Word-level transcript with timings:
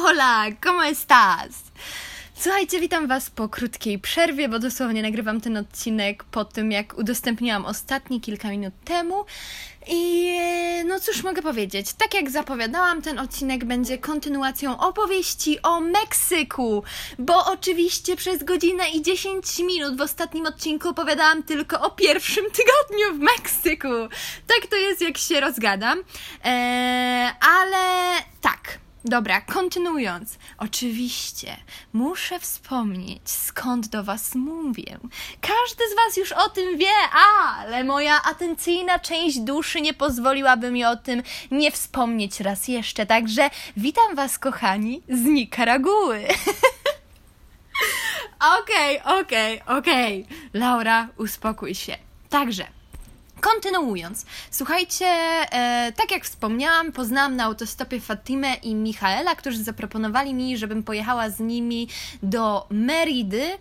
Hola, 0.00 0.46
¿cómo 0.62 0.84
estás? 0.84 1.48
Słuchajcie, 2.34 2.80
witam 2.80 3.06
Was 3.06 3.30
po 3.30 3.48
krótkiej 3.48 3.98
przerwie, 3.98 4.48
bo 4.48 4.58
dosłownie 4.58 5.02
nagrywam 5.02 5.40
ten 5.40 5.56
odcinek 5.56 6.24
po 6.24 6.44
tym, 6.44 6.72
jak 6.72 6.98
udostępniłam 6.98 7.66
ostatni 7.66 8.20
kilka 8.20 8.48
minut 8.48 8.74
temu. 8.84 9.24
I 9.88 10.32
no 10.86 11.00
cóż 11.00 11.22
mogę 11.22 11.42
powiedzieć, 11.42 11.92
tak 11.92 12.14
jak 12.14 12.30
zapowiadałam, 12.30 13.02
ten 13.02 13.18
odcinek 13.18 13.64
będzie 13.64 13.98
kontynuacją 13.98 14.78
opowieści 14.78 15.62
o 15.62 15.80
Meksyku, 15.80 16.82
bo 17.18 17.46
oczywiście 17.46 18.16
przez 18.16 18.44
godzinę 18.44 18.90
i 18.90 19.02
10 19.02 19.58
minut 19.58 19.96
w 19.96 20.00
ostatnim 20.00 20.46
odcinku 20.46 20.88
opowiadałam 20.88 21.42
tylko 21.42 21.80
o 21.80 21.90
pierwszym 21.90 22.44
tygodniu 22.44 23.14
w 23.14 23.18
Meksyku. 23.18 23.88
Tak 24.46 24.66
to 24.70 24.76
jest, 24.76 25.00
jak 25.00 25.18
się 25.18 25.40
rozgadam. 25.40 25.98
Eee, 26.44 27.30
ale 27.40 28.14
tak. 28.40 28.87
Dobra, 29.04 29.40
kontynuując. 29.40 30.38
Oczywiście 30.58 31.56
muszę 31.92 32.40
wspomnieć, 32.40 33.30
skąd 33.30 33.88
do 33.88 34.04
Was 34.04 34.34
mówię. 34.34 34.98
Każdy 35.40 35.84
z 35.92 35.96
Was 35.96 36.16
już 36.16 36.32
o 36.32 36.48
tym 36.48 36.78
wie, 36.78 36.92
ale 37.14 37.84
moja 37.84 38.22
atencyjna 38.22 38.98
część 38.98 39.38
duszy 39.38 39.80
nie 39.80 39.94
pozwoliłaby 39.94 40.70
mi 40.70 40.84
o 40.84 40.96
tym 40.96 41.22
nie 41.50 41.70
wspomnieć 41.70 42.40
raz 42.40 42.68
jeszcze. 42.68 43.06
Także 43.06 43.50
witam 43.76 44.14
Was, 44.14 44.38
kochani, 44.38 45.02
z 45.08 45.24
Nikaraguły. 45.24 46.24
Okej, 48.60 49.00
okej, 49.02 49.62
okej. 49.66 50.26
Laura, 50.54 51.08
uspokój 51.16 51.74
się. 51.74 51.96
Także. 52.30 52.77
Kontynuując, 53.40 54.26
słuchajcie, 54.50 55.06
e, 55.06 55.92
tak 55.96 56.10
jak 56.10 56.24
wspomniałam, 56.24 56.92
poznałam 56.92 57.36
na 57.36 57.44
autostopie 57.44 58.00
Fatimę 58.00 58.54
i 58.54 58.74
Michaela, 58.74 59.34
którzy 59.34 59.64
zaproponowali 59.64 60.34
mi, 60.34 60.58
żebym 60.58 60.82
pojechała 60.82 61.30
z 61.30 61.40
nimi 61.40 61.88
do 62.22 62.66
Meridy 62.70 63.58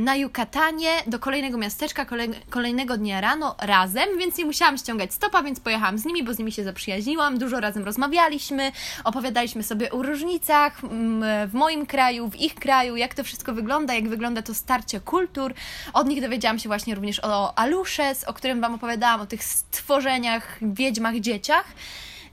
na 0.00 0.16
Yucatanie, 0.16 0.90
do 1.06 1.18
kolejnego 1.18 1.58
miasteczka, 1.58 2.04
kolej, 2.04 2.30
kolejnego 2.50 2.96
dnia 2.96 3.20
rano 3.20 3.56
razem, 3.60 4.18
więc 4.18 4.38
nie 4.38 4.44
musiałam 4.44 4.78
ściągać 4.78 5.14
stopa, 5.14 5.42
więc 5.42 5.60
pojechałam 5.60 5.98
z 5.98 6.04
nimi, 6.04 6.24
bo 6.24 6.34
z 6.34 6.38
nimi 6.38 6.52
się 6.52 6.64
zaprzyjaźniłam, 6.64 7.38
dużo 7.38 7.60
razem 7.60 7.84
rozmawialiśmy, 7.84 8.72
opowiadaliśmy 9.04 9.62
sobie 9.62 9.90
o 9.90 10.02
różnicach 10.02 10.80
w 11.48 11.50
moim 11.52 11.86
kraju, 11.86 12.30
w 12.30 12.36
ich 12.36 12.54
kraju, 12.54 12.96
jak 12.96 13.14
to 13.14 13.24
wszystko 13.24 13.52
wygląda, 13.52 13.94
jak 13.94 14.08
wygląda 14.08 14.42
to 14.42 14.54
starcie 14.54 15.00
kultur. 15.00 15.54
Od 15.92 16.08
nich 16.08 16.20
dowiedziałam 16.20 16.58
się 16.58 16.68
właśnie 16.68 16.94
również 16.94 17.20
o 17.24 17.58
Alushes, 17.58 18.24
o 18.24 18.34
którym 18.34 18.60
Wam 18.60 18.74
opowiadałam, 18.74 19.20
o 19.20 19.26
tych 19.26 19.44
stworzeniach, 19.44 20.58
wiedźmach, 20.62 21.20
dzieciach. 21.20 21.64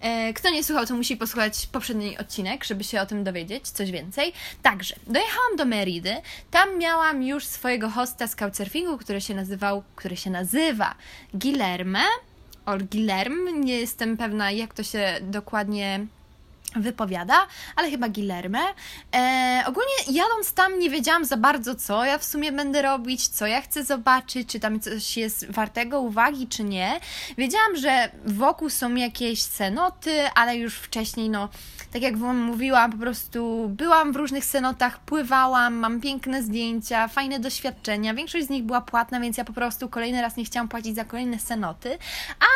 E, 0.05 0.33
kto 0.33 0.49
nie 0.49 0.63
słuchał, 0.63 0.85
to 0.85 0.95
musi 0.95 1.17
posłuchać 1.17 1.67
poprzedni 1.71 2.17
odcinek, 2.17 2.63
żeby 2.63 2.83
się 2.83 3.01
o 3.01 3.05
tym 3.05 3.23
dowiedzieć 3.23 3.69
coś 3.69 3.91
więcej. 3.91 4.33
Także, 4.61 4.95
dojechałam 5.07 5.55
do 5.57 5.65
Meridy. 5.65 6.15
Tam 6.51 6.77
miałam 6.77 7.23
już 7.23 7.45
swojego 7.45 7.89
hosta 7.89 8.27
z 8.27 8.35
couchsurfingu, 8.35 8.97
który 8.97 9.21
się 9.21 9.35
nazywał, 9.35 9.83
który 9.95 10.17
się 10.17 10.29
nazywa 10.29 10.95
Guilherme. 11.33 12.03
Or 12.65 12.83
Guilherme, 12.83 13.51
nie 13.51 13.79
jestem 13.79 14.17
pewna, 14.17 14.51
jak 14.51 14.73
to 14.73 14.83
się 14.83 15.15
dokładnie 15.21 16.05
wypowiada, 16.75 17.47
ale 17.75 17.91
chyba 17.91 18.09
Guillerme. 18.09 18.59
E, 19.15 19.63
ogólnie 19.67 20.21
jadąc 20.21 20.53
tam 20.53 20.79
nie 20.79 20.89
wiedziałam 20.89 21.25
za 21.25 21.37
bardzo, 21.37 21.75
co 21.75 22.05
ja 22.05 22.17
w 22.17 22.25
sumie 22.25 22.51
będę 22.51 22.81
robić, 22.81 23.27
co 23.27 23.47
ja 23.47 23.61
chcę 23.61 23.83
zobaczyć, 23.83 24.49
czy 24.49 24.59
tam 24.59 24.79
coś 24.79 25.17
jest 25.17 25.51
wartego 25.51 26.01
uwagi, 26.01 26.47
czy 26.47 26.63
nie. 26.63 26.99
Wiedziałam, 27.37 27.75
że 27.75 28.11
wokół 28.25 28.69
są 28.69 28.95
jakieś 28.95 29.43
cenoty, 29.43 30.29
ale 30.35 30.57
już 30.57 30.75
wcześniej, 30.75 31.29
no, 31.29 31.49
tak 31.95 32.03
jak 32.03 32.17
Wam 32.17 32.37
mówiłam, 32.37 32.91
po 32.91 32.97
prostu 32.97 33.69
byłam 33.69 34.13
w 34.13 34.15
różnych 34.15 34.45
cenotach, 34.45 34.99
pływałam, 34.99 35.73
mam 35.73 36.01
piękne 36.01 36.43
zdjęcia, 36.43 37.07
fajne 37.07 37.39
doświadczenia. 37.39 38.13
Większość 38.13 38.45
z 38.45 38.49
nich 38.49 38.63
była 38.63 38.81
płatna, 38.81 39.19
więc 39.19 39.37
ja 39.37 39.45
po 39.45 39.53
prostu 39.53 39.89
kolejny 39.89 40.21
raz 40.21 40.37
nie 40.37 40.45
chciałam 40.45 40.67
płacić 40.67 40.95
za 40.95 41.05
kolejne 41.05 41.37
cenoty, 41.37 41.97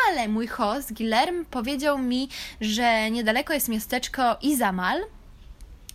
ale 0.08 0.28
mój 0.28 0.46
host, 0.46 0.92
Guillermo, 0.92 1.44
powiedział 1.50 1.98
mi, 1.98 2.28
że 2.60 3.10
niedaleko 3.10 3.52
jest 3.52 3.68
miasteczko 3.68 4.36
Izamal. 4.42 5.00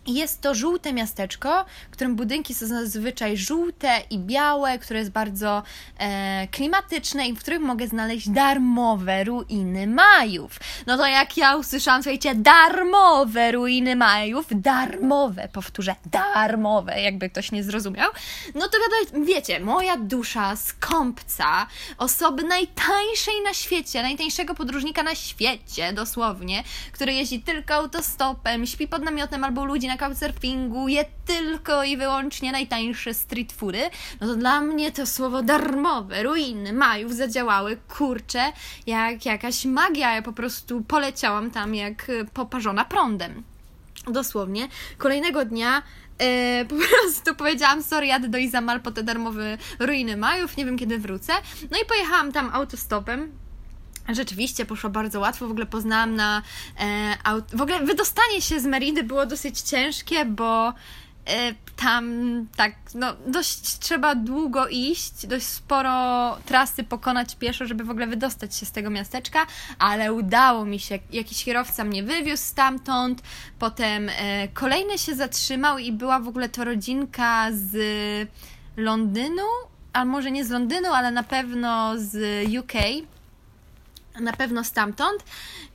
Jest 0.08 0.42
to 0.42 0.56
żółte 0.56 0.94
miasteczko, 0.94 1.66
w 1.90 1.94
którym 1.94 2.16
budynki 2.16 2.54
są 2.54 2.68
zazwyczaj 2.68 3.38
żółte 3.38 4.02
i 4.10 4.20
białe, 4.20 4.80
które 4.80 5.00
jest 5.00 5.12
bardzo 5.12 5.64
e, 5.98 6.48
klimatyczne 6.48 7.28
i 7.28 7.34
w 7.34 7.40
których 7.40 7.60
mogę 7.60 7.88
znaleźć 7.88 8.30
darmowe 8.30 9.24
ruiny 9.24 9.88
Majów. 9.88 10.60
No 10.88 10.98
to 10.98 11.08
jak 11.08 11.38
ja 11.38 11.56
usłyszałam, 11.56 12.04
słuchajcie, 12.04 12.36
darmowe 12.36 13.52
ruiny 13.52 13.96
Majów, 13.96 14.46
darmowe, 14.52 15.50
powtórzę, 15.54 15.96
darmowe, 16.06 17.02
jakby 17.02 17.30
ktoś 17.30 17.52
nie 17.52 17.64
zrozumiał, 17.64 18.12
no 18.56 18.68
to 18.68 18.78
wiadomo, 18.80 19.26
wiecie, 19.26 19.60
moja 19.60 19.98
dusza 19.98 20.56
skąpca, 20.56 21.68
osoby 21.98 22.44
najtańszej 22.44 23.42
na 23.44 23.54
świecie, 23.54 24.02
najtańszego 24.02 24.56
podróżnika 24.56 25.04
na 25.04 25.16
świecie, 25.16 25.94
dosłownie, 25.94 26.64
który 26.92 27.14
jeździ 27.14 27.40
tylko 27.40 27.74
autostopem, 27.74 28.66
śpi 28.66 28.88
pod 28.88 29.04
namiotem 29.04 29.44
albo 29.44 29.66
ludzi 29.66 29.88
na 29.88 29.95
na 29.98 30.88
je 30.88 31.06
tylko 31.26 31.84
i 31.84 31.98
wyłącznie 31.98 32.52
najtańsze 32.52 33.14
street 33.14 33.54
foody, 33.54 33.90
no 34.22 34.28
to 34.28 34.36
dla 34.36 34.62
mnie 34.62 34.92
to 34.92 35.06
słowo 35.06 35.44
darmowe, 35.44 36.24
ruiny 36.24 36.74
Majów 36.74 37.14
zadziałały, 37.14 37.78
kurcze, 37.98 38.52
jak 38.88 39.26
jakaś 39.26 39.66
magia. 39.66 40.16
Ja 40.16 40.22
po 40.22 40.34
prostu 40.34 40.82
poleciałam 40.82 41.52
tam 41.52 41.76
jak 41.76 42.12
poparzona 42.34 42.86
prądem. 42.86 43.44
Dosłownie. 44.08 44.68
Kolejnego 44.98 45.46
dnia 45.46 45.82
Yy, 46.20 46.66
po 46.70 46.76
prostu 46.76 47.36
powiedziałam, 47.36 47.84
sorry, 47.84 48.08
jadę 48.08 48.28
do 48.28 48.38
Izamal 48.38 48.82
po 48.82 48.92
te 48.92 49.04
darmowe 49.04 49.58
ruiny 49.80 50.18
Majów, 50.18 50.58
nie 50.58 50.66
wiem 50.66 50.78
kiedy 50.78 51.00
wrócę. 51.00 51.34
No 51.72 51.78
i 51.84 51.86
pojechałam 51.86 52.32
tam 52.32 52.50
autostopem, 52.54 53.32
Rzeczywiście 54.10 54.66
poszło 54.66 54.90
bardzo 54.90 55.20
łatwo, 55.20 55.48
w 55.48 55.52
ogóle 55.52 55.66
poznałam 55.66 56.16
na 56.16 56.42
e. 56.80 57.18
W 57.54 57.62
ogóle 57.62 57.80
wydostanie 57.80 58.42
się 58.42 58.60
z 58.60 58.66
Meridy 58.66 59.04
było 59.04 59.26
dosyć 59.26 59.62
ciężkie, 59.62 60.26
bo 60.26 60.68
e, 60.68 60.74
tam 61.76 62.06
tak, 62.56 62.76
no 62.96 63.14
dość 63.28 63.80
trzeba 63.80 64.16
długo 64.16 64.68
iść, 64.68 65.28
dość 65.28 65.46
sporo 65.46 66.38
trasy 66.46 66.84
pokonać 66.84 67.36
pieszo, 67.36 67.66
żeby 67.66 67.84
w 67.84 67.90
ogóle 67.90 68.08
wydostać 68.08 68.56
się 68.56 68.66
z 68.66 68.72
tego 68.72 68.90
miasteczka, 68.90 69.48
ale 69.80 70.14
udało 70.14 70.66
mi 70.66 70.80
się. 70.80 71.00
Jakiś 71.12 71.44
kierowca 71.44 71.84
mnie 71.84 72.04
wywiózł 72.04 72.44
stamtąd, 72.44 73.22
potem 73.60 74.10
e, 74.10 74.48
kolejny 74.48 74.98
się 74.98 75.16
zatrzymał 75.16 75.78
i 75.78 75.92
była 75.92 76.20
w 76.20 76.28
ogóle 76.28 76.50
to 76.50 76.64
rodzinka 76.64 77.48
z 77.52 77.78
Londynu, 78.78 79.48
a 79.94 80.06
może 80.06 80.32
nie 80.32 80.46
z 80.46 80.50
Londynu, 80.50 80.94
ale 80.94 81.12
na 81.12 81.24
pewno 81.24 81.94
z 81.98 82.48
UK 82.60 82.74
na 84.20 84.34
pewno 84.34 84.64
stamtąd 84.64 85.24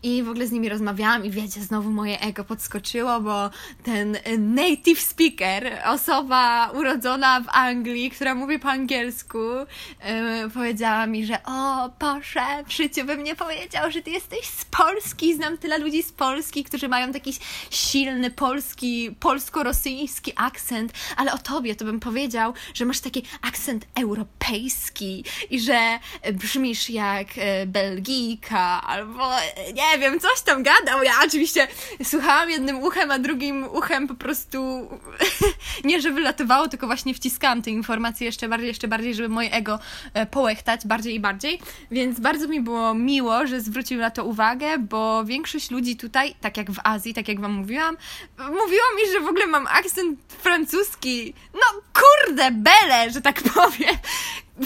i 0.03 0.22
w 0.22 0.28
ogóle 0.28 0.47
z 0.47 0.53
nimi 0.53 0.69
rozmawiałam 0.69 1.25
i 1.25 1.31
wiecie, 1.31 1.61
znowu 1.61 1.91
moje 1.91 2.21
ego 2.21 2.44
podskoczyło, 2.44 3.21
bo 3.21 3.50
ten 3.83 4.16
native 4.38 5.00
speaker, 5.00 5.78
osoba 5.87 6.71
urodzona 6.71 7.41
w 7.41 7.49
Anglii, 7.49 8.11
która 8.11 8.34
mówi 8.34 8.59
po 8.59 8.69
angielsku, 8.69 9.38
yy, 9.38 10.50
powiedziała 10.55 11.06
mi, 11.06 11.27
że 11.27 11.38
o, 11.44 11.91
Boże, 12.00 12.65
w 12.66 12.72
życiu 12.72 13.05
bym 13.05 13.22
nie 13.25 13.37
powiedział, 13.37 13.91
że 13.91 14.03
ty 14.03 14.11
jesteś 14.11 14.47
z 14.47 14.65
Polski, 14.65 15.34
znam 15.34 15.59
tyle 15.59 15.78
ludzi 15.78 16.03
z 16.03 16.12
Polski, 16.12 16.65
którzy 16.65 16.88
mają 16.88 17.12
taki 17.12 17.32
silny 17.71 18.31
polski, 18.31 19.17
polsko-rosyjski 19.21 20.32
akcent, 20.37 20.93
ale 21.17 21.32
o 21.32 21.38
tobie 21.38 21.77
to 21.77 21.84
bym 21.84 22.00
powiedział, 22.00 22.55
że 22.75 22.84
masz 22.84 23.00
taki 23.00 23.22
akcent 23.43 23.87
europejski 24.00 25.25
i 25.50 25.61
że 25.61 25.99
brzmisz 26.32 26.91
jak 26.91 27.27
e, 27.37 27.67
Belgijka 27.67 28.82
albo 28.82 29.31
nie 29.75 29.89
nie 29.92 29.98
wiem, 29.98 30.20
coś 30.20 30.40
tam 30.40 30.62
gadał. 30.62 31.02
Ja 31.02 31.12
oczywiście 31.26 31.68
słuchałam 32.04 32.50
jednym 32.50 32.82
uchem, 32.82 33.10
a 33.10 33.18
drugim 33.18 33.64
uchem 33.64 34.08
po 34.08 34.14
prostu 34.14 34.88
nie, 35.84 36.00
że 36.00 36.10
wylatywało, 36.10 36.69
tylko 36.69 36.87
właśnie 36.87 37.14
wciskałam 37.14 37.62
te 37.62 37.70
informacje 37.70 38.26
jeszcze 38.26 38.48
bardziej, 38.48 38.69
jeszcze 38.69 38.88
bardziej, 38.88 39.14
żeby 39.14 39.28
moje 39.28 39.52
ego 39.52 39.78
e, 40.14 40.26
połechtać 40.26 40.87
bardziej 40.87 41.14
i 41.14 41.20
bardziej. 41.20 41.60
Więc 41.90 42.20
bardzo 42.20 42.48
mi 42.48 42.60
było 42.60 42.94
miło, 42.94 43.46
że 43.46 43.60
zwrócił 43.60 43.98
na 43.98 44.10
to 44.10 44.25
uwagę, 44.25 44.78
bo 44.78 45.25
większość 45.25 45.70
ludzi 45.70 45.96
tutaj, 45.96 46.34
tak 46.40 46.56
jak 46.56 46.70
w 46.70 46.78
Azji, 46.84 47.14
tak 47.14 47.28
jak 47.28 47.40
wam 47.40 47.52
mówiłam, 47.52 47.96
mówiło 48.38 48.84
mi, 48.96 49.12
że 49.12 49.20
w 49.20 49.28
ogóle 49.28 49.46
mam 49.46 49.66
akcent 49.66 50.20
francuski. 50.38 51.34
No 51.54 51.82
kurde, 51.93 52.50
bele, 52.50 53.10
że 53.10 53.20
tak 53.20 53.43
powiem 53.43 53.96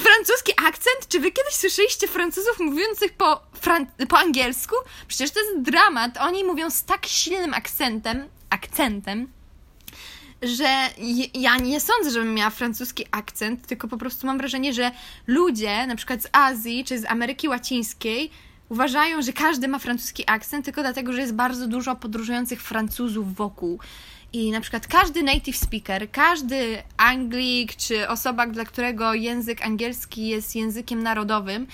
francuski 0.00 0.52
akcent? 0.66 1.08
Czy 1.08 1.20
wy 1.20 1.32
kiedyś 1.32 1.54
słyszeliście 1.54 2.08
Francuzów 2.08 2.58
mówiących 2.60 3.12
po, 3.12 3.40
fran 3.64 3.86
po 4.08 4.18
angielsku? 4.18 4.74
Przecież 5.08 5.30
to 5.30 5.40
jest 5.40 5.62
dramat. 5.62 6.18
Oni 6.18 6.44
mówią 6.44 6.70
z 6.70 6.84
tak 6.84 7.06
silnym 7.06 7.54
akcentem, 7.54 8.28
akcentem, 8.50 9.28
że 10.42 10.88
ja 11.34 11.56
nie 11.56 11.80
sądzę, 11.80 12.10
żebym 12.10 12.34
miała 12.34 12.50
francuski 12.50 13.06
akcent, 13.10 13.66
tylko 13.66 13.88
po 13.88 13.96
prostu 13.96 14.26
mam 14.26 14.38
wrażenie, 14.38 14.72
że 14.72 14.90
ludzie, 15.26 15.86
na 15.86 15.96
przykład 15.96 16.22
z 16.22 16.28
Azji 16.32 16.84
czy 16.84 16.98
z 16.98 17.04
Ameryki 17.04 17.48
Łacińskiej, 17.48 18.30
uważają, 18.68 19.22
że 19.22 19.32
każdy 19.32 19.68
ma 19.68 19.78
francuski 19.78 20.24
akcent, 20.26 20.64
tylko 20.64 20.80
dlatego, 20.80 21.12
że 21.12 21.20
jest 21.20 21.34
bardzo 21.34 21.66
dużo 21.68 21.96
podróżujących 21.96 22.62
Francuzów 22.62 23.34
wokół. 23.34 23.78
I 24.32 24.50
na 24.50 24.60
przykład 24.60 24.86
każdy 24.86 25.22
native 25.22 25.56
speaker, 25.56 26.10
każdy 26.10 26.82
Anglik 26.96 27.76
czy 27.76 28.08
osoba, 28.08 28.46
dla 28.46 28.64
którego 28.64 29.14
język 29.14 29.66
angielski 29.66 30.26
jest 30.26 30.56
językiem 30.56 31.02
narodowym, 31.02 31.66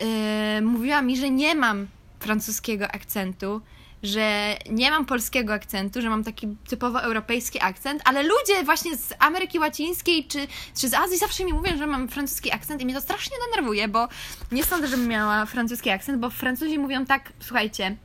yy, 0.00 0.62
mówiła 0.62 1.02
mi, 1.02 1.16
że 1.16 1.30
nie 1.30 1.54
mam 1.54 1.86
francuskiego 2.20 2.88
akcentu, 2.88 3.60
że 4.02 4.56
nie 4.70 4.90
mam 4.90 5.06
polskiego 5.06 5.52
akcentu, 5.52 6.02
że 6.02 6.10
mam 6.10 6.24
taki 6.24 6.56
typowo 6.68 7.02
europejski 7.02 7.58
akcent, 7.62 8.02
ale 8.04 8.22
ludzie 8.22 8.64
właśnie 8.64 8.96
z 8.96 9.14
Ameryki 9.18 9.58
Łacińskiej 9.58 10.24
czy, 10.24 10.46
czy 10.76 10.88
z 10.88 10.94
Azji 10.94 11.18
zawsze 11.18 11.44
mi 11.44 11.52
mówią, 11.52 11.76
że 11.78 11.86
mam 11.86 12.08
francuski 12.08 12.52
akcent 12.52 12.82
i 12.82 12.84
mnie 12.84 12.94
to 12.94 13.00
strasznie 13.00 13.36
denerwuje, 13.46 13.88
bo 13.88 14.08
nie 14.52 14.64
sądzę, 14.64 14.88
żebym 14.88 15.08
miała 15.08 15.46
francuski 15.46 15.90
akcent, 15.90 16.18
bo 16.18 16.30
Francuzi 16.30 16.78
mówią 16.78 17.06
tak, 17.06 17.32
słuchajcie, 17.40 17.96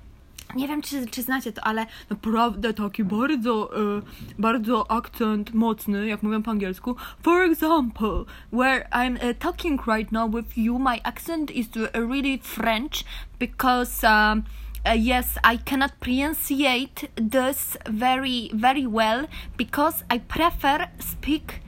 nie 0.55 0.67
wiem, 0.67 0.81
czy, 0.81 1.07
czy 1.07 1.21
znacie 1.21 1.53
to, 1.53 1.63
ale 1.63 1.85
naprawdę 2.09 2.73
taki 2.73 3.03
bardzo, 3.03 3.69
e, 3.97 4.01
bardzo 4.39 4.91
akcent 4.91 5.53
mocny, 5.53 6.07
jak 6.07 6.23
mówią 6.23 6.43
po 6.43 6.51
angielsku. 6.51 6.95
For 7.23 7.41
example, 7.41 8.25
where 8.53 8.87
I'm 8.91 9.15
uh, 9.15 9.37
talking 9.39 9.87
right 9.87 10.11
now 10.11 10.35
with 10.35 10.57
you, 10.57 10.79
my 10.79 10.99
accent 11.03 11.51
is 11.51 11.67
really 11.93 12.39
French 12.43 13.03
because 13.39 14.07
um, 14.07 14.43
uh, 14.85 14.93
yes, 14.93 15.37
I 15.43 15.57
cannot 15.57 15.91
pronunciate 15.99 17.09
this 17.15 17.77
very, 17.89 18.51
very 18.53 18.87
well 18.87 19.27
because 19.57 20.03
I 20.09 20.19
prefer 20.19 20.87
speak 20.99 21.61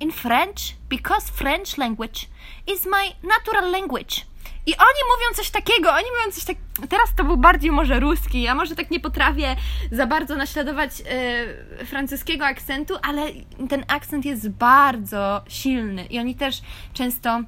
in 0.00 0.10
French 0.10 0.76
because 0.88 1.30
French 1.30 1.78
language 1.78 2.28
is 2.66 2.86
my 2.86 3.14
natural 3.22 3.70
language. 3.70 4.26
I 4.66 4.76
oni 4.76 5.00
mówią 5.12 5.36
coś 5.36 5.50
takiego, 5.50 5.90
oni 5.90 6.04
mówią 6.18 6.32
coś 6.32 6.44
tak. 6.44 6.56
Teraz 6.88 7.14
to 7.16 7.24
był 7.24 7.36
bardziej 7.36 7.70
może 7.70 8.00
ruski, 8.00 8.48
a 8.48 8.54
może 8.54 8.74
tak 8.76 8.90
nie 8.90 9.00
potrafię 9.00 9.56
za 9.92 10.06
bardzo 10.06 10.36
naśladować 10.36 10.90
e, 11.00 11.84
francuskiego 11.84 12.46
akcentu, 12.46 12.94
ale 13.02 13.22
ten 13.68 13.84
akcent 13.88 14.24
jest 14.24 14.48
bardzo 14.48 15.44
silny 15.48 16.04
i 16.04 16.18
oni 16.18 16.34
też 16.34 16.62
często. 16.92 17.40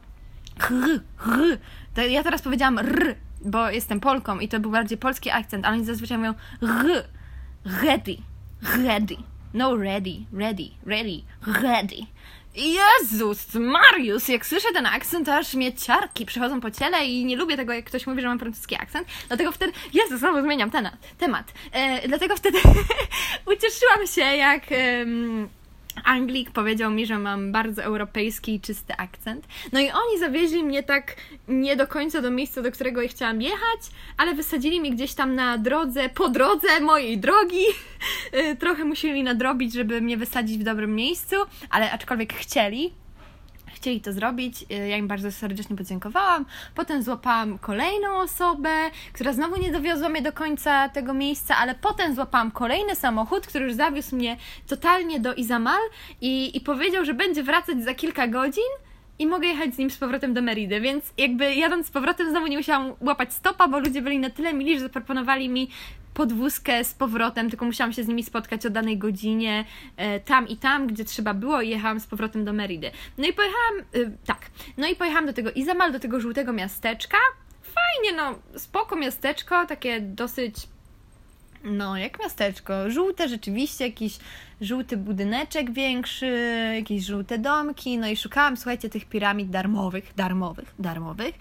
Hr, 0.58 1.00
hr. 1.16 1.58
Ja 2.10 2.22
teraz 2.22 2.42
powiedziałam 2.42 2.78
r, 2.78 3.16
bo 3.40 3.70
jestem 3.70 4.00
Polką 4.00 4.38
i 4.38 4.48
to 4.48 4.60
był 4.60 4.70
bardziej 4.70 4.98
polski 4.98 5.30
akcent, 5.30 5.66
ale 5.66 5.76
oni 5.76 5.84
zazwyczaj 5.84 6.18
mówią 6.18 6.34
r, 6.62 7.08
ready, 7.82 8.16
ready, 8.84 9.16
no 9.54 9.76
ready, 9.76 10.14
ready, 10.32 10.70
ready, 10.86 11.22
ready. 11.62 11.96
Jezus, 12.54 13.54
Marius, 13.54 14.28
jak 14.28 14.46
słyszę 14.46 14.68
ten 14.72 14.86
akcent, 14.86 15.26
to 15.26 15.34
aż 15.34 15.54
mnie 15.54 15.72
ciarki 15.74 16.26
przychodzą 16.26 16.60
po 16.60 16.70
ciele 16.70 17.06
i 17.06 17.24
nie 17.24 17.36
lubię 17.36 17.56
tego, 17.56 17.72
jak 17.72 17.84
ktoś 17.84 18.06
mówi, 18.06 18.20
że 18.20 18.28
mam 18.28 18.38
francuski 18.38 18.76
akcent. 18.76 19.08
Dlatego 19.28 19.52
wtedy, 19.52 19.72
Jezus, 19.94 20.18
znowu 20.18 20.42
zmieniam 20.42 20.70
ten 20.70 20.90
temat. 21.18 21.52
E, 21.72 22.08
dlatego 22.08 22.36
wtedy 22.36 22.58
ucieszyłam 23.54 24.06
się, 24.06 24.20
jak... 24.20 24.62
Anglik 26.04 26.50
powiedział 26.50 26.90
mi, 26.90 27.06
że 27.06 27.18
mam 27.18 27.52
bardzo 27.52 27.82
europejski 27.82 28.54
i 28.54 28.60
czysty 28.60 28.96
akcent. 28.96 29.46
No 29.72 29.80
i 29.80 29.90
oni 29.90 30.18
zawieźli 30.20 30.64
mnie 30.64 30.82
tak 30.82 31.16
nie 31.48 31.76
do 31.76 31.86
końca 31.86 32.22
do 32.22 32.30
miejsca, 32.30 32.62
do 32.62 32.72
którego 32.72 33.02
ja 33.02 33.08
chciałam 33.08 33.42
jechać, 33.42 33.80
ale 34.16 34.34
wysadzili 34.34 34.80
mnie 34.80 34.90
gdzieś 34.90 35.14
tam 35.14 35.34
na 35.34 35.58
drodze, 35.58 36.08
po 36.08 36.28
drodze 36.28 36.80
mojej 36.80 37.18
drogi. 37.18 37.64
Y, 38.34 38.56
trochę 38.56 38.84
musieli 38.84 39.22
nadrobić, 39.22 39.72
żeby 39.72 40.00
mnie 40.00 40.16
wysadzić 40.16 40.58
w 40.58 40.62
dobrym 40.62 40.94
miejscu, 40.94 41.36
ale 41.70 41.92
aczkolwiek 41.92 42.34
chcieli, 42.34 42.92
chcieli 43.84 44.00
to 44.00 44.12
zrobić. 44.12 44.62
Y, 44.62 44.88
ja 44.88 44.96
im 44.96 45.08
bardzo 45.08 45.32
serdecznie 45.32 45.76
podziękowałam. 45.76 46.46
Potem 46.74 47.02
złapałam 47.02 47.58
kolejną 47.58 48.16
osobę, 48.16 48.70
która 49.12 49.32
znowu 49.32 49.60
nie 49.60 49.72
dowiozła 49.72 50.08
mnie 50.08 50.22
do 50.22 50.32
końca 50.32 50.88
tego 50.88 51.14
miejsca, 51.14 51.56
ale 51.56 51.74
potem 51.74 52.14
złapałam 52.14 52.50
kolejny 52.50 52.94
samochód, 52.94 53.46
który 53.46 53.64
już 53.64 53.74
zawiózł 53.74 54.16
mnie 54.16 54.36
totalnie 54.66 55.20
do 55.20 55.34
Izamal 55.34 55.80
i, 56.20 56.56
i 56.56 56.60
powiedział, 56.60 57.04
że 57.04 57.14
będzie 57.14 57.42
wracać 57.42 57.82
za 57.82 57.94
kilka 57.94 58.28
godzin 58.28 58.72
i 59.18 59.26
mogę 59.26 59.48
jechać 59.48 59.74
z 59.74 59.78
nim 59.78 59.90
z 59.90 59.96
powrotem 59.96 60.34
do 60.34 60.42
Meridy, 60.42 60.80
więc 60.80 61.12
jakby 61.18 61.54
jadąc 61.54 61.86
z 61.86 61.90
powrotem 61.90 62.30
znowu 62.30 62.46
nie 62.46 62.56
musiałam 62.56 62.92
łapać 63.00 63.32
stopa, 63.32 63.68
bo 63.68 63.78
ludzie 63.78 64.02
byli 64.02 64.18
na 64.18 64.30
tyle 64.30 64.54
mili, 64.54 64.74
że 64.74 64.80
zaproponowali 64.80 65.48
mi 65.48 65.70
podwózkę 66.14 66.84
z 66.84 66.94
powrotem, 66.94 67.50
tylko 67.50 67.64
musiałam 67.64 67.92
się 67.92 68.04
z 68.04 68.08
nimi 68.08 68.24
spotkać 68.24 68.66
o 68.66 68.70
danej 68.70 68.98
godzinie 68.98 69.64
e, 69.96 70.20
tam 70.20 70.48
i 70.48 70.56
tam, 70.56 70.86
gdzie 70.86 71.04
trzeba 71.04 71.34
było 71.34 71.62
i 71.62 71.68
jechałam 71.68 72.00
z 72.00 72.06
powrotem 72.06 72.44
do 72.44 72.52
Meridy. 72.52 72.90
No 73.18 73.26
i 73.26 73.32
pojechałam, 73.32 73.74
e, 73.78 74.10
tak, 74.26 74.50
no 74.76 74.88
i 74.88 74.96
pojechałam 74.96 75.26
do 75.26 75.32
tego 75.32 75.50
Izamal, 75.50 75.92
do 75.92 76.00
tego 76.00 76.20
żółtego 76.20 76.52
miasteczka. 76.52 77.16
Fajnie, 77.62 78.16
no, 78.16 78.58
spoko 78.58 78.96
miasteczko, 78.96 79.66
takie 79.66 80.00
dosyć 80.00 80.54
no, 81.64 81.96
jak 81.96 82.20
miasteczko. 82.20 82.90
Żółte 82.90 83.28
rzeczywiście, 83.28 83.86
jakiś 83.86 84.18
żółty 84.60 84.96
budyneczek 84.96 85.72
większy, 85.72 86.26
jakieś 86.74 87.04
żółte 87.04 87.38
domki. 87.38 87.98
No 87.98 88.08
i 88.08 88.16
szukałam, 88.16 88.56
słuchajcie, 88.56 88.88
tych 88.88 89.04
piramid 89.04 89.50
darmowych, 89.50 90.12
darmowych, 90.16 90.74
darmowych. 90.78 91.34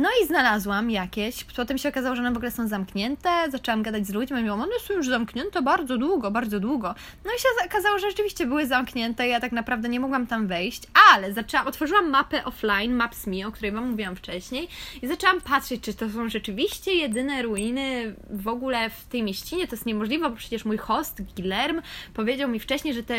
No 0.00 0.08
i 0.22 0.26
znalazłam 0.26 0.90
jakieś, 0.90 1.44
potem 1.44 1.78
się 1.78 1.88
okazało, 1.88 2.16
że 2.16 2.22
one 2.22 2.32
w 2.32 2.36
ogóle 2.36 2.50
są 2.50 2.68
zamknięte, 2.68 3.30
zaczęłam 3.50 3.82
gadać 3.82 4.06
z 4.06 4.12
ludźmi, 4.12 4.36
mówiłam, 4.36 4.60
one 4.60 4.72
są 4.86 4.94
już 4.94 5.08
zamknięte 5.08 5.62
bardzo 5.62 5.98
długo, 5.98 6.30
bardzo 6.30 6.60
długo. 6.60 6.94
No 7.24 7.30
i 7.36 7.40
się 7.40 7.48
okazało, 7.66 7.98
że 7.98 8.10
rzeczywiście 8.10 8.46
były 8.46 8.66
zamknięte, 8.66 9.28
ja 9.28 9.40
tak 9.40 9.52
naprawdę 9.52 9.88
nie 9.88 10.00
mogłam 10.00 10.26
tam 10.26 10.46
wejść, 10.46 10.82
ale 11.12 11.32
zaczęłam, 11.32 11.66
otworzyłam 11.66 12.10
mapę 12.10 12.44
offline, 12.44 12.94
Maps.me, 12.94 13.46
o 13.46 13.52
której 13.52 13.72
Wam 13.72 13.90
mówiłam 13.90 14.16
wcześniej 14.16 14.68
i 15.02 15.06
zaczęłam 15.06 15.40
patrzeć, 15.40 15.82
czy 15.82 15.94
to 15.94 16.10
są 16.10 16.28
rzeczywiście 16.28 16.94
jedyne 16.94 17.42
ruiny 17.42 18.14
w 18.30 18.48
ogóle 18.48 18.90
w 18.90 19.04
tej 19.04 19.22
mieścinie, 19.22 19.66
to 19.66 19.74
jest 19.74 19.86
niemożliwe, 19.86 20.30
bo 20.30 20.36
przecież 20.36 20.64
mój 20.64 20.76
host, 20.76 21.22
Guillerm, 21.36 21.82
powiedział 22.14 22.48
mi 22.48 22.60
wcześniej, 22.60 22.94
że 22.94 23.02
te 23.02 23.16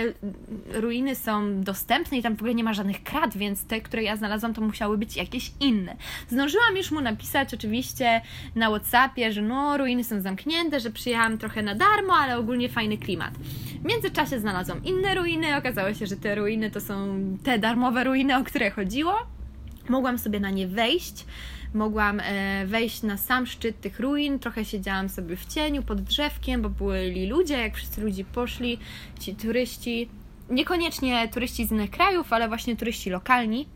ruiny 0.72 1.16
są 1.16 1.62
dostępne 1.62 2.18
i 2.18 2.22
tam 2.22 2.36
w 2.36 2.40
ogóle 2.40 2.56
nie 2.56 2.64
ma 2.64 2.74
żadnych 2.74 3.04
krat, 3.04 3.38
więc 3.38 3.66
te, 3.66 3.82
które 3.82 4.04
ja 4.04 4.16
znalazłam, 4.16 4.54
to 4.54 4.62
musiały 4.62 4.98
być 4.98 5.16
jakieś 5.16 5.52
inne. 5.60 5.96
Zdążyłam 6.30 6.71
Zdążyłam 6.72 6.78
już 6.78 6.92
mu 6.92 7.02
napisać 7.02 7.54
oczywiście 7.54 8.22
na 8.56 8.70
Whatsappie, 8.70 9.32
że 9.32 9.42
no, 9.42 9.78
ruiny 9.78 10.04
są 10.04 10.22
zamknięte, 10.22 10.80
że 10.80 10.92
przyjechałam 10.92 11.38
trochę 11.38 11.64
na 11.64 11.76
darmo, 11.76 12.14
ale 12.14 12.38
ogólnie 12.38 12.70
fajny 12.70 12.98
klimat. 12.98 13.34
W 13.82 13.86
międzyczasie 13.86 14.40
znalazłam 14.40 14.84
inne 14.84 15.16
ruiny, 15.16 15.58
okazało 15.58 15.94
się, 15.94 16.08
że 16.08 16.16
te 16.16 16.36
ruiny 16.36 16.72
to 16.72 16.82
są 16.82 17.20
te 17.44 17.60
darmowe 17.60 18.04
ruiny, 18.04 18.38
o 18.38 18.44
które 18.44 18.72
chodziło. 18.72 19.14
Mogłam 19.90 20.18
sobie 20.18 20.40
na 20.40 20.50
nie 20.50 20.68
wejść 20.68 21.26
mogłam 21.74 22.20
e, 22.20 22.66
wejść 22.66 23.04
na 23.04 23.18
sam 23.18 23.46
szczyt 23.46 23.82
tych 23.82 24.00
ruin, 24.00 24.40
trochę 24.40 24.66
siedziałam 24.66 25.10
sobie 25.10 25.36
w 25.36 25.46
cieniu 25.46 25.84
pod 25.84 26.02
drzewkiem, 26.02 26.62
bo 26.62 26.70
byli 26.70 27.28
ludzie, 27.28 27.58
jak 27.58 27.76
wszyscy 27.76 28.02
ludzie 28.02 28.26
poszli, 28.26 28.78
ci 29.20 29.36
turyści, 29.36 30.10
niekoniecznie 30.50 31.30
turyści 31.34 31.68
z 31.68 31.72
innych 31.72 31.92
krajów, 31.92 32.34
ale 32.34 32.48
właśnie 32.48 32.78
turyści 32.78 33.10
lokalni. 33.10 33.68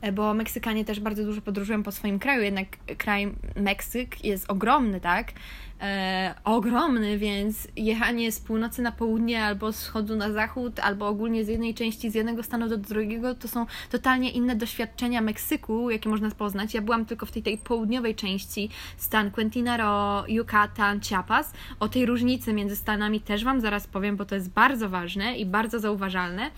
E, 0.00 0.12
bo 0.12 0.34
Meksykanie 0.34 0.84
też 0.84 1.00
bardzo 1.00 1.24
dużo 1.24 1.40
podróżują 1.40 1.82
po 1.82 1.92
swoim 1.92 2.18
kraju, 2.18 2.42
jednak 2.42 2.66
kraj 2.98 3.34
Meksyk 3.56 4.24
jest 4.24 4.50
ogromny, 4.50 5.00
tak? 5.00 5.32
E, 5.80 6.34
ogromny, 6.44 7.18
więc 7.18 7.68
jechanie 7.76 8.32
z 8.32 8.40
północy 8.40 8.82
na 8.82 8.92
południe, 8.92 9.44
albo 9.44 9.72
z 9.72 9.80
wschodu 9.80 10.16
na 10.16 10.32
zachód, 10.32 10.80
albo 10.80 11.08
ogólnie 11.08 11.44
z 11.44 11.48
jednej 11.48 11.74
części, 11.74 12.10
z 12.10 12.14
jednego 12.14 12.42
stanu 12.42 12.68
do 12.68 12.76
drugiego, 12.76 13.34
to 13.34 13.48
są 13.48 13.66
totalnie 13.90 14.30
inne 14.30 14.56
doświadczenia 14.56 15.20
Meksyku, 15.20 15.90
jakie 15.90 16.08
można 16.08 16.30
poznać. 16.30 16.74
Ja 16.74 16.82
byłam 16.82 17.06
tylko 17.06 17.26
w 17.26 17.30
tej, 17.30 17.42
tej 17.42 17.58
południowej 17.58 18.14
części, 18.14 18.68
stan 18.96 19.30
Quintana 19.30 19.76
Roo, 19.76 20.24
Yucatan, 20.28 21.00
Chiapas. 21.00 21.52
O 21.80 21.88
tej 21.88 22.06
różnicy 22.06 22.52
między 22.52 22.76
stanami 22.76 23.20
też 23.20 23.44
Wam 23.44 23.60
zaraz 23.60 23.86
powiem, 23.86 24.16
bo 24.16 24.24
to 24.24 24.34
jest 24.34 24.50
bardzo 24.50 24.88
ważne 24.88 25.36
i 25.36 25.46
bardzo 25.46 25.80
zauważalne. 25.80 26.50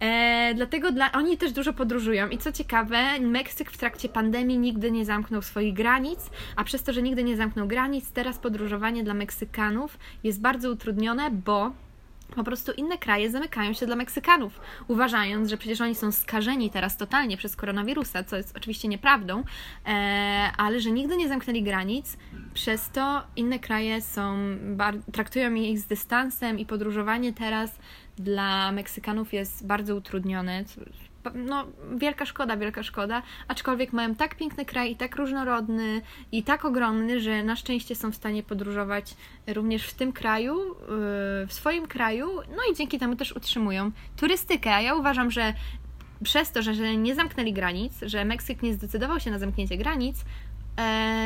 E, 0.00 0.52
dlatego 0.54 0.92
dla, 0.92 1.12
oni 1.12 1.38
też 1.38 1.52
dużo 1.52 1.72
podróżują. 1.72 2.28
I 2.28 2.38
co 2.38 2.52
ciekawe, 2.52 3.20
Meksyk 3.20 3.70
w 3.70 3.78
trakcie 3.78 4.08
pandemii 4.08 4.58
nigdy 4.58 4.90
nie 4.90 5.04
zamknął 5.04 5.42
swoich 5.42 5.74
granic, 5.74 6.30
a 6.56 6.64
przez 6.64 6.82
to, 6.82 6.92
że 6.92 7.02
nigdy 7.02 7.24
nie 7.24 7.36
zamknął 7.36 7.66
granic, 7.66 8.12
teraz 8.12 8.38
podróżowanie 8.38 9.04
dla 9.04 9.14
Meksykanów 9.14 9.98
jest 10.24 10.40
bardzo 10.40 10.70
utrudnione, 10.70 11.30
bo 11.30 11.72
po 12.36 12.44
prostu 12.44 12.72
inne 12.72 12.98
kraje 12.98 13.30
zamykają 13.30 13.72
się 13.72 13.86
dla 13.86 13.96
Meksykanów, 13.96 14.60
uważając, 14.88 15.50
że 15.50 15.56
przecież 15.56 15.80
oni 15.80 15.94
są 15.94 16.12
skażeni 16.12 16.70
teraz 16.70 16.96
totalnie 16.96 17.36
przez 17.36 17.56
koronawirusa, 17.56 18.24
co 18.24 18.36
jest 18.36 18.56
oczywiście 18.56 18.88
nieprawdą, 18.88 19.44
e, 19.86 19.90
ale 20.56 20.80
że 20.80 20.90
nigdy 20.90 21.16
nie 21.16 21.28
zamknęli 21.28 21.62
granic, 21.62 22.16
przez 22.54 22.90
to 22.90 23.22
inne 23.36 23.58
kraje 23.58 24.02
są, 24.02 24.38
traktują 25.12 25.54
ich 25.54 25.78
z 25.78 25.84
dystansem 25.84 26.58
i 26.58 26.66
podróżowanie 26.66 27.32
teraz 27.32 27.78
dla 28.20 28.72
Meksykanów 28.72 29.32
jest 29.32 29.66
bardzo 29.66 29.96
utrudnione. 29.96 30.64
No, 31.34 31.66
wielka 31.96 32.26
szkoda, 32.26 32.56
wielka 32.56 32.82
szkoda. 32.82 33.22
Aczkolwiek 33.48 33.92
mają 33.92 34.14
tak 34.14 34.36
piękny 34.36 34.64
kraj 34.64 34.92
i 34.92 34.96
tak 34.96 35.16
różnorodny 35.16 36.02
i 36.32 36.42
tak 36.42 36.64
ogromny, 36.64 37.20
że 37.20 37.42
na 37.42 37.56
szczęście 37.56 37.94
są 37.94 38.12
w 38.12 38.14
stanie 38.14 38.42
podróżować 38.42 39.14
również 39.46 39.86
w 39.86 39.94
tym 39.94 40.12
kraju, 40.12 40.58
yy, 40.58 40.74
w 41.46 41.48
swoim 41.50 41.86
kraju, 41.86 42.28
no 42.50 42.72
i 42.72 42.76
dzięki 42.76 42.98
temu 42.98 43.16
też 43.16 43.32
utrzymują 43.32 43.90
turystykę. 44.16 44.74
A 44.74 44.80
ja 44.80 44.94
uważam, 44.94 45.30
że 45.30 45.54
przez 46.24 46.52
to, 46.52 46.62
że 46.62 46.96
nie 46.96 47.14
zamknęli 47.14 47.52
granic, 47.52 47.92
że 48.02 48.24
Meksyk 48.24 48.62
nie 48.62 48.74
zdecydował 48.74 49.20
się 49.20 49.30
na 49.30 49.38
zamknięcie 49.38 49.76
granic, 49.76 50.24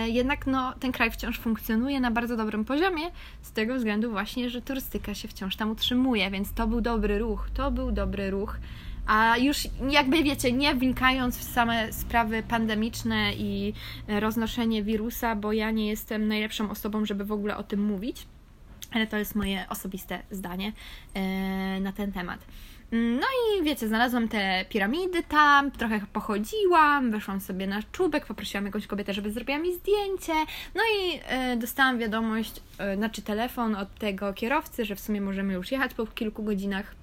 jednak 0.06 0.46
no, 0.46 0.72
ten 0.80 0.92
kraj 0.92 1.10
wciąż 1.10 1.38
funkcjonuje 1.38 2.00
na 2.00 2.10
bardzo 2.10 2.36
dobrym 2.36 2.64
poziomie, 2.64 3.02
z 3.42 3.52
tego 3.52 3.74
względu 3.74 4.10
właśnie, 4.10 4.50
że 4.50 4.62
turystyka 4.62 5.14
się 5.14 5.28
wciąż 5.28 5.56
tam 5.56 5.70
utrzymuje, 5.70 6.30
więc 6.30 6.52
to 6.52 6.66
był 6.66 6.80
dobry 6.80 7.18
ruch, 7.18 7.50
to 7.54 7.70
był 7.70 7.92
dobry 7.92 8.30
ruch. 8.30 8.58
A 9.06 9.36
już 9.36 9.68
jakby 9.90 10.22
wiecie, 10.22 10.52
nie 10.52 10.74
wnikając 10.74 11.38
w 11.38 11.42
same 11.42 11.92
sprawy 11.92 12.42
pandemiczne 12.42 13.34
i 13.34 13.72
roznoszenie 14.08 14.82
wirusa, 14.82 15.36
bo 15.36 15.52
ja 15.52 15.70
nie 15.70 15.88
jestem 15.88 16.28
najlepszą 16.28 16.70
osobą, 16.70 17.06
żeby 17.06 17.24
w 17.24 17.32
ogóle 17.32 17.56
o 17.56 17.62
tym 17.62 17.84
mówić, 17.84 18.26
ale 18.92 19.06
to 19.06 19.16
jest 19.16 19.34
moje 19.34 19.68
osobiste 19.68 20.22
zdanie 20.30 20.72
e, 21.14 21.80
na 21.80 21.92
ten 21.92 22.12
temat. 22.12 22.46
No 22.92 23.26
i 23.26 23.62
wiecie, 23.64 23.88
znalazłam 23.88 24.28
te 24.28 24.64
piramidy 24.68 25.22
tam, 25.22 25.70
trochę 25.70 26.00
pochodziłam, 26.12 27.10
weszłam 27.10 27.40
sobie 27.40 27.66
na 27.66 27.82
czubek, 27.92 28.26
poprosiłam 28.26 28.66
jakąś 28.66 28.86
kobietę, 28.86 29.14
żeby 29.14 29.30
zrobiła 29.30 29.58
mi 29.58 29.74
zdjęcie. 29.74 30.32
No 30.74 30.82
i 30.98 31.20
e, 31.24 31.56
dostałam 31.56 31.98
wiadomość, 31.98 32.60
e, 32.78 32.96
znaczy 32.96 33.22
telefon 33.22 33.74
od 33.74 33.94
tego 33.94 34.32
kierowcy, 34.32 34.84
że 34.84 34.96
w 34.96 35.00
sumie 35.00 35.20
możemy 35.20 35.52
już 35.52 35.72
jechać 35.72 35.94
po 35.94 36.06
kilku 36.06 36.42
godzinach. 36.42 36.94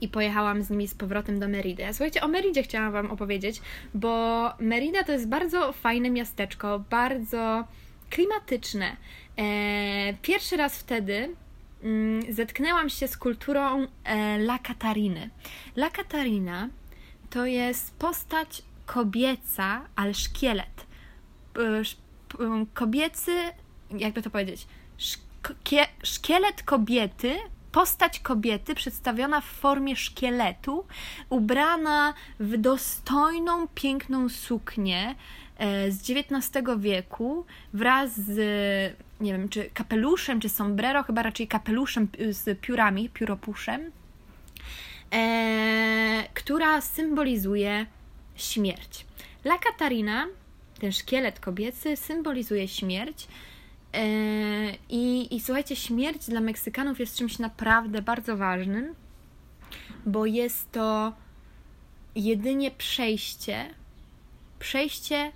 I 0.00 0.08
pojechałam 0.08 0.62
z 0.62 0.70
nimi 0.70 0.88
z 0.88 0.94
powrotem 0.94 1.40
do 1.40 1.48
Meridy. 1.48 1.84
Słuchajcie, 1.90 2.20
o 2.20 2.28
Meridzie 2.28 2.62
chciałam 2.62 2.92
Wam 2.92 3.10
opowiedzieć, 3.10 3.60
bo 3.94 4.50
Merida 4.58 5.04
to 5.04 5.12
jest 5.12 5.28
bardzo 5.28 5.72
fajne 5.72 6.10
miasteczko, 6.10 6.78
bardzo 6.90 7.64
klimatyczne. 8.10 8.96
E, 9.36 10.14
pierwszy 10.22 10.56
raz 10.56 10.78
wtedy 10.78 11.36
zetknęłam 12.30 12.90
się 12.90 13.08
z 13.08 13.16
kulturą 13.16 13.86
e, 14.04 14.34
La 14.36 14.58
Katariny. 14.58 15.30
La 15.76 15.90
Katarina 15.90 16.68
to 17.30 17.46
jest 17.46 17.96
postać 17.98 18.62
kobieca, 18.86 19.80
ale 19.96 20.14
szkielet. 20.14 20.86
Kobiecy, 22.74 23.32
jakby 23.90 24.22
to 24.22 24.30
powiedzieć, 24.30 24.66
szkie, 24.98 25.86
szkielet 26.02 26.62
kobiety, 26.62 27.38
postać 27.72 28.20
kobiety 28.20 28.74
przedstawiona 28.74 29.40
w 29.40 29.44
formie 29.44 29.96
szkieletu, 29.96 30.84
ubrana 31.30 32.14
w 32.40 32.56
dostojną, 32.56 33.68
piękną 33.74 34.28
suknię 34.28 35.14
z 35.88 36.10
XIX 36.10 36.62
wieku 36.78 37.44
wraz 37.72 38.20
z 38.20 38.38
nie 39.22 39.32
wiem, 39.32 39.48
czy 39.48 39.70
kapeluszem, 39.74 40.40
czy 40.40 40.48
sombrero, 40.48 41.02
chyba 41.02 41.22
raczej 41.22 41.48
kapeluszem 41.48 42.08
y, 42.20 42.32
z 42.34 42.60
piórami, 42.60 43.08
pióropuszem, 43.08 43.90
e, 45.12 46.24
która 46.34 46.80
symbolizuje 46.80 47.86
śmierć. 48.36 49.06
La 49.44 49.58
Katarina, 49.58 50.26
ten 50.80 50.92
szkielet 50.92 51.40
kobiecy, 51.40 51.96
symbolizuje 51.96 52.68
śmierć. 52.68 53.28
E, 53.94 54.04
i, 54.88 55.36
I 55.36 55.40
słuchajcie, 55.40 55.76
śmierć 55.76 56.26
dla 56.26 56.40
Meksykanów 56.40 57.00
jest 57.00 57.16
czymś 57.16 57.38
naprawdę 57.38 58.02
bardzo 58.02 58.36
ważnym, 58.36 58.94
bo 60.06 60.26
jest 60.26 60.72
to 60.72 61.12
jedynie 62.14 62.70
przejście, 62.70 63.74
przejście 64.58 65.32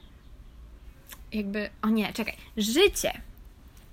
jakby, 1.33 1.71
o 1.83 1.89
nie, 1.89 2.13
czekaj, 2.13 2.37
życie 2.57 3.21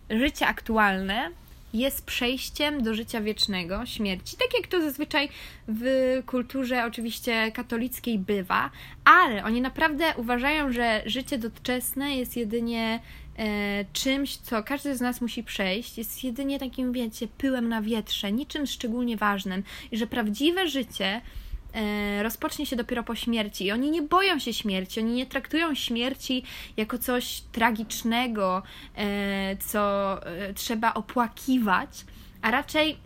życie 0.10 0.48
aktualne 0.48 1.32
jest 1.74 2.06
przejściem 2.06 2.84
do 2.84 2.94
życia 2.94 3.22
wiecznego, 3.22 3.86
śmierci, 3.86 4.38
tak 4.38 4.48
jak 4.58 4.68
to 4.68 4.82
zazwyczaj 4.82 5.30
w 5.68 5.86
kulturze 6.26 6.86
oczywiście 6.86 7.52
katolickiej 7.52 8.20
bywa, 8.20 8.70
ale 9.06 9.44
oni 9.44 9.62
naprawdę 9.62 10.14
uważają, 10.18 10.72
że 10.72 11.04
życie 11.06 11.38
doczesne 11.38 12.16
jest 12.16 12.38
jedynie 12.38 13.00
e, 13.38 13.86
czymś, 13.94 14.38
co 14.38 14.64
każdy 14.64 14.96
z 14.96 15.02
nas 15.02 15.22
musi 15.22 15.44
przejść, 15.44 15.98
jest 15.98 16.24
jedynie 16.24 16.60
takim, 16.60 16.94
wiecie, 16.94 17.28
pyłem 17.38 17.70
na 17.70 17.82
wietrze, 17.82 18.32
niczym 18.32 18.68
szczególnie 18.68 19.18
ważnym. 19.18 19.64
I 19.92 19.98
że 19.98 20.08
prawdziwe 20.08 20.68
życie 20.68 21.22
rozpocznie 22.22 22.66
się 22.66 22.76
dopiero 22.76 23.04
po 23.04 23.16
śmierci. 23.16 23.66
I 23.66 23.72
oni 23.72 23.92
nie 23.92 24.02
boją 24.02 24.40
się 24.40 24.54
śmierci, 24.54 25.00
oni 25.00 25.14
nie 25.14 25.26
traktują 25.26 25.76
śmierci 25.76 26.44
jako 26.78 26.98
coś 26.98 27.42
tragicznego, 27.52 28.64
e, 28.96 29.58
co 29.58 30.20
e, 30.26 30.54
trzeba 30.54 30.94
opłakiwać, 30.94 32.06
a 32.42 32.52
raczej 32.52 32.98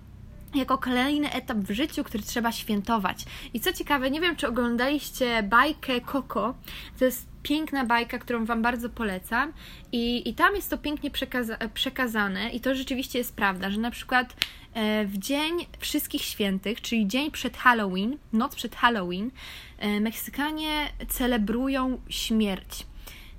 jako 0.55 0.77
kolejny 0.77 1.31
etap 1.31 1.57
w 1.57 1.71
życiu, 1.71 2.03
który 2.03 2.23
trzeba 2.23 2.51
świętować. 2.51 3.25
I 3.53 3.59
co 3.59 3.73
ciekawe, 3.73 4.11
nie 4.11 4.21
wiem, 4.21 4.35
czy 4.35 4.47
oglądaliście 4.47 5.43
bajkę 5.43 6.01
Coco. 6.01 6.55
To 6.99 7.05
jest 7.05 7.27
piękna 7.43 7.85
bajka, 7.85 8.19
którą 8.19 8.45
Wam 8.45 8.61
bardzo 8.61 8.89
polecam. 8.89 9.53
I, 9.91 10.29
i 10.29 10.33
tam 10.33 10.55
jest 10.55 10.69
to 10.69 10.77
pięknie 10.77 11.11
przekaza 11.11 11.57
przekazane, 11.73 12.49
i 12.49 12.59
to 12.59 12.75
rzeczywiście 12.75 13.19
jest 13.19 13.35
prawda, 13.35 13.71
że 13.71 13.79
na 13.79 13.91
przykład 13.91 14.35
e, 14.73 15.05
w 15.05 15.17
dzień 15.17 15.65
Wszystkich 15.79 16.21
Świętych, 16.21 16.81
czyli 16.81 17.07
dzień 17.07 17.31
przed 17.31 17.57
Halloween, 17.57 18.17
noc 18.33 18.55
przed 18.55 18.75
Halloween, 18.75 19.31
e, 19.77 19.99
Meksykanie 19.99 20.89
celebrują 21.09 22.01
śmierć. 22.09 22.85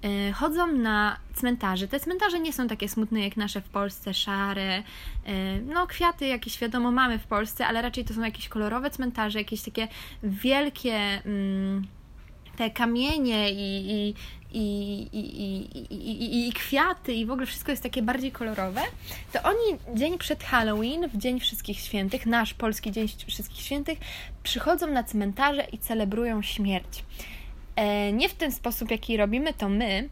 E, 0.02 0.32
chodzą 0.32 0.66
na 0.66 1.16
cmentarze. 1.34 1.88
Te 1.88 2.00
cmentarze 2.00 2.40
nie 2.40 2.52
są 2.52 2.68
takie 2.68 2.88
smutne 2.88 3.20
jak 3.20 3.36
nasze 3.36 3.60
w 3.60 3.68
Polsce, 3.68 4.14
szare. 4.14 4.82
No, 5.66 5.86
kwiaty 5.86 6.26
jakieś 6.26 6.58
wiadomo 6.58 6.92
mamy 6.92 7.18
w 7.18 7.26
Polsce, 7.26 7.66
ale 7.66 7.82
raczej 7.82 8.04
to 8.04 8.14
są 8.14 8.22
jakieś 8.22 8.48
kolorowe 8.48 8.90
cmentarze, 8.90 9.38
jakieś 9.38 9.62
takie 9.62 9.88
wielkie. 10.22 10.94
Mm, 11.24 11.86
te 12.58 12.70
kamienie 12.70 13.52
i, 13.52 13.90
i, 13.90 14.14
i, 14.52 15.18
i, 15.90 16.48
i, 16.48 16.52
kwiaty 16.52 17.14
i 17.14 17.26
w 17.26 17.30
ogóle 17.30 17.46
wszystko 17.46 17.70
jest 17.70 17.82
takie 17.82 18.02
bardziej 18.02 18.32
kolorowe, 18.32 18.80
to 19.32 19.42
oni 19.42 19.98
dzień 19.98 20.18
przed 20.18 20.44
Halloween, 20.44 21.08
w 21.08 21.16
Dzień 21.16 21.40
Wszystkich 21.40 21.78
Świętych, 21.80 22.26
nasz 22.26 22.54
polski 22.54 22.92
Dzień 22.92 23.08
Wszystkich 23.26 23.60
Świętych, 23.60 23.98
przychodzą 24.42 24.86
na 24.86 25.04
cmentarze 25.04 25.66
i 25.72 25.78
celebrują 25.78 26.42
śmierć. 26.42 27.04
E, 27.78 28.12
nie 28.12 28.28
w 28.28 28.34
ten 28.34 28.52
sposób, 28.52 28.90
jaki 28.90 29.16
robimy 29.16 29.54
to 29.54 29.68
my, 29.68 30.08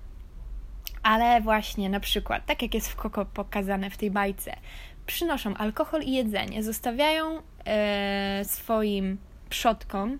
ale 1.03 1.41
właśnie 1.41 1.91
na 1.91 2.01
przykład, 2.01 2.47
tak 2.47 2.63
jak 2.63 2.75
jest 2.75 2.89
w 2.89 2.97
Koko 2.97 3.25
pokazane 3.25 3.91
w 3.91 3.97
tej 3.97 4.11
bajce, 4.11 4.57
przynoszą 5.07 5.55
alkohol 5.55 6.03
i 6.03 6.13
jedzenie, 6.13 6.63
zostawiają 6.63 7.43
e, 7.67 8.43
swoim 8.45 9.19
przodkom 9.49 10.19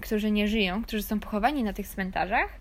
którzy 0.00 0.30
nie 0.30 0.48
żyją, 0.48 0.82
którzy 0.82 1.02
są 1.02 1.20
pochowani 1.20 1.62
na 1.62 1.72
tych 1.72 1.88
cmentarzach, 1.88 2.58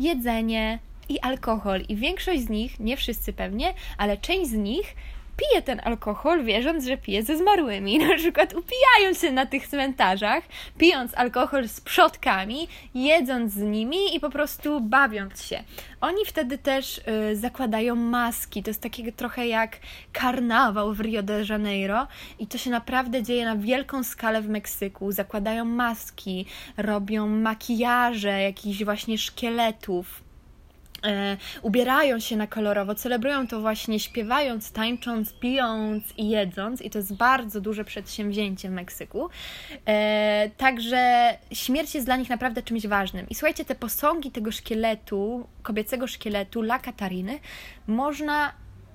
jedzenie 0.00 0.78
i 1.08 1.20
alkohol. 1.20 1.80
I 1.88 1.96
większość 1.96 2.42
z 2.42 2.48
nich, 2.48 2.80
nie 2.80 2.96
wszyscy 2.96 3.32
pewnie, 3.32 3.74
ale 3.98 4.16
część 4.16 4.50
z 4.50 4.54
nich 4.54 4.94
pije 5.38 5.62
ten 5.62 5.80
alkohol, 5.84 6.44
wierząc, 6.44 6.84
że 6.84 6.96
pije 6.96 7.22
ze 7.22 7.38
zmarłymi. 7.38 7.98
Na 8.08 8.16
przykład 8.16 8.54
upijają 8.54 9.14
się 9.14 9.32
na 9.32 9.46
tych 9.46 9.68
cmentarzach, 9.68 10.44
pijąc 10.78 11.14
alkohol 11.14 11.68
z 11.68 11.80
przodkami, 11.80 12.68
jedząc 12.94 13.52
z 13.52 13.62
nimi 13.62 14.16
i 14.16 14.20
po 14.20 14.30
prostu 14.30 14.80
bawiąc 14.80 15.44
się. 15.44 15.62
Oni 16.00 16.24
wtedy 16.26 16.58
też 16.58 16.98
y, 17.32 17.36
zakładają 17.36 17.94
maski. 17.94 18.62
To 18.62 18.70
jest 18.70 18.82
takie 18.82 19.12
trochę 19.12 19.46
jak 19.46 19.76
karnawał 20.12 20.94
w 20.94 21.00
Rio 21.00 21.22
de 21.22 21.44
Janeiro 21.48 22.06
i 22.38 22.46
to 22.46 22.58
się 22.58 22.70
naprawdę 22.70 23.22
dzieje 23.22 23.44
na 23.44 23.56
wielką 23.56 24.04
skalę 24.04 24.42
w 24.42 24.48
Meksyku. 24.48 25.12
Zakładają 25.12 25.64
maski, 25.64 26.46
robią 26.76 27.28
makijaże 27.28 28.42
jakichś 28.42 28.84
właśnie 28.84 29.18
szkieletów 29.18 30.27
ubierają 31.62 32.20
się 32.20 32.36
na 32.36 32.46
kolorowo, 32.46 32.94
celebrują 32.94 33.46
to 33.46 33.60
właśnie 33.60 34.00
śpiewając, 34.00 34.72
tańcząc, 34.72 35.32
pijąc 35.32 36.04
i 36.16 36.28
jedząc, 36.28 36.82
i 36.82 36.90
to 36.90 36.98
jest 36.98 37.16
bardzo 37.16 37.60
duże 37.60 37.84
przedsięwzięcie 37.84 38.68
w 38.68 38.72
Meksyku. 38.72 39.28
E, 39.86 40.50
także 40.56 41.34
śmierć 41.52 41.94
jest 41.94 42.06
dla 42.06 42.16
nich 42.16 42.28
naprawdę 42.28 42.62
czymś 42.62 42.86
ważnym. 42.86 43.28
I 43.28 43.34
słuchajcie, 43.34 43.64
te 43.64 43.74
posągi 43.74 44.30
tego 44.30 44.52
szkieletu, 44.52 45.46
kobiecego 45.62 46.06
szkieletu 46.06 46.60
La 46.60 46.78
Katariny, 46.78 47.38
można 47.86 48.52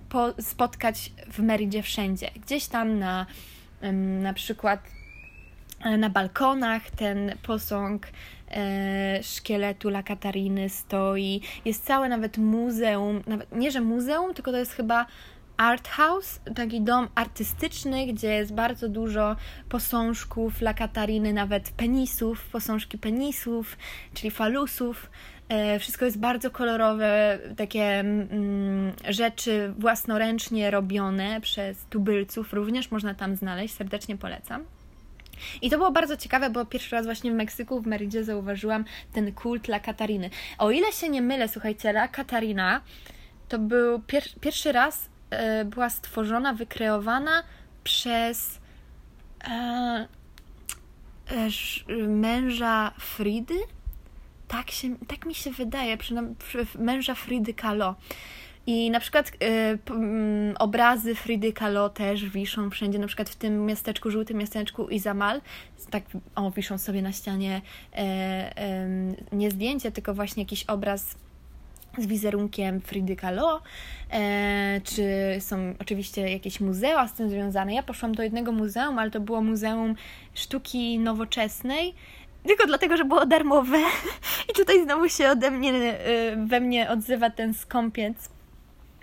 po, 0.10 0.34
spotkać 0.42 1.12
w 1.32 1.40
Meridzie 1.40 1.84
wszędzie. 1.84 2.32
Gdzieś 2.46 2.66
tam 2.68 3.00
na, 3.00 3.26
na 4.22 4.34
przykład 4.34 4.80
e, 5.84 5.98
na 5.98 6.10
balkonach 6.10 6.92
ten 6.92 7.38
posąg 7.44 8.08
e, 8.54 9.24
szkieletu 9.24 9.90
La 9.90 10.04
Katariny 10.04 10.70
stoi. 10.70 11.42
Jest 11.66 11.86
całe 11.86 12.10
nawet 12.10 12.38
muzeum, 12.38 13.22
nawet, 13.28 13.52
nie 13.52 13.72
że 13.72 13.82
muzeum, 13.82 14.34
tylko 14.34 14.52
to 14.52 14.58
jest 14.58 14.72
chyba 14.72 15.06
art 15.58 15.88
house, 15.88 16.40
taki 16.56 16.82
dom 16.82 17.08
artystyczny, 17.16 18.08
gdzie 18.08 18.34
jest 18.34 18.54
bardzo 18.54 18.90
dużo 18.90 19.36
posążków 19.70 20.62
La 20.62 20.74
Katariny, 20.74 21.34
nawet 21.34 21.72
penisów, 21.72 22.50
posążki 22.52 22.98
penisów, 22.98 23.78
czyli 24.14 24.32
falusów. 24.32 25.10
E, 25.50 25.80
wszystko 25.80 26.06
jest 26.06 26.20
bardzo 26.20 26.52
kolorowe, 26.52 27.40
takie 27.58 27.84
mm, 27.84 28.92
rzeczy 29.10 29.74
własnoręcznie 29.80 30.72
robione 30.72 31.42
przez 31.42 31.86
tubylców, 31.86 32.54
również 32.54 32.92
można 32.92 33.14
tam 33.14 33.36
znaleźć, 33.36 33.76
serdecznie 33.76 34.18
polecam. 34.18 34.66
I 35.62 35.70
to 35.70 35.78
było 35.78 35.92
bardzo 35.92 36.18
ciekawe, 36.18 36.50
bo 36.50 36.66
pierwszy 36.66 36.96
raz 36.96 37.06
właśnie 37.06 37.32
w 37.32 37.36
Meksyku, 37.36 37.82
w 37.82 37.88
Meridzie 37.88 38.24
zauważyłam 38.24 38.86
ten 39.14 39.34
kult 39.34 39.68
La 39.68 39.80
Katariny. 39.80 40.30
O 40.58 40.72
ile 40.72 40.92
się 40.92 41.10
nie 41.10 41.22
mylę, 41.22 41.48
słuchajcie, 41.48 41.90
La 41.90 42.08
Katarina 42.08 42.82
to 43.50 43.60
był 43.60 44.00
pier 44.02 44.24
pierwszy 44.42 44.72
raz 44.72 45.10
e, 45.30 45.66
była 45.66 45.90
stworzona, 45.90 46.54
wykreowana 46.54 47.44
przez 47.84 48.60
e, 49.44 50.08
e, 51.28 52.08
męża 52.08 52.92
Fridy. 53.00 53.60
Tak, 54.48 54.72
się, 54.72 54.96
tak 55.08 55.26
mi 55.26 55.36
się 55.36 55.52
wydaje, 55.52 55.98
przynajmniej 55.98 56.36
męża 56.80 57.16
Fridy 57.16 57.54
Kahlo. 57.54 57.96
I 58.68 58.92
na 58.92 59.00
przykład 59.00 59.28
y, 59.30 59.46
y, 59.46 60.58
obrazy 60.60 61.16
Fridy 61.16 61.54
Kahlo 61.54 61.90
też 61.90 62.30
wiszą 62.30 62.70
wszędzie, 62.70 63.00
na 63.00 63.08
przykład 63.08 63.30
w 63.30 63.36
tym 63.36 63.66
miasteczku, 63.66 64.12
żółtym 64.12 64.38
miasteczku 64.38 64.90
Izamal, 64.90 65.42
tak 65.90 66.04
o, 66.36 66.52
wiszą 66.52 66.78
sobie 66.78 67.02
na 67.02 67.12
ścianie 67.12 67.62
e, 67.96 68.88
nie 69.32 69.52
zdjęcie, 69.52 69.92
tylko 69.92 70.14
właśnie 70.14 70.44
jakiś 70.44 70.64
obraz 70.64 71.16
z 71.98 72.06
wizerunkiem 72.06 72.82
Fridy 72.82 73.16
Kahlo, 73.16 73.62
e, 74.12 74.82
czy 74.84 75.06
są 75.40 75.74
oczywiście 75.80 76.32
jakieś 76.32 76.60
muzea 76.60 77.08
z 77.08 77.14
tym 77.14 77.30
związane. 77.30 77.74
Ja 77.74 77.84
poszłam 77.84 78.16
do 78.16 78.24
jednego 78.24 78.52
muzeum, 78.52 79.00
ale 79.00 79.12
to 79.12 79.20
było 79.20 79.42
Muzeum 79.42 79.96
Sztuki 80.34 81.00
Nowoczesnej, 81.00 81.94
tylko 82.48 82.68
dlatego, 82.68 82.98
że 82.98 83.06
było 83.06 83.26
darmowe. 83.26 83.78
I 84.50 84.54
tutaj 84.54 84.84
znowu 84.84 85.10
się 85.10 85.30
ode 85.30 85.52
mnie, 85.52 85.74
e, 85.74 86.46
we 86.46 86.60
mnie 86.60 86.90
odzywa 86.90 87.30
ten 87.30 87.54
skąpiec 87.54 88.30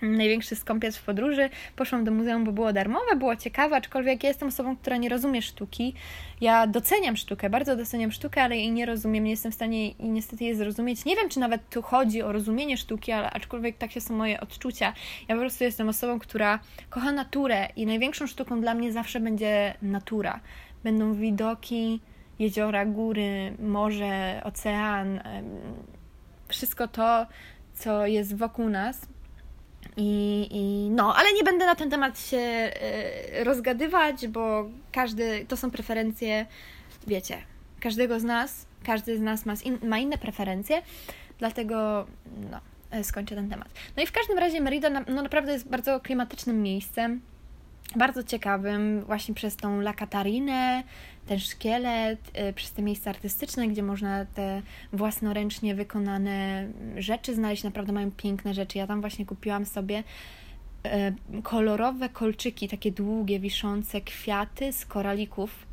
największy 0.03 0.57
skąpiec 0.57 0.97
w 0.97 1.05
podróży. 1.05 1.51
Poszłam 1.77 2.05
do 2.05 2.11
muzeum, 2.11 2.45
bo 2.45 2.53
było 2.53 2.73
darmowe, 2.73 3.17
było 3.17 3.37
ciekawe, 3.37 3.77
aczkolwiek 3.77 4.23
ja 4.23 4.29
jestem 4.29 4.49
osobą, 4.49 4.77
która 4.77 4.97
nie 4.97 5.09
rozumie 5.09 5.43
sztuki. 5.43 5.95
Ja 6.41 6.67
doceniam 6.67 7.17
sztukę, 7.17 7.51
bardzo 7.51 7.77
doceniam 7.77 8.13
sztukę, 8.13 8.43
ale 8.43 8.57
jej 8.57 8.73
nie 8.73 8.87
rozumiem, 8.87 9.25
nie 9.25 9.31
jestem 9.31 9.53
w 9.53 9.55
stanie 9.55 9.89
i 9.89 10.11
niestety 10.11 10.45
jej 10.45 10.55
zrozumieć. 10.55 11.05
Nie 11.05 11.17
wiem, 11.17 11.29
czy 11.29 11.41
nawet 11.41 11.69
tu 11.69 11.83
chodzi 11.83 12.23
o 12.23 12.33
rozumienie 12.33 12.77
sztuki, 12.77 13.13
ale 13.13 13.31
aczkolwiek 13.31 13.79
takie 13.79 14.01
są 14.01 14.17
moje 14.17 14.41
odczucia. 14.41 14.93
Ja 15.29 15.35
po 15.35 15.41
prostu 15.41 15.65
jestem 15.65 15.89
osobą, 15.89 16.19
która 16.19 16.59
kocha 16.91 17.13
naturę 17.13 17.69
i 17.77 17.87
największą 17.87 18.27
sztuką 18.27 18.61
dla 18.61 18.75
mnie 18.75 18.93
zawsze 18.93 19.21
będzie 19.21 19.75
natura. 19.83 20.41
Będą 20.85 21.15
widoki, 21.15 22.01
jeziora, 22.39 22.87
góry, 22.87 23.57
morze, 23.59 24.41
ocean, 24.45 25.21
wszystko 26.49 26.89
to, 26.89 27.27
co 27.75 28.07
jest 28.07 28.37
wokół 28.37 28.69
nas, 28.69 29.07
i, 30.01 30.49
I, 30.51 30.91
no, 30.91 31.15
ale 31.17 31.33
nie 31.33 31.45
będę 31.45 31.67
na 31.67 31.75
ten 31.75 31.91
temat 31.91 32.21
się 32.21 32.71
y, 33.41 33.45
rozgadywać, 33.45 34.29
bo 34.29 34.69
każdy, 34.93 35.45
to 35.49 35.57
są 35.57 35.71
preferencje, 35.71 36.47
wiecie, 37.07 37.39
każdego 37.81 38.21
z 38.21 38.25
nas, 38.25 38.67
każdy 38.85 39.19
z 39.19 39.21
nas 39.21 39.47
ma, 39.47 39.55
in, 39.65 39.79
ma 39.83 39.99
inne 39.99 40.19
preferencje, 40.19 40.83
dlatego 41.39 42.07
no, 42.51 42.61
e, 42.91 43.05
skończę 43.05 43.35
ten 43.35 43.51
temat. 43.51 43.69
No 43.97 44.03
i 44.03 44.07
w 44.07 44.13
każdym 44.13 44.39
razie 44.39 44.61
Merida 44.61 44.91
no, 44.91 45.23
naprawdę 45.23 45.53
jest 45.53 45.69
bardzo 45.69 46.01
klimatycznym 46.01 46.63
miejscem, 46.63 47.21
bardzo 47.97 48.25
ciekawym, 48.25 49.01
właśnie 49.01 49.35
przez 49.35 49.57
tą 49.57 49.81
La 49.81 49.93
Katarinę, 49.93 50.83
ten 51.27 51.39
szkielet, 51.39 52.31
y, 52.49 52.53
przez 52.53 52.73
te 52.73 52.83
miejsca 52.83 53.11
artystyczne, 53.11 53.69
gdzie 53.69 53.83
można 53.83 54.25
te 54.25 54.63
własnoręcznie 54.93 55.75
wykonane 55.75 56.69
rzeczy 56.97 57.35
znaleźć. 57.35 57.65
Naprawdę 57.65 57.93
mają 57.93 58.11
piękne 58.11 58.55
rzeczy. 58.55 58.79
Ja 58.79 58.87
tam 58.87 59.01
właśnie 59.01 59.27
kupiłam 59.27 59.67
sobie 59.67 60.05
y, 60.87 61.43
kolorowe 61.43 62.09
kolczyki, 62.09 62.69
takie 62.69 62.93
długie, 62.93 63.41
wiszące 63.41 64.01
kwiaty 64.01 64.73
z 64.73 64.87
koralików 64.87 65.67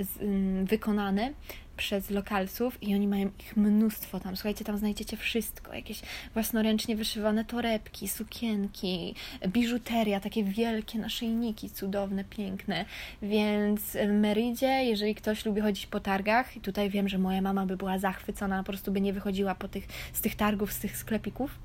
y, 0.00 0.64
własnoręcznie 0.64 0.64
wykonane 0.64 1.32
przez 1.78 2.10
lokalców 2.10 2.82
i 2.82 2.94
oni 2.94 3.08
mają 3.08 3.30
ich 3.40 3.56
mnóstwo 3.56 4.20
tam. 4.20 4.36
Słuchajcie, 4.36 4.64
tam 4.64 4.78
znajdziecie 4.78 5.16
wszystko. 5.16 5.74
Jakieś 5.74 6.00
własnoręcznie 6.34 6.96
wyszywane 6.96 7.44
torebki, 7.44 8.08
sukienki, 8.08 9.14
biżuteria, 9.48 10.20
takie 10.20 10.44
wielkie 10.44 10.98
naszyjniki 10.98 11.70
cudowne, 11.70 12.24
piękne. 12.24 12.84
Więc 13.22 13.80
w 13.80 14.12
Meridzie, 14.12 14.84
jeżeli 14.84 15.14
ktoś 15.14 15.46
lubi 15.46 15.60
chodzić 15.60 15.86
po 15.86 16.00
targach, 16.00 16.56
i 16.56 16.60
tutaj 16.60 16.90
wiem, 16.90 17.08
że 17.08 17.18
moja 17.18 17.42
mama 17.42 17.66
by 17.66 17.76
była 17.76 17.98
zachwycona, 17.98 18.58
po 18.58 18.64
prostu 18.64 18.92
by 18.92 19.00
nie 19.00 19.12
wychodziła 19.12 19.54
po 19.54 19.68
tych, 19.68 19.86
z 20.12 20.20
tych 20.20 20.34
targów, 20.34 20.72
z 20.72 20.78
tych 20.78 20.96
sklepików, 20.96 21.58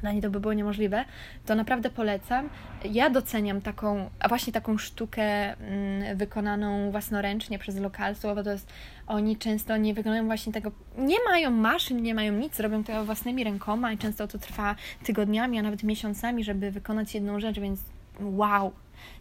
dla 0.00 0.12
niej 0.12 0.22
to 0.22 0.30
by 0.30 0.40
było 0.40 0.54
niemożliwe, 0.54 1.04
to 1.46 1.54
naprawdę 1.54 1.90
polecam. 1.90 2.48
Ja 2.92 3.10
doceniam 3.10 3.60
taką, 3.60 4.10
a 4.20 4.28
właśnie 4.28 4.52
taką 4.52 4.78
sztukę 4.78 5.56
mm, 5.56 6.16
wykonaną 6.16 6.90
własnoręcznie 6.90 7.58
przez 7.58 7.76
lokalców, 7.76 8.34
bo 8.34 8.42
to 8.42 8.50
jest, 8.50 8.72
oni 9.06 9.36
często 9.36 9.76
nie 9.76 9.94
wykonują 9.94 10.26
właśnie 10.26 10.52
tego, 10.52 10.72
nie 10.98 11.16
mają 11.30 11.50
maszyn, 11.50 12.02
nie 12.02 12.14
mają 12.14 12.32
nic, 12.32 12.60
robią 12.60 12.84
to 12.84 13.04
własnymi 13.04 13.44
rękoma 13.44 13.92
i 13.92 13.98
często 13.98 14.28
to 14.28 14.38
trwa 14.38 14.74
tygodniami, 15.04 15.58
a 15.58 15.62
nawet 15.62 15.82
miesiącami, 15.82 16.44
żeby 16.44 16.70
wykonać 16.70 17.14
jedną 17.14 17.40
rzecz, 17.40 17.60
więc 17.60 17.80
wow, 18.20 18.72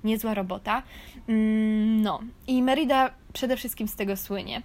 niezła 0.03 0.33
robota. 0.33 0.83
Mm, 1.29 2.01
no 2.01 2.19
i 2.47 2.63
Merida 2.63 3.11
przede 3.33 3.57
wszystkim 3.57 3.87
z 3.87 3.95
tego 3.95 4.17
słynie. 4.17 4.61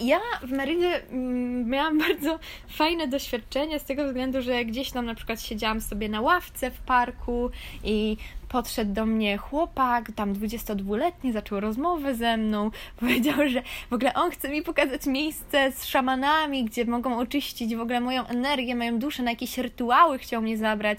Ja 0.00 0.20
w 0.42 0.50
Meridzie 0.50 1.02
mm, 1.10 1.70
miałam 1.70 1.98
bardzo 2.08 2.38
fajne 2.68 3.08
doświadczenie 3.08 3.80
z 3.80 3.84
tego 3.84 4.06
względu, 4.06 4.42
że 4.42 4.64
gdzieś 4.64 4.90
tam 4.90 5.06
na 5.06 5.14
przykład 5.14 5.42
siedziałam 5.42 5.80
sobie 5.80 6.08
na 6.08 6.20
ławce 6.20 6.70
w 6.70 6.80
parku 6.80 7.50
i 7.84 8.16
podszedł 8.48 8.92
do 8.92 9.06
mnie 9.06 9.36
chłopak, 9.38 10.12
tam 10.12 10.34
22-letni, 10.34 11.32
zaczął 11.32 11.60
rozmowę 11.60 12.14
ze 12.14 12.36
mną, 12.36 12.70
powiedział, 13.00 13.48
że 13.48 13.62
w 13.90 13.92
ogóle 13.92 14.14
on 14.14 14.30
chce 14.30 14.48
mi 14.48 14.62
pokazać 14.62 15.06
miejsce 15.06 15.72
z 15.72 15.84
szamanami, 15.84 16.64
gdzie 16.64 16.84
mogą 16.84 17.18
oczyścić 17.18 17.76
w 17.76 17.80
ogóle 17.80 18.00
moją 18.00 18.26
energię, 18.26 18.74
moją 18.74 18.98
duszę, 18.98 19.22
na 19.22 19.30
jakieś 19.30 19.58
rytuały 19.58 20.18
chciał 20.18 20.42
mnie 20.42 20.58
zabrać. 20.58 20.98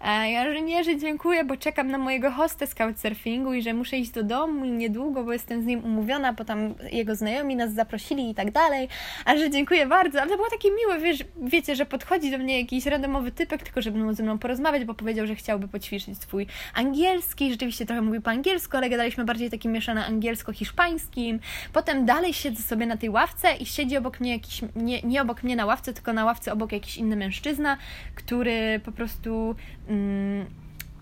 A 0.00 0.26
ja, 0.26 0.52
że 0.52 0.62
nie, 0.62 0.84
że 0.84 0.96
dziękuję, 0.96 1.44
bo 1.44 1.56
czekam 1.56 1.90
na 1.90 1.98
mojego 1.98 2.30
hostę 2.30 2.66
z 2.66 2.74
couchsurfingu 2.74 3.54
i 3.54 3.62
że 3.62 3.74
muszę 3.74 3.96
iść 3.96 4.10
do 4.10 4.22
domu 4.22 4.64
niedługo, 4.64 5.24
bo 5.24 5.32
jestem 5.32 5.62
z 5.62 5.66
nim 5.66 5.84
umówiona, 5.84 6.32
bo 6.32 6.44
tam 6.44 6.74
jego 6.92 7.14
znajomi 7.14 7.56
nas 7.56 7.72
zaprosili 7.72 8.30
i 8.30 8.34
tak 8.34 8.50
dalej. 8.50 8.88
A 9.24 9.36
że 9.36 9.50
dziękuję 9.50 9.86
bardzo, 9.86 10.20
ale 10.20 10.30
to 10.30 10.36
było 10.36 10.50
takie 10.50 10.68
miłe, 10.70 10.98
wiesz, 10.98 11.24
wiecie, 11.42 11.76
że 11.76 11.86
podchodzi 11.86 12.30
do 12.30 12.38
mnie 12.38 12.60
jakiś 12.60 12.86
randomowy 12.86 13.30
typek, 13.30 13.62
tylko 13.62 13.82
żeby 13.82 13.98
móc 13.98 14.16
ze 14.16 14.22
mną 14.22 14.38
porozmawiać, 14.38 14.84
bo 14.84 14.94
powiedział, 14.94 15.26
że 15.26 15.34
chciałby 15.34 15.68
poćwiczyć 15.68 16.18
swój 16.18 16.46
angielski, 16.74 17.50
rzeczywiście 17.50 17.86
trochę 17.86 18.02
mówił 18.02 18.22
po 18.22 18.30
angielsku, 18.30 18.76
ale 18.76 18.90
gadaliśmy 18.90 19.24
bardziej 19.24 19.50
takim 19.50 19.72
mieszane 19.72 20.06
angielsko-hiszpańskim. 20.06 21.38
Potem 21.72 22.06
dalej 22.06 22.32
siedzę 22.32 22.62
sobie 22.62 22.86
na 22.86 22.96
tej 22.96 23.10
ławce 23.10 23.54
i 23.56 23.66
siedzi 23.66 23.96
obok 23.96 24.20
mnie 24.20 24.32
jakiś, 24.32 24.60
nie, 24.76 25.02
nie 25.02 25.22
obok 25.22 25.42
mnie 25.42 25.56
na 25.56 25.66
ławce, 25.66 25.92
tylko 25.92 26.12
na 26.12 26.24
ławce 26.24 26.52
obok 26.52 26.72
jakiś 26.72 26.96
inny 26.96 27.16
mężczyzna, 27.16 27.76
który 28.14 28.80
po 28.84 28.92
prostu 28.92 29.54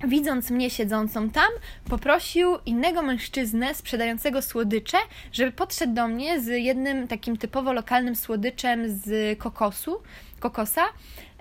widząc 0.04 0.50
mnie 0.50 0.70
siedzącą 0.70 1.30
tam, 1.30 1.48
poprosił 1.88 2.58
innego 2.66 3.02
mężczyznę 3.02 3.74
sprzedającego 3.74 4.42
słodycze, 4.42 4.98
żeby 5.32 5.52
podszedł 5.52 5.94
do 5.94 6.08
mnie 6.08 6.40
z 6.40 6.46
jednym 6.46 7.08
takim 7.08 7.36
typowo 7.36 7.72
lokalnym 7.72 8.16
słodyczem 8.16 8.98
z 8.98 9.38
kokosu, 9.38 10.02
kokosa, 10.40 10.82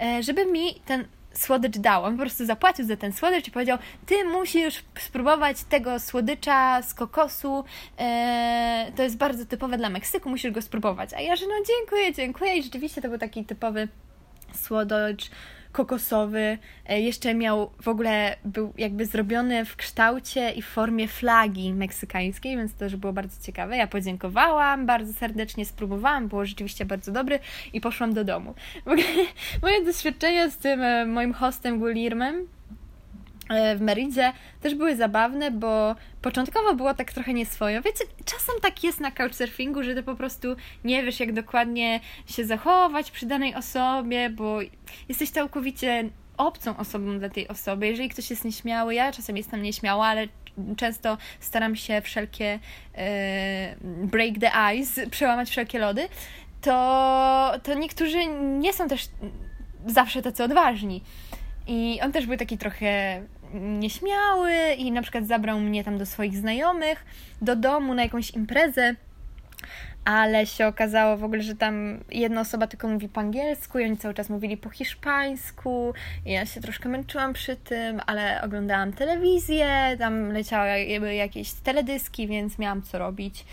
e, 0.01 0.23
żeby 0.23 0.45
mi 0.45 0.73
ten 0.85 1.05
słodycz 1.33 1.77
dał. 1.77 2.03
On 2.03 2.13
po 2.17 2.21
prostu 2.21 2.45
zapłacił 2.45 2.85
za 2.85 2.97
ten 2.97 3.13
słodycz 3.13 3.47
i 3.47 3.51
powiedział: 3.51 3.77
Ty 4.05 4.23
musisz 4.25 4.83
spróbować 4.99 5.63
tego 5.63 5.99
słodycza 5.99 6.81
z 6.81 6.93
kokosu. 6.93 7.63
E, 7.99 8.91
to 8.95 9.03
jest 9.03 9.17
bardzo 9.17 9.45
typowe 9.45 9.77
dla 9.77 9.89
Meksyku, 9.89 10.29
musisz 10.29 10.51
go 10.51 10.61
spróbować. 10.61 11.13
A 11.13 11.21
ja, 11.21 11.35
że 11.35 11.45
no 11.45 11.53
dziękuję, 11.67 12.13
dziękuję. 12.13 12.57
I 12.57 12.63
rzeczywiście 12.63 13.01
to 13.01 13.09
był 13.09 13.17
taki 13.17 13.45
typowy 13.45 13.87
słodycz 14.53 15.31
kokosowy. 15.77 16.57
E, 16.85 17.01
jeszcze 17.01 17.33
miał 17.33 17.71
w 17.81 17.87
ogóle, 17.87 18.35
był 18.45 18.73
jakby 18.77 19.05
zrobiony 19.05 19.65
w 19.65 19.75
kształcie 19.75 20.51
i 20.51 20.61
formie 20.61 21.07
flagi 21.07 21.73
meksykańskiej, 21.73 22.57
więc 22.57 22.73
to 22.73 22.79
też 22.79 22.95
było 22.95 23.13
bardzo 23.13 23.45
ciekawe. 23.45 23.77
Ja 23.77 23.87
podziękowałam, 23.87 24.85
bardzo 24.85 25.13
serdecznie 25.13 25.65
spróbowałam, 25.65 26.27
było 26.27 26.45
rzeczywiście 26.45 26.85
bardzo 26.85 27.11
dobry 27.11 27.39
i 27.73 27.81
poszłam 27.81 28.13
do 28.13 28.23
domu. 28.23 28.53
W 28.85 28.87
ogóle 28.87 29.07
moje 29.63 29.85
doświadczenia 29.85 30.49
z 30.49 30.57
tym 30.57 30.81
e, 30.81 31.05
moim 31.05 31.33
hostem 31.33 31.79
Guillermem 31.79 32.35
E, 32.35 32.56
w 33.75 33.81
Meridzie 33.81 34.33
też 34.61 34.75
były 34.75 34.95
zabawne, 34.95 35.51
bo 35.51 35.95
początkowo 36.21 36.75
było 36.75 36.93
tak 36.93 37.13
trochę 37.13 37.33
nieswojo. 37.33 37.81
Wiecie, 37.81 38.03
czasem 38.25 38.55
tak 38.61 38.83
jest 38.83 38.99
na 38.99 39.11
couchsurfingu, 39.11 39.83
że 39.83 39.95
ty 39.95 40.03
po 40.03 40.15
prostu 40.15 40.55
nie 40.83 41.03
wiesz, 41.03 41.19
jak 41.19 41.33
dokładnie 41.33 41.99
się 42.27 42.45
zachować 42.45 43.11
przy 43.11 43.25
danej 43.25 43.55
osobie, 43.55 44.29
bo 44.29 44.59
jesteś 45.09 45.29
całkowicie 45.29 46.09
obcą 46.37 46.77
osobą 46.77 47.19
dla 47.19 47.29
tej 47.29 47.47
osoby. 47.47 47.87
Jeżeli 47.87 48.09
ktoś 48.09 48.29
jest 48.29 48.45
nieśmiały, 48.45 48.95
ja 48.95 49.11
czasem 49.11 49.37
jestem 49.37 49.61
nieśmiała, 49.61 50.05
ale 50.05 50.27
często 50.77 51.17
staram 51.39 51.75
się 51.75 52.01
wszelkie 52.01 52.59
e, 52.95 53.75
break 53.83 54.39
the 54.39 54.75
ice, 54.75 55.07
przełamać 55.17 55.49
wszelkie 55.49 55.79
lody, 55.79 56.09
to, 56.61 57.51
to 57.63 57.73
niektórzy 57.73 58.27
nie 58.59 58.73
są 58.73 58.87
też 58.87 59.09
zawsze 59.85 60.21
tacy 60.21 60.43
odważni. 60.43 61.03
I 61.67 61.99
on 62.03 62.11
też 62.11 62.25
był 62.25 62.37
taki 62.37 62.57
trochę 62.57 63.21
nieśmiały 63.53 64.53
i 64.77 64.91
na 64.91 65.01
przykład 65.01 65.27
zabrał 65.27 65.59
mnie 65.59 65.83
tam 65.83 65.97
do 65.97 66.05
swoich 66.05 66.37
znajomych, 66.37 67.05
do 67.41 67.55
domu 67.55 67.93
na 67.93 68.03
jakąś 68.03 68.31
imprezę 68.31 68.95
ale 70.07 70.45
się 70.45 70.67
okazało 70.67 71.17
w 71.17 71.23
ogóle, 71.23 71.41
że 71.41 71.55
tam 71.55 71.99
jedna 72.11 72.41
osoba 72.41 72.67
tylko 72.67 72.87
mówi 72.87 73.09
po 73.09 73.21
angielsku 73.21 73.79
i 73.79 73.85
oni 73.85 73.97
cały 73.97 74.13
czas 74.13 74.29
mówili 74.29 74.57
po 74.57 74.69
hiszpańsku 74.69 75.93
ja 76.25 76.45
się 76.45 76.61
troszkę 76.61 76.89
męczyłam 76.89 77.33
przy 77.33 77.55
tym, 77.55 78.01
ale 78.05 78.41
oglądałam 78.41 78.93
telewizję, 78.93 79.95
tam 79.99 80.31
leciały 80.31 80.69
jakieś 81.13 81.53
teledyski, 81.53 82.27
więc 82.27 82.59
miałam 82.59 82.81
co 82.81 82.97
robić 82.97 83.45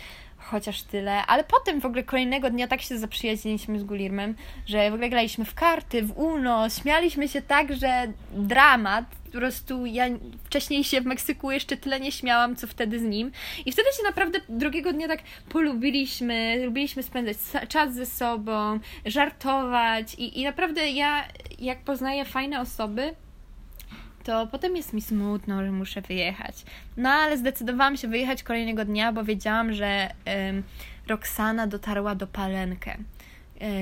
chociaż 0.45 0.81
tyle, 0.83 1.25
ale 1.25 1.43
potem 1.43 1.81
w 1.81 1.85
ogóle 1.85 2.03
kolejnego 2.03 2.49
dnia 2.49 2.67
tak 2.67 2.81
się 2.81 2.97
zaprzyjaźniliśmy 2.97 3.79
z 3.79 3.83
Gulirmem, 3.83 4.35
że 4.65 4.91
w 4.91 4.93
ogóle 4.93 5.09
graliśmy 5.09 5.45
w 5.45 5.53
karty, 5.53 6.03
w 6.03 6.17
Uno, 6.17 6.69
śmialiśmy 6.69 7.27
się 7.27 7.41
tak, 7.41 7.75
że 7.75 8.07
dramat, 8.31 9.05
po 9.25 9.39
prostu 9.39 9.85
ja 9.85 10.05
wcześniej 10.43 10.83
się 10.83 11.01
w 11.01 11.05
Meksyku 11.05 11.51
jeszcze 11.51 11.77
tyle 11.77 11.99
nie 11.99 12.11
śmiałam, 12.11 12.55
co 12.55 12.67
wtedy 12.67 12.99
z 12.99 13.03
nim. 13.03 13.31
I 13.65 13.71
wtedy 13.71 13.89
się 13.97 14.03
naprawdę 14.03 14.39
drugiego 14.49 14.93
dnia 14.93 15.07
tak 15.07 15.19
polubiliśmy, 15.49 16.65
lubiliśmy 16.65 17.03
spędzać 17.03 17.37
czas 17.69 17.93
ze 17.93 18.05
sobą, 18.05 18.79
żartować. 19.05 20.13
I, 20.13 20.39
i 20.39 20.43
naprawdę 20.43 20.89
ja 20.89 21.23
jak 21.59 21.79
poznaję 21.79 22.25
fajne 22.25 22.61
osoby, 22.61 23.15
to 24.25 24.47
potem 24.47 24.75
jest 24.75 24.93
mi 24.93 25.01
smutno, 25.01 25.63
że 25.63 25.71
muszę 25.71 26.01
wyjechać. 26.01 26.63
No 26.97 27.09
ale 27.09 27.37
zdecydowałam 27.37 27.97
się 27.97 28.07
wyjechać 28.07 28.43
kolejnego 28.43 28.85
dnia, 28.85 29.13
bo 29.13 29.23
wiedziałam, 29.23 29.73
że 29.73 30.09
Roxana 31.07 31.67
dotarła 31.67 32.15
do 32.15 32.27
Palenkę 32.27 32.91
e, 32.91 32.97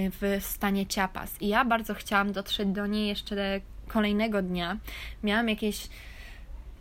w 0.10 0.44
stanie 0.46 0.86
Chiapas. 0.86 1.42
I 1.42 1.48
ja 1.48 1.66
bardzo 1.66 1.94
chciałam 1.94 2.32
dotrzeć 2.32 2.68
do 2.68 2.88
niej 2.88 3.08
jeszcze 3.08 3.62
kolejnego 3.88 4.42
dnia. 4.42 4.78
Miałam 5.24 5.50
jakieś 5.50 5.90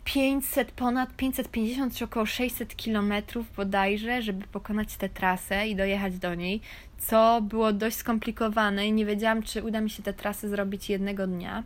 500, 0.03 0.71
ponad 0.71 1.15
550 1.15 1.95
czy 1.95 2.05
około 2.05 2.25
600 2.25 2.75
kilometrów 2.75 3.55
bodajże, 3.55 4.21
żeby 4.21 4.47
pokonać 4.47 4.95
tę 4.95 5.09
trasę 5.09 5.67
i 5.67 5.75
dojechać 5.75 6.19
do 6.19 6.35
niej, 6.35 6.61
co 6.97 7.41
było 7.41 7.73
dość 7.73 7.95
skomplikowane 7.95 8.87
i 8.87 8.91
nie 8.91 9.05
wiedziałam, 9.05 9.43
czy 9.43 9.63
uda 9.63 9.81
mi 9.81 9.89
się 9.89 10.03
tę 10.03 10.13
trasę 10.13 10.49
zrobić 10.49 10.89
jednego 10.89 11.27
dnia. 11.27 11.63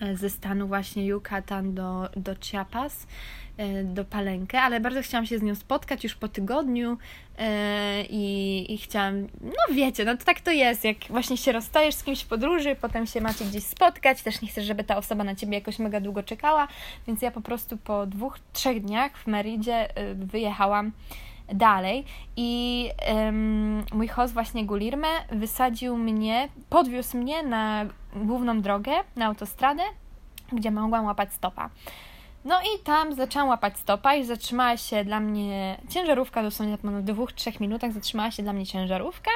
E, 0.00 0.16
ze 0.16 0.30
stanu 0.30 0.66
właśnie 0.66 1.06
Yucatan 1.06 1.74
do, 1.74 2.08
do 2.16 2.34
Chiapas, 2.40 3.06
e, 3.56 3.84
do 3.84 4.04
Palenkę, 4.04 4.60
ale 4.60 4.80
bardzo 4.80 5.02
chciałam 5.02 5.26
się 5.26 5.38
z 5.38 5.42
nią 5.42 5.54
spotkać 5.54 6.04
już 6.04 6.14
po 6.14 6.28
tygodniu 6.28 6.98
e, 7.38 8.02
i, 8.02 8.74
i 8.74 8.78
chciałam, 8.78 9.22
no 9.40 9.74
wiecie, 9.74 10.04
no 10.04 10.16
to 10.16 10.24
tak 10.24 10.40
to 10.40 10.50
jest, 10.50 10.84
jak 10.84 10.96
właśnie 11.10 11.36
się 11.36 11.52
rozstajesz 11.52 11.94
z 11.94 12.02
kimś 12.02 12.22
w 12.22 12.26
podróży, 12.26 12.76
potem 12.80 13.06
się 13.06 13.20
macie 13.20 13.44
gdzieś 13.44 13.64
spotkać, 13.64 14.22
też 14.22 14.42
nie 14.42 14.48
chcesz, 14.48 14.64
żeby 14.64 14.84
ta 14.84 14.96
osoba 14.96 15.24
na 15.24 15.34
ciebie 15.34 15.54
jakoś 15.54 15.78
mega 15.78 16.00
długo 16.00 16.22
czekała, 16.22 16.68
więc 17.06 17.22
ja 17.22 17.30
po 17.30 17.40
prostu 17.40 17.76
po 17.76 18.06
dwóch, 18.06 18.38
trzech 18.52 18.80
dniach 18.80 19.18
w 19.18 19.26
Meridzie 19.26 19.88
wyjechałam 20.14 20.92
dalej 21.54 22.04
i 22.36 22.90
um, 23.14 23.84
mój 23.92 24.08
host 24.08 24.34
właśnie 24.34 24.66
Gulirme 24.66 25.08
wysadził 25.32 25.96
mnie, 25.96 26.48
podwiózł 26.70 27.16
mnie 27.16 27.42
na 27.42 27.86
główną 28.26 28.60
drogę, 28.60 28.92
na 29.16 29.26
autostradę, 29.26 29.82
gdzie 30.52 30.70
mogłam 30.70 31.04
łapać 31.04 31.32
stopa. 31.32 31.70
No 32.44 32.60
i 32.60 32.84
tam 32.84 33.14
zaczęłam 33.14 33.48
łapać 33.48 33.78
stopa 33.78 34.14
i 34.14 34.24
zatrzymała 34.24 34.76
się 34.76 35.04
dla 35.04 35.20
mnie 35.20 35.78
ciężarówka, 35.88 36.42
dosłownie 36.42 36.78
po 36.78 36.88
dwóch, 36.88 37.32
trzech 37.32 37.60
minutach 37.60 37.92
zatrzymała 37.92 38.30
się 38.30 38.42
dla 38.42 38.52
mnie 38.52 38.66
ciężarówka. 38.66 39.30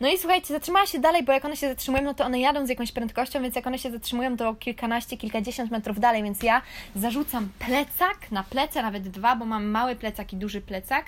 No 0.00 0.08
i 0.08 0.18
słuchajcie, 0.18 0.46
zatrzymała 0.46 0.86
się 0.86 0.98
dalej, 0.98 1.22
bo 1.22 1.32
jak 1.32 1.44
one 1.44 1.56
się 1.56 1.68
zatrzymują, 1.68 2.04
no 2.04 2.14
to 2.14 2.24
one 2.24 2.40
jadą 2.40 2.66
z 2.66 2.68
jakąś 2.68 2.92
prędkością, 2.92 3.42
więc 3.42 3.56
jak 3.56 3.66
one 3.66 3.78
się 3.78 3.90
zatrzymują, 3.90 4.36
to 4.36 4.54
kilkanaście, 4.54 5.16
kilkadziesiąt 5.16 5.70
metrów 5.70 6.00
dalej, 6.00 6.22
więc 6.22 6.42
ja 6.42 6.62
zarzucam 6.94 7.48
plecak 7.58 8.30
na 8.30 8.42
plece, 8.42 8.82
nawet 8.82 9.08
dwa, 9.08 9.36
bo 9.36 9.44
mam 9.44 9.66
mały 9.66 9.96
plecak 9.96 10.32
i 10.32 10.36
duży 10.36 10.60
plecak. 10.60 11.06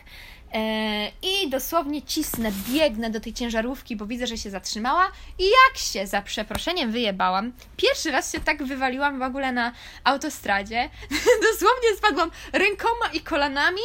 E, 0.55 1.11
I 1.23 1.51
dosłownie 1.51 2.03
cisnę, 2.03 2.53
biegnę 2.69 3.11
do 3.11 3.21
tej 3.21 3.33
ciężarówki, 3.33 3.97
bo 3.97 4.07
widzę, 4.07 4.27
że 4.27 4.39
się 4.39 4.51
zatrzymała 4.51 5.13
i 5.39 5.45
jak 5.45 5.79
się 5.79 6.07
za 6.07 6.23
przeproszeniem 6.23 6.93
wyjebałam. 6.93 7.53
Pierwszy 7.77 8.11
raz 8.11 8.33
się 8.33 8.41
tak 8.41 8.65
wywaliłam 8.65 9.19
w 9.19 9.23
ogóle 9.23 9.53
na 9.53 9.73
autostradzie. 10.05 10.91
dosłownie 11.53 11.97
spadłam 11.97 12.31
rękoma 12.53 13.07
i 13.13 13.21
kolanami 13.21 13.83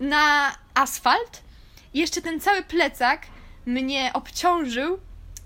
na 0.00 0.54
asfalt. 0.74 1.42
I 1.94 1.98
jeszcze 1.98 2.22
ten 2.22 2.40
cały 2.40 2.62
plecak 2.62 3.26
mnie 3.66 4.10
obciążył, 4.14 4.98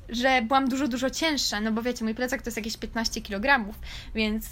że 0.08 0.42
byłam 0.42 0.68
dużo, 0.68 0.88
dużo 0.88 1.10
cięższa. 1.10 1.60
No 1.60 1.72
bo 1.72 1.82
wiecie, 1.82 2.04
mój 2.04 2.14
plecak 2.14 2.42
to 2.42 2.48
jest 2.48 2.56
jakieś 2.56 2.76
15 2.76 3.20
kg, 3.20 3.74
więc 4.14 4.46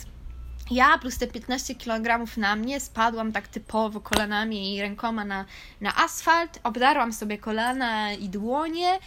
ja 0.71 0.99
plus 0.99 1.19
te 1.19 1.27
15 1.27 1.75
kg 1.75 2.37
na 2.37 2.57
mnie 2.57 2.81
spadłam 2.81 3.33
tak 3.33 3.49
typowo 3.49 4.01
kolanami 4.01 4.75
i 4.77 4.81
rękoma 4.83 5.25
na, 5.25 5.45
na 5.81 5.97
asfalt, 5.97 6.61
obdarłam 6.63 7.13
sobie 7.13 7.39
kolana 7.39 8.13
i 8.13 8.29
dłonie, 8.29 8.99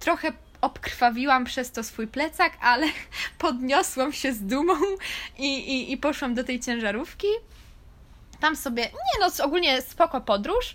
trochę 0.00 0.32
obkrwawiłam 0.60 1.44
przez 1.44 1.72
to 1.72 1.82
swój 1.82 2.06
plecak, 2.06 2.52
ale 2.60 2.86
podniosłam 3.38 4.12
się 4.12 4.32
z 4.32 4.42
dumą 4.42 4.74
i, 5.38 5.58
i, 5.58 5.92
i 5.92 5.96
poszłam 5.96 6.34
do 6.34 6.44
tej 6.44 6.60
ciężarówki. 6.60 7.26
Tam 8.40 8.56
sobie, 8.56 8.82
nie 8.82 9.20
no, 9.20 9.44
ogólnie 9.44 9.82
spoko 9.82 10.20
podróż, 10.20 10.74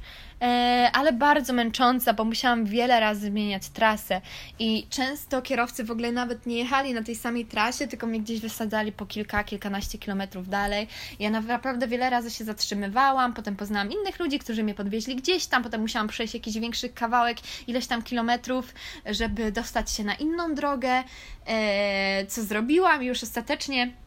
ale 0.93 1.13
bardzo 1.13 1.53
męcząca, 1.53 2.13
bo 2.13 2.23
musiałam 2.23 2.65
wiele 2.65 2.99
razy 2.99 3.21
zmieniać 3.21 3.69
trasę 3.69 4.21
i 4.59 4.87
często 4.89 5.41
kierowcy 5.41 5.83
w 5.83 5.91
ogóle 5.91 6.11
nawet 6.11 6.45
nie 6.45 6.57
jechali 6.57 6.93
na 6.93 7.03
tej 7.03 7.15
samej 7.15 7.45
trasie, 7.45 7.87
tylko 7.87 8.07
mnie 8.07 8.19
gdzieś 8.19 8.39
wysadzali 8.39 8.91
po 8.91 9.05
kilka, 9.05 9.43
kilkanaście 9.43 9.97
kilometrów 9.97 10.49
dalej. 10.49 10.87
Ja 11.19 11.29
naprawdę 11.29 11.87
wiele 11.87 12.09
razy 12.09 12.31
się 12.31 12.43
zatrzymywałam, 12.43 13.33
potem 13.33 13.55
poznałam 13.55 13.91
innych 13.91 14.19
ludzi, 14.19 14.39
którzy 14.39 14.63
mnie 14.63 14.73
podwieźli 14.73 15.15
gdzieś 15.15 15.45
tam, 15.45 15.63
potem 15.63 15.81
musiałam 15.81 16.07
przejść 16.07 16.33
jakiś 16.33 16.59
większy 16.59 16.89
kawałek, 16.89 17.37
ileś 17.67 17.87
tam 17.87 18.03
kilometrów, 18.03 18.73
żeby 19.05 19.51
dostać 19.51 19.91
się 19.91 20.03
na 20.03 20.13
inną 20.13 20.55
drogę, 20.55 21.03
e, 21.45 22.25
co 22.25 22.43
zrobiłam 22.43 23.03
już 23.03 23.23
ostatecznie 23.23 24.04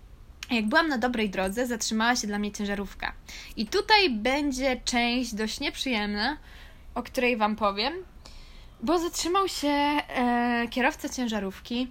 jak 0.50 0.66
byłam 0.66 0.88
na 0.88 0.98
dobrej 0.98 1.30
drodze, 1.30 1.66
zatrzymała 1.66 2.16
się 2.16 2.26
dla 2.26 2.38
mnie 2.38 2.52
ciężarówka. 2.52 3.12
I 3.56 3.66
tutaj 3.66 4.10
będzie 4.10 4.80
część 4.84 5.34
dość 5.34 5.60
nieprzyjemna, 5.60 6.36
o 6.94 7.02
której 7.02 7.36
Wam 7.36 7.56
powiem, 7.56 7.92
bo 8.82 8.98
zatrzymał 8.98 9.48
się 9.48 9.68
e, 9.68 10.66
kierowca 10.70 11.08
ciężarówki, 11.08 11.88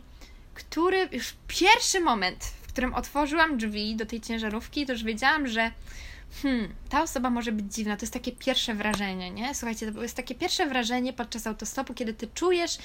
który 0.53 1.09
już 1.11 1.33
pierwszy 1.47 1.99
moment, 1.99 2.43
w 2.61 2.67
którym 2.67 2.93
otworzyłam 2.93 3.57
drzwi 3.57 3.95
do 3.95 4.05
tej 4.05 4.21
ciężarówki, 4.21 4.85
to 4.85 4.93
już 4.93 5.03
wiedziałam, 5.03 5.47
że 5.47 5.71
hmm, 6.41 6.73
ta 6.89 7.03
osoba 7.03 7.29
może 7.29 7.51
być 7.51 7.73
dziwna. 7.73 7.97
To 7.97 8.03
jest 8.03 8.13
takie 8.13 8.31
pierwsze 8.31 8.73
wrażenie, 8.73 9.31
nie? 9.31 9.55
Słuchajcie, 9.55 9.91
to 9.91 10.01
jest 10.01 10.15
takie 10.15 10.35
pierwsze 10.35 10.65
wrażenie 10.65 11.13
podczas 11.13 11.47
autostopu, 11.47 11.93
kiedy 11.93 12.13
ty 12.13 12.27
czujesz, 12.33 12.77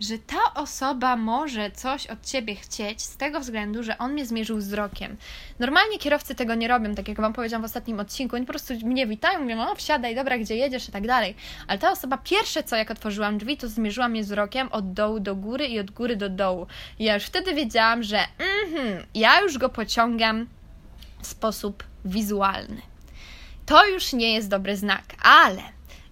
że 0.00 0.18
ta 0.18 0.54
osoba 0.54 1.16
może 1.16 1.70
coś 1.70 2.06
od 2.06 2.22
ciebie 2.22 2.54
chcieć 2.54 3.02
z 3.02 3.16
tego 3.16 3.40
względu, 3.40 3.82
że 3.82 3.98
on 3.98 4.12
mnie 4.12 4.26
zmierzył 4.26 4.56
wzrokiem. 4.56 5.16
Normalnie 5.58 5.98
kierowcy 5.98 6.34
tego 6.34 6.54
nie 6.54 6.68
robią, 6.68 6.94
tak 6.94 7.08
jak 7.08 7.20
Wam 7.20 7.32
powiedziałam 7.32 7.62
w 7.62 7.64
ostatnim 7.64 8.00
odcinku. 8.00 8.36
Oni 8.36 8.46
po 8.46 8.52
prostu 8.52 8.74
mnie 8.74 9.06
witają, 9.06 9.40
mówią, 9.40 9.60
o 9.60 9.74
wsiadaj, 9.74 10.14
dobra, 10.14 10.38
gdzie 10.38 10.56
jedziesz 10.56 10.88
i 10.88 10.92
tak 10.92 11.06
dalej. 11.06 11.34
Ale 11.66 11.78
ta 11.78 11.90
osoba 11.90 12.18
pierwsze 12.18 12.62
co, 12.62 12.76
jak 12.76 12.90
otworzyłam 12.90 13.38
drzwi, 13.38 13.56
to 13.56 13.68
zmierzyła 13.68 14.08
mnie 14.08 14.22
wzrokiem 14.22 14.68
od 14.72 14.92
dołu 14.92 15.20
do 15.20 15.36
góry 15.36 15.66
i 15.66 15.78
od 15.78 15.90
góry 15.90 16.16
do 16.16 16.28
dołu. 16.28 16.66
I 16.98 17.04
ja 17.04 17.14
już 17.14 17.24
wtedy 17.24 17.54
wiedziałam, 17.54 18.02
że 18.02 18.18
mhm, 18.38 19.06
ja 19.14 19.40
już 19.40 19.58
go 19.58 19.68
pociągam 19.68 20.46
w 21.26 21.30
sposób 21.30 21.84
wizualny. 22.04 22.82
To 23.66 23.86
już 23.86 24.12
nie 24.12 24.34
jest 24.34 24.48
dobry 24.48 24.76
znak, 24.76 25.04
ale 25.22 25.62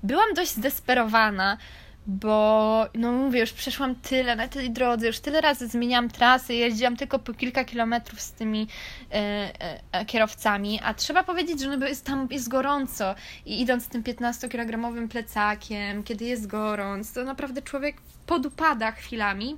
byłam 0.03 0.35
dość 0.35 0.51
zdesperowana, 0.51 1.59
bo 2.07 2.87
no 2.95 3.13
mówię, 3.13 3.41
już 3.41 3.53
przeszłam 3.53 3.95
tyle 3.95 4.37
na 4.37 4.49
tej 4.49 4.71
drodze, 4.71 5.07
już 5.07 5.19
tyle 5.19 5.41
razy 5.41 5.69
zmieniałam 5.69 6.09
trasy, 6.09 6.55
jeździłam 6.55 6.97
tylko 6.97 7.19
po 7.19 7.35
kilka 7.35 7.65
kilometrów 7.65 8.21
z 8.21 8.33
tymi 8.33 8.69
e, 9.13 9.15
e, 9.15 9.81
e 9.93 10.05
kierowcami, 10.05 10.81
a 10.83 10.95
trzeba 10.95 11.25
powiedzieć, 11.25 11.61
że 11.61 11.77
no 11.77 11.87
jest, 11.87 12.05
tam 12.05 12.29
jest 12.31 12.49
gorąco 12.49 13.15
i 13.47 13.61
idąc 13.61 13.89
tym 13.89 14.03
15-kilogramowym 14.03 15.09
plecakiem, 15.09 16.03
kiedy 16.03 16.25
jest 16.25 16.47
gorąco, 16.47 17.15
to 17.15 17.25
naprawdę 17.25 17.63
człowiek 17.63 17.97
podupada 18.27 18.93
chwilami, 18.93 19.57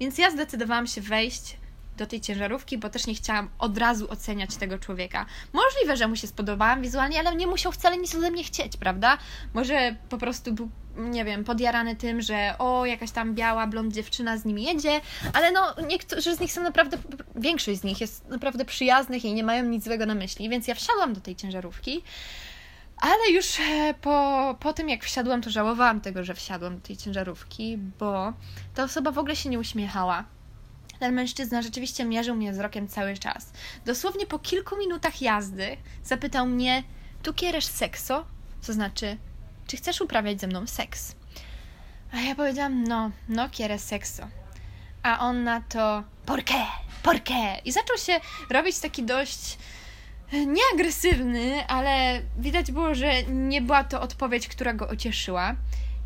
więc 0.00 0.18
ja 0.18 0.30
zdecydowałam 0.30 0.86
się 0.86 1.00
wejść 1.00 1.56
do 1.96 2.06
tej 2.06 2.20
ciężarówki, 2.20 2.78
bo 2.78 2.90
też 2.90 3.06
nie 3.06 3.14
chciałam 3.14 3.48
od 3.58 3.78
razu 3.78 4.10
oceniać 4.10 4.56
tego 4.56 4.78
człowieka. 4.78 5.26
Możliwe, 5.52 5.96
że 5.96 6.08
mu 6.08 6.16
się 6.16 6.26
spodobałam 6.26 6.82
wizualnie, 6.82 7.18
ale 7.18 7.36
nie 7.36 7.46
musiał 7.46 7.72
wcale 7.72 7.98
nic 7.98 8.14
ode 8.14 8.30
mnie 8.30 8.44
chcieć, 8.44 8.76
prawda? 8.76 9.18
Może 9.54 9.96
po 10.08 10.18
prostu 10.18 10.52
był 10.52 10.70
nie 10.96 11.24
wiem, 11.24 11.44
podjarany 11.44 11.96
tym, 11.96 12.22
że 12.22 12.54
o, 12.58 12.86
jakaś 12.86 13.10
tam 13.10 13.34
biała, 13.34 13.66
blond 13.66 13.94
dziewczyna 13.94 14.38
z 14.38 14.44
nim 14.44 14.58
jedzie, 14.58 15.00
ale 15.32 15.52
no, 15.52 15.74
niektórzy 15.88 16.36
z 16.36 16.40
nich 16.40 16.52
są 16.52 16.62
naprawdę, 16.62 16.98
większość 17.34 17.80
z 17.80 17.84
nich 17.84 18.00
jest 18.00 18.28
naprawdę 18.28 18.64
przyjaznych 18.64 19.24
i 19.24 19.34
nie 19.34 19.44
mają 19.44 19.64
nic 19.64 19.84
złego 19.84 20.06
na 20.06 20.14
myśli, 20.14 20.48
więc 20.48 20.68
ja 20.68 20.74
wsiadłam 20.74 21.14
do 21.14 21.20
tej 21.20 21.36
ciężarówki, 21.36 22.02
ale 23.00 23.30
już 23.32 23.60
e, 23.60 23.94
po, 24.00 24.56
po 24.60 24.72
tym, 24.72 24.88
jak 24.88 25.04
wsiadłam, 25.04 25.42
to 25.42 25.50
żałowałam 25.50 26.00
tego, 26.00 26.24
że 26.24 26.34
wsiadłam 26.34 26.74
do 26.74 26.80
tej 26.80 26.96
ciężarówki, 26.96 27.78
bo 27.98 28.32
ta 28.74 28.84
osoba 28.84 29.10
w 29.10 29.18
ogóle 29.18 29.36
się 29.36 29.48
nie 29.48 29.58
uśmiechała 29.58 30.24
ten 30.98 31.14
mężczyzna 31.14 31.62
rzeczywiście 31.62 32.04
mierzył 32.04 32.36
mnie 32.36 32.52
wzrokiem 32.52 32.88
cały 32.88 33.16
czas. 33.16 33.52
Dosłownie 33.84 34.26
po 34.26 34.38
kilku 34.38 34.76
minutach 34.78 35.22
jazdy 35.22 35.76
zapytał 36.04 36.46
mnie, 36.46 36.82
tu 37.22 37.34
kieres 37.34 37.64
sekso? 37.64 38.24
To 38.66 38.72
znaczy, 38.72 39.16
czy 39.66 39.76
chcesz 39.76 40.00
uprawiać 40.00 40.40
ze 40.40 40.46
mną 40.46 40.66
seks? 40.66 41.14
A 42.12 42.20
ja 42.20 42.34
powiedziałam, 42.34 42.84
no, 42.84 43.10
no 43.28 43.48
quieres 43.48 43.84
sekso. 43.84 44.28
A 45.02 45.18
on 45.18 45.44
na 45.44 45.60
to, 45.60 46.04
por 46.26 46.44
qué? 46.44 46.66
Por 47.02 47.16
qué? 47.16 47.60
I 47.64 47.72
zaczął 47.72 47.98
się 47.98 48.20
robić 48.50 48.78
taki 48.78 49.02
dość 49.02 49.58
nieagresywny, 50.32 51.66
ale 51.66 52.22
widać 52.38 52.72
było, 52.72 52.94
że 52.94 53.22
nie 53.22 53.62
była 53.62 53.84
to 53.84 54.00
odpowiedź, 54.00 54.48
która 54.48 54.72
go 54.72 54.88
ocieszyła. 54.88 55.54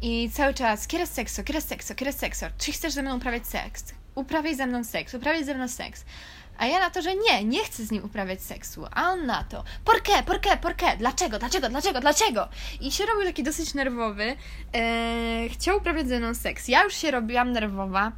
I 0.03 0.31
cały 0.31 0.55
czas, 0.55 0.87
quieres 0.87 1.11
sekso, 1.11 1.45
quieres 1.45 1.65
sekso, 1.65 1.95
quieres 1.95 2.17
sekso. 2.17 2.47
Czy 2.59 2.73
chcesz 2.73 2.93
ze 2.93 3.03
mną 3.03 3.17
uprawiać 3.17 3.47
seks? 3.47 3.85
Uprawiaj 4.21 4.55
ze 4.55 4.67
mną 4.67 4.85
seks, 4.85 5.15
uprawiaj 5.15 5.45
ze 5.45 5.55
mną 5.55 5.69
seks. 5.69 6.05
A 6.59 6.67
ja 6.67 6.81
na 6.81 6.91
to, 6.91 7.03
że 7.03 7.15
nie, 7.15 7.45
nie 7.45 7.65
chcę 7.65 7.85
z 7.85 7.91
nim 7.91 8.05
uprawiać 8.05 8.43
seksu. 8.43 8.87
A 8.91 9.11
on 9.11 9.27
na 9.27 9.45
to, 9.45 9.65
por 9.85 10.03
qué, 10.03 10.23
por 10.23 10.75
dlaczego, 10.99 11.39
dlaczego, 11.39 11.69
dlaczego, 11.69 12.01
dlaczego? 12.01 12.49
I 12.81 12.93
się 12.93 13.07
robił 13.07 13.25
taki 13.25 13.43
dosyć 13.43 13.75
nerwowy. 13.75 14.37
Eee, 14.73 15.49
chciał 15.49 15.79
uprawiać 15.79 16.09
ze 16.09 16.19
mną 16.19 16.35
seks. 16.35 16.69
Ja 16.69 16.85
już 16.85 16.95
się 16.95 17.11
robiłam 17.11 17.53
nerwowa, 17.53 18.13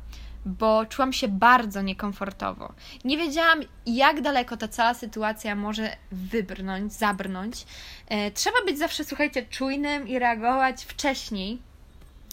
bo 0.46 0.86
czułam 0.86 1.12
się 1.12 1.28
bardzo 1.28 1.82
niekomfortowo. 1.82 2.72
Nie 3.04 3.18
wiedziałam, 3.18 3.60
jak 3.86 4.20
daleko 4.20 4.56
ta 4.56 4.68
cała 4.68 4.94
sytuacja 4.94 5.54
może 5.54 5.96
wybrnąć, 6.12 6.92
zabrnąć. 6.92 7.66
Eee, 8.10 8.32
trzeba 8.32 8.64
być 8.66 8.78
zawsze, 8.78 9.04
słuchajcie, 9.04 9.46
czujnym 9.46 10.08
i 10.08 10.18
reagować 10.18 10.84
wcześniej 10.84 11.58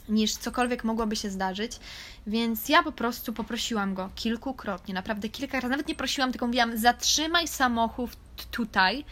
niż 0.10 0.36
cokolwiek 0.36 0.84
mogłoby 0.84 1.16
się 1.16 1.30
zdarzyć. 1.30 1.80
Więc 2.30 2.70
ja 2.70 2.84
po 2.84 2.92
prostu 2.92 3.34
poprosiłam 3.34 3.94
go 3.94 4.10
kilkukrotnie, 4.16 4.94
naprawdę 4.94 5.30
kilka 5.30 5.60
razy. 5.60 5.70
Nawet 5.70 5.88
nie 5.88 5.96
prosiłam, 5.96 6.32
tylko 6.32 6.48
mówiłam: 6.48 6.78
zatrzymaj 6.78 7.48
samochód 7.48 8.12
tutaj. 8.52 9.06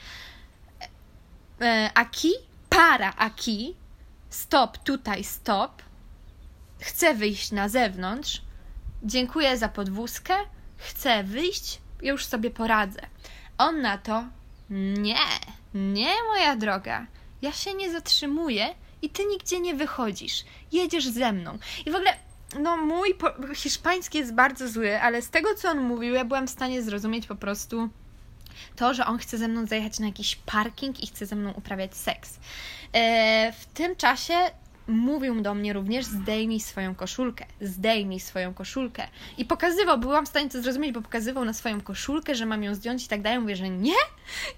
E, 1.61 1.91
aki, 1.93 2.31
para, 2.69 3.13
aki, 3.15 3.75
stop, 4.29 4.77
tutaj, 4.77 5.23
stop. 5.23 5.81
Chcę 6.79 7.13
wyjść 7.13 7.51
na 7.51 7.69
zewnątrz. 7.69 8.41
Dziękuję 9.03 9.57
za 9.57 9.69
podwózkę. 9.69 10.35
Chcę 10.77 11.23
wyjść, 11.23 11.81
już 12.01 12.25
sobie 12.25 12.51
poradzę. 12.51 13.01
On 13.57 13.81
na 13.81 13.97
to: 13.97 14.23
Nie, 14.69 15.17
nie, 15.73 16.13
moja 16.27 16.55
droga. 16.55 17.07
Ja 17.41 17.51
się 17.51 17.73
nie 17.73 17.91
zatrzymuję 17.91 18.75
i 19.01 19.09
ty 19.09 19.25
nigdzie 19.25 19.59
nie 19.59 19.75
wychodzisz. 19.75 20.43
Jedziesz 20.71 21.07
ze 21.07 21.31
mną. 21.31 21.57
I 21.85 21.91
w 21.91 21.95
ogóle 21.95 22.26
no 22.59 22.77
mój 22.77 23.13
po- 23.13 23.53
hiszpański 23.55 24.17
jest 24.17 24.33
bardzo 24.33 24.69
zły, 24.69 25.01
ale 25.01 25.21
z 25.21 25.29
tego 25.29 25.55
co 25.55 25.69
on 25.69 25.79
mówił, 25.79 26.13
ja 26.13 26.25
byłam 26.25 26.47
w 26.47 26.51
stanie 26.51 26.81
zrozumieć 26.81 27.27
po 27.27 27.35
prostu 27.35 27.89
to, 28.75 28.93
że 28.93 29.05
on 29.05 29.17
chce 29.17 29.37
ze 29.37 29.47
mną 29.47 29.65
zajechać 29.65 29.99
na 29.99 30.05
jakiś 30.05 30.35
parking 30.35 31.03
i 31.03 31.07
chce 31.07 31.25
ze 31.25 31.35
mną 31.35 31.51
uprawiać 31.51 31.95
seks. 31.95 32.39
E, 32.93 33.53
w 33.59 33.65
tym 33.65 33.95
czasie 33.95 34.33
mówił 34.87 35.41
do 35.41 35.53
mnie 35.53 35.73
również 35.73 36.05
zdejmij 36.05 36.59
swoją 36.59 36.95
koszulkę, 36.95 37.45
zdejmij 37.61 38.19
swoją 38.19 38.53
koszulkę. 38.53 39.07
I 39.37 39.45
pokazywał, 39.45 39.97
byłam 39.97 40.25
w 40.25 40.29
stanie 40.29 40.49
to 40.49 40.61
zrozumieć, 40.61 40.91
bo 40.91 41.01
pokazywał 41.01 41.45
na 41.45 41.53
swoją 41.53 41.81
koszulkę, 41.81 42.35
że 42.35 42.45
mam 42.45 42.63
ją 42.63 42.75
zdjąć 42.75 43.05
i 43.05 43.07
tak 43.07 43.21
dalej. 43.21 43.39
Mówię, 43.39 43.55
że 43.55 43.69
nie, 43.69 43.93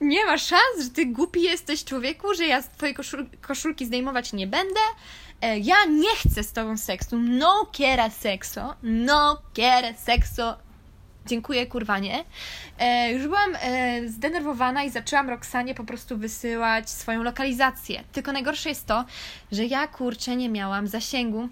nie 0.01 0.25
ma 0.25 0.37
szans, 0.37 0.83
że 0.83 0.89
ty 0.89 1.05
głupi 1.05 1.41
jesteś 1.41 1.83
człowieku, 1.83 2.33
że 2.33 2.45
ja 2.45 2.61
twojej 2.61 2.95
koszul 2.95 3.25
koszulki 3.41 3.85
zdejmować 3.85 4.33
nie 4.33 4.47
będę. 4.47 4.79
E, 5.41 5.59
ja 5.59 5.85
nie 5.85 6.15
chcę 6.15 6.43
z 6.43 6.53
tobą 6.53 6.77
seksu, 6.77 7.19
no 7.19 7.69
quiera 7.77 8.09
sexo, 8.09 8.75
no 8.83 9.41
quiera 9.55 9.93
sexo, 9.93 10.57
dziękuję, 11.29 11.67
kurwa 11.67 11.99
nie. 11.99 12.23
E, 12.79 13.11
już 13.11 13.23
byłam 13.23 13.55
e, 13.61 14.07
zdenerwowana 14.07 14.83
i 14.83 14.89
zaczęłam 14.89 15.29
Roxanie 15.29 15.75
po 15.75 15.83
prostu 15.83 16.17
wysyłać 16.17 16.89
swoją 16.89 17.23
lokalizację. 17.23 18.03
Tylko 18.11 18.31
najgorsze 18.31 18.69
jest 18.69 18.85
to, 18.85 19.05
że 19.51 19.65
ja 19.65 19.87
kurczę 19.87 20.35
nie 20.35 20.49
miałam 20.49 20.87
zasięgu 20.87 21.49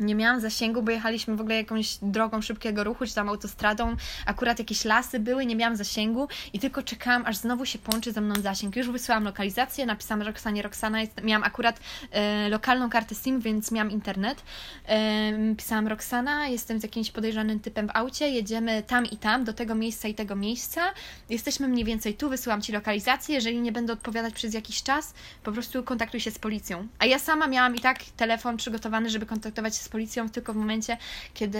nie 0.00 0.14
miałam 0.14 0.40
zasięgu, 0.40 0.82
bo 0.82 0.90
jechaliśmy 0.90 1.36
w 1.36 1.40
ogóle 1.40 1.56
jakąś 1.56 1.98
drogą 2.02 2.42
szybkiego 2.42 2.84
ruchu, 2.84 3.06
czy 3.06 3.14
tam 3.14 3.28
autostradą, 3.28 3.96
akurat 4.26 4.58
jakieś 4.58 4.84
lasy 4.84 5.20
były, 5.20 5.46
nie 5.46 5.56
miałam 5.56 5.76
zasięgu 5.76 6.28
i 6.52 6.58
tylko 6.58 6.82
czekałam, 6.82 7.26
aż 7.26 7.36
znowu 7.36 7.66
się 7.66 7.78
połączy 7.78 8.12
ze 8.12 8.20
mną 8.20 8.34
zasięg. 8.42 8.76
Już 8.76 8.90
wysłałam 8.90 9.24
lokalizację, 9.24 9.86
napisałam 9.86 10.22
Roxanie 10.22 10.62
Roxana, 10.62 11.00
jest, 11.00 11.22
miałam 11.22 11.42
akurat 11.42 11.80
e, 12.10 12.48
lokalną 12.48 12.90
kartę 12.90 13.14
SIM, 13.14 13.40
więc 13.40 13.72
miałam 13.72 13.90
internet. 13.90 14.42
E, 14.88 15.54
pisałam 15.56 15.88
Roxana, 15.88 16.48
jestem 16.48 16.80
z 16.80 16.82
jakimś 16.82 17.10
podejrzanym 17.10 17.60
typem 17.60 17.88
w 17.88 17.90
aucie, 17.94 18.28
jedziemy 18.28 18.82
tam 18.82 19.06
i 19.06 19.16
tam, 19.16 19.44
do 19.44 19.52
tego 19.52 19.74
miejsca 19.74 20.08
i 20.08 20.14
tego 20.14 20.36
miejsca. 20.36 20.82
Jesteśmy 21.30 21.68
mniej 21.68 21.84
więcej 21.84 22.14
tu, 22.14 22.28
wysyłam 22.28 22.62
Ci 22.62 22.72
lokalizację, 22.72 23.34
jeżeli 23.34 23.60
nie 23.60 23.72
będę 23.72 23.92
odpowiadać 23.92 24.34
przez 24.34 24.54
jakiś 24.54 24.82
czas, 24.82 25.14
po 25.42 25.52
prostu 25.52 25.82
kontaktuj 25.82 26.20
się 26.20 26.30
z 26.30 26.38
policją. 26.38 26.88
A 26.98 27.06
ja 27.06 27.18
sama 27.18 27.46
miałam 27.46 27.76
i 27.76 27.80
tak 27.80 27.98
telefon 28.16 28.56
przygotowany, 28.56 29.10
żeby 29.10 29.26
kontaktować 29.26 29.76
się 29.76 29.83
z 29.84 29.88
policją 29.88 30.28
tylko 30.28 30.52
w 30.52 30.56
momencie, 30.56 30.96
kiedy, 31.34 31.58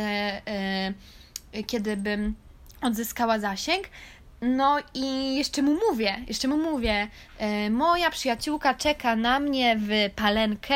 yy, 1.55 1.63
kiedy 1.63 1.97
bym 1.97 2.35
odzyskała 2.83 3.39
zasięg. 3.39 3.89
No 4.43 4.79
i 4.95 5.37
jeszcze 5.37 5.63
mu 5.63 5.79
mówię, 5.91 6.17
jeszcze 6.29 6.49
mu 6.49 6.57
mówię, 6.57 7.09
yy, 7.41 7.71
moja 7.71 8.11
przyjaciółka 8.11 8.75
czeka 8.75 9.17
na 9.17 9.41
mnie 9.41 9.77
w 9.79 10.11
palenkę, 10.17 10.75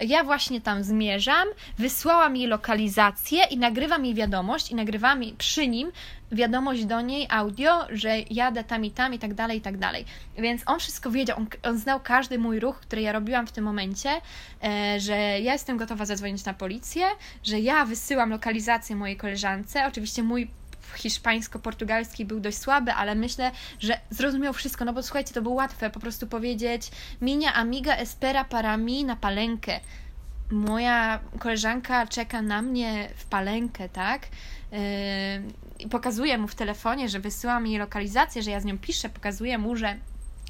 ja 0.00 0.24
właśnie 0.24 0.60
tam 0.60 0.84
zmierzam, 0.84 1.48
wysłałam 1.78 2.36
jej 2.36 2.46
lokalizację 2.46 3.44
i 3.50 3.58
nagrywam 3.58 4.04
jej 4.04 4.14
wiadomość 4.14 4.70
i 4.70 4.74
nagrywam 4.74 5.22
jej 5.22 5.32
przy 5.32 5.68
nim 5.68 5.92
wiadomość 6.32 6.84
do 6.84 7.00
niej, 7.00 7.26
audio, 7.30 7.86
że 7.90 8.18
jadę 8.30 8.64
tam 8.64 8.84
i 8.84 8.90
tam 8.90 9.14
i 9.14 9.18
tak 9.18 9.34
dalej, 9.34 9.58
i 9.58 9.60
tak 9.60 9.78
dalej. 9.78 10.04
Więc 10.38 10.62
on 10.66 10.78
wszystko 10.78 11.10
wiedział, 11.10 11.36
on, 11.36 11.46
on 11.62 11.78
znał 11.78 12.00
każdy 12.00 12.38
mój 12.38 12.60
ruch, 12.60 12.80
który 12.80 13.02
ja 13.02 13.12
robiłam 13.12 13.46
w 13.46 13.52
tym 13.52 13.64
momencie, 13.64 14.10
e, 14.64 15.00
że 15.00 15.16
ja 15.16 15.52
jestem 15.52 15.76
gotowa 15.76 16.04
zadzwonić 16.04 16.44
na 16.44 16.54
policję, 16.54 17.06
że 17.42 17.60
ja 17.60 17.84
wysyłam 17.84 18.30
lokalizację 18.30 18.96
mojej 18.96 19.16
koleżance, 19.16 19.86
oczywiście 19.86 20.22
mój 20.22 20.50
hiszpańsko-portugalski 20.94 22.24
był 22.24 22.40
dość 22.40 22.58
słaby, 22.58 22.92
ale 22.92 23.14
myślę, 23.14 23.50
że 23.80 24.00
zrozumiał 24.10 24.52
wszystko, 24.52 24.84
no 24.84 24.92
bo 24.92 25.02
słuchajcie, 25.02 25.34
to 25.34 25.42
było 25.42 25.54
łatwe 25.54 25.90
po 25.90 26.00
prostu 26.00 26.26
powiedzieć 26.26 26.90
Minia 27.20 27.54
amiga 27.54 27.96
espera 27.96 28.44
para 28.44 28.76
mi 28.76 29.04
na 29.04 29.16
palenkę. 29.16 29.80
Moja 30.50 31.20
koleżanka 31.38 32.06
czeka 32.06 32.42
na 32.42 32.62
mnie 32.62 33.08
w 33.16 33.24
palenkę, 33.24 33.88
tak? 33.88 34.26
I 34.72 35.65
pokazuję 35.90 36.38
mu 36.38 36.48
w 36.48 36.54
telefonie, 36.54 37.08
że 37.08 37.20
wysyłam 37.20 37.66
jej 37.66 37.78
lokalizację, 37.78 38.42
że 38.42 38.50
ja 38.50 38.60
z 38.60 38.64
nią 38.64 38.78
piszę, 38.78 39.08
pokazuję 39.08 39.58
mu, 39.58 39.76
że 39.76 39.96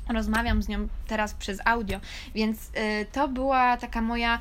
rozmawiam 0.08 0.62
z 0.62 0.68
nią 0.68 0.88
teraz 1.06 1.34
przez 1.34 1.58
audio, 1.64 2.00
więc 2.34 2.58
yy, 2.68 3.06
to 3.12 3.28
była 3.28 3.76
taka 3.76 4.00
moja 4.00 4.38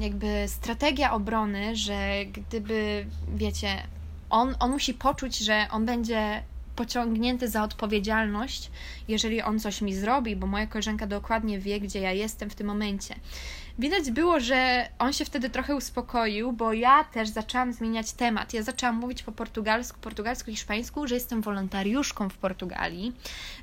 jakby 0.00 0.44
strategia 0.46 1.12
obrony, 1.12 1.76
że 1.76 2.24
gdyby, 2.32 3.06
wiecie, 3.34 3.82
on, 4.30 4.54
on 4.60 4.70
musi 4.70 4.94
poczuć, 4.94 5.38
że 5.38 5.66
on 5.70 5.86
będzie 5.86 6.42
pociągnięty 6.76 7.48
za 7.48 7.62
odpowiedzialność, 7.62 8.70
jeżeli 9.08 9.42
on 9.42 9.60
coś 9.60 9.80
mi 9.80 9.94
zrobi, 9.94 10.36
bo 10.36 10.46
moja 10.46 10.66
koleżanka 10.66 11.06
dokładnie 11.06 11.58
wie, 11.58 11.80
gdzie 11.80 12.00
ja 12.00 12.12
jestem 12.12 12.50
w 12.50 12.54
tym 12.54 12.66
momencie. 12.66 13.14
Widać 13.78 14.10
było, 14.10 14.40
że 14.40 14.88
on 14.98 15.12
się 15.12 15.24
wtedy 15.24 15.50
trochę 15.50 15.76
uspokoił, 15.76 16.52
bo 16.52 16.72
ja 16.72 17.04
też 17.04 17.28
zaczęłam 17.28 17.72
zmieniać 17.72 18.12
temat. 18.12 18.54
Ja 18.54 18.62
zaczęłam 18.62 18.96
mówić 18.96 19.22
po 19.22 19.32
portugalsku, 19.32 20.00
portugalsku, 20.00 20.50
hiszpańsku, 20.50 21.06
że 21.06 21.14
jestem 21.14 21.42
wolontariuszką 21.42 22.28
w 22.28 22.36
Portugalii, 22.36 23.12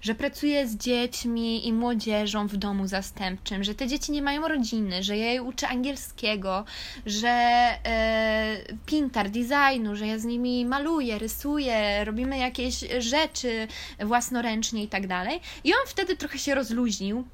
że 0.01 0.15
pracuję 0.15 0.67
z 0.67 0.77
dziećmi 0.77 1.67
i 1.67 1.73
młodzieżą 1.73 2.47
w 2.47 2.57
domu 2.57 2.87
zastępczym, 2.87 3.63
że 3.63 3.75
te 3.75 3.87
dzieci 3.87 4.11
nie 4.11 4.21
mają 4.21 4.47
rodziny, 4.47 5.03
że 5.03 5.17
ja 5.17 5.31
je 5.33 5.43
uczę 5.43 5.67
angielskiego, 5.67 6.65
że 7.05 7.29
e, 7.29 8.57
pintar, 8.85 9.29
designu, 9.29 9.95
że 9.95 10.07
ja 10.07 10.19
z 10.19 10.25
nimi 10.25 10.65
maluję, 10.65 11.19
rysuję, 11.19 12.05
robimy 12.05 12.37
jakieś 12.37 12.79
rzeczy 12.99 13.67
własnoręcznie 13.99 14.83
i 14.83 14.87
tak 14.87 15.07
dalej. 15.07 15.39
I 15.63 15.73
on 15.73 15.87
wtedy 15.87 16.15
trochę 16.15 16.39
się 16.39 16.55
rozluźnił 16.55 17.25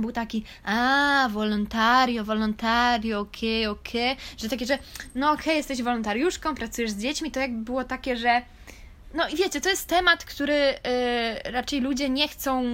był 0.00 0.12
taki, 0.12 0.44
a, 0.64 1.28
volontario, 1.32 2.24
volontario, 2.24 3.20
okej, 3.20 3.66
okay, 3.66 3.80
okej, 3.80 4.12
okay. 4.12 4.24
że 4.38 4.48
takie, 4.48 4.66
że 4.66 4.78
no 5.14 5.30
okej, 5.30 5.42
okay, 5.42 5.54
jesteś 5.54 5.82
wolontariuszką, 5.82 6.54
pracujesz 6.54 6.90
z 6.90 6.98
dziećmi, 6.98 7.30
to 7.30 7.40
jakby 7.40 7.64
było 7.64 7.84
takie, 7.84 8.16
że 8.16 8.42
no 9.14 9.28
i 9.28 9.36
wiecie, 9.36 9.60
to 9.60 9.68
jest 9.68 9.88
temat, 9.88 10.24
który 10.24 10.54
y, 10.54 10.74
raczej 11.44 11.80
ludzie 11.80 12.08
nie 12.08 12.28
chcą 12.28 12.64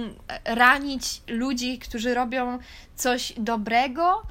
ranić 0.45 1.21
ludzi, 1.27 1.79
którzy 1.79 2.13
robią 2.13 2.59
coś 2.95 3.33
dobrego, 3.37 4.21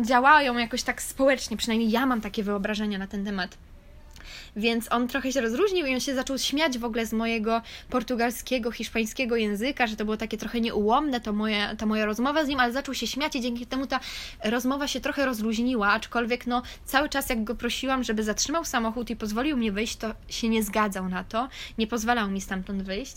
y, 0.00 0.06
działają 0.06 0.58
jakoś 0.58 0.82
tak 0.82 1.02
społecznie, 1.02 1.56
przynajmniej 1.56 1.90
ja 1.90 2.06
mam 2.06 2.20
takie 2.20 2.42
wyobrażenia 2.42 2.98
na 2.98 3.06
ten 3.06 3.24
temat. 3.24 3.56
Więc 4.56 4.92
on 4.92 5.08
trochę 5.08 5.32
się 5.32 5.40
rozróżnił 5.40 5.86
i 5.86 5.94
on 5.94 6.00
się 6.00 6.14
zaczął 6.14 6.38
śmiać 6.38 6.78
w 6.78 6.84
ogóle 6.84 7.06
z 7.06 7.12
mojego 7.12 7.62
portugalskiego, 7.90 8.70
hiszpańskiego 8.70 9.36
języka, 9.36 9.86
że 9.86 9.96
to 9.96 10.04
było 10.04 10.16
takie 10.16 10.38
trochę 10.38 10.60
nieułomne, 10.60 11.20
to 11.20 11.32
moja, 11.32 11.76
ta 11.76 11.86
moja 11.86 12.04
rozmowa 12.04 12.44
z 12.44 12.48
nim, 12.48 12.60
ale 12.60 12.72
zaczął 12.72 12.94
się 12.94 13.06
śmiać 13.06 13.36
i 13.36 13.40
dzięki 13.40 13.66
temu 13.66 13.86
ta 13.86 14.00
rozmowa 14.44 14.88
się 14.88 15.00
trochę 15.00 15.26
rozluźniła, 15.26 15.88
aczkolwiek 15.92 16.46
no 16.46 16.62
cały 16.84 17.08
czas 17.08 17.28
jak 17.28 17.44
go 17.44 17.54
prosiłam, 17.54 18.04
żeby 18.04 18.22
zatrzymał 18.22 18.64
samochód 18.64 19.10
i 19.10 19.16
pozwolił 19.16 19.56
mi 19.56 19.70
wyjść, 19.70 19.96
to 19.96 20.14
się 20.28 20.48
nie 20.48 20.62
zgadzał 20.62 21.08
na 21.08 21.24
to, 21.24 21.48
nie 21.78 21.86
pozwalał 21.86 22.30
mi 22.30 22.40
stamtąd 22.40 22.82
wyjść. 22.82 23.16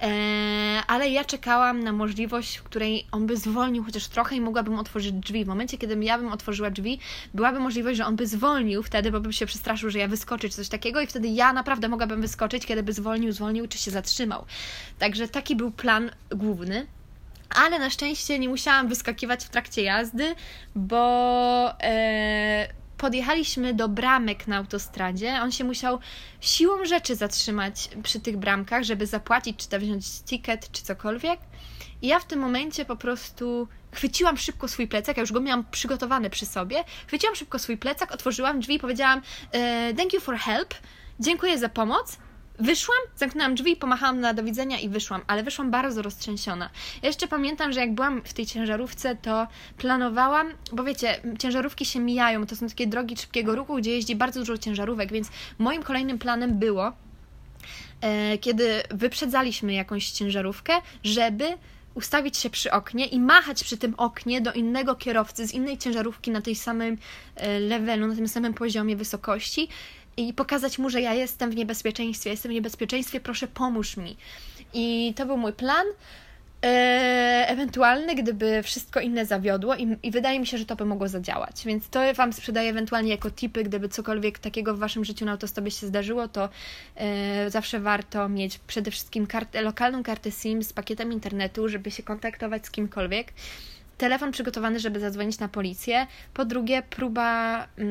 Eee, 0.00 0.82
ale 0.86 1.08
ja 1.08 1.24
czekałam 1.24 1.82
na 1.82 1.92
możliwość, 1.92 2.56
w 2.56 2.62
której 2.62 3.06
on 3.12 3.26
by 3.26 3.36
zwolnił 3.36 3.84
chociaż 3.84 4.06
trochę 4.06 4.36
i 4.36 4.40
mogłabym 4.40 4.78
otworzyć 4.78 5.12
drzwi. 5.12 5.44
W 5.44 5.48
momencie, 5.48 5.78
kiedy 5.78 6.04
ja 6.04 6.18
bym 6.18 6.32
otworzyła 6.32 6.70
drzwi, 6.70 6.98
byłaby 7.34 7.60
możliwość, 7.60 7.96
że 7.96 8.06
on 8.06 8.16
by 8.16 8.26
zwolnił 8.26 8.82
wtedy, 8.82 9.10
bo 9.10 9.20
bym 9.20 9.32
się 9.32 9.46
przestraszył, 9.46 9.90
że 9.90 9.98
ja 9.98 10.08
wyskoczę 10.08 10.48
czy 10.48 10.54
coś 10.54 10.68
takiego 10.68 11.00
i 11.00 11.06
wtedy 11.06 11.28
ja 11.28 11.52
naprawdę 11.52 11.88
mogłabym 11.88 12.20
wyskoczyć, 12.20 12.66
kiedy 12.66 12.82
by 12.82 12.92
zwolnił, 12.92 13.32
zwolnił 13.32 13.68
czy 13.68 13.78
się 13.78 13.90
zatrzymał. 13.90 14.44
Także 14.98 15.28
taki 15.28 15.56
był 15.56 15.70
plan 15.70 16.10
główny. 16.30 16.86
Ale 17.54 17.78
na 17.78 17.90
szczęście 17.90 18.38
nie 18.38 18.48
musiałam 18.48 18.88
wyskakiwać 18.88 19.44
w 19.44 19.48
trakcie 19.48 19.82
jazdy, 19.82 20.34
bo 20.74 21.74
e, 21.82 22.68
podjechaliśmy 23.00 23.74
do 23.74 23.88
bramek 23.88 24.46
na 24.48 24.56
autostradzie. 24.56 25.38
On 25.42 25.52
się 25.52 25.64
musiał 25.64 25.98
siłą 26.40 26.84
rzeczy 26.84 27.16
zatrzymać 27.16 27.90
przy 28.02 28.20
tych 28.20 28.36
bramkach, 28.36 28.82
żeby 28.84 29.06
zapłacić, 29.06 29.56
czy 29.56 29.68
to 29.68 29.78
wziąć 29.78 30.04
ticket, 30.22 30.72
czy 30.72 30.82
cokolwiek. 30.82 31.40
I 32.02 32.06
ja 32.06 32.20
w 32.20 32.24
tym 32.24 32.40
momencie 32.40 32.84
po 32.84 32.96
prostu 32.96 33.68
chwyciłam 33.92 34.36
szybko 34.36 34.68
swój 34.68 34.88
plecak, 34.88 35.16
ja 35.16 35.20
już 35.20 35.32
go 35.32 35.40
miałam 35.40 35.64
przygotowany 35.70 36.30
przy 36.30 36.46
sobie. 36.46 36.84
Chwyciłam 37.06 37.36
szybko 37.36 37.58
swój 37.58 37.76
plecak, 37.76 38.12
otworzyłam 38.12 38.60
drzwi 38.60 38.74
i 38.74 38.78
powiedziałam: 38.78 39.22
e, 39.52 39.94
Thank 39.94 40.12
you 40.12 40.20
for 40.20 40.36
help, 40.36 40.74
dziękuję 41.20 41.58
za 41.58 41.68
pomoc. 41.68 42.18
Wyszłam, 42.60 42.98
zamknęłam 43.16 43.54
drzwi, 43.54 43.76
pomachałam 43.76 44.20
na 44.20 44.34
do 44.34 44.42
widzenia 44.42 44.78
i 44.78 44.88
wyszłam, 44.88 45.20
ale 45.26 45.42
wyszłam 45.42 45.70
bardzo 45.70 46.02
roztrzęsiona. 46.02 46.70
Ja 47.02 47.08
jeszcze 47.08 47.28
pamiętam, 47.28 47.72
że 47.72 47.80
jak 47.80 47.94
byłam 47.94 48.22
w 48.24 48.32
tej 48.32 48.46
ciężarówce, 48.46 49.16
to 49.16 49.46
planowałam, 49.78 50.48
bo 50.72 50.84
wiecie, 50.84 51.20
ciężarówki 51.38 51.84
się 51.84 52.00
mijają, 52.00 52.46
to 52.46 52.56
są 52.56 52.68
takie 52.68 52.86
drogi 52.86 53.16
szybkiego 53.16 53.56
ruchu, 53.56 53.76
gdzie 53.76 53.90
jeździ 53.90 54.16
bardzo 54.16 54.40
dużo 54.40 54.58
ciężarówek, 54.58 55.12
więc 55.12 55.28
moim 55.58 55.82
kolejnym 55.82 56.18
planem 56.18 56.58
było, 56.58 56.92
e, 58.00 58.38
kiedy 58.38 58.82
wyprzedzaliśmy 58.90 59.72
jakąś 59.72 60.10
ciężarówkę, 60.10 60.72
żeby 61.04 61.44
ustawić 61.94 62.36
się 62.36 62.50
przy 62.50 62.70
oknie 62.70 63.06
i 63.06 63.20
machać 63.20 63.64
przy 63.64 63.76
tym 63.76 63.94
oknie 63.96 64.40
do 64.40 64.52
innego 64.52 64.94
kierowcy 64.94 65.46
z 65.46 65.54
innej 65.54 65.78
ciężarówki 65.78 66.30
na 66.30 66.40
tej 66.40 66.54
samym 66.54 66.98
e, 67.36 67.60
levelu, 67.60 68.06
na 68.06 68.14
tym 68.14 68.28
samym 68.28 68.54
poziomie 68.54 68.96
wysokości 68.96 69.68
i 70.20 70.32
pokazać 70.32 70.78
mu, 70.78 70.90
że 70.90 71.00
ja 71.00 71.14
jestem 71.14 71.50
w 71.50 71.56
niebezpieczeństwie, 71.56 72.30
jestem 72.30 72.52
w 72.52 72.54
niebezpieczeństwie, 72.54 73.20
proszę 73.20 73.48
pomóż 73.48 73.96
mi. 73.96 74.16
I 74.74 75.14
to 75.16 75.26
był 75.26 75.36
mój 75.36 75.52
plan. 75.52 75.86
E, 76.64 77.44
ewentualny, 77.48 78.14
gdyby 78.14 78.62
wszystko 78.62 79.00
inne 79.00 79.26
zawiodło 79.26 79.76
i, 79.76 79.96
i, 80.02 80.10
wydaje 80.10 80.40
mi 80.40 80.46
się, 80.46 80.58
że 80.58 80.66
to 80.66 80.76
by 80.76 80.84
mogło 80.84 81.08
zadziałać. 81.08 81.62
Więc 81.66 81.88
to 81.88 82.00
Wam 82.14 82.32
sprzedaję 82.32 82.70
ewentualnie 82.70 83.10
jako 83.10 83.30
tipy, 83.30 83.64
gdyby 83.64 83.88
cokolwiek 83.88 84.38
takiego 84.38 84.74
w 84.74 84.78
Waszym 84.78 85.04
życiu 85.04 85.24
na 85.24 85.32
autostopie 85.32 85.70
się 85.70 85.86
zdarzyło, 85.86 86.28
to 86.28 86.48
e, 86.96 87.50
zawsze 87.50 87.80
warto 87.80 88.28
mieć 88.28 88.58
przede 88.58 88.90
wszystkim 88.90 89.26
kartę, 89.26 89.62
lokalną 89.62 90.02
kartę 90.02 90.30
SIM 90.30 90.62
z 90.62 90.72
pakietem 90.72 91.12
internetu, 91.12 91.68
żeby 91.68 91.90
się 91.90 92.02
kontaktować 92.02 92.66
z 92.66 92.70
kimkolwiek 92.70 93.32
telefon 94.00 94.32
przygotowany, 94.32 94.80
żeby 94.80 95.00
zadzwonić 95.00 95.38
na 95.38 95.48
policję. 95.48 96.06
Po 96.34 96.44
drugie, 96.44 96.82
próba 96.82 97.58
um, 97.78 97.88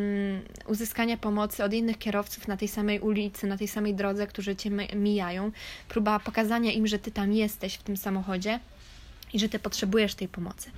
uzyskania 0.67 1.17
pomocy 1.17 1.63
od 1.63 1.73
innych 1.73 1.97
kierowców 1.97 2.47
na 2.47 2.57
tej 2.57 2.67
samej 2.67 2.99
ulicy, 2.99 3.47
na 3.47 3.57
tej 3.57 3.67
samej 3.67 3.95
drodze, 3.95 4.27
którzy 4.27 4.55
cię 4.55 4.69
mijają. 4.95 5.51
Próba 5.89 6.19
pokazania 6.19 6.71
im, 6.71 6.87
że 6.87 6.99
ty 6.99 7.11
tam 7.11 7.33
jesteś 7.33 7.75
w 7.75 7.83
tym 7.83 7.97
samochodzie 7.97 8.59
i 9.33 9.39
że 9.39 9.49
ty 9.49 9.59
potrzebujesz 9.59 10.15
tej 10.15 10.27
pomocy. 10.27 10.71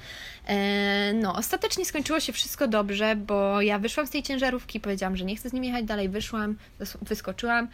E, 0.48 1.14
no, 1.14 1.36
ostatecznie 1.36 1.86
skończyło 1.86 2.20
się 2.20 2.34
wszystko 2.34 2.68
dobrze, 2.68 3.16
bo 3.16 3.62
ja 3.62 3.80
wyszłam 3.80 4.08
z 4.08 4.10
tej 4.10 4.24
ciężarówki, 4.24 4.80
powiedziałam, 4.80 5.18
że 5.18 5.26
nie 5.26 5.36
chcę 5.36 5.50
z 5.50 5.54
nim 5.54 5.64
jechać 5.64 5.86
dalej, 5.86 6.10
wyszłam, 6.10 6.58
wyskoczyłam 7.02 7.68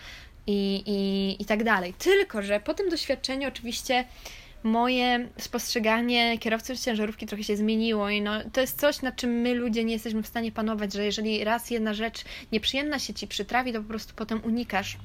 i, 0.48 0.84
i, 0.86 1.41
i 1.41 1.46
tak 1.46 1.63
dalej. 1.63 1.93
Tylko, 1.93 2.41
że 2.41 2.60
po 2.60 2.74
tym 2.74 2.89
doświadczeniu 2.89 3.48
oczywiście 3.48 4.06
moje 4.63 5.30
spostrzeganie 5.38 6.38
kierowców 6.38 6.80
ciężarówki 6.80 7.26
trochę 7.26 7.43
się 7.43 7.58
zmieniło 7.58 8.10
i 8.10 8.22
no, 8.22 8.32
to 8.54 8.62
jest 8.62 8.80
coś, 8.80 9.02
nad 9.02 9.15
czym 9.15 9.30
my 9.30 9.54
ludzie 9.54 9.84
nie 9.84 9.93
jesteśmy 9.93 10.24
w 10.24 10.28
stanie 10.28 10.52
panować, 10.52 10.93
że 10.93 11.06
jeżeli 11.06 11.43
raz 11.43 11.72
jedna 11.72 11.93
rzecz 11.93 12.24
nieprzyjemna 12.52 13.00
się 13.00 13.13
ci 13.13 13.28
przytrafi, 13.28 13.74
to 13.74 13.82
po 13.82 13.88
prostu 13.88 14.13
potem 14.15 14.41
unikasz 14.43 14.98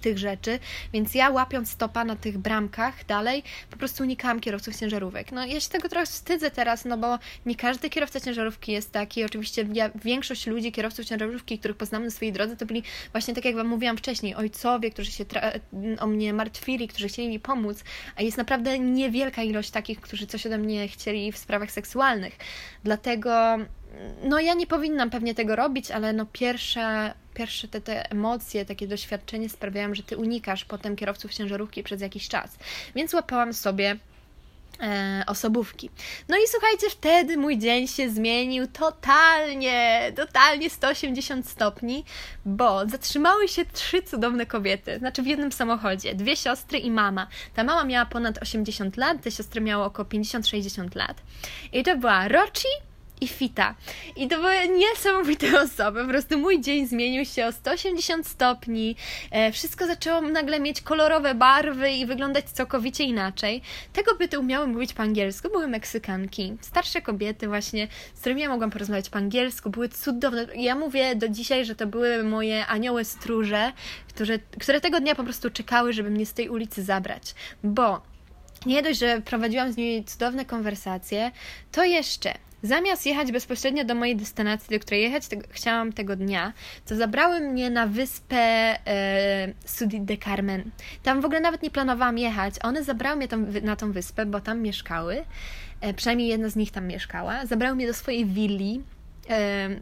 tych 0.00 0.18
rzeczy, 0.18 0.58
więc 0.92 1.14
ja 1.14 1.30
łapiąc 1.30 1.70
stopa 1.70 2.04
na 2.04 2.16
tych 2.16 2.38
bramkach 2.38 3.06
dalej, 3.06 3.42
po 3.70 3.76
prostu 3.76 4.02
unikałam 4.02 4.40
kierowców 4.40 4.76
ciężarówek. 4.76 5.32
No 5.32 5.46
ja 5.46 5.60
się 5.60 5.68
tego 5.68 5.88
trochę 5.88 6.06
wstydzę 6.06 6.50
teraz, 6.50 6.84
no 6.84 6.98
bo 6.98 7.18
nie 7.46 7.56
każdy 7.56 7.90
kierowca 7.90 8.20
ciężarówki 8.20 8.72
jest 8.72 8.92
taki. 8.92 9.24
Oczywiście 9.24 9.66
ja, 9.72 9.90
większość 9.94 10.46
ludzi, 10.46 10.72
kierowców 10.72 11.06
ciężarówki, 11.06 11.58
których 11.58 11.76
poznam 11.76 12.04
na 12.04 12.10
swojej 12.10 12.32
drodze, 12.32 12.56
to 12.56 12.66
byli 12.66 12.82
właśnie 13.12 13.34
tak 13.34 13.44
jak 13.44 13.54
Wam 13.54 13.66
mówiłam 13.66 13.96
wcześniej, 13.96 14.34
ojcowie, 14.34 14.90
którzy 14.90 15.10
się 15.10 15.24
o 16.00 16.06
mnie 16.06 16.32
martwili, 16.32 16.88
którzy 16.88 17.08
chcieli 17.08 17.28
mi 17.28 17.40
pomóc, 17.40 17.84
a 18.16 18.22
jest 18.22 18.36
naprawdę 18.36 18.78
niewielka 18.78 19.42
ilość 19.42 19.70
takich, 19.70 20.00
którzy 20.00 20.26
coś 20.26 20.46
ode 20.46 20.58
mnie 20.58 20.88
chcieli 20.88 21.32
w 21.32 21.38
sprawach 21.38 21.70
seksualnych. 21.70 22.36
Dlatego 22.84 23.58
no 24.24 24.40
ja 24.40 24.54
nie 24.54 24.66
powinnam 24.66 25.10
pewnie 25.10 25.34
tego 25.34 25.56
robić, 25.56 25.90
ale 25.90 26.12
no 26.12 26.26
pierwsze, 26.26 27.14
pierwsze 27.34 27.68
te, 27.68 27.80
te 27.80 28.10
emocje, 28.10 28.64
takie 28.64 28.88
doświadczenie 28.88 29.48
sprawiają, 29.48 29.94
że 29.94 30.02
ty 30.02 30.16
unikasz 30.16 30.64
potem 30.64 30.96
kierowców 30.96 31.34
ciężarówki 31.34 31.82
przez 31.82 32.00
jakiś 32.00 32.28
czas. 32.28 32.56
Więc 32.94 33.14
łapałam 33.14 33.54
sobie 33.54 33.96
e, 34.80 35.24
osobówki. 35.26 35.90
No 36.28 36.36
i 36.36 36.48
słuchajcie, 36.48 36.90
wtedy 36.90 37.36
mój 37.36 37.58
dzień 37.58 37.88
się 37.88 38.10
zmienił 38.10 38.66
totalnie, 38.66 40.12
totalnie 40.16 40.70
180 40.70 41.48
stopni, 41.48 42.04
bo 42.44 42.88
zatrzymały 42.88 43.48
się 43.48 43.64
trzy 43.64 44.02
cudowne 44.02 44.46
kobiety, 44.46 44.98
znaczy 44.98 45.22
w 45.22 45.26
jednym 45.26 45.52
samochodzie, 45.52 46.14
dwie 46.14 46.36
siostry 46.36 46.78
i 46.78 46.90
mama. 46.90 47.26
Ta 47.54 47.64
mama 47.64 47.84
miała 47.84 48.06
ponad 48.06 48.42
80 48.42 48.96
lat, 48.96 49.22
te 49.22 49.30
siostry 49.30 49.60
miały 49.60 49.84
około 49.84 50.08
50-60 50.08 50.96
lat. 50.96 51.22
I 51.72 51.82
to 51.82 51.96
była 51.96 52.28
Rochi, 52.28 52.68
i 53.22 53.28
Fita. 53.28 53.74
I 54.16 54.28
to 54.28 54.36
były 54.36 54.68
niesamowite 54.68 55.46
osoby. 55.62 56.02
Po 56.02 56.08
prostu 56.08 56.38
mój 56.38 56.60
dzień 56.60 56.86
zmienił 56.86 57.24
się 57.24 57.46
o 57.46 57.52
180 57.52 58.26
stopni. 58.26 58.96
E, 59.30 59.52
wszystko 59.52 59.86
zaczęło 59.86 60.20
nagle 60.20 60.60
mieć 60.60 60.80
kolorowe 60.80 61.34
barwy 61.34 61.90
i 61.90 62.06
wyglądać 62.06 62.44
całkowicie 62.44 63.04
inaczej. 63.04 63.62
Te 63.92 64.02
kobiety 64.02 64.38
umiały 64.38 64.66
mówić 64.66 64.92
po 64.92 65.02
angielsku, 65.02 65.48
były 65.48 65.68
Meksykanki. 65.68 66.56
Starsze 66.60 67.02
kobiety 67.02 67.48
właśnie, 67.48 67.88
z 68.14 68.20
którymi 68.20 68.42
ja 68.42 68.48
mogłam 68.48 68.70
porozmawiać 68.70 69.10
po 69.10 69.18
angielsku, 69.18 69.70
były 69.70 69.88
cudowne. 69.88 70.46
Ja 70.54 70.74
mówię 70.74 71.16
do 71.16 71.28
dzisiaj, 71.28 71.64
że 71.64 71.74
to 71.74 71.86
były 71.86 72.24
moje 72.24 72.66
anioły 72.66 73.04
stróże, 73.04 73.72
które, 74.08 74.38
które 74.38 74.80
tego 74.80 75.00
dnia 75.00 75.14
po 75.14 75.24
prostu 75.24 75.50
czekały, 75.50 75.92
żeby 75.92 76.10
mnie 76.10 76.26
z 76.26 76.32
tej 76.32 76.48
ulicy 76.48 76.82
zabrać. 76.82 77.34
Bo 77.64 78.02
nie 78.66 78.82
dość, 78.82 78.98
że 78.98 79.20
prowadziłam 79.20 79.72
z 79.72 79.76
nimi 79.76 80.04
cudowne 80.04 80.44
konwersacje, 80.44 81.30
to 81.72 81.84
jeszcze 81.84 82.34
Zamiast 82.62 83.06
jechać 83.06 83.32
bezpośrednio 83.32 83.84
do 83.84 83.94
mojej 83.94 84.16
destynacji, 84.16 84.78
do 84.78 84.80
której 84.80 85.02
jechać 85.02 85.28
tego, 85.28 85.42
chciałam 85.50 85.92
tego 85.92 86.16
dnia, 86.16 86.52
to 86.86 86.96
zabrały 86.96 87.40
mnie 87.40 87.70
na 87.70 87.86
wyspę 87.86 88.36
e, 88.36 89.52
Sudit 89.64 90.04
de 90.04 90.16
Carmen. 90.16 90.70
Tam 91.02 91.20
w 91.20 91.24
ogóle 91.24 91.40
nawet 91.40 91.62
nie 91.62 91.70
planowałam 91.70 92.18
jechać. 92.18 92.54
One 92.62 92.84
zabrały 92.84 93.16
mnie 93.16 93.28
tam, 93.28 93.46
na 93.62 93.76
tą 93.76 93.92
wyspę, 93.92 94.26
bo 94.26 94.40
tam 94.40 94.60
mieszkały. 94.60 95.24
E, 95.80 95.94
przynajmniej 95.94 96.28
jedna 96.28 96.48
z 96.48 96.56
nich 96.56 96.70
tam 96.70 96.86
mieszkała. 96.86 97.46
Zabrały 97.46 97.76
mnie 97.76 97.86
do 97.86 97.94
swojej 97.94 98.26
willi 98.26 98.82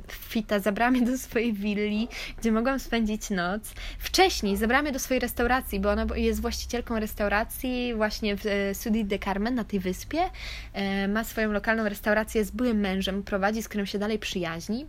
Fita 0.08 0.58
zabrała 0.58 0.90
mnie 0.90 1.02
do 1.02 1.18
swojej 1.18 1.52
willi, 1.52 2.08
gdzie 2.38 2.52
mogłam 2.52 2.80
spędzić 2.80 3.30
noc. 3.30 3.74
Wcześniej 3.98 4.56
zabrała 4.56 4.82
mnie 4.82 4.92
do 4.92 4.98
swojej 4.98 5.20
restauracji, 5.20 5.80
bo 5.80 5.90
ona 5.90 6.06
jest 6.14 6.40
właścicielką 6.40 6.98
restauracji 6.98 7.94
właśnie 7.94 8.36
w 8.36 8.46
e, 8.46 8.74
Sudit 8.74 9.06
de 9.06 9.18
Carmen 9.18 9.54
na 9.54 9.64
tej 9.64 9.80
wyspie. 9.80 10.18
Ma 11.08 11.24
swoją 11.24 11.52
lokalną 11.52 11.88
restaurację 11.88 12.44
z 12.44 12.50
byłym 12.50 12.80
mężem, 12.80 13.22
prowadzi, 13.22 13.62
z 13.62 13.68
którym 13.68 13.86
się 13.86 13.98
dalej 13.98 14.18
przyjaźni. 14.18 14.86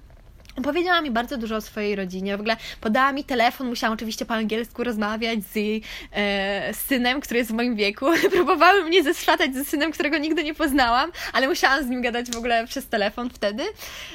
Opowiedziała 0.58 1.02
mi 1.02 1.12
bardzo 1.12 1.38
dużo 1.38 1.56
o 1.56 1.62
swojej 1.62 1.96
rodzinie. 1.96 2.38
W 2.38 2.40
ogóle 2.40 2.58
podała 2.82 3.12
mi 3.12 3.24
telefon, 3.24 3.68
musiałam 3.68 3.94
oczywiście 3.94 4.26
po 4.26 4.34
angielsku 4.34 4.84
rozmawiać 4.84 5.40
z 5.44 5.56
jej 5.56 5.82
e, 6.12 6.74
synem, 6.74 7.22
który 7.22 7.38
jest 7.38 7.52
w 7.52 7.54
moim 7.54 7.76
wieku. 7.76 8.06
Próbowały 8.32 8.84
mnie 8.84 9.04
zeswatać 9.04 9.56
ze 9.56 9.66
synem, 9.66 9.92
którego 9.92 10.18
nigdy 10.18 10.44
nie 10.44 10.54
poznałam, 10.54 11.12
ale 11.34 11.48
musiałam 11.48 11.84
z 11.84 11.88
nim 11.88 12.02
gadać 12.02 12.32
w 12.32 12.38
ogóle 12.38 12.68
przez 12.68 12.88
telefon 12.88 13.30
wtedy. 13.30 13.64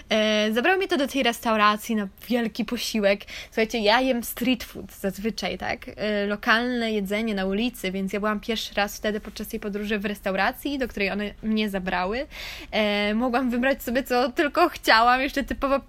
E, 0.08 0.52
zabrały 0.52 0.78
mnie 0.78 0.88
to 0.88 0.96
do 0.96 1.06
tej 1.06 1.22
restauracji 1.22 1.96
na 1.96 2.08
wielki 2.28 2.64
posiłek. 2.64 3.20
Słuchajcie, 3.46 3.78
ja 3.78 4.00
jem 4.00 4.24
street 4.24 4.64
food 4.64 4.92
zazwyczaj, 4.92 5.58
tak? 5.58 5.78
E, 5.96 6.26
lokalne 6.26 6.92
jedzenie 6.92 7.34
na 7.34 7.46
ulicy, 7.46 7.92
więc 7.92 8.12
ja 8.12 8.20
byłam 8.20 8.40
pierwszy 8.40 8.74
raz 8.74 8.96
wtedy 8.96 9.20
podczas 9.20 9.48
tej 9.48 9.60
podróży 9.60 9.98
w 9.98 10.04
restauracji, 10.04 10.78
do 10.78 10.88
której 10.88 11.10
one 11.10 11.34
mnie 11.42 11.70
zabrały. 11.70 12.26
E, 12.70 13.14
mogłam 13.14 13.50
wybrać 13.50 13.82
sobie 13.82 14.02
co 14.02 14.32
tylko 14.32 14.68
chciałam, 14.68 15.20
jeszcze 15.20 15.44
typowo 15.44 15.80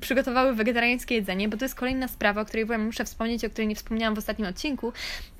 przygotowały 0.00 0.54
wegetariańskie 0.54 1.14
jedzenie, 1.14 1.48
bo 1.48 1.56
to 1.56 1.64
jest 1.64 1.74
kolejna 1.74 2.08
sprawa, 2.08 2.40
o 2.40 2.44
której 2.44 2.78
muszę 2.78 3.04
wspomnieć, 3.04 3.44
o 3.44 3.50
której 3.50 3.68
nie 3.68 3.74
wspomniałam 3.74 4.14
w 4.14 4.18
ostatnim 4.18 4.48
odcinku, 4.48 4.92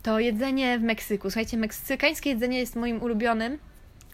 to 0.03 0.21
jedzenie 0.21 0.79
w 0.79 0.83
Meksyku. 0.83 1.31
Słuchajcie, 1.31 1.57
meksykańskie 1.57 2.31
jedzenie 2.31 2.59
jest 2.59 2.77
moim 2.77 3.03
ulubionym 3.03 3.59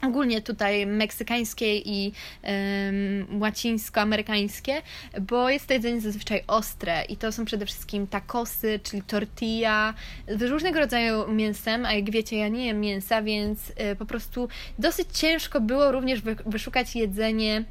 ogólnie 0.03 0.43
tutaj 0.43 0.86
meksykańskie 0.86 1.78
i 1.78 2.12
um, 2.43 3.40
łacińsko-amerykańskie, 3.40 4.82
bo 5.20 5.51
jest 5.51 5.66
to 5.66 5.74
jedzenie 5.74 6.01
zazwyczaj 6.01 6.45
ostre 6.47 7.05
i 7.05 7.16
to 7.16 7.32
są 7.32 7.45
przede 7.45 7.66
wszystkim 7.66 8.07
tacosy, 8.07 8.80
czyli 8.82 9.03
tortilla, 9.03 9.95
z 10.28 10.43
różnego 10.43 10.78
rodzaju 10.78 11.28
mięsem, 11.28 11.86
a 11.86 11.93
jak 11.93 12.11
wiecie, 12.11 12.36
ja 12.36 12.49
nie 12.49 12.66
jem 12.66 12.80
mięsa, 12.80 13.22
więc 13.22 13.70
y, 13.70 13.97
po 13.99 14.07
prostu 14.07 14.49
dosyć 14.78 15.09
ciężko 15.12 15.61
było 15.61 15.93
również 15.93 16.22
wy, 16.22 16.36
wyszukać 16.47 16.97
jedzenie 16.97 17.64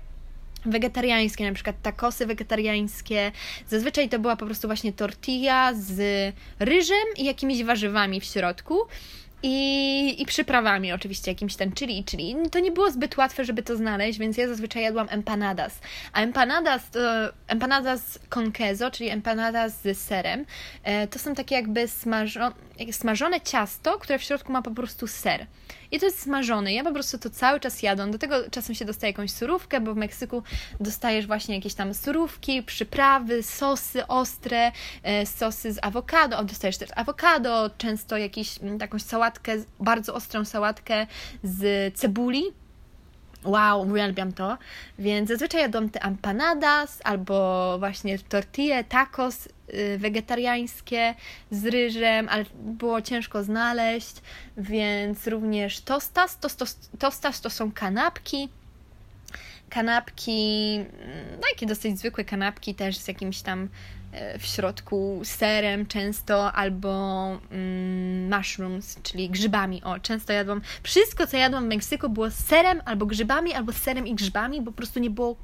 wegetariańskie, 0.66 1.46
na 1.46 1.54
przykład 1.54 1.76
takosy 1.82 2.26
wegetariańskie. 2.26 3.32
Zazwyczaj 3.68 4.10
to 4.10 4.20
była 4.20 4.36
po 4.36 4.46
prostu 4.46 4.68
właśnie 4.68 4.94
tortilla 4.94 5.74
z 5.74 6.00
ryżem 6.60 7.06
i 7.18 7.26
jakimiś 7.26 7.64
warzywami 7.64 8.22
w 8.22 8.26
środku 8.26 8.80
i, 9.44 10.22
i 10.22 10.26
przyprawami 10.26 10.94
oczywiście, 10.94 11.32
jakimś 11.32 11.56
ten 11.56 11.72
chili 11.72 12.00
i 12.00 12.04
chili. 12.04 12.36
To 12.52 12.60
nie 12.60 12.72
było 12.72 12.92
zbyt 12.92 13.18
łatwe, 13.18 13.46
żeby 13.46 13.64
to 13.64 13.76
znaleźć, 13.76 14.20
więc 14.20 14.38
ja 14.38 14.48
zazwyczaj 14.48 14.84
jadłam 14.84 15.08
empanadas. 15.10 15.80
A 16.14 16.22
empanadas 16.22 16.90
to 16.90 17.00
empanadas 17.48 18.20
con 18.30 18.52
queso, 18.52 18.92
czyli 18.92 19.10
empanadas 19.10 19.82
z 19.82 19.98
serem. 19.98 20.46
E, 20.84 21.08
to 21.08 21.20
są 21.20 21.36
takie 21.36 21.56
jakby 21.56 21.88
smażone, 21.88 22.56
smażone 22.92 23.42
ciasto, 23.42 23.98
które 24.00 24.20
w 24.20 24.24
środku 24.24 24.52
ma 24.52 24.62
po 24.62 24.72
prostu 24.72 25.08
ser. 25.08 25.48
I 25.92 26.00
to 26.00 26.06
jest 26.06 26.22
smażone. 26.22 26.74
Ja 26.74 26.84
po 26.84 26.92
prostu 26.92 27.18
to 27.18 27.30
cały 27.30 27.60
czas 27.60 27.84
jadę. 27.84 28.12
Do 28.12 28.18
tego 28.18 28.50
czasem 28.52 28.76
się 28.76 28.86
dostaje 28.86 29.12
jakąś 29.12 29.32
surówkę, 29.32 29.82
bo 29.82 29.94
w 29.94 29.98
Meksyku 29.98 30.44
dostajesz 30.80 31.28
właśnie 31.28 31.56
jakieś 31.56 31.74
tam 31.74 31.94
surówki, 31.94 32.64
przyprawy, 32.64 33.44
sosy 33.44 34.08
ostre, 34.08 34.72
e, 35.04 35.26
sosy 35.26 35.74
z 35.74 35.80
awokado. 35.82 36.38
O, 36.38 36.44
dostajesz 36.44 36.78
też 36.78 36.90
awokado, 36.96 37.70
często 37.78 38.18
jakąś 38.18 38.60
taką 38.80 39.00
sałatkę, 39.00 39.56
bardzo 39.80 40.14
ostrą 40.14 40.46
sałatkę 40.46 41.08
z 41.44 41.94
cebuli, 41.98 42.44
Wow, 43.44 43.82
uwielbiam 43.82 44.34
to. 44.34 44.58
Więc 45.00 45.30
zazwyczaj 45.30 45.62
jadłam 45.62 45.90
te 45.90 46.02
empanadas 46.02 47.02
albo 47.04 47.76
właśnie 47.80 48.20
tortille, 48.20 48.84
tacos 48.84 49.48
y, 49.74 49.98
wegetariańskie 49.98 51.16
z 51.52 51.66
ryżem, 51.66 52.30
ale 52.30 52.46
było 52.56 53.02
ciężko 53.02 53.44
znaleźć, 53.44 54.16
więc 54.58 55.28
również 55.28 55.82
tostas. 55.82 56.40
Tostas, 56.40 56.90
tostas 57.00 57.42
to 57.42 57.50
są 57.50 57.72
kanapki. 57.72 58.50
Kanapki, 59.70 60.80
no 61.32 61.42
takie 61.52 61.66
dosyć 61.66 62.00
zwykłe 62.00 62.26
kanapki 62.26 62.76
też 62.76 62.98
z 62.98 63.08
jakimś 63.08 63.42
tam 63.42 63.70
w 64.40 64.46
środku 64.46 65.22
serem 65.24 65.86
często 65.86 66.54
albo 66.54 67.28
mm, 67.52 68.38
mushrooms, 68.38 69.00
czyli 69.04 69.30
grzybami. 69.30 69.84
O, 69.84 70.00
często 70.00 70.34
jadłam. 70.34 70.62
Wszystko, 70.84 71.28
co 71.28 71.38
jadłam 71.38 71.66
w 71.66 71.68
Meksyku 71.68 72.10
było 72.10 72.32
serem 72.32 72.82
albo 72.86 73.06
grzybami, 73.06 73.54
albo 73.54 73.74
serem 73.74 74.08
i 74.08 74.16
grzybami, 74.16 74.62
bo 74.62 74.72
po 74.72 74.78
prostu 74.78 75.00
nie 75.00 75.10
było 75.10 75.36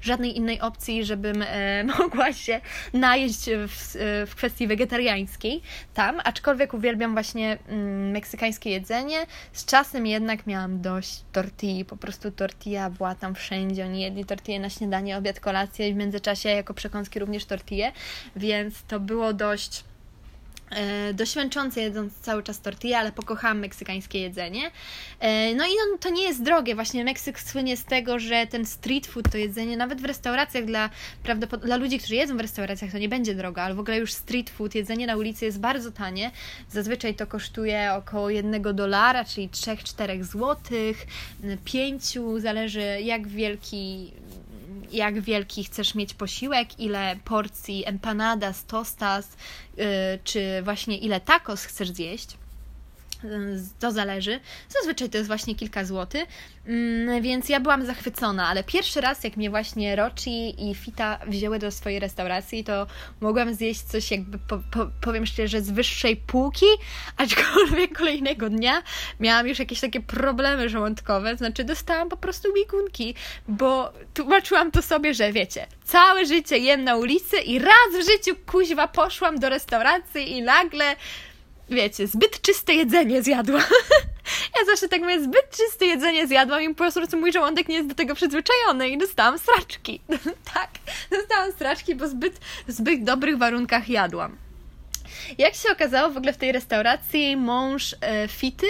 żadnej 0.00 0.36
innej 0.36 0.60
opcji, 0.60 1.04
żebym 1.04 1.42
e, 1.42 1.84
mogła 1.98 2.32
się 2.32 2.60
najeść 2.92 3.50
w, 3.68 3.96
w 4.26 4.34
kwestii 4.34 4.66
wegetariańskiej 4.66 5.62
tam, 5.94 6.20
aczkolwiek 6.24 6.74
uwielbiam 6.74 7.12
właśnie 7.12 7.58
mm, 7.68 8.10
meksykańskie 8.10 8.70
jedzenie. 8.70 9.26
Z 9.52 9.64
czasem 9.64 10.06
jednak 10.06 10.46
miałam 10.46 10.80
dość 10.80 11.22
tortilli, 11.32 11.84
po 11.84 11.96
prostu 11.96 12.30
tortilla 12.30 12.90
była 12.90 13.14
tam 13.14 13.34
wszędzie, 13.34 13.84
oni 13.84 14.02
jedli 14.02 14.24
tortille 14.24 14.60
na 14.60 14.70
śniadanie, 14.70 15.18
obiad, 15.18 15.40
kolację 15.40 15.88
i 15.88 15.94
w 15.94 15.96
międzyczasie 15.96 16.48
jako 16.48 16.74
przekąski 16.74 17.18
również 17.18 17.44
tortille, 17.44 17.92
więc 18.36 18.82
to 18.82 19.00
było 19.00 19.32
dość 19.32 19.84
E, 19.86 19.95
dość 21.14 21.36
męczące 21.36 21.80
jedząc 21.80 22.14
cały 22.14 22.42
czas 22.42 22.60
tortilla, 22.60 22.98
ale 22.98 23.12
pokochałam 23.12 23.58
meksykańskie 23.58 24.20
jedzenie. 24.20 24.70
E, 25.20 25.54
no 25.54 25.64
i 25.64 25.70
on, 25.70 25.98
to 25.98 26.10
nie 26.10 26.22
jest 26.22 26.42
drogie. 26.42 26.74
Właśnie 26.74 27.04
Meksyk 27.04 27.40
słynie 27.40 27.76
z 27.76 27.84
tego, 27.84 28.18
że 28.18 28.46
ten 28.46 28.66
street 28.66 29.06
food, 29.06 29.30
to 29.32 29.38
jedzenie, 29.38 29.76
nawet 29.76 30.00
w 30.00 30.04
restauracjach 30.04 30.64
dla, 30.64 30.90
dla 31.62 31.76
ludzi, 31.76 31.98
którzy 31.98 32.14
jedzą 32.14 32.36
w 32.36 32.40
restauracjach, 32.40 32.92
to 32.92 32.98
nie 32.98 33.08
będzie 33.08 33.34
drogo, 33.34 33.62
ale 33.62 33.74
w 33.74 33.80
ogóle 33.80 33.98
już 33.98 34.12
street 34.12 34.50
food, 34.50 34.74
jedzenie 34.74 35.06
na 35.06 35.16
ulicy 35.16 35.44
jest 35.44 35.60
bardzo 35.60 35.90
tanie. 35.90 36.30
Zazwyczaj 36.70 37.14
to 37.14 37.26
kosztuje 37.26 37.92
około 37.92 38.30
jednego 38.30 38.72
dolara, 38.72 39.24
czyli 39.24 39.48
3-4 39.48 40.24
złotych, 40.24 41.06
5, 41.64 42.18
zależy 42.38 43.00
jak 43.00 43.28
wielki 43.28 44.12
jak 44.92 45.20
wielki 45.20 45.64
chcesz 45.64 45.94
mieć 45.94 46.14
posiłek, 46.14 46.80
ile 46.80 47.16
porcji 47.24 47.86
empanadas, 47.86 48.64
tostas, 48.64 49.28
yy, 49.76 49.84
czy 50.24 50.62
właśnie 50.62 50.98
ile 50.98 51.20
tacos 51.20 51.64
chcesz 51.64 51.90
zjeść 51.90 52.36
to 53.78 53.92
zależy. 53.92 54.40
Zazwyczaj 54.68 55.10
to 55.10 55.16
jest 55.16 55.28
właśnie 55.28 55.54
kilka 55.54 55.84
złotych, 55.84 56.24
mm, 56.66 57.22
więc 57.22 57.48
ja 57.48 57.60
byłam 57.60 57.86
zachwycona, 57.86 58.48
ale 58.48 58.64
pierwszy 58.64 59.00
raz, 59.00 59.24
jak 59.24 59.36
mnie 59.36 59.50
właśnie 59.50 59.96
Roci 59.96 60.70
i 60.70 60.74
Fita 60.74 61.18
wzięły 61.26 61.58
do 61.58 61.70
swojej 61.70 62.00
restauracji, 62.00 62.64
to 62.64 62.86
mogłam 63.20 63.54
zjeść 63.54 63.82
coś 63.82 64.10
jakby, 64.10 64.38
po, 64.38 64.58
po, 64.70 64.86
powiem 65.00 65.26
szczerze, 65.26 65.60
z 65.62 65.70
wyższej 65.70 66.16
półki, 66.16 66.66
aczkolwiek 67.16 67.96
kolejnego 67.98 68.50
dnia 68.50 68.82
miałam 69.20 69.48
już 69.48 69.58
jakieś 69.58 69.80
takie 69.80 70.00
problemy 70.00 70.68
żołądkowe, 70.68 71.36
znaczy 71.36 71.64
dostałam 71.64 72.08
po 72.08 72.16
prostu 72.16 72.52
biegunki, 72.54 73.14
bo 73.48 73.92
tłumaczyłam 74.14 74.70
to 74.70 74.82
sobie, 74.82 75.14
że 75.14 75.32
wiecie, 75.32 75.66
całe 75.84 76.26
życie 76.26 76.58
jem 76.58 76.84
na 76.84 76.96
ulicy 76.96 77.36
i 77.36 77.58
raz 77.58 77.88
w 77.92 78.10
życiu 78.10 78.40
kuźwa 78.46 78.88
poszłam 78.88 79.38
do 79.38 79.48
restauracji 79.48 80.32
i 80.32 80.42
nagle 80.42 80.96
wiecie, 81.70 82.06
zbyt 82.06 82.40
czyste 82.42 82.74
jedzenie 82.74 83.22
zjadłam. 83.22 83.62
ja 84.58 84.64
zawsze 84.66 84.88
tak 84.88 85.00
mówię, 85.00 85.22
zbyt 85.22 85.50
czyste 85.50 85.86
jedzenie 85.86 86.26
zjadłam 86.26 86.62
i 86.62 86.74
po 86.74 86.90
prostu 86.92 87.20
mój 87.20 87.32
żołądek 87.32 87.68
nie 87.68 87.76
jest 87.76 87.88
do 87.88 87.94
tego 87.94 88.14
przyzwyczajony 88.14 88.88
i 88.88 88.98
dostałam 88.98 89.38
straczki. 89.38 90.00
tak, 90.54 90.70
dostałam 91.10 91.52
straczki, 91.52 91.94
bo 91.94 92.08
zbyt, 92.08 92.40
zbyt 92.68 93.04
dobrych 93.04 93.38
warunkach 93.38 93.88
jadłam. 93.88 94.36
Jak 95.38 95.54
się 95.54 95.72
okazało, 95.72 96.10
w 96.10 96.16
ogóle 96.16 96.32
w 96.32 96.36
tej 96.36 96.52
restauracji 96.52 97.36
mąż 97.36 97.96
e, 98.00 98.28
Fity 98.28 98.66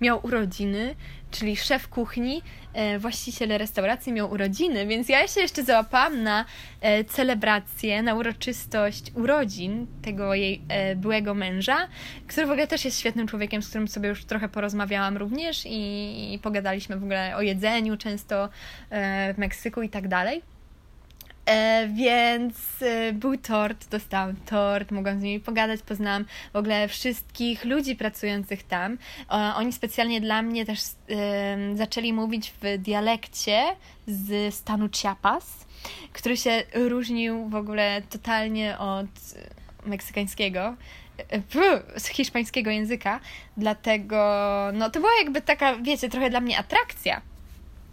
miał 0.00 0.26
urodziny, 0.26 0.94
czyli 1.30 1.56
szef 1.56 1.88
kuchni, 1.88 2.42
e, 2.72 2.98
właściciel 2.98 3.58
restauracji 3.58 4.12
miał 4.12 4.30
urodziny, 4.30 4.86
więc 4.86 5.08
ja 5.08 5.28
się 5.28 5.40
jeszcze 5.40 5.62
załapałam 5.64 6.22
na 6.22 6.44
e, 6.80 7.04
celebrację, 7.04 8.02
na 8.02 8.14
uroczystość 8.14 9.12
urodzin 9.14 9.86
tego 10.02 10.34
jej 10.34 10.62
e, 10.68 10.96
byłego 10.96 11.34
męża, 11.34 11.88
który 12.26 12.46
w 12.46 12.50
ogóle 12.50 12.66
też 12.66 12.84
jest 12.84 12.98
świetnym 12.98 13.26
człowiekiem, 13.26 13.62
z 13.62 13.68
którym 13.68 13.88
sobie 13.88 14.08
już 14.08 14.24
trochę 14.24 14.48
porozmawiałam 14.48 15.16
również 15.16 15.66
i, 15.66 16.34
i 16.34 16.38
pogadaliśmy 16.38 16.96
w 16.96 17.02
ogóle 17.02 17.36
o 17.36 17.42
jedzeniu 17.42 17.96
często 17.96 18.48
w 18.90 19.38
Meksyku 19.38 19.82
i 19.82 19.88
tak 19.88 20.08
dalej. 20.08 20.42
E, 21.50 21.88
więc 21.88 22.82
e, 22.82 23.12
był 23.12 23.36
tort, 23.36 23.88
dostałam 23.88 24.36
tort, 24.36 24.90
mogłam 24.90 25.20
z 25.20 25.22
nimi 25.22 25.40
pogadać, 25.40 25.82
poznałam 25.82 26.24
w 26.52 26.56
ogóle 26.56 26.88
wszystkich 26.88 27.64
ludzi 27.64 27.96
pracujących 27.96 28.62
tam. 28.62 28.98
oni 29.56 29.72
specjalnie 29.72 30.20
dla 30.20 30.42
mnie 30.42 30.66
też 30.66 30.80
e, 30.80 31.76
zaczęli 31.76 32.12
mówić 32.12 32.52
w 32.62 32.78
dialekcie 32.78 33.62
z 34.06 34.54
stanu 34.54 34.88
Chiapas, 34.88 35.66
który 36.12 36.36
się 36.36 36.62
różnił 36.74 37.48
w 37.48 37.54
ogóle 37.54 38.02
totalnie 38.10 38.78
od 38.78 39.10
meksykańskiego 39.86 40.76
z 41.96 42.06
hiszpańskiego 42.06 42.70
języka, 42.70 43.20
dlatego 43.56 44.16
no 44.72 44.90
to 44.90 45.00
była 45.00 45.12
jakby 45.22 45.40
taka, 45.42 45.76
wiecie, 45.76 46.08
trochę 46.08 46.30
dla 46.30 46.40
mnie 46.40 46.58
atrakcja, 46.58 47.20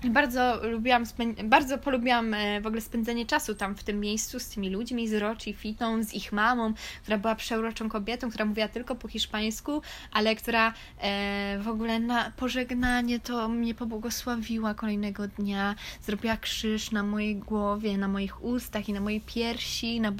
bardzo 0.03 0.59
lubiłam, 0.63 1.03
bardzo 1.43 1.77
polubiłam 1.77 2.33
e, 2.33 2.61
w 2.61 2.67
ogóle 2.67 2.81
spędzenie 2.81 3.25
czasu 3.25 3.55
tam 3.55 3.75
w 3.75 3.83
tym 3.83 3.99
miejscu 3.99 4.39
z 4.39 4.49
tymi 4.49 4.69
ludźmi, 4.69 5.07
z 5.07 5.13
Roci, 5.13 5.53
Fitą, 5.53 6.03
z 6.03 6.13
ich 6.13 6.31
mamą, 6.31 6.73
która 7.01 7.17
była 7.17 7.35
przeuroczą 7.35 7.89
kobietą, 7.89 8.29
która 8.29 8.45
mówiła 8.45 8.67
tylko 8.67 8.95
po 8.95 9.07
hiszpańsku, 9.07 9.81
ale 10.11 10.35
która 10.35 10.73
e, 11.01 11.59
w 11.61 11.67
ogóle 11.67 11.99
na 11.99 12.31
pożegnanie 12.31 13.19
to 13.19 13.49
mnie 13.49 13.75
pobłogosławiła 13.75 14.73
kolejnego 14.73 15.27
dnia, 15.27 15.75
zrobiła 16.01 16.37
krzyż 16.37 16.91
na 16.91 17.03
mojej 17.03 17.35
głowie, 17.35 17.97
na 17.97 18.07
moich 18.07 18.43
ustach 18.43 18.89
i 18.89 18.93
na 18.93 18.99
mojej 18.99 19.21
piersi 19.21 20.01
na, 20.01 20.13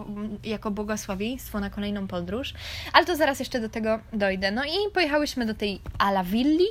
jako 0.44 0.72
błogosławieństwo 0.72 1.60
na 1.60 1.70
kolejną 1.70 2.08
podróż, 2.08 2.54
ale 2.94 3.06
to 3.06 3.16
zaraz 3.16 3.40
jeszcze 3.40 3.60
do 3.60 3.70
tego 3.70 4.00
dojdę. 4.14 4.52
No 4.52 4.66
i 4.66 4.92
pojechałyśmy 4.94 5.46
do 5.46 5.54
tej 5.54 5.80
Ala 5.98 6.24
Villi, 6.24 6.68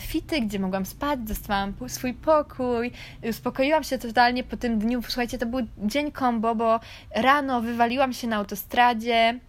fity, 0.00 0.40
gdzie 0.40 0.58
mogłam 0.58 0.86
spać, 0.86 1.20
dostałam 1.20 1.74
swój 1.88 2.14
pokój, 2.14 2.90
uspokoiłam 3.30 3.84
się 3.84 3.98
totalnie 3.98 4.44
po 4.44 4.56
tym 4.56 4.78
dniu. 4.78 5.02
Słuchajcie, 5.02 5.38
to 5.38 5.46
był 5.46 5.60
dzień 5.78 6.12
kombo, 6.12 6.54
bo 6.54 6.80
rano 7.14 7.60
wywaliłam 7.60 8.12
się 8.12 8.26
na 8.26 8.36
autostradzie, 8.36 9.40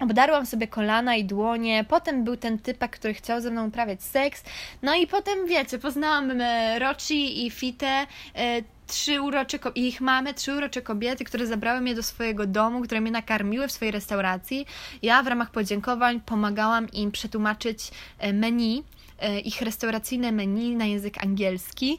Obdarłam 0.00 0.46
sobie 0.46 0.68
kolana 0.68 1.16
i 1.16 1.24
dłonie, 1.24 1.84
potem 1.88 2.24
był 2.24 2.36
ten 2.36 2.58
typek, 2.58 2.90
który 2.90 3.14
chciał 3.14 3.40
ze 3.40 3.50
mną 3.50 3.68
uprawiać 3.68 4.02
seks, 4.02 4.44
no 4.82 4.94
i 4.94 5.06
potem, 5.06 5.46
wiecie, 5.46 5.78
poznałam 5.78 6.40
e, 6.40 6.78
Roci 6.78 7.46
i 7.46 7.50
Fitę, 7.50 8.06
e, 8.34 8.62
trzy 8.86 9.20
urocze, 9.20 9.58
ich 9.74 10.00
mamy 10.00 10.34
trzy 10.34 10.56
urocze 10.56 10.82
kobiety, 10.82 11.24
które 11.24 11.46
zabrały 11.46 11.80
mnie 11.80 11.94
do 11.94 12.02
swojego 12.02 12.46
domu, 12.46 12.80
które 12.80 13.00
mnie 13.00 13.10
nakarmiły 13.10 13.68
w 13.68 13.72
swojej 13.72 13.92
restauracji. 13.92 14.66
Ja 15.02 15.22
w 15.22 15.26
ramach 15.26 15.50
podziękowań 15.50 16.20
pomagałam 16.20 16.90
im 16.90 17.12
przetłumaczyć 17.12 17.90
e, 18.18 18.32
menu, 18.32 18.78
e, 18.78 18.95
ich 19.44 19.62
restauracyjne 19.62 20.32
menu 20.32 20.76
na 20.76 20.84
język 20.84 21.24
angielski. 21.24 21.98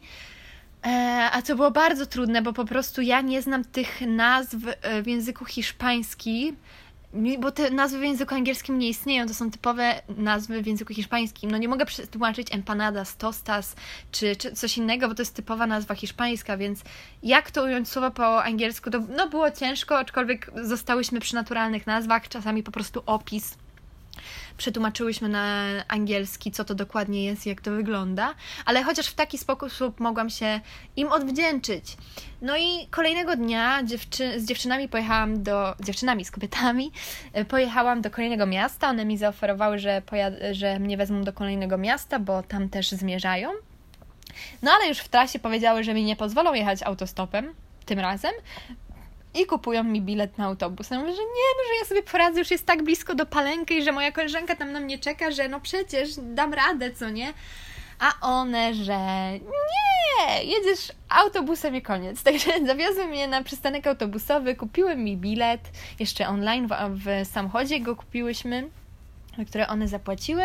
E, 0.86 1.30
a 1.34 1.42
co 1.42 1.56
było 1.56 1.72
bardzo 1.72 2.06
trudne, 2.06 2.42
bo 2.42 2.54
po 2.54 2.66
prostu 2.66 3.02
ja 3.02 3.22
nie 3.22 3.42
znam 3.42 3.64
tych 3.64 4.02
nazw 4.02 4.56
w 5.04 5.08
języku 5.08 5.46
hiszpańskim, 5.46 6.56
bo 7.40 7.52
te 7.52 7.72
nazwy 7.72 8.00
w 8.00 8.04
języku 8.04 8.36
angielskim 8.36 8.80
nie 8.80 8.90
istnieją, 8.90 9.28
to 9.28 9.34
są 9.34 9.52
typowe 9.52 10.02
nazwy 10.18 10.62
w 10.62 10.68
języku 10.68 10.94
hiszpańskim. 10.94 11.52
No 11.52 11.58
nie 11.58 11.68
mogę 11.68 11.86
przetłumaczyć 11.86 12.56
empanadas, 12.56 13.18
tostas 13.18 13.76
czy, 14.12 14.36
czy 14.36 14.52
coś 14.52 14.78
innego, 14.78 15.08
bo 15.08 15.16
to 15.16 15.22
jest 15.22 15.36
typowa 15.36 15.68
nazwa 15.68 15.96
hiszpańska, 15.96 16.58
więc 16.58 16.82
jak 17.24 17.52
to 17.52 17.64
ująć 17.64 17.90
słowo 17.90 18.12
po 18.12 18.44
angielsku, 18.44 18.90
to 18.92 19.00
no 19.18 19.30
było 19.30 19.52
ciężko, 19.52 19.98
aczkolwiek 19.98 20.52
zostałyśmy 20.62 21.20
przy 21.20 21.36
naturalnych 21.36 21.88
nazwach, 21.88 22.28
czasami 22.28 22.64
po 22.64 22.72
prostu 22.72 23.04
opis 23.06 23.58
przetłumaczyłyśmy 24.58 25.30
na 25.30 25.64
angielski, 25.88 26.52
co 26.52 26.66
to 26.66 26.76
dokładnie 26.76 27.26
jest, 27.26 27.46
jak 27.46 27.62
to 27.62 27.72
wygląda, 27.72 28.36
ale 28.66 28.84
chociaż 28.84 29.08
w 29.08 29.14
taki 29.14 29.38
sposób 29.38 30.00
mogłam 30.00 30.30
się 30.30 30.60
im 30.96 31.12
odwdzięczyć. 31.12 31.98
No 32.42 32.58
i 32.58 32.88
kolejnego 32.92 33.36
dnia 33.36 33.84
dziewczy 33.84 34.42
z 34.42 34.46
dziewczynami 34.46 34.90
pojechałam 34.90 35.44
do, 35.44 35.76
z 35.80 35.86
dziewczynami, 35.86 36.26
z 36.26 36.32
kobietami, 36.32 36.92
e, 37.34 37.46
pojechałam 37.46 38.02
do 38.02 38.12
kolejnego 38.12 38.46
miasta. 38.46 38.90
One 38.90 39.06
mi 39.06 39.18
zaoferowały, 39.18 39.80
że, 39.80 40.02
że 40.52 40.80
mnie 40.80 40.98
wezmą 40.98 41.24
do 41.24 41.34
kolejnego 41.34 41.78
miasta, 41.78 42.20
bo 42.20 42.44
tam 42.44 42.70
też 42.70 42.92
zmierzają. 42.92 43.50
No 44.62 44.72
ale 44.72 44.88
już 44.88 44.98
w 44.98 45.08
trasie 45.08 45.40
powiedziały, 45.40 45.84
że 45.84 45.94
mi 45.94 46.04
nie 46.04 46.16
pozwolą 46.16 46.54
jechać 46.54 46.84
autostopem 46.84 47.54
tym 47.86 48.00
razem, 48.00 48.32
i 49.38 49.46
kupują 49.46 49.84
mi 49.84 50.02
bilet 50.02 50.38
na 50.38 50.46
autobus. 50.46 50.90
Ja 50.90 51.00
mówię, 51.00 51.12
że 51.12 51.22
nie, 51.22 51.48
no, 51.58 51.64
że 51.68 51.80
ja 51.80 51.86
sobie 51.86 52.04
poradzę, 52.04 52.40
już 52.40 52.52
jest 52.52 52.66
tak 52.66 52.84
blisko 52.84 53.16
do 53.16 53.26
palenki, 53.26 53.84
że 53.84 53.92
moja 53.92 54.12
koleżanka 54.12 54.56
tam 54.56 54.72
na 54.72 54.80
mnie 54.80 55.00
czeka, 55.00 55.32
że 55.32 55.48
no 55.48 55.60
przecież 55.60 56.10
dam 56.18 56.54
radę, 56.54 56.92
co 56.92 57.10
nie? 57.10 57.34
A 58.00 58.14
one, 58.22 58.74
że 58.74 58.98
nie, 59.32 60.44
jedziesz 60.44 60.92
autobusem 61.10 61.76
i 61.76 61.82
koniec. 61.82 62.24
Także 62.24 62.66
zawiozły 62.66 63.08
mnie 63.08 63.28
na 63.28 63.44
przystanek 63.44 63.88
autobusowy, 63.88 64.56
kupiły 64.56 64.96
mi 64.96 65.18
bilet, 65.18 65.62
jeszcze 66.00 66.28
online 66.28 66.68
w, 66.68 66.72
w 67.04 67.28
samochodzie 67.28 67.80
go 67.80 67.96
kupiłyśmy, 67.96 68.70
które 69.48 69.68
one 69.68 69.88
zapłaciły. 69.88 70.44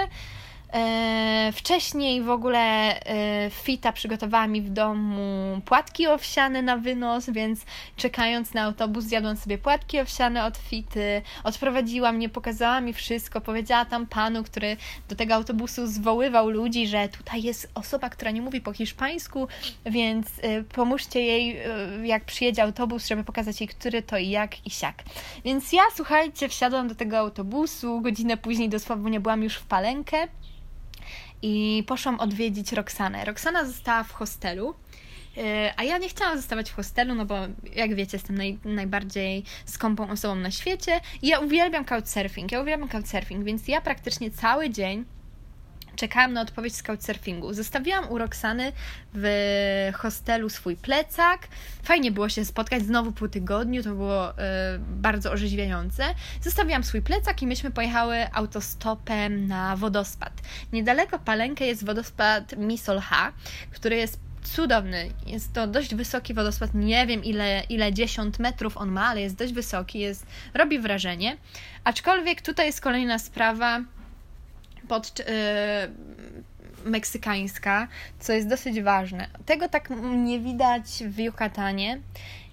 E, 0.72 1.52
wcześniej 1.52 2.22
w 2.22 2.30
ogóle 2.30 2.58
e, 2.60 3.50
Fita 3.50 3.92
przygotowała 3.92 4.46
mi 4.46 4.62
w 4.62 4.70
domu 4.70 5.60
płatki 5.64 6.06
owsiane 6.06 6.62
na 6.62 6.76
wynos, 6.76 7.30
więc 7.30 7.60
czekając 7.96 8.54
na 8.54 8.62
autobus 8.62 9.04
zjadłam 9.04 9.36
sobie 9.36 9.58
płatki 9.58 10.00
owsiane 10.00 10.44
od 10.44 10.56
Fity, 10.56 11.22
odprowadziła 11.44 12.12
mnie, 12.12 12.28
pokazała 12.28 12.80
mi 12.80 12.92
wszystko, 12.92 13.40
powiedziała 13.40 13.84
tam 13.84 14.06
panu, 14.06 14.42
który 14.42 14.76
do 15.08 15.16
tego 15.16 15.34
autobusu 15.34 15.86
zwoływał 15.86 16.50
ludzi, 16.50 16.86
że 16.86 17.08
tutaj 17.08 17.42
jest 17.42 17.70
osoba, 17.74 18.10
która 18.10 18.30
nie 18.30 18.42
mówi 18.42 18.60
po 18.60 18.72
hiszpańsku, 18.72 19.48
więc 19.86 20.26
e, 20.42 20.62
pomóżcie 20.62 21.20
jej, 21.20 21.56
jak 22.02 22.24
przyjedzie 22.24 22.62
autobus, 22.62 23.06
żeby 23.08 23.24
pokazać 23.24 23.60
jej, 23.60 23.68
który 23.68 24.02
to 24.02 24.18
i 24.18 24.30
jak 24.30 24.66
i 24.66 24.70
siak. 24.70 25.02
Więc 25.44 25.72
ja, 25.72 25.82
słuchajcie, 25.94 26.48
wsiadłam 26.48 26.88
do 26.88 26.94
tego 26.94 27.18
autobusu, 27.18 28.00
godzinę 28.00 28.36
później 28.36 28.68
dosłownie 28.68 29.20
byłam 29.20 29.42
już 29.42 29.56
w 29.56 29.66
Palenkę, 29.66 30.28
i 31.42 31.84
poszłam 31.86 32.20
odwiedzić 32.20 32.72
Roxanę. 32.72 33.24
Roxana 33.24 33.64
została 33.64 34.02
w 34.02 34.12
hostelu. 34.12 34.74
E, 35.36 35.74
a 35.76 35.84
ja 35.84 35.98
nie 35.98 36.08
chciałam 36.08 36.36
zostawać 36.36 36.70
w 36.70 36.74
hostelu, 36.74 37.14
no 37.14 37.26
bo 37.26 37.36
jak 37.76 37.94
wiecie, 37.94 38.16
jestem 38.16 38.38
naj, 38.38 38.58
najbardziej 38.64 39.44
skąpą 39.64 40.10
osobą 40.10 40.34
na 40.34 40.50
świecie 40.50 41.00
i 41.22 41.28
ja 41.28 41.38
uwielbiam 41.38 41.84
couchsurfing. 41.84 42.52
Ja 42.52 42.60
uwielbiam 42.60 42.88
couchsurfing, 42.88 43.44
więc 43.44 43.68
ja 43.68 43.80
praktycznie 43.80 44.30
cały 44.30 44.70
dzień 44.70 45.04
czekałam 45.96 46.32
na 46.32 46.40
odpowiedź 46.40 46.76
z 46.76 46.82
couchsurfingu. 46.82 47.52
Zostawiłam 47.52 48.10
u 48.10 48.18
Roxany 48.18 48.72
w 49.14 49.90
hostelu 49.94 50.48
swój 50.48 50.76
plecak. 50.76 51.48
Fajnie 51.82 52.12
było 52.12 52.28
się 52.28 52.44
spotkać 52.44 52.82
znowu 52.82 53.12
po 53.12 53.28
tygodniu, 53.28 53.82
to 53.82 53.94
było 53.94 54.30
y, 54.30 54.34
bardzo 54.78 55.32
orzeźwiające. 55.32 56.04
Zostawiłam 56.40 56.84
swój 56.84 57.02
plecak 57.02 57.42
i 57.42 57.46
myśmy 57.46 57.70
pojechały 57.70 58.32
autostopem 58.32 59.46
na 59.46 59.76
wodospad. 59.76 60.32
Niedaleko 60.72 61.18
Palenkę 61.18 61.66
jest 61.66 61.86
wodospad 61.86 62.56
Misolha, 62.56 63.32
który 63.70 63.96
jest 63.96 64.20
cudowny. 64.42 65.10
Jest 65.26 65.52
to 65.52 65.66
dość 65.66 65.94
wysoki 65.94 66.34
wodospad. 66.34 66.74
Nie 66.74 67.06
wiem 67.06 67.24
ile, 67.24 67.62
ile 67.68 67.92
dziesiąt 67.92 68.38
metrów 68.38 68.76
on 68.76 68.90
ma, 68.90 69.06
ale 69.06 69.20
jest 69.20 69.36
dość 69.36 69.52
wysoki, 69.52 69.98
jest, 69.98 70.26
robi 70.54 70.78
wrażenie. 70.78 71.36
Aczkolwiek 71.84 72.42
tutaj 72.42 72.66
jest 72.66 72.80
kolejna 72.80 73.18
sprawa 73.18 73.80
pod, 74.88 75.18
yy, 75.18 75.24
meksykańska, 76.84 77.88
co 78.18 78.32
jest 78.32 78.48
dosyć 78.48 78.82
ważne. 78.82 79.28
Tego 79.46 79.68
tak 79.68 79.90
nie 80.14 80.40
widać 80.40 80.84
w 81.06 81.18
Yucatanie 81.18 81.98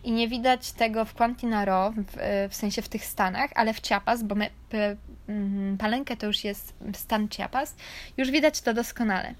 i 0.03 0.11
nie 0.11 0.27
widać 0.27 0.71
tego 0.71 1.05
w 1.05 1.13
Quintana 1.13 1.65
Roo, 1.65 1.91
w, 1.91 2.47
w 2.49 2.55
sensie 2.55 2.82
w 2.82 2.89
tych 2.89 3.05
Stanach, 3.05 3.49
ale 3.55 3.73
w 3.73 3.82
Chiapas, 3.82 4.23
bo 4.23 4.36
me, 4.36 4.49
p, 4.69 4.95
mm, 5.27 5.77
Palenkę 5.77 6.17
to 6.17 6.27
już 6.27 6.43
jest 6.43 6.73
stan 6.93 7.30
Chiapas, 7.30 7.75
już 8.17 8.32
widać 8.32 8.61
to 8.61 8.73
doskonale. 8.73 9.34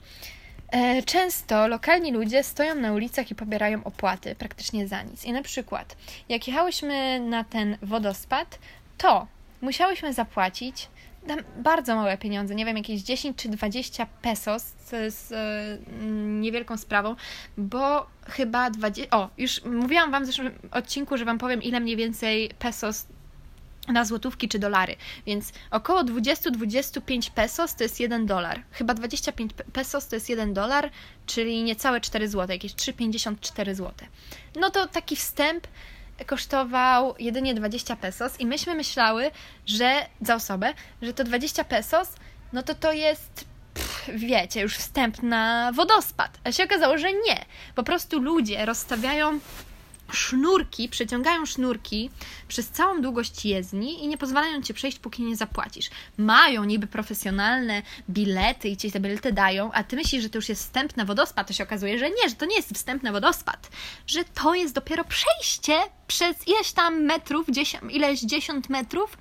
E, 0.72 1.04
często 1.04 1.68
lokalni 1.68 2.12
ludzie 2.12 2.44
stoją 2.44 2.76
na 2.76 2.94
ulicach 2.94 3.32
i 3.32 3.36
pobierają 3.36 3.84
opłaty 3.84 4.36
praktycznie 4.36 4.88
za 4.88 5.02
nic. 5.02 5.26
I 5.26 5.32
na 5.32 5.42
przykład, 5.42 5.98
jak 6.30 6.48
jechałyśmy 6.48 7.20
na 7.20 7.44
ten 7.44 7.78
wodospad, 7.82 8.60
to 8.98 9.28
musiałyśmy 9.62 10.14
zapłacić 10.14 10.88
bardzo 11.58 11.96
małe 11.96 12.18
pieniądze, 12.18 12.56
nie 12.56 12.66
wiem, 12.66 12.78
jakieś 12.78 13.02
10 13.02 13.38
czy 13.38 13.50
20 13.50 14.06
pesos, 14.06 14.64
co 14.86 14.96
jest 14.96 15.32
e, 15.32 15.78
niewielką 16.40 16.78
sprawą, 16.78 17.16
bo 17.58 18.08
chyba 18.26 18.70
20. 18.70 19.18
O, 19.18 19.30
już 19.38 19.66
mówiłam 19.66 20.12
Wam 20.12 20.24
w 20.24 20.26
zeszłym 20.26 20.52
odcinku, 20.72 21.18
że 21.18 21.26
Wam 21.26 21.38
powiem, 21.38 21.64
ile 21.64 21.80
mniej 21.80 21.96
więcej 21.96 22.50
pesos 22.60 23.08
na 23.88 24.06
złotówki 24.06 24.50
czy 24.50 24.60
dolary, 24.60 24.96
więc 25.26 25.54
około 25.72 26.04
20-25 26.04 27.32
pesos 27.32 27.76
to 27.76 27.84
jest 27.84 28.00
1 28.00 28.26
dolar. 28.26 28.64
Chyba 28.72 28.94
25 28.94 29.52
pesos 29.74 30.08
to 30.08 30.16
jest 30.16 30.30
1 30.30 30.54
dolar, 30.54 30.92
czyli 31.26 31.64
niecałe 31.64 32.02
4 32.02 32.30
zł, 32.30 32.48
jakieś 32.50 32.74
3,54 32.74 33.76
zł. 33.76 33.94
No 34.56 34.70
to 34.70 34.88
taki 34.88 35.16
wstęp 35.16 35.68
kosztował 36.26 37.16
jedynie 37.20 37.54
20 37.54 37.96
pesos 37.96 38.40
i 38.40 38.46
myśmy 38.46 38.76
myślały, 38.76 39.32
że 39.66 40.06
za 40.22 40.36
osobę, 40.36 40.74
że 41.02 41.14
to 41.14 41.24
20 41.24 41.64
pesos, 41.64 42.10
no 42.54 42.64
to 42.64 42.76
to 42.76 42.92
jest 42.92 43.46
pff, 43.74 44.10
wiecie, 44.16 44.62
już 44.62 44.78
wstęp 44.78 45.24
na 45.24 45.72
wodospad. 45.76 46.38
A 46.44 46.52
się 46.52 46.64
okazało, 46.64 46.98
że 46.98 47.14
nie. 47.14 47.46
Po 47.76 47.84
prostu 47.84 48.20
ludzie 48.20 48.66
rozstawiają 48.66 49.40
sznurki, 50.12 50.90
przeciągają 50.90 51.46
sznurki 51.46 52.10
przez 52.48 52.70
całą 52.70 53.02
długość 53.02 53.46
jezdni 53.46 54.04
i 54.04 54.08
nie 54.08 54.18
pozwalają 54.18 54.62
ci 54.62 54.74
przejść, 54.74 55.00
póki 55.00 55.24
nie 55.24 55.36
zapłacisz. 55.36 55.90
Mają 56.18 56.64
niby 56.64 56.88
profesjonalne 56.88 57.82
bilety 58.10 58.70
i 58.70 58.78
ci 58.78 58.92
te 58.92 59.00
bilety 59.00 59.34
dają, 59.34 59.72
a 59.72 59.84
ty 59.84 59.96
myślisz, 59.96 60.24
że 60.24 60.30
to 60.30 60.38
już 60.38 60.50
jest 60.50 60.62
wstęp 60.62 60.98
na 60.98 61.06
wodospad, 61.06 61.48
to 61.48 61.54
się 61.54 61.64
okazuje, 61.64 62.00
że 62.00 62.10
nie, 62.10 62.30
że 62.30 62.36
to 62.36 62.46
nie 62.46 62.56
jest 62.56 62.74
wstęp 62.74 63.04
na 63.04 63.12
wodospad, 63.12 63.70
że 64.08 64.24
to 64.24 64.54
jest 64.54 64.76
dopiero 64.76 65.04
przejście 65.04 65.80
przez 66.08 66.48
ileś 66.48 66.72
tam 66.72 67.02
metrów, 67.02 67.48
ileś 67.90 68.20
dziesiąt 68.20 68.70
metrów 68.70 69.18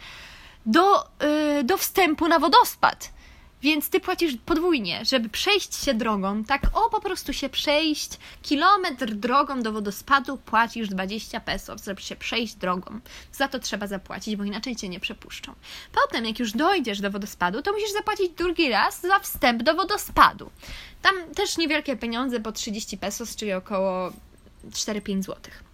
do, 0.66 1.10
yy, 1.56 1.64
do 1.64 1.76
wstępu 1.76 2.28
na 2.28 2.38
wodospad. 2.38 3.17
Więc 3.62 3.90
ty 3.90 4.00
płacisz 4.00 4.34
podwójnie, 4.46 5.04
żeby 5.04 5.28
przejść 5.28 5.74
się 5.84 5.94
drogą, 5.94 6.44
tak 6.44 6.62
o 6.74 6.90
po 6.90 7.00
prostu 7.00 7.32
się 7.32 7.48
przejść 7.48 8.10
kilometr 8.42 9.14
drogą 9.14 9.62
do 9.62 9.72
wodospadu, 9.72 10.36
płacisz 10.36 10.88
20 10.88 11.40
pesos, 11.40 11.84
żeby 11.84 12.02
się 12.02 12.16
przejść 12.16 12.54
drogą. 12.54 13.00
Za 13.32 13.48
to 13.48 13.58
trzeba 13.58 13.86
zapłacić, 13.86 14.36
bo 14.36 14.44
inaczej 14.44 14.76
cię 14.76 14.88
nie 14.88 15.00
przepuszczą. 15.00 15.54
Potem, 15.92 16.24
jak 16.24 16.38
już 16.38 16.52
dojdziesz 16.52 17.00
do 17.00 17.10
wodospadu, 17.10 17.62
to 17.62 17.72
musisz 17.72 17.92
zapłacić 17.92 18.32
drugi 18.32 18.68
raz 18.68 19.00
za 19.00 19.18
wstęp 19.18 19.62
do 19.62 19.74
wodospadu. 19.74 20.50
Tam 21.02 21.14
też 21.34 21.58
niewielkie 21.58 21.96
pieniądze, 21.96 22.40
po 22.40 22.52
30 22.52 22.98
pesos, 22.98 23.36
czyli 23.36 23.52
około 23.52 24.12
4-5 24.70 25.22
złotych. 25.22 25.67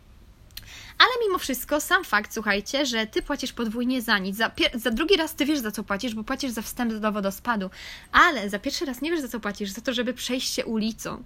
Ale 0.98 1.10
mimo 1.26 1.38
wszystko, 1.38 1.80
sam 1.80 2.04
fakt, 2.04 2.34
słuchajcie, 2.34 2.86
że 2.86 3.06
ty 3.06 3.22
płacisz 3.22 3.52
podwójnie 3.52 4.02
za 4.02 4.18
nic. 4.18 4.36
Za, 4.36 4.50
za, 4.74 4.90
drugi 4.90 5.16
raz 5.16 5.34
ty 5.34 5.44
wiesz, 5.44 5.58
za 5.58 5.70
co 5.70 5.84
płacisz, 5.84 6.14
bo 6.14 6.24
płacisz 6.24 6.50
za 6.50 6.62
wstęp 6.62 6.94
do 6.94 7.12
wodospadu, 7.12 7.70
ale 8.12 8.50
za 8.50 8.58
pierwszy 8.58 8.84
raz 8.84 9.02
nie 9.02 9.10
wiesz, 9.10 9.20
za 9.20 9.28
co 9.28 9.40
płacisz, 9.40 9.70
za 9.70 9.80
to, 9.80 9.92
żeby 9.92 10.14
przejść 10.14 10.54
się 10.54 10.64
ulicą 10.64 11.22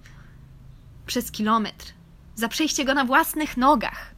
przez 1.05 1.31
kilometr, 1.31 1.85
za 2.35 2.47
przejście 2.47 2.85
go 2.85 2.93
na 2.93 3.05
własnych 3.05 3.57
nogach. 3.57 4.11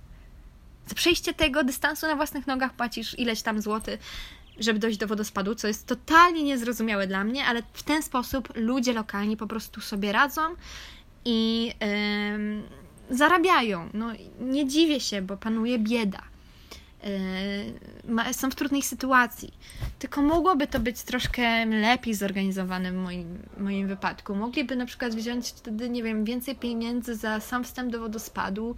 Za 0.87 0.95
przejście 0.95 1.33
tego 1.33 1.63
dystansu 1.63 2.07
na 2.07 2.15
własnych 2.15 2.47
nogach 2.47 2.73
płacisz 2.73 3.19
ileś 3.19 3.41
tam 3.41 3.61
złoty, 3.61 3.97
żeby 4.59 4.79
dojść 4.79 4.97
do 4.97 5.07
wodospadu, 5.07 5.55
co 5.55 5.67
jest 5.67 5.87
totalnie 5.87 6.43
niezrozumiałe 6.43 7.07
dla 7.07 7.23
mnie, 7.23 7.45
ale 7.45 7.63
w 7.73 7.83
ten 7.83 8.03
sposób 8.03 8.53
ludzie 8.55 8.93
lokalni 8.93 9.37
po 9.37 9.47
prostu 9.47 9.81
sobie 9.81 10.11
radzą 10.11 10.41
i. 11.25 11.65
Yy, 11.81 12.80
zarabiają. 13.11 13.89
No, 13.93 14.11
nie 14.39 14.67
dziwię 14.67 14.99
się, 14.99 15.21
bo 15.21 15.37
panuje 15.37 15.79
bieda. 15.79 16.21
Yy, 18.23 18.33
są 18.33 18.51
w 18.51 18.55
trudnej 18.55 18.81
sytuacji. 18.81 19.53
Tylko 19.99 20.21
mogłoby 20.21 20.67
to 20.67 20.79
być 20.79 21.01
troszkę 21.01 21.65
lepiej 21.65 22.13
zorganizowane 22.13 22.91
w 22.91 22.95
moim, 22.95 23.39
moim 23.57 23.87
wypadku. 23.87 24.35
Mogliby 24.35 24.75
na 24.75 24.85
przykład 24.85 25.15
wziąć 25.15 25.47
wtedy, 25.47 25.89
nie 25.89 26.03
wiem, 26.03 26.25
więcej 26.25 26.55
pieniędzy 26.55 27.15
za 27.15 27.39
sam 27.39 27.63
wstęp 27.63 27.91
do 27.91 27.99
wodospadu 27.99 28.75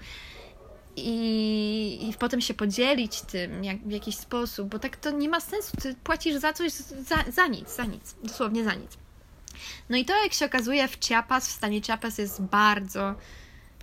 i, 0.96 2.10
i 2.10 2.14
potem 2.14 2.42
się 2.42 2.54
podzielić 2.54 3.22
tym 3.22 3.64
jak, 3.64 3.78
w 3.78 3.92
jakiś 3.92 4.16
sposób, 4.16 4.70
bo 4.70 4.80
tak 4.80 4.98
to 4.98 5.12
nie 5.12 5.30
ma 5.30 5.40
sensu. 5.40 5.78
Ty 5.78 5.96
płacisz 6.04 6.36
za 6.36 6.54
coś 6.54 6.72
za, 6.72 7.16
za 7.32 7.48
nic, 7.48 7.76
za 7.76 7.86
nic, 7.86 8.16
dosłownie 8.24 8.64
za 8.64 8.74
nic. 8.74 8.98
No 9.90 9.98
i 9.98 10.06
to, 10.06 10.24
jak 10.24 10.34
się 10.34 10.46
okazuje, 10.46 10.88
w 10.88 10.98
Chiapas, 11.06 11.48
w 11.48 11.52
stanie 11.52 11.82
Chiapas 11.82 12.18
jest 12.18 12.42
bardzo, 12.42 13.16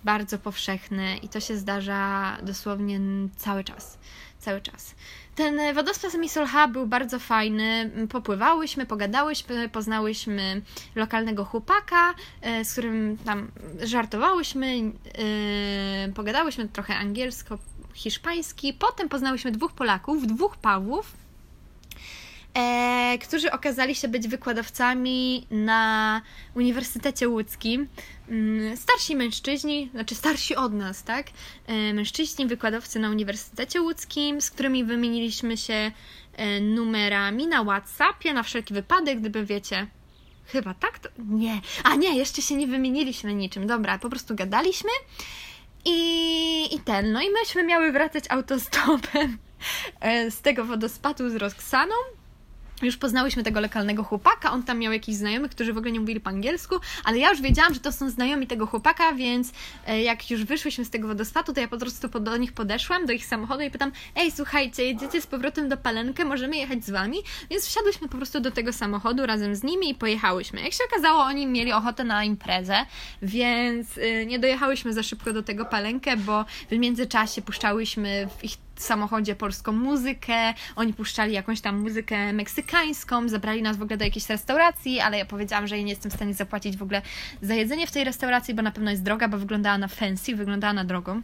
bardzo 0.03 0.37
powszechne 0.37 1.17
i 1.17 1.29
to 1.29 1.39
się 1.39 1.57
zdarza 1.57 2.37
dosłownie 2.43 2.99
cały 3.37 3.63
czas. 3.63 3.97
Cały 4.39 4.61
czas. 4.61 4.95
Ten 5.35 5.75
wodospad 5.75 6.13
Misolha 6.13 6.67
był 6.67 6.87
bardzo 6.87 7.19
fajny. 7.19 7.91
Popływałyśmy, 8.09 8.85
pogadałyśmy, 8.85 9.69
poznałyśmy 9.69 10.61
lokalnego 10.95 11.45
chłopaka, 11.45 12.13
e, 12.41 12.65
z 12.65 12.71
którym 12.71 13.17
tam 13.25 13.51
żartowałyśmy, 13.83 14.67
e, 14.77 16.11
pogadałyśmy 16.13 16.67
trochę 16.67 16.95
angielsko, 16.95 17.57
hiszpański. 17.93 18.73
Potem 18.73 19.09
poznałyśmy 19.09 19.51
dwóch 19.51 19.73
Polaków, 19.73 20.27
dwóch 20.27 20.57
Pawłów, 20.57 21.13
e, 22.53 23.17
którzy 23.17 23.51
okazali 23.51 23.95
się 23.95 24.07
być 24.07 24.27
wykładowcami 24.27 25.47
na 25.51 26.21
Uniwersytecie 26.55 27.29
Łódzkim. 27.29 27.87
Mm, 28.31 28.77
starsi 28.77 29.15
mężczyźni, 29.15 29.89
znaczy 29.93 30.15
starsi 30.15 30.55
od 30.55 30.73
nas, 30.73 31.03
tak? 31.03 31.27
E, 31.67 31.93
mężczyźni, 31.93 32.47
wykładowcy 32.47 32.99
na 32.99 33.09
Uniwersytecie 33.09 33.81
Łódzkim, 33.81 34.41
z 34.41 34.51
którymi 34.51 34.83
wymieniliśmy 34.83 35.57
się 35.57 35.91
e, 36.33 36.61
numerami 36.61 37.47
na 37.47 37.63
WhatsAppie 37.63 38.33
na 38.33 38.43
wszelki 38.43 38.73
wypadek, 38.73 39.19
gdyby 39.19 39.45
wiecie. 39.45 39.87
Chyba 40.45 40.73
tak? 40.73 40.99
To... 40.99 41.09
Nie. 41.17 41.61
A 41.83 41.95
nie, 41.95 42.17
jeszcze 42.17 42.41
się 42.41 42.55
nie 42.55 42.67
wymieniliśmy 42.67 43.35
niczym. 43.35 43.67
Dobra, 43.67 43.99
po 43.99 44.09
prostu 44.09 44.35
gadaliśmy. 44.35 44.89
I, 45.85 46.75
I 46.75 46.79
ten, 46.79 47.11
no 47.11 47.21
i 47.21 47.29
myśmy 47.29 47.63
miały 47.63 47.91
wracać 47.91 48.23
autostopem 48.29 49.37
e, 49.99 50.31
z 50.31 50.41
tego 50.41 50.65
wodospadu 50.65 51.29
z 51.29 51.35
Roxaną 51.35 51.95
już 52.85 52.97
poznałyśmy 52.97 53.43
tego 53.43 53.61
lokalnego 53.61 54.03
chłopaka, 54.03 54.51
on 54.51 54.63
tam 54.63 54.79
miał 54.79 54.93
jakichś 54.93 55.17
znajomych, 55.17 55.51
którzy 55.51 55.73
w 55.73 55.77
ogóle 55.77 55.91
nie 55.91 55.99
mówili 55.99 56.19
po 56.19 56.29
angielsku, 56.29 56.75
ale 57.03 57.17
ja 57.17 57.29
już 57.29 57.41
wiedziałam, 57.41 57.73
że 57.73 57.79
to 57.79 57.91
są 57.91 58.09
znajomi 58.09 58.47
tego 58.47 58.65
chłopaka, 58.65 59.13
więc 59.13 59.51
e, 59.87 60.01
jak 60.01 60.31
już 60.31 60.43
wyszłyśmy 60.43 60.85
z 60.85 60.89
tego 60.89 61.07
wodospadu, 61.07 61.53
to 61.53 61.61
ja 61.61 61.67
po 61.67 61.77
prostu 61.77 62.19
do 62.19 62.37
nich 62.37 62.53
podeszłam, 62.53 63.05
do 63.05 63.13
ich 63.13 63.25
samochodu 63.25 63.63
i 63.63 63.71
pytam, 63.71 63.91
ej, 64.15 64.31
słuchajcie, 64.31 64.83
jedziecie 64.83 65.21
z 65.21 65.27
powrotem 65.27 65.69
do 65.69 65.77
Palenkę, 65.77 66.25
możemy 66.25 66.57
jechać 66.57 66.85
z 66.85 66.89
wami? 66.89 67.17
Więc 67.49 67.65
wsiadłyśmy 67.65 68.07
po 68.07 68.17
prostu 68.17 68.39
do 68.39 68.51
tego 68.51 68.73
samochodu 68.73 69.25
razem 69.25 69.55
z 69.55 69.63
nimi 69.63 69.89
i 69.89 69.95
pojechałyśmy. 69.95 70.61
Jak 70.61 70.73
się 70.73 70.83
okazało, 70.91 71.23
oni 71.23 71.47
mieli 71.47 71.73
ochotę 71.73 72.03
na 72.03 72.23
imprezę, 72.23 72.85
więc 73.21 73.97
e, 73.97 74.25
nie 74.25 74.39
dojechałyśmy 74.39 74.93
za 74.93 75.03
szybko 75.03 75.33
do 75.33 75.43
tego 75.43 75.65
Palenkę, 75.65 76.17
bo 76.17 76.45
w 76.71 76.77
międzyczasie 76.77 77.41
puszczałyśmy 77.41 78.27
w 78.37 78.43
ich 78.43 78.57
samochodzie 78.83 79.35
polską 79.35 79.71
muzykę, 79.71 80.53
oni 80.75 80.93
puszczali 80.93 81.33
jakąś 81.33 81.61
tam 81.61 81.79
muzykę 81.79 82.33
meksykańską, 82.33 83.29
zabrali 83.29 83.61
nas 83.61 83.77
w 83.77 83.81
ogóle 83.81 83.97
do 83.97 84.05
jakiejś 84.05 84.29
restauracji, 84.29 84.99
ale 84.99 85.17
ja 85.17 85.25
powiedziałam, 85.25 85.67
że 85.67 85.77
ja 85.77 85.83
nie 85.83 85.89
jestem 85.89 86.11
w 86.11 86.15
stanie 86.15 86.33
zapłacić 86.33 86.77
w 86.77 86.83
ogóle 86.83 87.01
za 87.41 87.55
jedzenie 87.55 87.87
w 87.87 87.91
tej 87.91 88.03
restauracji, 88.03 88.53
bo 88.53 88.61
na 88.61 88.71
pewno 88.71 88.91
jest 88.91 89.03
droga, 89.03 89.27
bo 89.27 89.37
wyglądała 89.37 89.77
na 89.77 89.87
fancy, 89.87 90.35
wyglądała 90.35 90.73
na 90.73 90.85
drogą. 90.85 91.21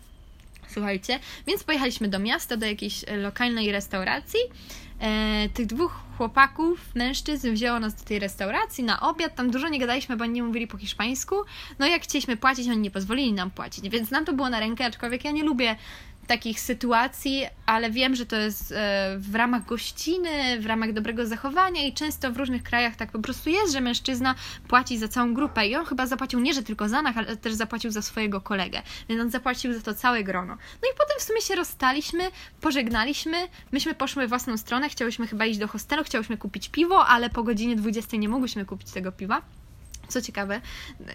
Słuchajcie, 0.68 1.20
więc 1.47 1.64
pojechaliśmy 1.64 2.08
do 2.08 2.20
miasta, 2.20 2.58
do 2.58 2.66
jakiejś 2.66 3.03
e, 3.08 3.18
lokalnej 3.18 3.72
restauracji. 3.72 4.39
E, 4.99 5.49
tych 5.49 5.66
dwóch 5.66 5.99
chłopaków, 6.18 6.95
mężczyzn 6.95 7.53
wzięło 7.53 7.80
nas 7.80 7.95
do 7.95 8.03
tej 8.03 8.20
restauracji 8.20 8.84
na 8.84 8.99
obiad. 8.99 9.36
Tam 9.36 9.51
dużo 9.51 9.70
nie 9.70 9.80
gadaliśmy, 9.80 10.18
bo 10.18 10.24
oni 10.24 10.34
nie 10.34 10.43
mówili 10.43 10.68
po 10.68 10.78
hiszpańsku. 10.78 11.36
No 11.80 11.88
jak 11.88 12.03
chcieliśmy 12.03 12.38
płacić, 12.38 12.68
oni 12.68 12.78
nie 12.78 12.91
pozwolili 12.91 13.34
nam 13.34 13.51
płacić, 13.51 13.89
więc 13.89 14.12
nam 14.12 14.26
to 14.26 14.34
było 14.34 14.49
na 14.49 14.60
rękę, 14.60 14.86
aczkolwiek 14.86 15.26
ja 15.26 15.32
nie 15.32 15.43
lubię 15.43 15.76
takich 16.28 16.59
sytuacji, 16.59 17.45
ale 17.65 17.91
wiem, 17.91 18.15
że 18.15 18.25
to 18.25 18.36
jest 18.36 18.71
e, 18.71 19.15
w 19.17 19.36
ramach 19.36 19.65
gościny, 19.65 20.59
w 20.59 20.65
ramach 20.65 20.93
dobrego 20.93 21.25
zachowania 21.25 21.88
i 21.88 21.93
często 21.93 22.32
w 22.32 22.38
różnych 22.38 22.63
krajach 22.63 22.95
tak 22.95 23.11
po 23.11 23.19
prostu 23.19 23.49
jest, 23.49 23.73
że 23.73 23.82
mężczyzna 23.82 24.36
płaci 24.67 24.97
za 24.97 25.07
całą 25.07 25.34
grupę. 25.34 25.67
I 25.67 25.75
on 25.75 25.86
chyba 25.86 26.05
zapłacił 26.05 26.39
nie, 26.39 26.53
że 26.53 26.63
tylko 26.63 26.89
za 26.89 27.01
nas, 27.01 27.17
ale 27.17 27.38
też 27.38 27.53
zapłacił 27.53 27.91
za 27.91 28.01
swojego 28.01 28.41
kolegę, 28.41 28.82
więc 29.09 29.21
on 29.21 29.30
zapłacił 29.30 29.73
za 29.73 29.82
to 29.82 29.93
całe 29.93 30.23
grono. 30.23 30.57
No 30.82 30.89
i 30.93 30.97
potem 30.97 31.19
w 31.19 31.23
sumie 31.23 31.41
się 31.41 31.55
rozstaliśmy, 31.55 32.23
pożegnaliśmy, 32.61 33.38
myśmy 33.71 33.93
poszły 33.95 34.28
własną 34.28 34.57
stronę, 34.57 34.89
chciałyśmy 34.89 35.28
chyba 35.28 35.45
iść 35.45 35.59
do 35.59 35.67
hostelu, 35.67 36.03
chciałyśmy 36.03 36.38
kupić 36.38 36.69
piwo, 36.69 37.05
ale 37.05 37.30
po 37.30 37.43
godzinie 37.43 37.75
20 37.75 38.17
nie 38.17 38.30
mogłyśmy 38.30 38.65
kupić 38.65 38.91
tego 38.91 39.11
piwa. 39.11 39.41
Co 40.08 40.22
ciekawe, 40.22 40.62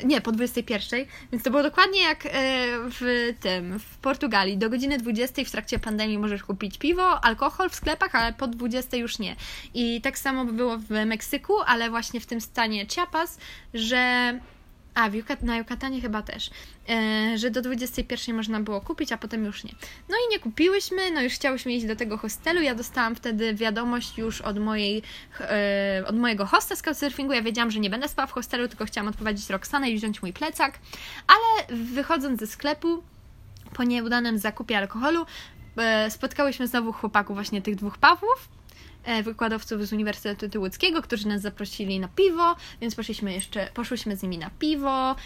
nie, 0.05 0.21
po 0.21 0.33
21, 0.33 1.05
więc 1.33 1.45
to 1.45 1.51
było 1.51 1.63
dokładnie 1.63 2.03
jak 2.03 2.27
e, 2.27 2.31
w 2.91 3.33
tym, 3.41 3.79
w 3.79 3.99
Portugalii. 3.99 4.59
Do 4.59 4.71
godziny 4.71 4.99
20 4.99 5.45
w 5.45 5.51
trakcie 5.51 5.79
pandemii 5.79 6.19
możesz 6.19 6.43
kupić 6.43 6.79
piwo, 6.79 7.25
alkohol 7.25 7.71
w 7.71 7.75
sklepach, 7.75 8.15
ale 8.15 8.33
po 8.33 8.47
20 8.47 8.97
już 8.97 9.19
nie. 9.19 9.37
I 9.75 10.01
tak 10.01 10.19
samo 10.19 10.45
by 10.45 10.53
było 10.53 10.79
w 10.79 10.91
Meksyku, 11.07 11.55
ale 11.67 11.91
właśnie 11.91 12.21
w 12.21 12.27
tym 12.27 12.41
stanie 12.41 12.87
Chiapas, 12.87 13.39
że 13.75 14.33
a, 14.95 15.11
w 15.11 15.15
Yucat 15.15 15.43
na 15.43 15.57
Yucatanie 15.57 16.01
chyba 16.01 16.23
też, 16.23 16.51
e, 16.89 17.39
że 17.39 17.51
do 17.51 17.63
21 17.63 18.37
można 18.37 18.61
było 18.61 18.81
kupić, 18.81 19.13
a 19.13 19.19
potem 19.19 19.45
już 19.45 19.65
nie. 19.65 19.71
No 20.09 20.17
i 20.17 20.31
nie 20.31 20.39
kupiłyśmy, 20.39 21.11
no 21.11 21.23
już 21.23 21.33
chciałyśmy 21.33 21.73
iść 21.73 21.87
do 21.87 21.97
tego 21.97 22.19
hostelu. 22.19 22.61
Ja 22.61 22.75
dostałam 22.75 23.15
wtedy 23.15 23.55
wiadomość 23.55 24.19
już 24.19 24.41
od 24.41 24.59
mojej, 24.59 25.03
e, 25.41 26.05
od 26.07 26.17
mojego 26.17 26.47
hosta 26.47 26.77
z 26.77 26.83
Couchsurfingu. 26.83 27.33
Ja 27.33 27.43
wiedziałam, 27.43 27.71
że 27.71 27.81
nie 27.81 27.91
będę 27.91 28.09
spała 28.09 28.27
w 28.27 28.33
hostelu, 28.33 28.69
tylko 28.69 28.85
chciałam 28.85 29.09
odprowadzić 29.09 29.51
Roxanę 29.51 29.91
i 29.91 29.97
wziąć 29.97 30.23
mój 30.23 30.33
plecak. 30.33 30.79
Ale 31.27 31.79
wychodząc 31.79 32.41
ze 32.41 32.47
sklepu, 32.47 33.03
po 33.75 33.85
nieudanym 33.85 34.39
zakupie 34.39 34.79
alkoholu, 34.79 35.27
e, 35.77 36.11
spotkałyśmy 36.11 36.67
znowu 36.67 36.93
chłopaków, 36.93 37.37
właśnie 37.37 37.63
tych 37.63 37.77
dwóch 37.77 37.99
Pawłów 37.99 38.49
wykładowców 39.23 39.87
z 39.87 39.93
Uniwersytetu 39.93 40.61
Łódzkiego, 40.61 41.03
którzy 41.03 41.29
nas 41.29 41.43
zaprosili 41.43 42.01
na 42.01 42.09
piwo, 42.09 42.57
więc 42.81 42.95
poszliśmy 42.95 43.33
jeszcze, 43.33 43.69
poszłyśmy 43.75 44.17
z 44.17 44.23
nimi 44.23 44.39
na 44.39 44.51
piwo, 44.51 45.17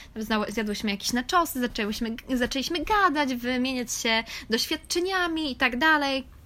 zjadłyśmy 0.48 0.90
jakieś 0.90 1.12
naczosy, 1.12 1.60
zaczęłyśmy, 1.60 2.16
zaczęliśmy 2.34 2.78
gadać, 2.84 3.34
wymieniać 3.34 3.92
się 3.92 4.24
doświadczeniami 4.50 5.52
i 5.52 5.56
tak 5.56 5.78
dalej. 5.78 6.36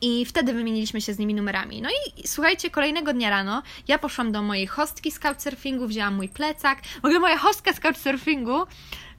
I 0.00 0.24
wtedy 0.24 0.52
wymieniliśmy 0.52 1.00
się 1.00 1.14
z 1.14 1.18
nimi 1.18 1.34
numerami. 1.34 1.82
No 1.82 1.88
i 1.88 2.28
słuchajcie, 2.28 2.70
kolejnego 2.70 3.12
dnia 3.12 3.30
rano 3.30 3.62
ja 3.88 3.98
poszłam 3.98 4.32
do 4.32 4.42
mojej 4.42 4.66
hostki 4.66 5.10
z 5.10 5.18
couchsurfingu, 5.18 5.86
wzięłam 5.86 6.14
mój 6.14 6.28
plecak. 6.28 6.82
W 6.82 7.04
ogóle 7.04 7.20
moja 7.20 7.38
hostka 7.38 7.72
z 7.72 7.80
couchsurfingu 7.80 8.66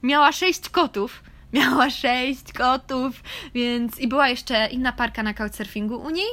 miała 0.02 0.32
sześć 0.32 0.68
kotów. 0.68 1.22
Miała 1.52 1.90
sześć 1.90 2.52
kotów, 2.52 3.22
więc 3.54 3.98
i 3.98 4.08
była 4.08 4.28
jeszcze 4.28 4.68
inna 4.68 4.92
parka 4.92 5.22
na 5.22 5.34
couchsurfingu 5.34 5.96
u 5.96 6.10
niej. 6.10 6.26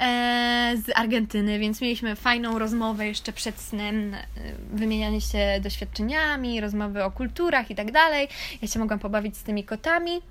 E, 0.00 0.74
z 0.76 0.98
Argentyny, 0.98 1.58
więc 1.58 1.80
mieliśmy 1.80 2.16
fajną 2.16 2.58
rozmowę 2.58 3.06
jeszcze 3.06 3.32
przed 3.32 3.60
snem, 3.60 4.14
e, 4.14 4.18
wymienianie 4.72 5.20
się 5.20 5.60
doświadczeniami, 5.60 6.60
rozmowy 6.60 7.04
o 7.04 7.10
kulturach 7.10 7.70
i 7.70 7.74
tak 7.74 7.92
dalej. 7.92 8.28
Ja 8.62 8.68
się 8.68 8.78
mogłam 8.78 8.98
pobawić 8.98 9.36
z 9.36 9.42
tymi 9.42 9.64
kotami. 9.64 10.22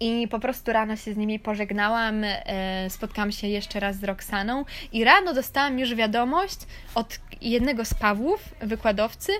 I 0.00 0.28
po 0.28 0.38
prostu 0.38 0.72
rano 0.72 0.96
się 0.96 1.14
z 1.14 1.16
nimi 1.16 1.38
pożegnałam, 1.38 2.24
e, 2.24 2.90
spotkałam 2.90 3.32
się 3.32 3.46
jeszcze 3.46 3.80
raz 3.80 3.96
z 3.96 4.04
Roxaną 4.04 4.64
i 4.92 5.04
rano 5.04 5.34
dostałam 5.34 5.78
już 5.78 5.94
wiadomość 5.94 6.58
od 6.94 7.18
jednego 7.40 7.84
z 7.84 7.94
Pawłów, 7.94 8.54
wykładowcy, 8.60 9.32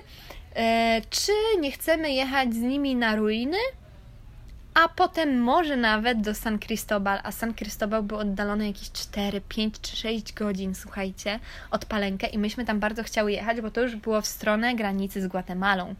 czy 1.09 1.31
nie 1.59 1.71
chcemy 1.71 2.11
jechać 2.11 2.53
z 2.53 2.57
nimi 2.57 2.95
na 2.95 3.15
ruiny, 3.15 3.57
a 4.79 4.87
potem 4.87 5.41
może 5.41 5.77
nawet 5.77 6.21
do 6.21 6.33
San 6.33 6.59
Cristobal, 6.59 7.19
a 7.23 7.31
San 7.31 7.53
Cristobal 7.53 8.03
był 8.03 8.17
oddalony 8.17 8.67
jakieś 8.67 8.91
4, 8.91 9.41
5 9.41 9.75
czy 9.81 9.95
6 9.95 10.33
godzin, 10.33 10.75
słuchajcie, 10.75 11.39
od 11.71 11.85
Palenkę 11.85 12.27
i 12.27 12.37
myśmy 12.37 12.65
tam 12.65 12.79
bardzo 12.79 13.03
chciały 13.03 13.31
jechać, 13.31 13.61
bo 13.61 13.71
to 13.71 13.81
już 13.81 13.95
było 13.95 14.21
w 14.21 14.27
stronę 14.27 14.75
granicy 14.75 15.21
z 15.21 15.27
Gwatemalą, 15.27 15.95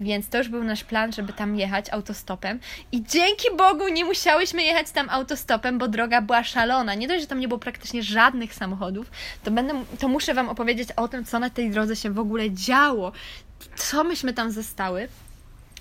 więc 0.00 0.28
to 0.28 0.38
już 0.38 0.48
był 0.48 0.64
nasz 0.64 0.84
plan, 0.84 1.12
żeby 1.12 1.32
tam 1.32 1.56
jechać 1.56 1.90
autostopem. 1.90 2.60
I 2.92 3.02
dzięki 3.02 3.48
Bogu 3.56 3.88
nie 3.88 4.04
musiałyśmy 4.04 4.62
jechać 4.62 4.90
tam 4.90 5.10
autostopem, 5.10 5.78
bo 5.78 5.88
droga 5.88 6.20
była 6.20 6.44
szalona, 6.44 6.94
nie 6.94 7.08
dość, 7.08 7.20
że 7.20 7.26
tam 7.26 7.40
nie 7.40 7.48
było 7.48 7.60
praktycznie 7.60 8.02
żadnych 8.02 8.54
samochodów, 8.54 9.10
to 9.44 9.50
będę, 9.50 9.84
to 9.98 10.08
muszę 10.08 10.34
Wam 10.34 10.48
opowiedzieć 10.48 10.88
o 10.92 11.08
tym, 11.08 11.24
co 11.24 11.38
na 11.38 11.50
tej 11.50 11.70
drodze 11.70 11.96
się 11.96 12.10
w 12.10 12.18
ogóle 12.18 12.50
działo, 12.50 13.12
co 13.76 14.04
myśmy 14.04 14.32
tam 14.32 14.50
zostały. 14.50 15.08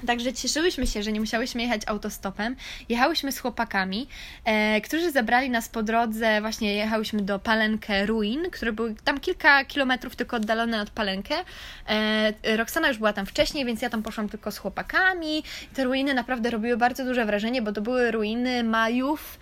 Także 0.07 0.33
cieszyłyśmy 0.33 0.87
się, 0.87 1.03
że 1.03 1.11
nie 1.11 1.19
musiałyśmy 1.19 1.61
jechać 1.61 1.81
autostopem. 1.85 2.55
Jechałyśmy 2.89 3.31
z 3.31 3.39
chłopakami, 3.39 4.07
e, 4.45 4.81
którzy 4.81 5.11
zabrali 5.11 5.49
nas 5.49 5.69
po 5.69 5.83
drodze. 5.83 6.41
Właśnie 6.41 6.75
jechałyśmy 6.75 7.21
do 7.21 7.39
Palenkę 7.39 8.05
Ruin, 8.05 8.49
które 8.51 8.73
były 8.73 8.95
tam 9.03 9.19
kilka 9.19 9.65
kilometrów 9.65 10.15
tylko 10.15 10.37
oddalone 10.37 10.81
od 10.81 10.89
Palenkę. 10.89 11.35
E, 11.87 12.57
Roxana 12.57 12.87
już 12.87 12.97
była 12.97 13.13
tam 13.13 13.25
wcześniej, 13.25 13.65
więc 13.65 13.81
ja 13.81 13.89
tam 13.89 14.03
poszłam 14.03 14.29
tylko 14.29 14.51
z 14.51 14.57
chłopakami. 14.57 15.43
Te 15.73 15.83
ruiny 15.83 16.13
naprawdę 16.13 16.49
robiły 16.49 16.77
bardzo 16.77 17.05
duże 17.05 17.25
wrażenie, 17.25 17.61
bo 17.61 17.71
to 17.71 17.81
były 17.81 18.11
ruiny 18.11 18.63
Majów 18.63 19.39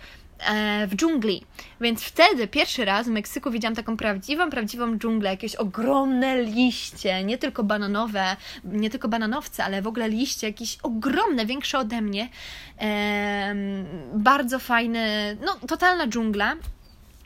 w 0.86 0.96
dżungli. 0.96 1.42
Więc 1.80 2.02
wtedy 2.02 2.48
pierwszy 2.48 2.84
raz 2.84 3.06
w 3.06 3.10
Meksyku 3.10 3.50
widziałam 3.50 3.76
taką 3.76 3.96
prawdziwą, 3.96 4.50
prawdziwą 4.50 4.98
dżunglę, 4.98 5.30
jakieś 5.30 5.56
ogromne 5.56 6.42
liście, 6.42 7.24
nie 7.24 7.38
tylko 7.38 7.64
bananowe, 7.64 8.36
nie 8.64 8.90
tylko 8.90 9.08
bananowce, 9.08 9.64
ale 9.64 9.82
w 9.82 9.86
ogóle 9.86 10.08
liście, 10.08 10.46
jakieś 10.46 10.78
ogromne, 10.82 11.46
większe 11.46 11.78
ode 11.78 12.00
mnie. 12.00 12.28
E, 12.80 13.54
bardzo 14.14 14.58
fajny, 14.58 15.36
no 15.44 15.54
totalna 15.68 16.06
dżungla. 16.06 16.56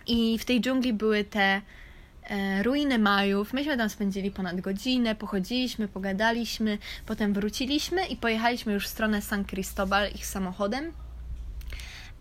I 0.06 0.38
w 0.38 0.44
tej 0.44 0.60
dżungli 0.60 0.92
były 0.92 1.24
te 1.24 1.60
e, 2.30 2.62
ruiny 2.62 2.98
Majów. 2.98 3.52
Myśmy 3.52 3.76
tam 3.76 3.88
spędzili 3.88 4.30
ponad 4.30 4.60
godzinę, 4.60 5.14
pochodziliśmy, 5.14 5.88
pogadaliśmy, 5.88 6.78
potem 7.06 7.32
wróciliśmy 7.32 8.06
i 8.06 8.16
pojechaliśmy 8.16 8.72
już 8.72 8.84
w 8.84 8.88
stronę 8.88 9.22
San 9.22 9.44
Cristobal 9.44 10.10
ich 10.14 10.26
samochodem. 10.26 10.92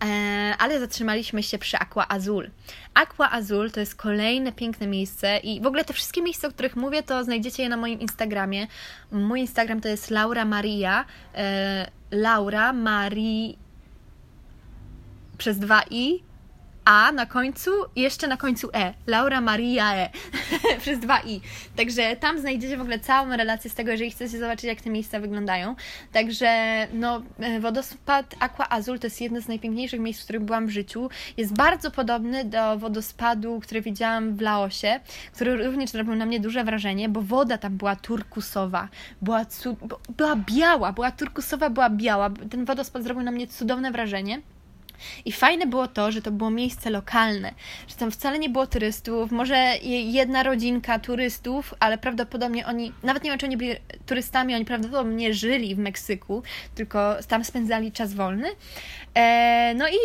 E, 0.04 0.54
ale 0.58 0.80
zatrzymaliśmy 0.80 1.42
się 1.42 1.58
przy 1.58 1.78
Aqua 1.78 2.08
Azul. 2.08 2.50
Aqua 2.94 3.30
Azul 3.30 3.70
to 3.70 3.80
jest 3.80 3.94
kolejne 3.94 4.52
piękne 4.52 4.86
miejsce 4.86 5.38
i 5.38 5.60
w 5.60 5.66
ogóle 5.66 5.84
te 5.84 5.92
wszystkie 5.92 6.22
miejsca, 6.22 6.48
o 6.48 6.50
których 6.50 6.76
mówię, 6.76 7.02
to 7.02 7.24
znajdziecie 7.24 7.62
je 7.62 7.68
na 7.68 7.76
moim 7.76 8.00
Instagramie. 8.00 8.66
Mój 9.12 9.40
Instagram 9.40 9.80
to 9.80 9.88
jest 9.88 10.10
Laura 10.10 10.44
Maria, 10.44 11.04
e, 11.34 11.90
Laura 12.10 12.72
Marii 12.72 13.58
przez 15.38 15.58
dwa 15.58 15.82
i 15.90 16.27
a 16.88 17.12
na 17.12 17.26
końcu, 17.26 17.70
jeszcze 17.96 18.28
na 18.28 18.36
końcu 18.36 18.68
E. 18.74 18.94
Laura 19.06 19.40
Maria 19.40 19.94
E. 19.94 20.10
Przez 20.80 20.98
dwa 20.98 21.20
I. 21.20 21.40
Także 21.76 22.16
tam 22.16 22.40
znajdziecie 22.40 22.76
w 22.76 22.80
ogóle 22.80 22.98
całą 22.98 23.36
relację 23.36 23.70
z 23.70 23.74
tego, 23.74 23.90
jeżeli 23.90 24.10
chcecie 24.10 24.38
zobaczyć, 24.38 24.64
jak 24.64 24.80
te 24.80 24.90
miejsca 24.90 25.20
wyglądają. 25.20 25.74
Także, 26.12 26.48
no, 26.92 27.22
e, 27.38 27.60
wodospad 27.60 28.34
Aqua 28.40 28.68
Azul 28.68 28.98
to 28.98 29.06
jest 29.06 29.20
jedno 29.20 29.40
z 29.40 29.48
najpiękniejszych 29.48 30.00
miejsc, 30.00 30.20
w 30.20 30.24
których 30.24 30.42
byłam 30.42 30.66
w 30.66 30.70
życiu. 30.70 31.10
Jest 31.36 31.54
bardzo 31.54 31.90
podobny 31.90 32.44
do 32.44 32.78
wodospadu, 32.78 33.60
który 33.60 33.80
widziałam 33.80 34.36
w 34.36 34.40
Laosie, 34.40 35.00
który 35.32 35.66
również 35.66 35.90
zrobił 35.90 36.14
na 36.14 36.26
mnie 36.26 36.40
duże 36.40 36.64
wrażenie, 36.64 37.08
bo 37.08 37.22
woda 37.22 37.58
tam 37.58 37.76
była 37.76 37.96
turkusowa. 37.96 38.88
Była, 39.22 39.46
była 40.16 40.36
biała, 40.36 40.92
była 40.92 41.10
turkusowa, 41.10 41.70
była 41.70 41.90
biała. 41.90 42.30
Ten 42.50 42.64
wodospad 42.64 43.02
zrobił 43.02 43.22
na 43.22 43.30
mnie 43.30 43.46
cudowne 43.46 43.92
wrażenie. 43.92 44.40
I 45.24 45.32
fajne 45.32 45.66
było 45.66 45.88
to, 45.88 46.12
że 46.12 46.22
to 46.22 46.30
było 46.30 46.50
miejsce 46.50 46.90
lokalne, 46.90 47.54
że 47.88 47.94
tam 47.94 48.10
wcale 48.10 48.38
nie 48.38 48.48
było 48.48 48.66
turystów, 48.66 49.30
może 49.30 49.56
jedna 49.82 50.42
rodzinka 50.42 50.98
turystów, 50.98 51.74
ale 51.80 51.98
prawdopodobnie 51.98 52.66
oni, 52.66 52.92
nawet 53.02 53.24
nie 53.24 53.30
wiem, 53.30 53.38
czy 53.38 53.46
oni 53.46 53.56
byli 53.56 53.74
turystami, 54.06 54.54
oni 54.54 54.64
prawdopodobnie 54.64 55.34
żyli 55.34 55.74
w 55.74 55.78
Meksyku, 55.78 56.42
tylko 56.74 57.16
tam 57.28 57.44
spędzali 57.44 57.92
czas 57.92 58.14
wolny. 58.14 58.48
E, 59.14 59.74
no 59.74 59.88
i 59.88 59.96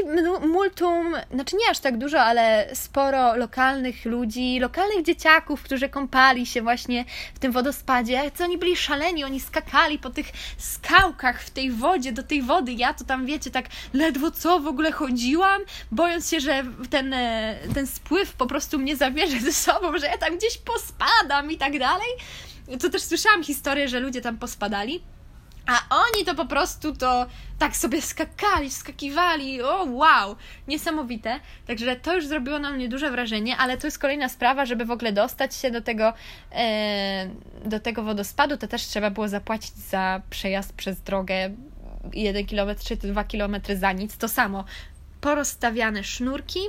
multum, 0.48 1.16
znaczy 1.34 1.56
nie 1.56 1.72
aż 1.72 1.80
tak 1.80 1.98
dużo, 1.98 2.22
ale 2.22 2.70
sporo 2.74 3.36
lokalnych 3.36 4.06
ludzi, 4.06 4.60
lokalnych 4.60 5.06
dzieciaków, 5.06 5.64
którzy 5.64 5.90
kąpali 5.90 6.46
się 6.46 6.62
właśnie 6.62 7.06
w 7.34 7.40
tym 7.40 7.52
wodospadzie. 7.52 8.32
Co 8.34 8.44
oni 8.44 8.58
byli 8.58 8.76
szaleni, 8.76 9.24
oni 9.24 9.40
skakali 9.40 10.00
po 10.00 10.10
tych 10.10 10.28
skałkach 10.58 11.42
w 11.42 11.50
tej 11.50 11.72
wodzie, 11.72 12.12
do 12.12 12.24
tej 12.24 12.42
wody. 12.42 12.72
Ja 12.72 12.94
to 12.94 13.04
tam, 13.06 13.26
wiecie, 13.26 13.52
tak 13.52 13.66
ledwo 13.94 14.32
co 14.32 14.60
w 14.60 14.68
ogóle 14.68 14.83
chodziłam, 14.92 15.62
bojąc 15.92 16.30
się, 16.30 16.40
że 16.40 16.64
ten, 16.90 17.14
e, 17.14 17.58
ten 17.74 17.88
spływ 17.88 18.34
po 18.34 18.46
prostu 18.46 18.80
mnie 18.80 18.96
zabierze 18.96 19.40
ze 19.40 19.54
sobą, 19.54 19.98
że 19.98 20.06
ja 20.06 20.18
tam 20.18 20.38
gdzieś 20.38 20.58
pospadam 20.58 21.52
i 21.52 21.58
tak 21.58 21.80
dalej. 21.80 22.10
To 22.80 22.90
też 22.90 23.02
słyszałam 23.02 23.44
historię, 23.44 23.88
że 23.88 24.00
ludzie 24.00 24.22
tam 24.22 24.38
pospadali. 24.38 25.04
A 25.66 25.96
oni 25.96 26.26
to 26.26 26.36
po 26.36 26.46
prostu 26.46 26.96
to 26.96 27.26
tak 27.60 27.76
sobie 27.76 28.02
skakali, 28.02 28.72
skakiwali, 28.72 29.62
o 29.62 29.86
wow, 29.90 30.36
niesamowite. 30.68 31.40
Także 31.68 31.96
to 31.96 32.16
już 32.16 32.28
zrobiło 32.28 32.60
na 32.60 32.72
mnie 32.72 32.90
duże 32.90 33.12
wrażenie, 33.12 33.58
ale 33.58 33.78
to 33.78 33.88
jest 33.88 34.00
kolejna 34.00 34.30
sprawa, 34.30 34.66
żeby 34.66 34.86
w 34.86 34.92
ogóle 34.92 35.12
dostać 35.12 35.56
się 35.56 35.72
do 35.72 35.82
tego, 35.82 36.14
e, 36.52 37.30
do 37.66 37.80
tego 37.80 38.04
wodospadu, 38.04 38.58
to 38.58 38.68
też 38.68 38.82
trzeba 38.82 39.10
było 39.10 39.28
zapłacić 39.28 39.74
za 39.76 40.22
przejazd 40.30 40.74
przez 40.74 41.02
drogę 41.02 41.50
1 42.14 42.46
km 42.46 42.70
czy 42.86 42.96
2 42.96 43.24
km 43.24 43.56
za 43.80 43.92
nic. 43.92 44.18
To 44.18 44.28
samo, 44.28 44.66
porozstawiane 45.22 46.04
sznurki, 46.04 46.60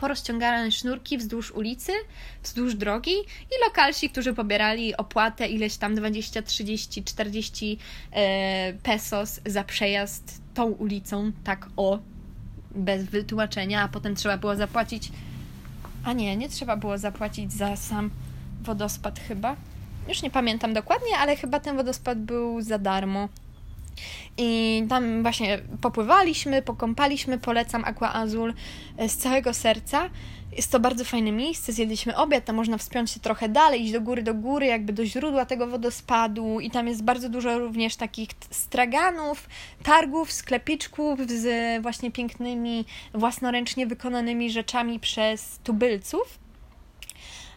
porozciągane 0.00 0.72
sznurki 0.72 1.18
wzdłuż 1.18 1.50
ulicy, 1.50 1.92
wzdłuż 2.42 2.74
drogi 2.74 3.14
i 3.50 3.64
lokalsi, 3.64 4.10
którzy 4.10 4.34
pobierali 4.34 4.96
opłatę 4.96 5.48
ileś 5.48 5.76
tam 5.76 5.94
20, 5.94 6.42
30, 6.42 7.04
40 7.04 7.78
pesos 8.82 9.40
za 9.46 9.64
przejazd 9.64 10.40
tą 10.54 10.64
ulicą, 10.66 11.32
tak 11.44 11.66
o, 11.76 11.98
bez 12.70 13.04
wytłumaczenia, 13.04 13.82
a 13.82 13.88
potem 13.88 14.14
trzeba 14.14 14.38
było 14.38 14.56
zapłacić. 14.56 15.12
A 16.04 16.12
nie, 16.12 16.36
nie 16.36 16.48
trzeba 16.48 16.76
było 16.76 16.98
zapłacić 16.98 17.52
za 17.52 17.76
sam 17.76 18.10
wodospad 18.62 19.20
chyba. 19.20 19.56
Już 20.08 20.22
nie 20.22 20.30
pamiętam 20.30 20.74
dokładnie, 20.74 21.16
ale 21.18 21.36
chyba 21.36 21.60
ten 21.60 21.76
wodospad 21.76 22.18
był 22.18 22.62
za 22.62 22.78
darmo. 22.78 23.28
I 24.38 24.82
tam 24.88 25.22
właśnie 25.22 25.58
popływaliśmy, 25.80 26.62
pokąpaliśmy, 26.62 27.38
polecam 27.38 27.84
Aqua 27.84 28.12
Azul 28.12 28.54
e, 28.96 29.08
z 29.08 29.16
całego 29.16 29.54
serca. 29.54 30.10
Jest 30.56 30.72
to 30.72 30.80
bardzo 30.80 31.04
fajne 31.04 31.32
miejsce, 31.32 31.72
zjedliśmy 31.72 32.16
obiad, 32.16 32.44
tam 32.44 32.56
można 32.56 32.78
wspiąć 32.78 33.10
się 33.10 33.20
trochę 33.20 33.48
dalej, 33.48 33.82
iść 33.82 33.92
do 33.92 34.00
góry, 34.00 34.22
do 34.22 34.34
góry, 34.34 34.66
jakby 34.66 34.92
do 34.92 35.06
źródła 35.06 35.44
tego 35.46 35.66
wodospadu 35.66 36.60
i 36.60 36.70
tam 36.70 36.88
jest 36.88 37.04
bardzo 37.04 37.28
dużo 37.28 37.58
również 37.58 37.96
takich 37.96 38.28
straganów, 38.50 39.48
targów, 39.82 40.32
sklepiczków 40.32 41.20
z 41.30 41.82
właśnie 41.82 42.10
pięknymi, 42.10 42.84
własnoręcznie 43.14 43.86
wykonanymi 43.86 44.50
rzeczami 44.50 45.00
przez 45.00 45.58
tubylców. 45.64 46.38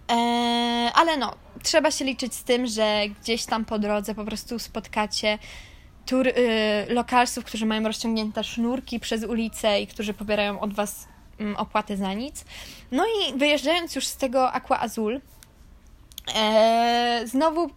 Eee, 0.08 0.92
ale 0.94 1.18
no, 1.18 1.36
trzeba 1.64 1.92
się 1.92 2.06
liczyć 2.06 2.34
z 2.36 2.44
tym, 2.44 2.68
że 2.68 3.04
gdzieś 3.22 3.46
tam 3.46 3.66
po 3.66 3.80
drodze 3.80 4.16
po 4.16 4.26
prostu 4.26 4.60
spotkacie 4.60 5.38
tur, 6.06 6.28
y, 6.28 6.34
lokalsów, 6.89 7.45
którzy 7.45 7.66
mają 7.66 7.84
rozciągnięte 7.84 8.43
sznurki 8.43 8.99
przez 8.99 9.24
ulicę 9.24 9.82
i 9.82 9.88
którzy 9.88 10.14
pobierają 10.14 10.60
od 10.60 10.74
Was 10.74 11.08
mm, 11.39 11.56
opłatę 11.56 11.97
za 11.97 12.14
nic. 12.14 12.45
No 12.91 13.06
i 13.06 13.38
wyjeżdżając 13.38 13.95
już 13.95 14.08
z 14.08 14.18
tego 14.18 14.52
Aqua 14.52 14.80
Azul, 14.80 15.22
e, 16.36 17.22
znowu 17.26 17.70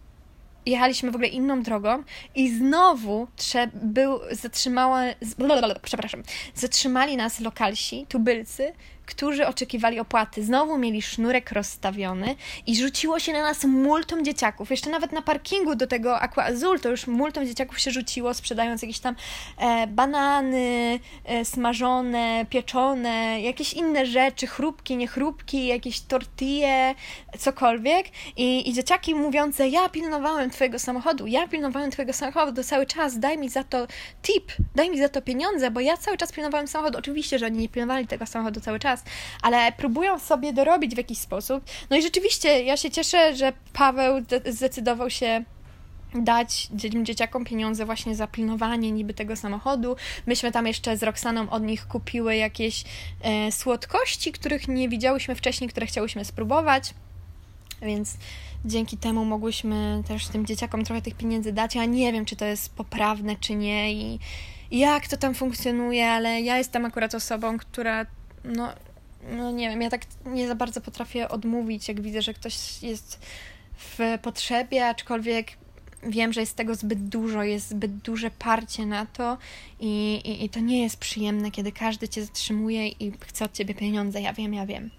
jechaliśmy 0.67 1.11
w 1.11 1.15
ogóle 1.15 1.29
inną 1.29 1.63
drogą 1.63 2.03
i 2.35 2.57
znowu 2.57 3.27
trze, 3.37 3.71
był, 3.75 4.21
zatrzymała, 4.31 5.03
przepraszam, 5.83 6.23
zatrzymali 6.55 7.17
nas 7.17 7.41
lokalsi, 7.41 8.07
tubylcy, 8.09 8.73
którzy 9.07 9.47
oczekiwali 9.47 10.01
opłaty. 10.01 10.45
Znowu 10.45 10.79
mieli 10.79 11.03
sznurek 11.03 11.53
rozstawiony 11.53 12.37
i 12.67 12.77
rzuciło 12.77 13.19
się 13.19 13.33
na 13.33 13.43
nas 13.43 13.65
multum 13.65 14.25
dzieciaków. 14.25 14.71
Jeszcze 14.71 14.91
nawet 14.91 15.13
na 15.13 15.23
parkingu 15.23 15.75
do 15.75 15.87
tego 15.87 16.21
Aqua 16.21 16.45
Azul 16.45 16.81
to 16.81 16.89
już 16.89 17.07
multum 17.07 17.47
dzieciaków 17.47 17.79
się 17.79 17.91
rzuciło, 17.91 18.35
sprzedając 18.35 18.83
jakieś 18.83 18.99
tam 18.99 19.17
e, 19.59 19.87
banany 19.87 21.01
e, 21.25 21.45
smażone, 21.45 22.47
pieczone, 22.51 23.41
jakieś 23.41 23.73
inne 23.73 24.07
rzeczy, 24.07 24.47
chrupki, 24.47 24.97
niechrupki, 24.97 25.67
jakieś 25.67 26.01
tortille, 26.01 26.95
cokolwiek. 27.39 28.07
I, 28.37 28.71
I 28.71 28.73
dzieciaki 28.73 29.15
mówiące, 29.15 29.69
ja 29.69 29.89
pilnowałem 29.89 30.51
twojego 30.51 30.79
samochodu, 30.79 31.27
ja 31.27 31.49
pilnowałem 31.49 31.91
twojego 31.91 32.13
samochodu 32.13 32.65
cały 32.65 32.87
czas, 32.87 33.19
daj 33.19 33.39
mi 33.39 33.49
za 33.49 33.65
to 33.65 33.87
tip, 34.23 34.53
daj 34.75 34.91
mi 34.91 34.99
za 34.99 35.09
to 35.09 35.23
pieniądze, 35.23 35.71
bo 35.71 35.81
ja 35.81 35.97
cały 35.97 36.17
czas 36.17 36.33
pilnowałem 36.33 36.69
samochodu. 36.69 36.99
Oczywiście, 36.99 37.39
że 37.39 37.47
oni 37.47 37.59
nie 37.59 37.69
pilnowali 37.69 38.07
tego 38.07 38.27
samochodu 38.27 38.61
cały 38.61 38.79
czas, 38.79 38.94
czas, 38.97 39.05
ale 39.43 39.73
próbują 39.73 40.19
sobie 40.19 40.53
dorobić 40.53 40.95
w 40.95 40.99
jakiś 40.99 41.19
sposób. 41.19 41.65
No 41.91 41.97
i 41.97 42.03
rzeczywiście 42.03 42.63
ja 42.63 42.77
się 42.77 42.91
cieszę, 42.91 43.37
że 43.37 43.53
Paweł 43.73 44.23
zdecydował 44.47 45.11
się 45.11 45.45
dać 46.15 46.69
dzieciakom 47.03 47.45
pieniądze 47.45 47.87
właśnie 47.87 48.15
za 48.15 48.27
pilnowanie 48.27 48.93
niby 48.93 49.15
tego 49.15 49.37
samochodu. 49.37 49.97
Myśmy 50.27 50.53
tam 50.53 50.67
jeszcze 50.67 50.97
z 50.97 51.03
Roxaną 51.03 51.51
od 51.51 51.63
nich 51.63 51.87
kupiły 51.87 52.37
jakieś 52.37 52.85
e, 53.23 53.53
słodkości, 53.53 54.33
których 54.33 54.69
nie 54.69 54.89
widziałyśmy 54.89 55.35
wcześniej, 55.35 55.71
które 55.71 55.87
chciałyśmy 55.87 56.25
spróbować. 56.25 56.95
Więc 57.83 58.17
dzięki 58.65 58.97
temu 58.97 59.25
mogłyśmy 59.25 60.03
też 60.09 60.29
tym 60.29 60.47
dzieciakom 60.47 60.85
trochę 60.85 61.03
tych 61.03 61.15
pieniędzy 61.15 61.53
dać. 61.53 61.75
Ja 61.75 61.85
nie 61.85 62.13
wiem, 62.13 62.25
czy 62.25 62.37
to 62.37 62.45
jest 62.45 62.75
poprawne, 62.75 63.37
czy 63.41 63.55
nie 63.55 63.93
i 63.93 64.19
jak 64.71 65.09
to 65.09 65.17
tam 65.17 65.35
funkcjonuje, 65.35 66.11
ale 66.11 66.41
ja 66.41 66.59
jestem 66.59 66.85
akurat 66.85 67.15
osobą, 67.15 67.59
która 67.59 68.07
no, 68.45 68.73
no 69.31 69.51
nie 69.51 69.69
wiem, 69.69 69.83
ja 69.83 69.91
tak 69.91 70.03
nie 70.27 70.49
za 70.49 70.55
bardzo 70.55 70.81
potrafię 70.81 71.29
odmówić, 71.29 71.89
jak 71.89 72.01
widzę, 72.01 72.23
że 72.23 72.35
ktoś 72.35 72.83
jest 72.83 73.21
w 73.77 73.99
potrzebie, 74.23 74.87
aczkolwiek 74.87 75.53
wiem, 76.03 76.33
że 76.33 76.41
jest 76.41 76.57
tego 76.57 76.75
zbyt 76.75 77.09
dużo, 77.09 77.43
jest 77.43 77.69
zbyt 77.69 77.97
duże 77.97 78.31
parcie 78.31 78.87
na 78.87 79.07
to 79.07 79.39
i, 79.81 80.15
i, 80.25 80.45
i 80.45 80.49
to 80.49 80.61
nie 80.61 80.83
jest 80.83 80.97
przyjemne, 80.97 81.51
kiedy 81.51 81.73
każdy 81.73 82.09
cię 82.09 82.25
zatrzymuje 82.25 82.89
i 82.89 83.13
chce 83.21 83.45
od 83.45 83.53
ciebie 83.53 83.75
pieniądze. 83.75 84.21
Ja 84.21 84.33
wiem, 84.33 84.55
ja 84.55 84.67
wiem. 84.67 84.91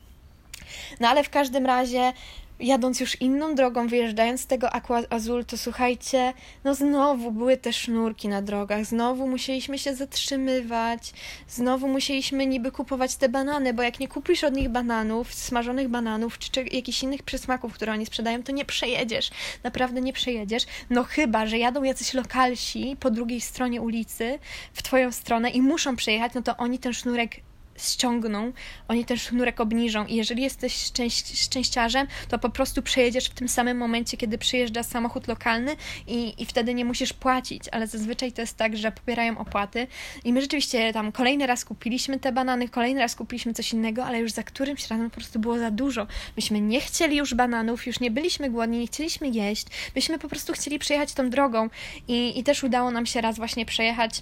No 0.99 1.09
ale 1.09 1.23
w 1.23 1.29
każdym 1.29 1.65
razie 1.65 2.13
jadąc 2.59 2.99
już 2.99 3.21
inną 3.21 3.55
drogą, 3.55 3.87
wyjeżdżając 3.87 4.41
z 4.41 4.47
tego 4.47 4.71
Aqua 4.71 5.01
Azul, 5.09 5.45
to 5.45 5.57
słuchajcie, 5.57 6.33
no 6.63 6.75
znowu 6.75 7.31
były 7.31 7.57
te 7.57 7.73
sznurki 7.73 8.27
na 8.27 8.41
drogach, 8.41 8.85
znowu 8.85 9.27
musieliśmy 9.27 9.79
się 9.79 9.95
zatrzymywać, 9.95 11.13
znowu 11.47 11.87
musieliśmy 11.87 12.45
niby 12.45 12.71
kupować 12.71 13.15
te 13.15 13.29
banany, 13.29 13.73
bo 13.73 13.83
jak 13.83 13.99
nie 13.99 14.07
kupisz 14.07 14.43
od 14.43 14.55
nich 14.55 14.69
bananów, 14.69 15.33
smażonych 15.33 15.89
bananów, 15.89 16.37
czy, 16.37 16.51
czy 16.51 16.63
jakichś 16.63 17.03
innych 17.03 17.23
przysmaków, 17.23 17.73
które 17.73 17.91
oni 17.91 18.05
sprzedają, 18.05 18.43
to 18.43 18.51
nie 18.51 18.65
przejedziesz, 18.65 19.31
naprawdę 19.63 20.01
nie 20.01 20.13
przejedziesz, 20.13 20.63
no 20.89 21.03
chyba, 21.03 21.45
że 21.45 21.57
jadą 21.57 21.83
jacyś 21.83 22.13
lokalsi 22.13 22.97
po 22.99 23.11
drugiej 23.11 23.41
stronie 23.41 23.81
ulicy 23.81 24.39
w 24.73 24.83
twoją 24.83 25.11
stronę 25.11 25.49
i 25.49 25.61
muszą 25.61 25.95
przejechać, 25.95 26.33
no 26.33 26.41
to 26.41 26.57
oni 26.57 26.79
ten 26.79 26.93
sznurek 26.93 27.35
ściągną, 27.77 28.53
oni 28.87 29.05
ten 29.05 29.17
sznurek 29.17 29.59
obniżą 29.59 30.05
i 30.05 30.15
jeżeli 30.15 30.43
jesteś 30.43 30.73
szczęś 30.73 31.23
szczęściarzem, 31.23 32.07
to 32.29 32.39
po 32.39 32.49
prostu 32.49 32.81
przejedziesz 32.81 33.25
w 33.25 33.33
tym 33.33 33.47
samym 33.49 33.77
momencie, 33.77 34.17
kiedy 34.17 34.37
przyjeżdża 34.37 34.83
samochód 34.83 35.27
lokalny 35.27 35.75
i, 36.07 36.33
i 36.37 36.45
wtedy 36.45 36.73
nie 36.73 36.85
musisz 36.85 37.13
płacić, 37.13 37.63
ale 37.71 37.87
zazwyczaj 37.87 38.31
to 38.31 38.41
jest 38.41 38.57
tak, 38.57 38.77
że 38.77 38.91
pobierają 38.91 39.37
opłaty 39.37 39.87
i 40.23 40.33
my 40.33 40.41
rzeczywiście 40.41 40.93
tam 40.93 41.11
kolejny 41.11 41.47
raz 41.47 41.65
kupiliśmy 41.65 42.19
te 42.19 42.31
banany, 42.31 42.69
kolejny 42.69 42.99
raz 42.99 43.15
kupiliśmy 43.15 43.53
coś 43.53 43.73
innego, 43.73 44.05
ale 44.05 44.19
już 44.19 44.31
za 44.31 44.43
którymś 44.43 44.87
razem 44.87 45.09
po 45.09 45.15
prostu 45.15 45.39
było 45.39 45.59
za 45.59 45.71
dużo. 45.71 46.07
Myśmy 46.35 46.61
nie 46.61 46.81
chcieli 46.81 47.17
już 47.17 47.33
bananów, 47.33 47.87
już 47.87 47.99
nie 47.99 48.11
byliśmy 48.11 48.49
głodni, 48.49 48.79
nie 48.79 48.87
chcieliśmy 48.87 49.29
jeść, 49.29 49.67
myśmy 49.95 50.19
po 50.19 50.29
prostu 50.29 50.53
chcieli 50.53 50.79
przejechać 50.79 51.13
tą 51.13 51.29
drogą 51.29 51.69
i, 52.07 52.39
i 52.39 52.43
też 52.43 52.63
udało 52.63 52.91
nam 52.91 53.05
się 53.05 53.21
raz 53.21 53.37
właśnie 53.37 53.65
przejechać 53.65 54.21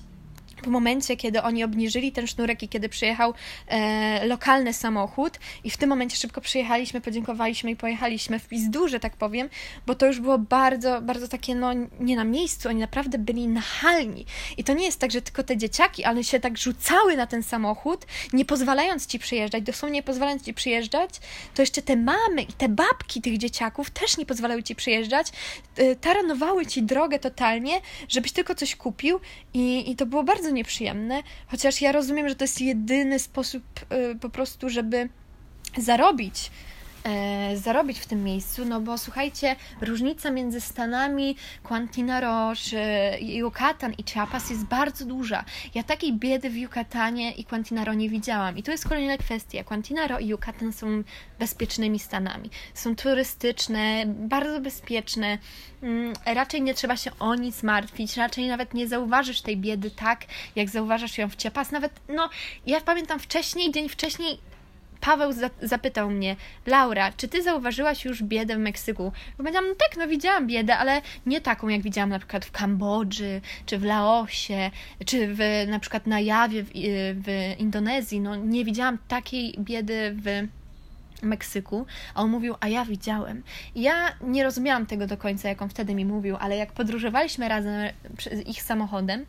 w 0.63 0.67
momencie, 0.67 1.17
kiedy 1.17 1.41
oni 1.41 1.63
obniżyli 1.63 2.11
ten 2.11 2.27
sznurek 2.27 2.63
i 2.63 2.69
kiedy 2.69 2.89
przyjechał 2.89 3.33
e, 3.67 4.27
lokalny 4.27 4.73
samochód. 4.73 5.39
I 5.63 5.69
w 5.69 5.77
tym 5.77 5.89
momencie 5.89 6.17
szybko 6.17 6.41
przyjechaliśmy, 6.41 7.01
podziękowaliśmy 7.01 7.71
i 7.71 7.75
pojechaliśmy 7.75 8.39
w 8.39 8.47
pizdu, 8.47 8.87
że 8.87 8.99
tak 8.99 9.17
powiem, 9.17 9.49
bo 9.85 9.95
to 9.95 10.05
już 10.05 10.19
było 10.19 10.37
bardzo, 10.37 11.01
bardzo 11.01 11.27
takie, 11.27 11.55
no 11.55 11.73
nie 11.99 12.15
na 12.15 12.23
miejscu, 12.23 12.69
oni 12.69 12.79
naprawdę 12.79 13.17
byli 13.17 13.47
nachalni 13.47 14.25
i 14.57 14.63
to 14.63 14.73
nie 14.73 14.85
jest 14.85 14.99
tak, 14.99 15.11
że 15.11 15.21
tylko 15.21 15.43
te 15.43 15.57
dzieciaki, 15.57 16.03
ale 16.03 16.23
się 16.23 16.39
tak 16.39 16.57
rzucały 16.57 17.17
na 17.17 17.27
ten 17.27 17.43
samochód, 17.43 18.05
nie 18.33 18.45
pozwalając 18.45 19.07
ci 19.07 19.19
przyjeżdżać, 19.19 19.63
dosłownie 19.63 19.93
nie 19.93 20.03
pozwalając 20.03 20.43
ci 20.43 20.53
przyjeżdżać, 20.53 21.19
to 21.55 21.61
jeszcze 21.61 21.81
te 21.81 21.95
mamy 21.95 22.41
i 22.41 22.53
te 22.53 22.69
babki 22.69 23.21
tych 23.21 23.37
dzieciaków 23.37 23.89
też 23.89 24.17
nie 24.17 24.25
pozwalały 24.25 24.63
ci 24.63 24.75
przyjeżdżać, 24.75 25.27
e, 25.75 25.95
taranowały 25.95 26.65
ci 26.65 26.83
drogę 26.83 27.19
totalnie, 27.19 27.81
żebyś 28.09 28.31
tylko 28.31 28.55
coś 28.55 28.75
kupił. 28.75 29.19
I, 29.53 29.91
i 29.91 29.95
to 29.95 30.05
było 30.05 30.23
bardzo 30.23 30.49
nieprzyjemne, 30.53 31.23
chociaż 31.47 31.81
ja 31.81 31.91
rozumiem, 31.91 32.29
że 32.29 32.35
to 32.35 32.43
jest 32.43 32.61
jedyny 32.61 33.19
sposób 33.19 33.63
y, 34.13 34.15
po 34.19 34.29
prostu, 34.29 34.69
żeby 34.69 35.09
zarobić 35.77 36.51
e, 37.03 37.57
zarobić 37.57 37.99
w 37.99 38.05
tym 38.05 38.23
miejscu, 38.23 38.65
no 38.65 38.81
bo 38.81 38.97
słuchajcie, 38.97 39.55
różnica 39.81 40.31
między 40.31 40.61
Stanami 40.61 41.35
Quintana 41.63 42.19
Roo, 42.19 42.53
Yucatan 43.21 43.93
i 43.93 44.03
Chiapas 44.03 44.49
jest 44.49 44.65
bardzo 44.65 45.05
duża. 45.05 45.45
Ja 45.75 45.83
takiej 45.83 46.13
biedy 46.13 46.49
w 46.49 46.57
Yucatanie 46.57 47.31
i 47.31 47.45
Quintana 47.45 47.85
Roo 47.85 47.93
nie 47.93 48.09
widziałam. 48.09 48.57
I 48.57 48.63
to 48.63 48.71
jest 48.71 48.87
kolejna 48.87 49.17
kwestia. 49.17 49.63
Quintana 49.63 50.07
Roo 50.07 50.19
i 50.19 50.27
Yucatan 50.27 50.73
są 50.73 51.03
bezpiecznymi 51.39 51.99
Stanami. 51.99 52.49
Są 52.73 52.95
turystyczne, 52.95 54.03
bardzo 54.07 54.61
bezpieczne. 54.61 55.37
Mm, 55.83 56.13
raczej 56.25 56.61
nie 56.61 56.73
trzeba 56.73 56.97
się 56.97 57.11
o 57.19 57.35
nic 57.35 57.63
martwić, 57.63 58.17
raczej 58.17 58.47
nawet 58.47 58.73
nie 58.73 58.87
zauważysz 58.87 59.41
tej 59.41 59.57
biedy 59.57 59.91
tak, 59.91 60.25
jak 60.55 60.69
zauważasz 60.69 61.17
ją 61.17 61.29
w 61.29 61.37
Chiapas. 61.37 61.71
Nawet, 61.71 61.91
no, 62.09 62.29
ja 62.65 62.81
pamiętam 62.81 63.19
wcześniej, 63.19 63.71
dzień 63.71 63.89
wcześniej 63.89 64.52
Paweł 65.03 65.31
zapytał 65.61 66.09
mnie, 66.09 66.35
Laura, 66.65 67.11
czy 67.11 67.27
ty 67.27 67.43
zauważyłaś 67.43 68.05
już 68.05 68.23
biedę 68.23 68.55
w 68.55 68.59
Meksyku? 68.59 69.11
Powiedziałam, 69.37 69.69
no 69.69 69.75
tak, 69.75 69.97
no 69.97 70.07
widziałam 70.07 70.47
biedę, 70.47 70.77
ale 70.77 71.01
nie 71.25 71.41
taką, 71.41 71.67
jak 71.67 71.81
widziałam 71.81 72.09
na 72.09 72.19
przykład 72.19 72.45
w 72.45 72.51
Kambodży, 72.51 73.41
czy 73.65 73.77
w 73.77 73.83
Laosie, 73.83 74.71
czy 75.05 75.35
w, 75.35 75.39
na 75.67 75.79
przykład 75.79 76.07
na 76.07 76.19
Jawie 76.19 76.63
w, 76.63 76.69
w 77.23 77.59
Indonezji. 77.59 78.19
No 78.19 78.35
nie 78.35 78.65
widziałam 78.65 78.97
takiej 79.07 79.55
biedy 79.59 80.15
w 80.15 80.47
Meksyku, 81.25 81.85
a 82.15 82.21
on 82.21 82.29
mówił, 82.29 82.55
a 82.59 82.67
ja 82.67 82.85
widziałem. 82.85 83.43
I 83.75 83.81
ja 83.81 84.15
nie 84.21 84.43
rozumiałam 84.43 84.85
tego 84.85 85.07
do 85.07 85.17
końca, 85.17 85.49
jak 85.49 85.61
on 85.61 85.69
wtedy 85.69 85.95
mi 85.95 86.05
mówił, 86.05 86.37
ale 86.39 86.57
jak 86.57 86.71
podróżowaliśmy 86.71 87.49
razem 87.49 87.73
ich 88.45 88.63
samochodem, 88.63 89.25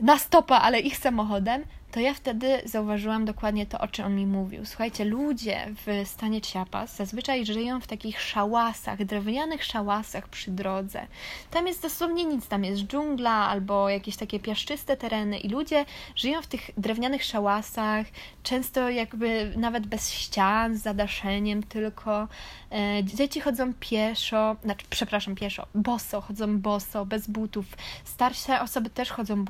na 0.00 0.18
stopa, 0.18 0.56
ale 0.56 0.80
ich 0.80 0.96
samochodem, 0.96 1.62
to 1.94 2.00
ja 2.00 2.14
wtedy 2.14 2.62
zauważyłam 2.64 3.24
dokładnie 3.24 3.66
to, 3.66 3.78
o 3.78 3.88
czym 3.88 4.04
on 4.04 4.16
mi 4.16 4.26
mówił. 4.26 4.66
Słuchajcie, 4.66 5.04
ludzie 5.04 5.66
w 5.86 6.08
stanie 6.08 6.40
Chiapas 6.40 6.96
zazwyczaj 6.96 7.46
żyją 7.46 7.80
w 7.80 7.86
takich 7.86 8.20
szałasach, 8.20 9.04
drewnianych 9.04 9.64
szałasach 9.64 10.28
przy 10.28 10.50
drodze. 10.50 11.06
Tam 11.50 11.66
jest 11.66 11.82
dosłownie 11.82 12.24
nic, 12.24 12.48
tam 12.48 12.64
jest 12.64 12.82
dżungla 12.82 13.48
albo 13.48 13.88
jakieś 13.88 14.16
takie 14.16 14.40
piaszczyste 14.40 14.96
tereny 14.96 15.38
i 15.38 15.48
ludzie 15.48 15.84
żyją 16.16 16.42
w 16.42 16.46
tych 16.46 16.70
drewnianych 16.76 17.24
szałasach, 17.24 18.06
często 18.42 18.90
jakby 18.90 19.52
nawet 19.56 19.86
bez 19.86 20.12
ścian, 20.12 20.76
z 20.76 20.82
zadaszeniem 20.82 21.62
tylko. 21.62 22.28
E, 22.72 23.04
dzieci 23.04 23.40
chodzą 23.40 23.72
pieszo, 23.80 24.56
znaczy, 24.64 24.86
przepraszam, 24.90 25.34
pieszo, 25.34 25.66
boso, 25.74 26.20
chodzą 26.20 26.58
boso, 26.58 27.06
bez 27.06 27.26
butów. 27.26 27.66
Starsze 28.04 28.60
osoby 28.60 28.90
też 28.90 29.10
chodzą 29.10 29.44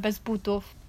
bez 0.00 0.18
butów 0.18 0.83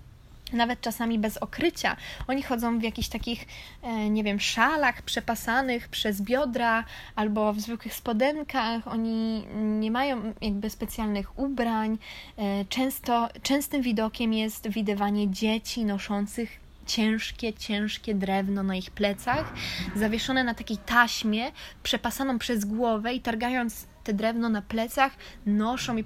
nawet 0.54 0.82
czasami 0.82 1.20
bez 1.20 1.38
okrycia. 1.38 1.98
Oni 2.28 2.44
chodzą 2.44 2.80
w 2.80 2.84
jakichś 2.84 3.08
takich, 3.08 3.46
e, 3.82 4.10
nie 4.10 4.24
wiem, 4.24 4.40
szalach 4.40 5.02
przepasanych 5.02 5.88
przez 5.88 6.22
biodra 6.22 6.84
albo 7.16 7.54
w 7.54 7.60
zwykłych 7.60 7.94
spodenkach. 7.94 8.88
Oni 8.88 9.44
nie 9.56 9.92
mają 9.92 10.34
jakby 10.42 10.70
specjalnych 10.70 11.40
ubrań. 11.40 11.98
E, 12.38 12.66
często, 12.66 13.30
częstym 13.42 13.82
widokiem 13.82 14.34
jest 14.34 14.70
widywanie 14.70 15.32
dzieci 15.32 15.86
noszących 15.86 16.66
ciężkie, 16.86 17.54
ciężkie 17.54 18.16
drewno 18.16 18.64
na 18.64 18.76
ich 18.76 18.92
plecach, 18.92 19.54
zawieszone 19.96 20.44
na 20.44 20.54
takiej 20.54 20.78
taśmie, 20.78 21.52
przepasaną 21.84 22.40
przez 22.40 22.66
głowę 22.66 23.14
i 23.14 23.22
targając 23.22 23.88
te 24.04 24.14
drewno 24.14 24.50
na 24.50 24.62
plecach, 24.62 25.16
noszą 25.46 25.98
i 25.98 26.04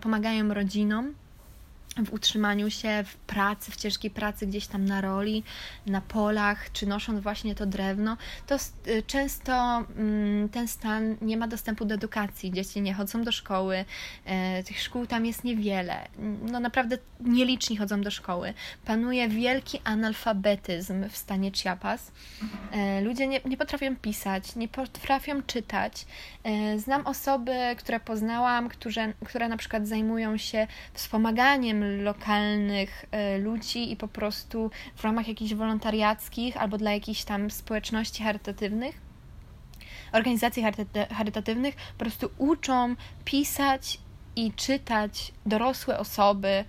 pomagają 0.00 0.54
rodzinom 0.54 1.14
w 2.04 2.12
utrzymaniu 2.12 2.70
się, 2.70 3.04
w 3.06 3.16
pracy, 3.16 3.70
w 3.70 3.76
ciężkiej 3.76 4.10
pracy 4.10 4.46
gdzieś 4.46 4.66
tam 4.66 4.84
na 4.84 5.00
roli, 5.00 5.44
na 5.86 6.00
polach, 6.00 6.72
czy 6.72 6.86
nosząc 6.86 7.20
właśnie 7.20 7.54
to 7.54 7.66
drewno, 7.66 8.16
to 8.46 8.56
y, 8.88 9.02
często 9.06 9.84
mm, 9.96 10.48
ten 10.48 10.68
stan 10.68 11.16
nie 11.22 11.36
ma 11.36 11.48
dostępu 11.48 11.84
do 11.84 11.94
edukacji. 11.94 12.52
Dzieci 12.52 12.80
nie 12.80 12.94
chodzą 12.94 13.24
do 13.24 13.32
szkoły, 13.32 13.84
e, 14.24 14.62
tych 14.62 14.80
szkół 14.80 15.06
tam 15.06 15.26
jest 15.26 15.44
niewiele. 15.44 16.08
No 16.42 16.60
naprawdę 16.60 16.98
nieliczni 17.20 17.76
chodzą 17.76 18.00
do 18.00 18.10
szkoły. 18.10 18.54
Panuje 18.84 19.28
wielki 19.28 19.80
analfabetyzm 19.84 21.08
w 21.08 21.16
stanie 21.16 21.50
Chiapas. 21.52 22.12
E, 22.72 23.00
ludzie 23.00 23.26
nie, 23.26 23.40
nie 23.44 23.56
potrafią 23.56 23.96
pisać, 23.96 24.56
nie 24.56 24.68
potrafią 24.68 25.42
czytać. 25.42 26.06
E, 26.44 26.78
znam 26.78 27.06
osoby, 27.06 27.56
które 27.78 28.00
poznałam, 28.00 28.68
które, 28.68 29.12
które 29.26 29.48
na 29.48 29.56
przykład 29.56 29.88
zajmują 29.88 30.36
się 30.36 30.66
wspomaganiem 30.92 31.75
lokalnych 31.84 33.04
e, 33.10 33.38
ludzi 33.38 33.92
i 33.92 33.96
po 33.96 34.08
prostu 34.08 34.70
w 34.96 35.04
ramach 35.04 35.28
jakichś 35.28 35.54
wolontariackich 35.54 36.56
albo 36.56 36.78
dla 36.78 36.92
jakichś 36.92 37.24
tam 37.24 37.50
społeczności 37.50 38.22
charytatywnych, 38.22 39.00
organizacji 40.12 40.62
charytatywnych, 41.10 41.74
po 41.98 42.04
prostu 42.04 42.30
uczą 42.38 42.94
pisać 43.24 43.98
i 44.36 44.52
czytać 44.52 45.32
dorosłe 45.46 45.98
osoby 45.98 46.48
e, 46.48 46.64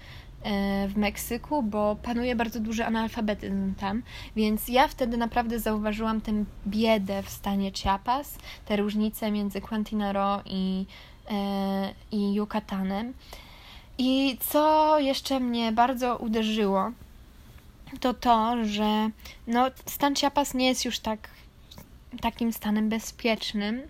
w 0.87 0.97
Meksyku, 0.97 1.63
bo 1.63 1.95
panuje 1.95 2.35
bardzo 2.35 2.59
duży 2.59 2.85
analfabetyzm 2.85 3.75
tam, 3.75 4.03
więc 4.35 4.67
ja 4.67 4.87
wtedy 4.87 5.17
naprawdę 5.17 5.59
zauważyłam 5.59 6.21
tę 6.21 6.43
biedę 6.67 7.23
w 7.23 7.29
stanie 7.29 7.71
Chiapas, 7.71 8.37
te 8.65 8.77
różnice 8.77 9.31
między 9.31 9.61
Quintana 9.61 10.13
Roo 10.13 10.41
i, 10.45 10.85
e, 11.31 11.93
i 12.11 12.33
Yucatanem. 12.33 13.13
I 13.97 14.37
co 14.39 14.99
jeszcze 14.99 15.39
mnie 15.39 15.71
bardzo 15.71 16.17
uderzyło, 16.17 16.91
to 17.99 18.13
to, 18.13 18.65
że 18.65 19.09
no, 19.47 19.67
stan 19.85 20.15
Chiapas 20.15 20.53
nie 20.53 20.67
jest 20.67 20.85
już 20.85 20.99
tak 20.99 21.29
takim 22.21 22.53
stanem 22.53 22.89
bezpiecznym, 22.89 23.81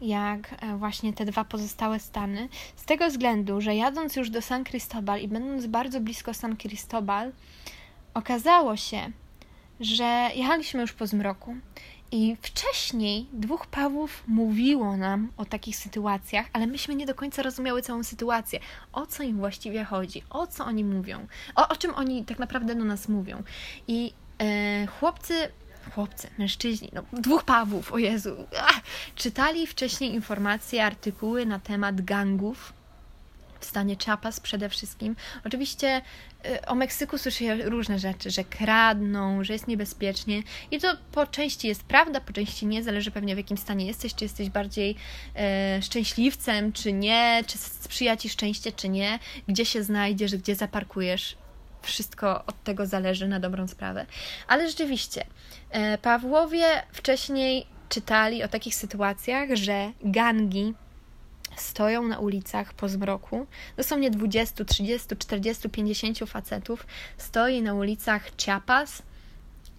jak 0.00 0.54
e, 0.62 0.76
właśnie 0.76 1.12
te 1.12 1.24
dwa 1.24 1.44
pozostałe 1.44 2.00
stany, 2.00 2.48
z 2.76 2.84
tego 2.84 3.08
względu, 3.08 3.60
że 3.60 3.76
jadąc 3.76 4.16
już 4.16 4.30
do 4.30 4.42
San 4.42 4.64
Cristobal 4.64 5.20
i 5.20 5.28
będąc 5.28 5.66
bardzo 5.66 6.00
blisko 6.00 6.34
San 6.34 6.56
Cristobal, 6.56 7.32
okazało 8.14 8.76
się, 8.76 9.10
że 9.80 10.30
jechaliśmy 10.34 10.80
już 10.80 10.92
po 10.92 11.06
zmroku 11.06 11.56
I 12.12 12.36
wcześniej 12.42 13.26
dwóch 13.32 13.66
Pawłów 13.66 14.24
mówiło 14.26 14.96
nam 14.96 15.32
o 15.36 15.44
takich 15.44 15.76
sytuacjach, 15.76 16.46
ale 16.52 16.66
myśmy 16.66 16.94
nie 16.94 17.06
do 17.06 17.14
końca 17.14 17.42
rozumiały 17.42 17.82
całą 17.82 18.02
sytuację. 18.04 18.60
O 18.92 19.06
co 19.06 19.22
im 19.22 19.36
właściwie 19.36 19.84
chodzi? 19.84 20.22
O 20.30 20.46
co 20.46 20.64
oni 20.64 20.84
mówią? 20.84 21.26
O, 21.56 21.68
o 21.68 21.76
czym 21.76 21.94
oni 21.94 22.24
tak 22.24 22.38
naprawdę 22.38 22.74
do 22.74 22.84
nas 22.84 23.08
mówią? 23.08 23.42
I 23.88 24.12
e, 24.38 24.86
chłopcy 24.86 25.34
chłopcy, 25.94 26.28
mężczyźni, 26.38 26.90
no, 26.92 27.02
dwóch 27.12 27.44
Pawłów, 27.44 27.92
o 27.92 27.98
Jezu, 27.98 28.36
ach, 28.60 28.80
czytali 29.14 29.66
wcześniej 29.66 30.14
informacje, 30.14 30.84
artykuły 30.84 31.46
na 31.46 31.58
temat 31.58 32.00
gangów 32.00 32.72
w 33.60 33.64
stanie 33.64 33.96
Chiapas 33.96 34.40
przede 34.40 34.68
wszystkim. 34.68 35.16
Oczywiście 35.46 36.02
y, 36.46 36.66
o 36.66 36.74
Meksyku 36.74 37.18
słyszę 37.18 37.56
różne 37.56 37.98
rzeczy, 37.98 38.30
że 38.30 38.44
kradną, 38.44 39.44
że 39.44 39.52
jest 39.52 39.68
niebezpiecznie 39.68 40.42
i 40.70 40.80
to 40.80 40.96
po 41.12 41.26
części 41.26 41.68
jest 41.68 41.82
prawda, 41.82 42.20
po 42.20 42.32
części 42.32 42.66
nie, 42.66 42.82
zależy 42.82 43.10
pewnie 43.10 43.34
w 43.34 43.38
jakim 43.38 43.56
stanie 43.56 43.86
jesteś, 43.86 44.14
czy 44.14 44.24
jesteś 44.24 44.50
bardziej 44.50 44.96
e, 45.36 45.82
szczęśliwcem, 45.82 46.72
czy 46.72 46.92
nie, 46.92 47.42
czy 47.46 47.58
sprzyja 47.58 48.16
Ci 48.16 48.28
szczęście, 48.28 48.72
czy 48.72 48.88
nie, 48.88 49.18
gdzie 49.48 49.64
się 49.64 49.82
znajdziesz, 49.82 50.36
gdzie 50.36 50.54
zaparkujesz. 50.54 51.36
Wszystko 51.82 52.44
od 52.44 52.64
tego 52.64 52.86
zależy 52.86 53.28
na 53.28 53.40
dobrą 53.40 53.68
sprawę. 53.68 54.06
Ale 54.48 54.68
rzeczywiście, 54.68 55.26
e, 55.70 55.98
Pawłowie 55.98 56.64
wcześniej 56.92 57.66
czytali 57.88 58.42
o 58.42 58.48
takich 58.48 58.74
sytuacjach, 58.74 59.48
że 59.54 59.92
gangi 60.04 60.74
stoją 61.56 62.02
na 62.02 62.18
ulicach 62.18 62.74
po 62.74 62.88
zmroku. 62.88 63.46
Dosłownie 63.76 64.10
20, 64.10 64.64
30, 64.64 65.16
40, 65.16 65.68
50 65.68 66.18
facetów 66.18 66.86
stoi 67.16 67.62
na 67.62 67.74
ulicach 67.74 68.30
Chiapas 68.36 69.02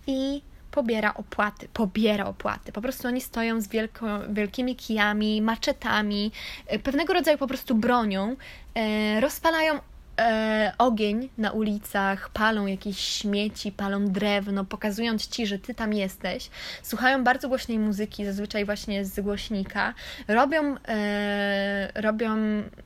i 0.08 0.42
pobiera 0.72 1.14
opłaty, 1.14 1.68
pobiera 1.74 2.26
opłaty. 2.26 2.72
Po 2.72 2.82
prostu 2.82 3.08
oni 3.08 3.22
stoją 3.22 3.62
z 3.62 3.68
wielko, 3.68 4.06
wielkimi 4.30 4.76
kijami, 4.76 5.42
maczetami, 5.42 6.32
e, 6.68 6.80
pewnego 6.80 7.14
rodzaju 7.14 7.38
po 7.38 7.48
prostu 7.48 7.76
bronią, 7.76 8.36
e, 8.76 9.20
rozpalają 9.20 9.80
e, 10.20 10.74
ogień 10.78 11.30
na 11.38 11.52
ulicach, 11.52 12.30
palą 12.30 12.66
jakieś 12.66 13.00
śmieci, 13.00 13.72
palą 13.72 14.06
drewno, 14.06 14.66
pokazując 14.66 15.28
ci, 15.28 15.48
że 15.48 15.60
ty 15.60 15.74
tam 15.74 15.94
jesteś. 15.94 16.50
Słuchają 16.84 17.24
bardzo 17.24 17.50
głośnej 17.50 17.80
muzyki, 17.80 18.26
zazwyczaj 18.26 18.66
właśnie 18.66 19.06
z 19.06 19.20
głośnika. 19.20 19.94
Robią, 20.28 20.76
e, 20.88 22.02
robią 22.02 22.36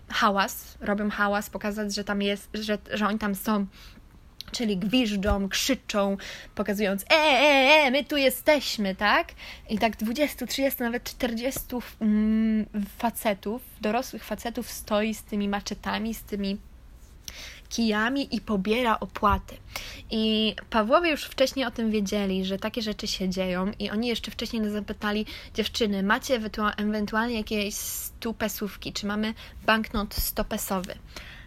hałas, 0.10 0.78
robią 0.82 1.10
hałas, 1.10 1.50
pokazać, 1.50 1.96
że 1.96 2.04
tam 2.04 2.22
jest, 2.22 2.50
że, 2.54 2.78
że 2.94 3.08
oni 3.08 3.20
tam 3.20 3.36
są 3.36 3.66
czyli 4.52 4.78
gwiżdżą, 4.78 5.50
krzyczą, 5.50 6.18
pokazując 6.56 7.04
e, 7.04 7.16
e, 7.16 7.86
e, 7.86 7.92
my 7.92 8.04
tu 8.04 8.18
jesteśmy, 8.18 8.96
tak? 8.96 9.28
I 9.70 9.80
tak 9.80 9.98
20, 9.98 10.48
30, 10.48 10.84
nawet 10.84 11.04
40 11.04 11.60
mm, 12.02 12.66
facetów, 12.98 13.62
dorosłych 13.82 14.24
facetów 14.24 14.72
stoi 14.72 15.14
z 15.14 15.24
tymi 15.24 15.50
maczetami, 15.50 16.14
z 16.14 16.24
tymi 16.24 16.58
kijami 17.70 18.36
i 18.36 18.42
pobiera 18.42 19.00
opłaty. 19.00 19.58
I 20.12 20.56
Pawłowie 20.70 21.12
już 21.12 21.24
wcześniej 21.24 21.66
o 21.66 21.72
tym 21.72 21.92
wiedzieli, 21.92 22.46
że 22.46 22.58
takie 22.58 22.82
rzeczy 22.82 23.08
się 23.08 23.30
dzieją 23.30 23.72
i 23.80 23.90
oni 23.90 24.08
jeszcze 24.08 24.32
wcześniej 24.32 24.62
nas 24.62 24.72
zapytali, 24.72 25.26
dziewczyny, 25.54 26.04
macie 26.04 26.40
ewentualnie 26.78 27.38
jakieś 27.38 27.76
stupesówki, 27.76 28.94
czy 28.94 29.08
mamy 29.08 29.34
banknot 29.66 30.14
100 30.14 30.46
pesowy, 30.46 30.96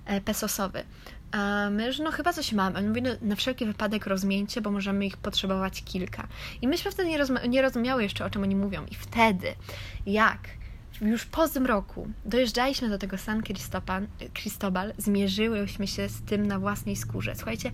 e, 0.07 0.21
pesosowy. 0.21 0.85
A 1.33 1.71
my, 1.71 1.93
że 1.93 2.03
no 2.03 2.11
chyba 2.11 2.33
coś 2.33 2.53
mamy. 2.53 2.79
Oni 2.79 2.89
mówili, 2.89 3.07
no, 3.07 3.29
na 3.29 3.37
wszelki 3.37 3.67
wypadek 3.67 4.07
rozmieńcie, 4.07 4.61
bo 4.61 4.71
możemy 4.71 5.07
ich 5.07 5.17
potrzebować 5.17 5.83
kilka. 5.85 6.29
I 6.63 6.69
myśmy 6.69 6.91
wtedy 6.91 7.09
nie, 7.09 7.19
rozma- 7.19 7.49
nie 7.49 7.63
rozumiały 7.63 8.03
jeszcze, 8.03 8.25
o 8.25 8.31
czym 8.31 8.43
oni 8.43 8.57
mówią. 8.57 8.87
I 8.91 8.95
wtedy, 8.95 9.55
jak 10.07 10.58
już 11.01 11.27
po 11.27 11.49
zmroku 11.49 12.09
dojeżdżaliśmy 12.25 12.89
do 12.89 12.99
tego 12.99 13.19
San 13.19 13.43
Cristobal, 14.35 14.93
zmierzyłyśmy 14.99 15.87
się 15.87 16.09
z 16.09 16.23
tym 16.23 16.47
na 16.47 16.59
własnej 16.59 16.97
skórze. 16.97 17.35
Słuchajcie, 17.37 17.71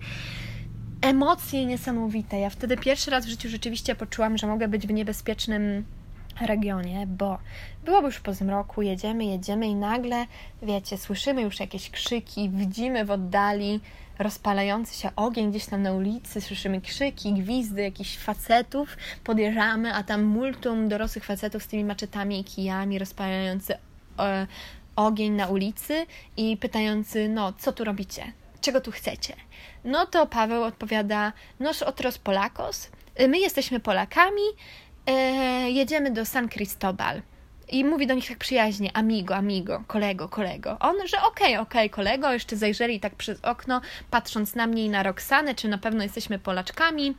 emocje 1.01 1.65
niesamowite. 1.65 2.39
Ja 2.39 2.49
wtedy 2.49 2.77
pierwszy 2.77 3.11
raz 3.11 3.25
w 3.25 3.29
życiu 3.29 3.49
rzeczywiście 3.49 3.95
poczułam, 3.95 4.37
że 4.37 4.47
mogę 4.47 4.67
być 4.67 4.87
w 4.87 4.91
niebezpiecznym 4.91 5.85
regionie, 6.41 7.07
bo 7.07 7.37
byłoby 7.85 8.07
już 8.07 8.19
po 8.19 8.33
zmroku, 8.33 8.81
jedziemy, 8.81 9.25
jedziemy 9.25 9.67
i 9.67 9.75
nagle, 9.75 10.25
wiecie, 10.61 10.97
słyszymy 10.97 11.41
już 11.41 11.59
jakieś 11.59 11.89
krzyki, 11.89 12.49
widzimy 12.49 13.05
w 13.05 13.11
oddali 13.11 13.79
rozpalający 14.19 14.95
się 14.95 15.09
ogień 15.15 15.49
gdzieś 15.49 15.65
tam 15.65 15.81
na 15.81 15.93
ulicy, 15.93 16.41
słyszymy 16.41 16.81
krzyki, 16.81 17.33
gwizdy 17.33 17.81
jakichś 17.81 18.17
facetów, 18.17 18.97
podjeżdżamy, 19.23 19.93
a 19.93 20.03
tam 20.03 20.23
multum 20.23 20.89
dorosłych 20.89 21.25
facetów 21.25 21.63
z 21.63 21.67
tymi 21.67 21.83
maczetami 21.83 22.39
i 22.39 22.43
kijami 22.43 22.99
rozpalający 22.99 23.77
e, 24.19 24.47
ogień 24.95 25.33
na 25.33 25.47
ulicy 25.47 26.05
i 26.37 26.57
pytający, 26.57 27.29
no, 27.29 27.53
co 27.53 27.71
tu 27.71 27.83
robicie? 27.83 28.31
Czego 28.61 28.81
tu 28.81 28.91
chcecie? 28.91 29.35
No 29.83 30.05
to 30.05 30.27
Paweł 30.27 30.63
odpowiada, 30.63 31.33
nos 31.59 31.83
otros 31.83 32.17
Polakos, 32.17 32.89
my 33.27 33.39
jesteśmy 33.39 33.79
Polakami, 33.79 34.41
e, 35.05 35.11
jedziemy 35.71 36.11
do 36.11 36.25
San 36.25 36.49
Cristobal. 36.49 37.21
I 37.69 37.85
mówi 37.85 38.07
do 38.07 38.13
nich 38.13 38.27
tak 38.27 38.37
przyjaźnie, 38.37 38.91
amigo, 38.93 39.35
amigo, 39.35 39.83
kolego, 39.87 40.29
kolego. 40.29 40.77
On, 40.79 40.95
że 41.07 41.17
okej, 41.17 41.27
okay, 41.27 41.59
okej, 41.59 41.85
okay, 41.85 41.89
kolego, 41.89 42.33
jeszcze 42.33 42.57
zajrzeli 42.57 42.99
tak 42.99 43.15
przez 43.15 43.39
okno, 43.43 43.81
patrząc 44.11 44.55
na 44.55 44.67
mnie 44.67 44.85
i 44.85 44.89
na 44.89 45.03
Roxanę, 45.03 45.55
czy 45.55 45.67
na 45.67 45.77
pewno 45.77 46.03
jesteśmy 46.03 46.39
Polaczkami. 46.39 47.15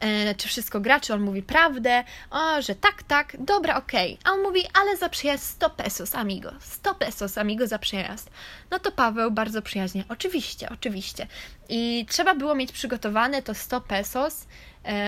E, 0.00 0.34
czy 0.34 0.48
wszystko 0.48 0.80
gra, 0.80 1.00
czy 1.00 1.14
on 1.14 1.20
mówi 1.20 1.42
prawdę, 1.42 2.04
o, 2.30 2.62
że 2.62 2.74
tak, 2.74 3.02
tak, 3.02 3.36
dobra, 3.38 3.76
okej. 3.76 4.18
Okay. 4.20 4.32
A 4.32 4.34
on 4.34 4.42
mówi, 4.42 4.64
ale 4.74 4.96
za 4.96 5.08
przyjazd 5.08 5.44
100 5.44 5.70
pesos, 5.70 6.14
amigo, 6.14 6.52
100 6.60 6.94
pesos, 6.94 7.38
amigo, 7.38 7.66
za 7.66 7.78
przyjazd. 7.78 8.30
No 8.70 8.78
to 8.78 8.92
Paweł 8.92 9.30
bardzo 9.30 9.62
przyjaźnie, 9.62 10.04
oczywiście, 10.08 10.68
oczywiście. 10.70 11.26
I 11.68 12.06
trzeba 12.08 12.34
było 12.34 12.54
mieć 12.54 12.72
przygotowane 12.72 13.42
to 13.42 13.54
100 13.54 13.80
pesos, 13.80 14.46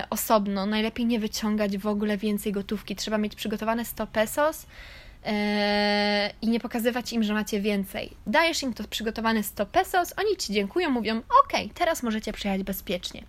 osobno. 0.09 0.65
Najlepiej 0.65 1.05
nie 1.05 1.19
wyciągać 1.19 1.77
w 1.77 1.87
ogóle 1.87 2.17
więcej 2.17 2.51
gotówki. 2.51 2.95
Trzeba 2.95 3.17
mieć 3.17 3.35
przygotowane 3.35 3.85
100 3.85 4.07
pesos 4.07 4.65
e, 5.25 6.33
i 6.41 6.47
nie 6.47 6.59
pokazywać 6.59 7.13
im, 7.13 7.23
że 7.23 7.33
macie 7.33 7.61
więcej. 7.61 8.11
Dajesz 8.27 8.63
im 8.63 8.73
to 8.73 8.83
przygotowane 8.83 9.43
100 9.43 9.65
pesos, 9.65 10.13
oni 10.17 10.37
ci 10.37 10.53
dziękują, 10.53 10.89
mówią: 10.89 11.17
OK, 11.17 11.53
teraz 11.73 12.03
możecie 12.03 12.33
przyjechać 12.33 12.63
bezpiecznie. 12.63 13.23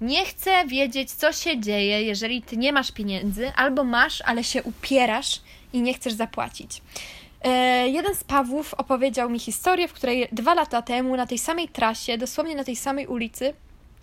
Nie 0.00 0.24
chcę 0.24 0.66
wiedzieć, 0.66 1.12
co 1.12 1.32
się 1.32 1.60
dzieje, 1.60 2.02
jeżeli 2.02 2.42
ty 2.42 2.56
nie 2.56 2.72
masz 2.72 2.92
pieniędzy, 2.92 3.52
albo 3.56 3.84
masz, 3.84 4.22
ale 4.22 4.44
się 4.44 4.62
upierasz 4.62 5.40
i 5.72 5.82
nie 5.82 5.94
chcesz 5.94 6.12
zapłacić. 6.12 6.82
E, 7.42 7.88
jeden 7.88 8.14
z 8.14 8.24
Pawłów 8.24 8.74
opowiedział 8.74 9.30
mi 9.30 9.38
historię, 9.38 9.88
w 9.88 9.92
której 9.92 10.28
dwa 10.32 10.54
lata 10.54 10.82
temu 10.82 11.16
na 11.16 11.26
tej 11.26 11.38
samej 11.38 11.68
trasie, 11.68 12.18
dosłownie 12.18 12.54
na 12.54 12.64
tej 12.64 12.76
samej 12.76 13.06
ulicy, 13.06 13.54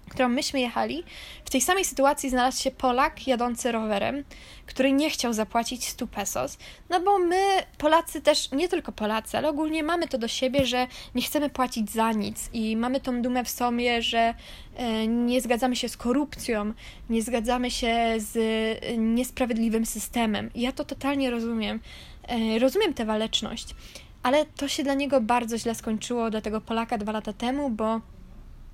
którą 0.10 0.30
myśmy 0.30 0.60
jechali, 0.60 1.04
w 1.46 1.50
tej 1.50 1.62
samej 1.62 1.86
sytuacji 1.86 2.30
znalazł 2.30 2.64
się 2.64 2.72
Polak 2.72 3.28
jadący 3.28 3.72
rowerem, 3.72 4.24
który 4.66 4.92
nie 4.92 5.10
chciał 5.10 5.34
zapłacić 5.34 5.88
100 5.88 6.08
pesos, 6.08 6.58
no 6.90 7.00
bo 7.00 7.20
my, 7.20 7.42
Polacy 7.78 8.22
też, 8.22 8.52
nie 8.52 8.70
tylko 8.70 8.92
Polacy, 8.92 9.38
ale 9.38 9.50
ogólnie 9.50 9.84
mamy 9.84 10.08
to 10.08 10.18
do 10.18 10.28
siebie, 10.28 10.66
że 10.66 10.88
nie 11.16 11.22
chcemy 11.22 11.50
płacić 11.50 11.92
za 11.92 12.12
nic 12.12 12.50
i 12.54 12.78
mamy 12.78 13.00
tą 13.00 13.22
dumę 13.22 13.44
w 13.44 13.50
sobie, 13.50 14.02
że 14.02 14.34
e, 14.76 15.08
nie 15.08 15.42
zgadzamy 15.42 15.76
się 15.76 15.90
z 15.90 15.98
korupcją, 15.98 16.74
nie 17.10 17.22
zgadzamy 17.22 17.72
się 17.72 18.16
z 18.18 18.38
e, 18.38 18.98
niesprawiedliwym 18.98 19.86
systemem. 19.86 20.50
Ja 20.56 20.72
to 20.72 20.86
totalnie 20.86 21.32
rozumiem. 21.32 21.80
E, 22.28 22.60
rozumiem 22.60 22.94
tę 22.94 23.06
waleczność, 23.06 23.76
ale 24.24 24.46
to 24.46 24.68
się 24.68 24.84
dla 24.84 24.94
niego 24.94 25.22
bardzo 25.22 25.58
źle 25.58 25.76
skończyło, 25.76 26.30
dla 26.30 26.42
tego 26.42 26.62
Polaka 26.62 26.98
dwa 26.98 27.12
lata 27.12 27.34
temu, 27.34 27.70
bo 27.70 28.02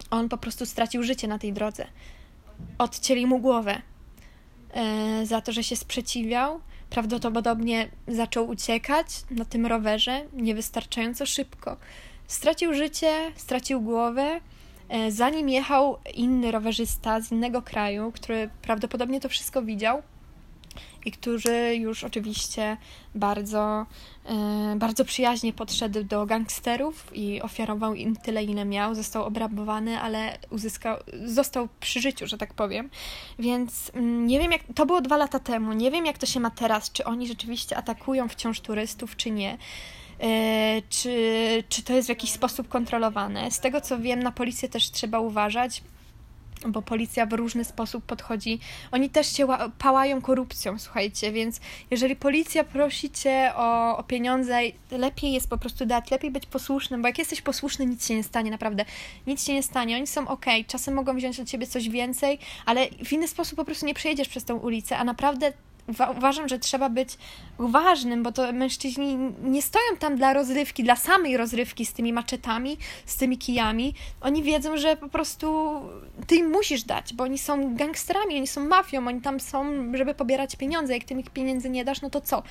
on 0.10 0.30
po 0.30 0.38
prostu 0.38 0.66
stracił 0.66 1.04
życie 1.04 1.28
na 1.28 1.40
tej 1.40 1.54
drodze. 1.54 1.88
Odcięli 2.78 3.26
mu 3.26 3.40
głowę 3.40 3.82
e, 4.74 5.26
za 5.26 5.42
to, 5.42 5.52
że 5.52 5.64
się 5.64 5.76
sprzeciwiał. 5.76 6.62
Prawdopodobnie 6.90 7.90
zaczął 8.08 8.50
uciekać 8.50 9.08
na 9.32 9.46
tym 9.46 9.66
rowerze 9.66 10.26
niewystarczająco 10.34 11.26
szybko. 11.26 11.78
Stracił 12.28 12.74
życie, 12.74 13.32
stracił 13.36 13.82
głowę. 13.82 14.42
E, 14.90 15.12
za 15.12 15.30
nim 15.30 15.50
jechał 15.50 15.98
inny 16.14 16.52
rowerzysta 16.52 17.22
z 17.22 17.32
innego 17.32 17.62
kraju, 17.62 18.12
który 18.12 18.50
prawdopodobnie 18.62 19.20
to 19.20 19.30
wszystko 19.30 19.62
widział 19.62 20.02
i 21.06 21.12
który 21.12 21.76
już 21.76 22.04
oczywiście 22.04 22.78
bardzo, 23.16 23.86
e, 24.26 24.76
bardzo 24.78 25.06
przyjaźnie 25.06 25.54
podszedł 25.54 26.04
do 26.04 26.26
gangsterów 26.26 27.12
i 27.14 27.42
ofiarował 27.42 27.96
im 27.96 28.16
tyle, 28.16 28.44
ile 28.44 28.66
miał. 28.66 28.96
Został 28.96 29.24
obrabowany, 29.24 30.00
ale 30.00 30.38
uzyskał, 30.50 30.98
został 31.26 31.68
przy 31.80 32.02
życiu, 32.02 32.28
że 32.28 32.38
tak 32.38 32.54
powiem. 32.54 32.90
Więc 33.40 33.92
mm, 33.94 34.28
nie 34.28 34.40
wiem, 34.40 34.52
jak 34.52 34.62
to 34.76 34.86
było 34.86 35.02
dwa 35.02 35.18
lata 35.18 35.40
temu. 35.40 35.74
Nie 35.74 35.92
wiem, 35.92 36.06
jak 36.06 36.18
to 36.18 36.26
się 36.26 36.40
ma 36.40 36.52
teraz. 36.52 36.92
Czy 36.92 37.06
oni 37.06 37.28
rzeczywiście 37.28 37.78
atakują 37.78 38.28
wciąż 38.30 38.60
turystów, 38.60 39.16
czy 39.16 39.32
nie. 39.32 39.58
E, 40.20 40.82
czy, 40.90 41.64
czy 41.70 41.84
to 41.84 41.94
jest 41.94 42.08
w 42.08 42.10
jakiś 42.10 42.32
sposób 42.32 42.68
kontrolowane? 42.68 43.52
Z 43.52 43.60
tego 43.60 43.82
co 43.82 44.00
wiem, 44.00 44.24
na 44.24 44.32
policję 44.32 44.70
też 44.70 44.92
trzeba 44.92 45.20
uważać, 45.20 45.84
bo 46.68 46.82
policja 46.82 47.26
w 47.26 47.34
różny 47.34 47.64
sposób 47.64 48.06
podchodzi. 48.06 48.60
Oni 48.92 49.10
też 49.10 49.38
się 49.38 49.48
pałają 49.78 50.22
korupcją, 50.22 50.80
słuchajcie, 50.80 51.32
więc 51.32 51.60
jeżeli 51.92 52.16
policja 52.16 52.64
prosi 52.64 53.10
cię 53.10 53.52
o, 53.56 53.98
o 53.98 54.04
pieniądze, 54.04 54.60
lepiej 54.92 55.34
jest 55.34 55.50
po 55.50 55.58
prostu 55.58 55.86
dać, 55.86 56.12
lepiej 56.12 56.32
być 56.32 56.46
posłusznym, 56.46 57.02
bo 57.02 57.08
jak 57.08 57.18
jesteś 57.18 57.42
posłuszny, 57.42 57.86
nic 57.86 58.08
się 58.08 58.16
nie 58.16 58.24
stanie, 58.24 58.52
naprawdę. 58.52 58.86
Nic 59.28 59.46
się 59.46 59.54
nie 59.54 59.64
stanie. 59.64 59.96
Oni 59.96 60.08
są 60.08 60.28
ok, 60.28 60.46
czasem 60.68 60.94
mogą 60.94 61.16
wziąć 61.16 61.40
od 61.40 61.48
ciebie 61.48 61.68
coś 61.68 61.90
więcej, 61.90 62.40
ale 62.66 62.88
w 63.06 63.14
inny 63.14 63.28
sposób 63.28 63.56
po 63.56 63.66
prostu 63.66 63.86
nie 63.86 63.94
przejedziesz 63.94 64.30
przez 64.30 64.46
tą 64.46 64.58
ulicę, 64.58 64.98
a 64.98 65.04
naprawdę 65.04 65.54
uważam, 66.18 66.50
że 66.50 66.60
trzeba 66.60 66.90
być 66.90 67.18
uważnym, 67.58 68.24
bo 68.24 68.32
to 68.32 68.54
mężczyźni 68.54 69.18
nie 69.44 69.62
stoją 69.62 69.98
tam 70.00 70.16
dla 70.16 70.34
rozrywki, 70.34 70.84
dla 70.84 70.96
samej 70.96 71.38
rozrywki 71.38 71.86
z 71.86 71.94
tymi 71.94 72.14
maczetami, 72.14 72.78
z 73.06 73.18
tymi 73.18 73.38
kijami. 73.38 73.94
Oni 74.22 74.44
wiedzą, 74.44 74.78
że 74.78 74.98
po 74.98 75.10
prostu 75.10 75.76
ty 76.28 76.36
im 76.36 76.50
musisz 76.50 76.84
dać, 76.84 77.14
bo 77.14 77.24
oni 77.24 77.38
są 77.38 77.76
gangsterami, 77.76 78.38
oni 78.38 78.48
są 78.48 78.68
mafią, 78.68 79.08
oni 79.08 79.22
tam 79.22 79.40
są, 79.40 79.66
żeby 79.94 80.14
pobierać 80.14 80.56
pieniądze. 80.56 80.94
Jak 80.94 81.04
ty 81.04 81.16
mi 81.16 81.24
pieniędzy 81.24 81.70
nie 81.70 81.86
dasz, 81.86 82.02
no 82.02 82.10
to 82.10 82.22
co? 82.22 82.44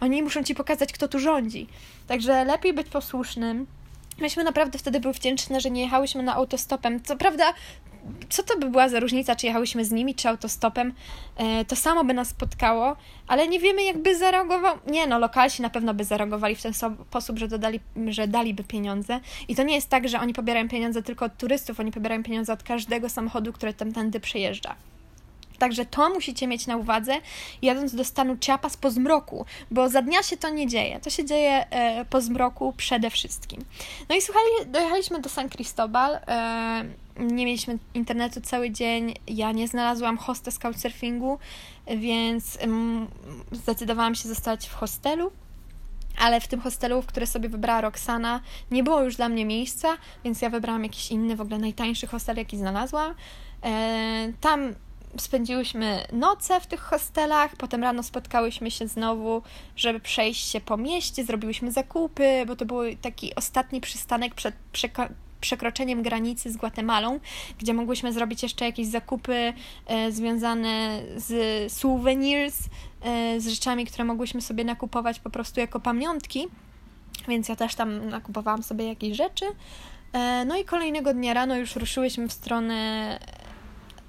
Oni 0.00 0.22
muszą 0.22 0.42
ci 0.42 0.54
pokazać, 0.54 0.92
kto 0.92 1.08
tu 1.08 1.18
rządzi. 1.18 1.66
Także 2.06 2.44
lepiej 2.44 2.72
być 2.72 2.88
posłusznym. 2.88 3.66
Myśmy 4.20 4.44
naprawdę 4.44 4.78
wtedy 4.78 5.00
były 5.00 5.14
wdzięczne, 5.14 5.60
że 5.60 5.70
nie 5.70 5.82
jechałyśmy 5.82 6.22
na 6.22 6.34
autostopem. 6.34 7.02
Co 7.02 7.16
prawda, 7.16 7.54
co 8.28 8.42
to 8.42 8.58
by 8.58 8.70
była 8.70 8.88
za 8.88 9.00
różnica, 9.00 9.36
czy 9.36 9.46
jechałyśmy 9.46 9.84
z 9.84 9.90
nimi, 9.90 10.14
czy 10.14 10.28
autostopem, 10.28 10.92
e, 11.36 11.64
to 11.64 11.76
samo 11.76 12.04
by 12.04 12.14
nas 12.14 12.28
spotkało, 12.28 12.96
ale 13.26 13.48
nie 13.48 13.60
wiemy, 13.60 13.82
jakby 13.82 14.16
zareagował. 14.16 14.76
Nie, 14.86 15.06
no, 15.06 15.18
lokalsi 15.18 15.62
na 15.62 15.70
pewno 15.70 15.94
by 15.94 16.04
zareagowali 16.04 16.56
w 16.56 16.62
ten 16.62 16.72
sposób, 16.74 17.38
że, 17.38 17.48
dodali, 17.48 17.80
że 18.08 18.28
daliby 18.28 18.64
pieniądze. 18.64 19.20
I 19.48 19.56
to 19.56 19.62
nie 19.62 19.74
jest 19.74 19.88
tak, 19.88 20.08
że 20.08 20.20
oni 20.20 20.32
pobierają 20.32 20.68
pieniądze 20.68 21.02
tylko 21.02 21.24
od 21.24 21.36
turystów, 21.36 21.80
oni 21.80 21.92
pobierają 21.92 22.22
pieniądze 22.22 22.52
od 22.52 22.62
każdego 22.62 23.08
samochodu, 23.08 23.52
który 23.52 23.74
tamtędy 23.74 24.20
przejeżdża. 24.20 24.76
Także 25.58 25.86
to 25.86 26.10
musicie 26.10 26.46
mieć 26.46 26.66
na 26.66 26.76
uwadze, 26.76 27.12
jadąc 27.62 27.94
do 27.94 28.04
stanu 28.04 28.36
Chiapas 28.40 28.76
po 28.76 28.90
zmroku, 28.90 29.46
bo 29.70 29.88
za 29.88 30.02
dnia 30.02 30.22
się 30.22 30.36
to 30.36 30.48
nie 30.48 30.66
dzieje. 30.66 31.00
To 31.00 31.10
się 31.10 31.24
dzieje 31.24 31.70
e, 31.70 32.04
po 32.04 32.20
zmroku 32.20 32.74
przede 32.76 33.10
wszystkim. 33.10 33.64
No 34.08 34.16
i 34.16 34.22
słuchaj, 34.22 34.42
dojechaliśmy 34.66 35.20
do 35.20 35.28
San 35.28 35.48
Cristobal. 35.48 36.14
E, 36.14 36.84
nie 37.18 37.46
mieliśmy 37.46 37.78
internetu 37.94 38.40
cały 38.40 38.70
dzień. 38.70 39.14
Ja 39.26 39.52
nie 39.52 39.68
znalazłam 39.68 40.18
hostes 40.18 40.58
couchsurfingu, 40.58 41.38
więc 41.96 42.58
zdecydowałam 43.52 44.14
się 44.14 44.28
zostać 44.28 44.68
w 44.68 44.74
hostelu 44.74 45.32
ale 46.18 46.40
w 46.40 46.48
tym 46.48 46.60
hostelu, 46.60 47.02
w 47.02 47.06
które 47.06 47.26
sobie 47.26 47.48
wybrała 47.48 47.80
Roxana, 47.80 48.40
nie 48.70 48.82
było 48.82 49.02
już 49.02 49.16
dla 49.16 49.28
mnie 49.28 49.44
miejsca, 49.44 49.96
więc 50.24 50.42
ja 50.42 50.50
wybrałam 50.50 50.82
jakiś 50.82 51.10
inny, 51.10 51.36
w 51.36 51.40
ogóle 51.40 51.58
najtańszy 51.58 52.06
hostel, 52.06 52.36
jaki 52.36 52.56
znalazłam. 52.56 53.14
E, 53.64 54.32
tam 54.40 54.74
spędziłyśmy 55.18 56.06
noce 56.12 56.60
w 56.60 56.66
tych 56.66 56.80
hostelach, 56.80 57.56
potem 57.56 57.82
rano 57.82 58.02
spotkałyśmy 58.02 58.70
się 58.70 58.88
znowu, 58.88 59.42
żeby 59.76 60.00
przejść 60.00 60.50
się 60.50 60.60
po 60.60 60.76
mieście, 60.76 61.24
zrobiłyśmy 61.24 61.72
zakupy, 61.72 62.44
bo 62.46 62.56
to 62.56 62.66
był 62.66 62.80
taki 63.02 63.34
ostatni 63.34 63.80
przystanek 63.80 64.34
przed 64.34 64.54
przekroczeniem 65.40 66.02
granicy 66.02 66.52
z 66.52 66.56
Gwatemalą, 66.56 67.20
gdzie 67.58 67.74
mogłyśmy 67.74 68.12
zrobić 68.12 68.42
jeszcze 68.42 68.64
jakieś 68.64 68.86
zakupy 68.86 69.52
e, 69.86 70.12
związane 70.12 71.02
z 71.16 71.72
souvenirs, 71.72 72.58
e, 73.02 73.40
z 73.40 73.48
rzeczami, 73.48 73.86
które 73.86 74.04
mogłyśmy 74.04 74.40
sobie 74.40 74.64
nakupować 74.64 75.20
po 75.20 75.30
prostu 75.30 75.60
jako 75.60 75.80
pamiątki, 75.80 76.46
więc 77.28 77.48
ja 77.48 77.56
też 77.56 77.74
tam 77.74 78.08
nakupowałam 78.08 78.62
sobie 78.62 78.88
jakieś 78.88 79.16
rzeczy. 79.16 79.44
E, 80.12 80.44
no 80.44 80.56
i 80.56 80.64
kolejnego 80.64 81.14
dnia 81.14 81.34
rano 81.34 81.56
już 81.56 81.76
ruszyłyśmy 81.76 82.28
w 82.28 82.32
stronę 82.32 83.18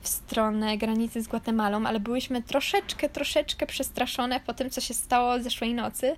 w 0.02 0.08
stronę 0.08 0.78
granicy 0.78 1.22
z 1.22 1.28
Gwatemalą, 1.28 1.86
ale 1.86 2.00
byłyśmy 2.00 2.44
troszeczkę, 2.44 3.10
troszeczkę 3.10 3.66
przestraszone 3.66 4.40
po 4.40 4.54
tym, 4.54 4.70
co 4.70 4.82
się 4.82 4.94
stało 4.94 5.40
zeszłej 5.40 5.74
nocy. 5.74 6.16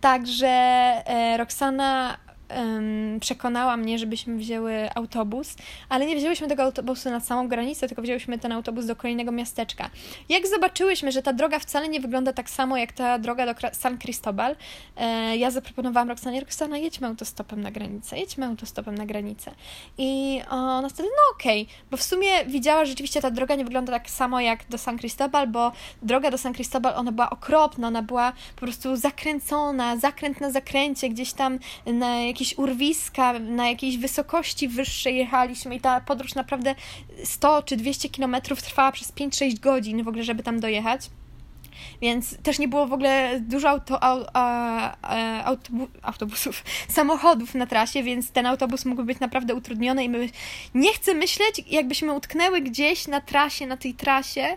Także 0.00 0.48
e, 0.48 1.36
Roxana 1.36 2.16
um, 2.56 3.20
przekonała 3.20 3.76
mnie, 3.76 3.98
żebyśmy 3.98 4.36
wzięły 4.36 4.94
autobus, 4.94 5.56
ale 5.88 6.06
nie 6.06 6.16
wzięłyśmy 6.16 6.48
tego 6.48 6.62
autobusu 6.62 7.10
na 7.10 7.20
samą 7.20 7.48
granicę, 7.48 7.88
tylko 7.88 8.02
wzięłyśmy 8.02 8.38
ten 8.38 8.52
autobus 8.52 8.86
do 8.86 8.96
kolejnego 8.96 9.32
miasteczka. 9.32 9.90
Jak 10.28 10.46
zobaczyłyśmy, 10.46 11.12
że 11.12 11.22
ta 11.22 11.32
droga 11.32 11.58
wcale 11.58 11.88
nie 11.88 12.00
wygląda 12.00 12.32
tak 12.32 12.50
samo 12.50 12.76
jak 12.76 12.92
ta 12.92 13.18
droga 13.18 13.46
do 13.46 13.54
San 13.72 13.98
Cristobal, 13.98 14.56
e, 14.96 15.36
ja 15.36 15.50
zaproponowałam 15.50 16.08
Roxanie, 16.08 16.40
Roxana, 16.40 16.78
jedźmy 16.78 17.06
autostopem 17.06 17.60
na 17.60 17.70
granicę, 17.70 18.18
jedźmy 18.18 18.46
autostopem 18.46 18.94
na 18.94 19.06
granicę. 19.06 19.50
I 19.98 20.40
ona 20.50 20.88
wtedy, 20.88 21.08
no 21.08 21.36
okej, 21.36 21.62
okay, 21.62 21.74
bo 21.90 21.96
w 21.96 22.02
sumie 22.02 22.44
widziała, 22.46 22.84
że 22.84 22.92
rzeczywiście 22.92 23.20
ta 23.20 23.30
droga 23.30 23.54
nie 23.54 23.64
wygląda 23.64 23.92
tak 23.92 24.10
samo 24.10 24.40
jak 24.40 24.68
do 24.68 24.78
San 24.78 24.98
Cristobal, 24.98 25.48
bo 25.48 25.72
droga 26.02 26.30
do 26.30 26.38
San 26.38 26.54
Cristobal, 26.54 26.94
ona 26.96 27.12
była 27.12 27.30
okropna, 27.30 27.88
ona 27.88 28.02
była 28.02 28.32
po 28.54 28.60
prostu 28.60 28.96
zakręcona, 28.96 29.96
zakręt 29.96 30.40
na 30.40 30.50
zakręcie, 30.50 31.08
gdzieś 31.08 31.32
tam 31.32 31.58
na 31.86 32.20
jakiś 32.20 32.41
jakieś 32.42 32.58
urwiska, 32.58 33.38
na 33.38 33.68
jakiejś 33.68 33.96
wysokości 33.96 34.68
wyższej 34.68 35.16
jechaliśmy 35.16 35.74
i 35.74 35.80
ta 35.80 36.00
podróż 36.00 36.34
naprawdę 36.34 36.74
100 37.24 37.62
czy 37.62 37.76
200 37.76 38.08
kilometrów 38.08 38.62
trwała 38.62 38.92
przez 38.92 39.12
5-6 39.12 39.60
godzin 39.60 40.04
w 40.04 40.08
ogóle, 40.08 40.24
żeby 40.24 40.42
tam 40.42 40.60
dojechać. 40.60 41.10
Więc 42.00 42.36
też 42.42 42.58
nie 42.58 42.68
było 42.68 42.86
w 42.86 42.92
ogóle 42.92 43.40
dużo 43.40 43.68
auto, 43.68 44.02
au, 44.02 44.24
a, 44.32 45.44
autobu, 45.44 45.88
autobusów, 46.02 46.64
samochodów 46.98 47.54
na 47.54 47.66
trasie, 47.66 48.02
więc 48.02 48.30
ten 48.30 48.46
autobus 48.46 48.84
mógł 48.84 49.04
być 49.04 49.20
naprawdę 49.20 49.54
utrudniony 49.54 50.04
i 50.04 50.08
my 50.08 50.28
nie 50.74 50.92
chcę 50.92 51.14
myśleć, 51.14 51.62
jakbyśmy 51.66 52.12
utknęły 52.12 52.60
gdzieś 52.60 53.08
na 53.08 53.20
trasie, 53.20 53.66
na 53.66 53.76
tej 53.76 53.94
trasie, 53.94 54.56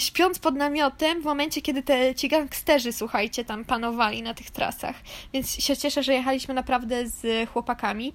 śpiąc 0.00 0.38
pod 0.38 0.54
namiotem 0.54 1.22
w 1.22 1.24
momencie, 1.24 1.62
kiedy 1.62 1.82
te, 1.82 2.14
ci 2.14 2.28
gangsterzy, 2.28 2.92
słuchajcie, 2.92 3.44
tam 3.44 3.64
panowali 3.64 4.22
na 4.22 4.34
tych 4.34 4.50
trasach. 4.50 4.96
Więc 5.32 5.50
się 5.50 5.76
cieszę, 5.76 6.02
że 6.02 6.14
jechaliśmy 6.14 6.54
naprawdę 6.54 7.08
z 7.08 7.50
chłopakami, 7.50 8.12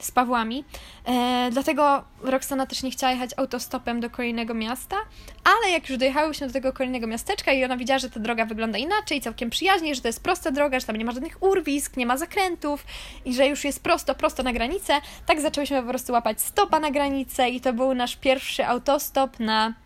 z 0.00 0.10
Pawłami. 0.10 0.64
E, 1.04 1.48
dlatego 1.52 2.04
Roxana 2.22 2.66
też 2.66 2.82
nie 2.82 2.90
chciała 2.90 3.12
jechać 3.12 3.30
autostopem 3.36 4.00
do 4.00 4.10
kolejnego 4.10 4.54
miasta, 4.54 4.96
ale 5.44 5.72
jak 5.72 5.88
już 5.88 5.98
dojechałyśmy 5.98 6.46
do 6.46 6.52
tego 6.52 6.72
kolejnego 6.72 7.06
miasteczka 7.06 7.52
i 7.52 7.64
ona 7.64 7.76
widziała, 7.76 7.98
że 7.98 8.10
ta 8.10 8.20
droga 8.20 8.44
wygląda 8.44 8.78
inaczej, 8.78 9.20
całkiem 9.20 9.50
przyjaźnie, 9.50 9.94
że 9.94 10.00
to 10.00 10.08
jest 10.08 10.22
prosta 10.22 10.50
droga, 10.50 10.80
że 10.80 10.86
tam 10.86 10.96
nie 10.96 11.04
ma 11.04 11.12
żadnych 11.12 11.42
urwisk, 11.42 11.96
nie 11.96 12.06
ma 12.06 12.16
zakrętów 12.16 12.86
i 13.24 13.34
że 13.34 13.46
już 13.46 13.64
jest 13.64 13.82
prosto, 13.82 14.14
prosto 14.14 14.42
na 14.42 14.52
granicę, 14.52 15.00
tak 15.26 15.40
zaczęłyśmy 15.40 15.82
po 15.82 15.88
prostu 15.88 16.12
łapać 16.12 16.40
stopa 16.40 16.80
na 16.80 16.90
granicę 16.90 17.50
i 17.50 17.60
to 17.60 17.72
był 17.72 17.94
nasz 17.94 18.16
pierwszy 18.16 18.66
autostop 18.66 19.40
na 19.40 19.81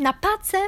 na 0.00 0.12
pacę. 0.12 0.58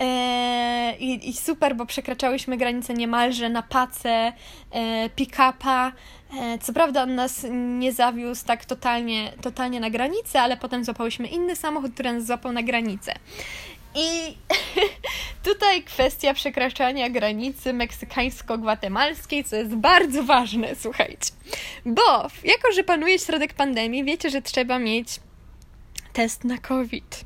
E, 0.00 0.96
i, 0.98 1.28
I 1.28 1.32
super, 1.32 1.76
bo 1.76 1.86
przekraczałyśmy 1.86 2.56
granicę 2.56 2.94
niemalże 2.94 3.48
na 3.48 3.62
pacę 3.62 4.32
e, 4.70 5.10
pick-upa. 5.16 5.92
E, 6.40 6.58
co 6.58 6.72
prawda 6.72 7.02
on 7.02 7.14
nas 7.14 7.46
nie 7.78 7.92
zawiózł 7.92 8.46
tak 8.46 8.64
totalnie, 8.64 9.32
totalnie 9.40 9.80
na 9.80 9.90
granicę, 9.90 10.40
ale 10.40 10.56
potem 10.56 10.84
złapałyśmy 10.84 11.28
inny 11.28 11.56
samochód, 11.56 11.94
który 11.94 12.12
nas 12.12 12.26
złapał 12.26 12.52
na 12.52 12.62
granicę. 12.62 13.14
I 13.94 14.36
tutaj 15.50 15.82
kwestia 15.82 16.34
przekraczania 16.34 17.10
granicy 17.10 17.72
meksykańsko-gwatemalskiej, 17.72 19.44
co 19.44 19.56
jest 19.56 19.74
bardzo 19.74 20.22
ważne, 20.22 20.74
słuchajcie. 20.74 21.30
Bo 21.86 22.22
jako, 22.44 22.72
że 22.74 22.84
panuje 22.84 23.18
środek 23.18 23.54
pandemii, 23.54 24.04
wiecie, 24.04 24.30
że 24.30 24.42
trzeba 24.42 24.78
mieć 24.78 25.20
test 26.12 26.44
na 26.44 26.58
COVID 26.58 27.24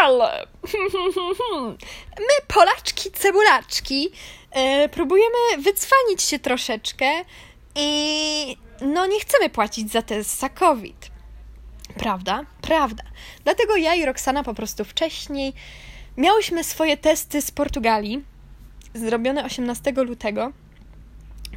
ale 0.00 0.46
my, 2.18 2.46
Polaczki, 2.48 3.10
cebulaczki, 3.10 4.10
yy, 4.54 4.88
próbujemy 4.88 5.38
wycwanić 5.58 6.22
się 6.22 6.38
troszeczkę 6.38 7.06
i 7.74 8.56
no 8.80 9.06
nie 9.06 9.20
chcemy 9.20 9.50
płacić 9.50 9.92
za 9.92 10.02
test 10.02 10.38
za 10.38 10.48
COVID. 10.48 11.10
Prawda? 11.98 12.44
Prawda. 12.62 13.02
Dlatego 13.44 13.76
ja 13.76 13.94
i 13.94 14.04
Roxana 14.04 14.42
po 14.42 14.54
prostu 14.54 14.84
wcześniej 14.84 15.52
miałyśmy 16.16 16.64
swoje 16.64 16.96
testy 16.96 17.42
z 17.42 17.50
Portugalii, 17.50 18.24
zrobione 18.94 19.44
18 19.44 19.92
lutego 19.92 20.52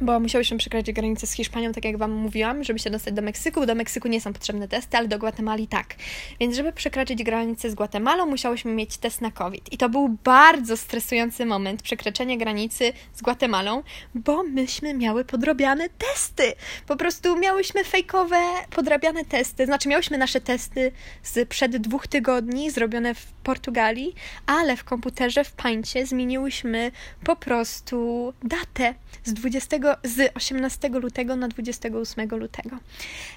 bo 0.00 0.20
musiałyśmy 0.20 0.58
przekroczyć 0.58 0.92
granicę 0.92 1.26
z 1.26 1.32
Hiszpanią, 1.32 1.72
tak 1.72 1.84
jak 1.84 1.96
Wam 1.96 2.12
mówiłam, 2.12 2.64
żeby 2.64 2.78
się 2.78 2.90
dostać 2.90 3.14
do 3.14 3.22
Meksyku. 3.22 3.66
Do 3.66 3.74
Meksyku 3.74 4.08
nie 4.08 4.20
są 4.20 4.32
potrzebne 4.32 4.68
testy, 4.68 4.96
ale 4.96 5.08
do 5.08 5.18
Gwatemali 5.18 5.68
tak. 5.68 5.94
Więc 6.40 6.56
żeby 6.56 6.72
przekroczyć 6.72 7.22
granicę 7.22 7.70
z 7.70 7.74
Gwatemalą, 7.74 8.26
musiałyśmy 8.26 8.72
mieć 8.72 8.96
test 8.96 9.20
na 9.20 9.30
COVID. 9.30 9.72
I 9.72 9.78
to 9.78 9.88
był 9.88 10.08
bardzo 10.24 10.76
stresujący 10.76 11.46
moment, 11.46 11.82
przekroczenie 11.82 12.38
granicy 12.38 12.92
z 13.14 13.22
Gwatemalą, 13.22 13.82
bo 14.14 14.42
myśmy 14.42 14.94
miały 14.94 15.24
podrobiane 15.24 15.88
testy. 15.88 16.52
Po 16.86 16.96
prostu 16.96 17.38
miałyśmy 17.38 17.84
fejkowe, 17.84 18.40
podrabiane 18.70 19.24
testy. 19.24 19.66
Znaczy, 19.66 19.88
miałyśmy 19.88 20.18
nasze 20.18 20.40
testy 20.40 20.92
z 21.22 21.48
przed 21.48 21.76
dwóch 21.76 22.06
tygodni, 22.06 22.70
zrobione 22.70 23.14
w 23.14 23.26
Portugalii, 23.42 24.14
ale 24.46 24.76
w 24.76 24.84
komputerze 24.84 25.44
w 25.44 25.52
Pańcie 25.52 26.06
zmieniłyśmy 26.06 26.90
po 27.24 27.36
prostu 27.36 28.32
datę 28.42 28.94
z 29.24 29.34
20 29.34 29.78
z 30.04 30.36
18 30.36 30.88
lutego 30.88 31.36
na 31.36 31.48
28 31.48 32.28
lutego, 32.28 32.76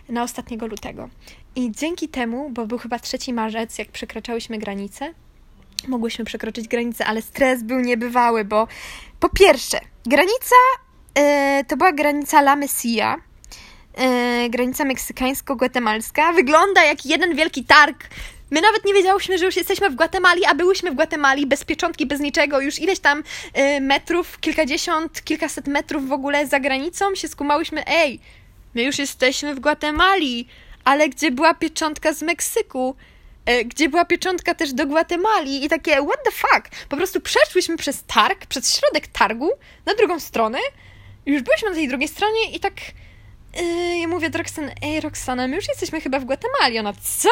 na 0.10 0.24
ostatniego 0.24 0.68
lutego. 0.68 1.10
I 1.56 1.72
dzięki 1.72 2.10
temu, 2.10 2.50
bo 2.50 2.68
był 2.68 2.78
chyba 2.78 3.00
3 3.00 3.34
marzec, 3.34 3.78
jak 3.78 3.92
przekraczałyśmy 3.92 4.58
granicę, 4.58 5.14
mogłyśmy 5.88 6.26
przekroczyć 6.26 6.68
granicę, 6.68 7.06
ale 7.06 7.22
stres 7.22 7.64
był 7.64 7.80
niebywały, 7.80 8.46
bo 8.46 8.68
po 9.20 9.30
pierwsze, 9.30 9.80
granica 10.06 10.56
e, 11.16 11.64
to 11.68 11.78
była 11.78 11.92
granica 11.92 12.40
La 12.40 12.56
Mesilla, 12.56 13.16
e, 13.94 14.50
granica 14.50 14.86
meksykańsko-gwatemalska. 14.86 16.34
Wygląda 16.36 16.84
jak 16.84 17.06
jeden 17.06 17.36
wielki 17.36 17.64
targ. 17.64 18.10
My 18.52 18.62
nawet 18.62 18.86
nie 18.86 18.94
wiedziałyśmy, 18.94 19.38
że 19.38 19.46
już 19.46 19.56
jesteśmy 19.56 19.90
w 19.90 19.96
Gwatemali, 19.96 20.46
a 20.46 20.56
byłyśmy 20.56 20.92
w 20.92 20.94
Gwatemali 20.94 21.48
bez 21.48 21.64
pieczątki, 21.64 22.06
bez 22.06 22.20
niczego, 22.20 22.62
już 22.62 22.80
ileś 22.80 23.00
tam 23.00 23.24
e, 23.54 23.82
metrów, 23.82 24.40
kilkadziesiąt, 24.40 25.24
kilkaset 25.24 25.68
metrów 25.68 26.08
w 26.08 26.12
ogóle 26.12 26.48
za 26.48 26.60
granicą 26.60 27.16
się 27.16 27.28
skumałyśmy, 27.28 27.88
ej, 27.88 28.20
my 28.76 28.84
już 28.84 29.00
jesteśmy 29.00 29.56
w 29.56 29.60
Gwatemali, 29.60 30.48
ale 30.84 31.10
gdzie 31.10 31.32
była 31.32 31.54
pieczątka 31.54 32.14
z 32.14 32.22
Meksyku? 32.22 32.96
E, 33.46 33.66
gdzie 33.66 33.90
była 33.90 34.06
pieczątka 34.06 34.56
też 34.56 34.74
do 34.74 34.86
Gwatemali 34.86 35.66
i 35.66 35.70
takie 35.70 35.92
what 35.92 36.24
the 36.24 36.32
fuck. 36.32 36.86
Po 36.90 36.98
prostu 36.98 37.22
przeszłyśmy 37.22 37.78
przez 37.78 38.04
targ, 38.04 38.46
przez 38.46 38.76
środek 38.76 39.08
targu 39.08 39.50
na 39.86 39.96
drugą 39.96 40.20
stronę. 40.20 40.60
Już 41.26 41.42
byliśmy 41.42 41.70
na 41.70 41.76
tej 41.76 41.88
drugiej 41.88 42.08
stronie 42.08 42.52
i 42.52 42.60
tak 42.60 42.74
yy, 43.56 43.98
ja 44.00 44.08
mówię 44.08 44.30
do 44.30 44.38
Roxany, 44.38 44.76
ej 44.82 45.02
Roxana, 45.02 45.48
my 45.48 45.56
już 45.56 45.68
jesteśmy 45.68 46.02
chyba 46.02 46.20
w 46.20 46.26
Gwatemali. 46.26 46.80
Ona, 46.80 46.94
co? 46.94 47.30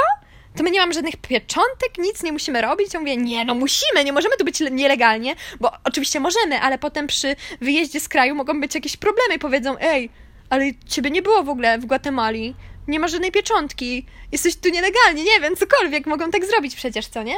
To 0.58 0.64
my 0.64 0.72
nie 0.72 0.80
mamy 0.80 0.94
żadnych 0.94 1.16
pieczątek, 1.18 1.98
nic 1.98 2.24
nie 2.24 2.32
musimy 2.32 2.62
robić. 2.62 2.94
Ja 2.94 3.00
mówię, 3.00 3.18
nie, 3.18 3.46
no 3.46 3.56
musimy, 3.56 4.04
nie 4.04 4.14
możemy 4.14 4.38
tu 4.38 4.46
być 4.46 4.60
nielegalnie, 4.72 5.36
bo 5.60 5.72
oczywiście 5.84 6.20
możemy, 6.20 6.60
ale 6.60 6.78
potem 6.78 7.08
przy 7.08 7.36
wyjeździe 7.62 8.00
z 8.00 8.10
kraju 8.10 8.36
mogą 8.36 8.62
być 8.62 8.76
jakieś 8.76 8.98
problemy 8.98 9.40
powiedzą, 9.40 9.76
ej, 9.80 10.10
ale 10.50 10.66
ciebie 10.88 11.12
nie 11.12 11.22
było 11.22 11.44
w 11.44 11.50
ogóle 11.50 11.78
w 11.78 11.86
Gwatemali 11.86 12.56
nie 12.88 13.00
ma 13.00 13.08
żadnej 13.08 13.32
pieczątki, 13.32 14.06
jesteś 14.32 14.56
tu 14.56 14.70
nielegalnie, 14.70 15.24
nie 15.24 15.40
wiem, 15.40 15.56
cokolwiek, 15.56 16.08
mogą 16.08 16.32
tak 16.32 16.46
zrobić 16.46 16.76
przecież, 16.76 17.08
co 17.08 17.24
nie? 17.24 17.36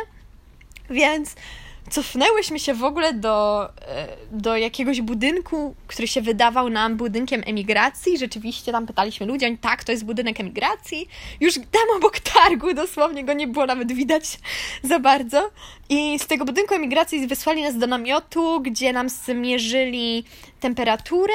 Więc 0.90 1.36
cofnęłyśmy 1.90 2.60
się 2.60 2.74
w 2.74 2.84
ogóle 2.84 3.14
do, 3.14 3.70
e, 3.88 4.08
do 4.32 4.58
jakiegoś 4.58 5.02
budynku, 5.02 5.76
który 5.88 6.08
się 6.08 6.22
wydawał 6.22 6.70
nam 6.70 6.98
budynkiem 6.98 7.44
emigracji. 7.46 8.18
Rzeczywiście 8.18 8.72
tam 8.72 8.88
pytaliśmy 8.88 9.26
ludzi, 9.26 9.58
tak, 9.62 9.84
to 9.84 9.92
jest 9.92 10.06
budynek 10.06 10.40
emigracji. 10.40 11.08
Już 11.40 11.56
tam 11.56 11.98
obok 11.98 12.20
targu, 12.20 12.74
dosłownie 12.74 13.24
go 13.24 13.34
nie 13.34 13.48
było 13.48 13.66
nawet 13.66 13.92
widać 13.92 14.40
za 14.84 15.00
bardzo. 15.00 15.50
I 15.90 16.20
z 16.20 16.28
tego 16.28 16.46
budynku 16.46 16.74
emigracji 16.74 17.28
wysłali 17.28 17.64
nas 17.64 17.78
do 17.78 17.88
namiotu, 17.88 18.62
gdzie 18.62 18.94
nam 18.94 19.10
zmierzyli 19.10 20.24
temperaturę 20.60 21.34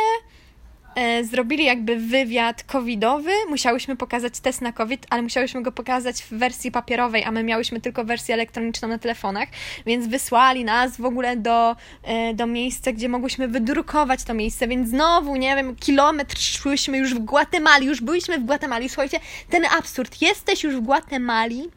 e, 0.95 1.25
zrobili 1.25 1.65
jakby 1.65 1.97
wywiad 1.97 2.62
covidowy. 2.62 3.31
Musiałyśmy 3.49 3.97
pokazać 3.97 4.41
test 4.41 4.61
na 4.61 4.73
COVID, 4.73 5.07
ale 5.11 5.23
musiałyśmy 5.23 5.62
go 5.62 5.73
pokazać 5.73 6.23
w 6.23 6.31
wersji 6.31 6.71
papierowej, 6.71 7.25
a 7.25 7.31
my 7.31 7.43
miałyśmy 7.43 7.81
tylko 7.81 8.05
wersję 8.05 8.35
elektroniczną 8.35 8.89
na 8.89 8.99
telefonach, 8.99 9.49
więc 9.87 10.07
wysłali 10.07 10.65
nas 10.65 10.97
w 10.97 11.05
ogóle 11.05 11.37
do, 11.37 11.77
e, 12.03 12.35
do 12.35 12.47
miejsca, 12.47 12.93
gdzie 12.93 13.09
mogłyśmy 13.09 13.49
wydrukować 13.49 14.25
to 14.25 14.35
miejsce, 14.35 14.69
więc 14.69 14.89
znowu, 14.89 15.37
nie 15.37 15.57
wiem, 15.57 15.77
kilometr 15.77 16.39
szłyśmy 16.39 16.99
już 16.99 17.15
w 17.15 17.19
Gwatemali, 17.19 17.87
już 17.87 18.01
byliśmy 18.01 18.39
w 18.39 18.45
Gwatemali. 18.45 18.89
Słuchajcie, 18.89 19.21
ten 19.51 19.65
absurd. 19.79 20.23
Jesteś 20.23 20.65
już 20.65 20.77
w 20.77 20.81
Gwatemali, 20.81 21.69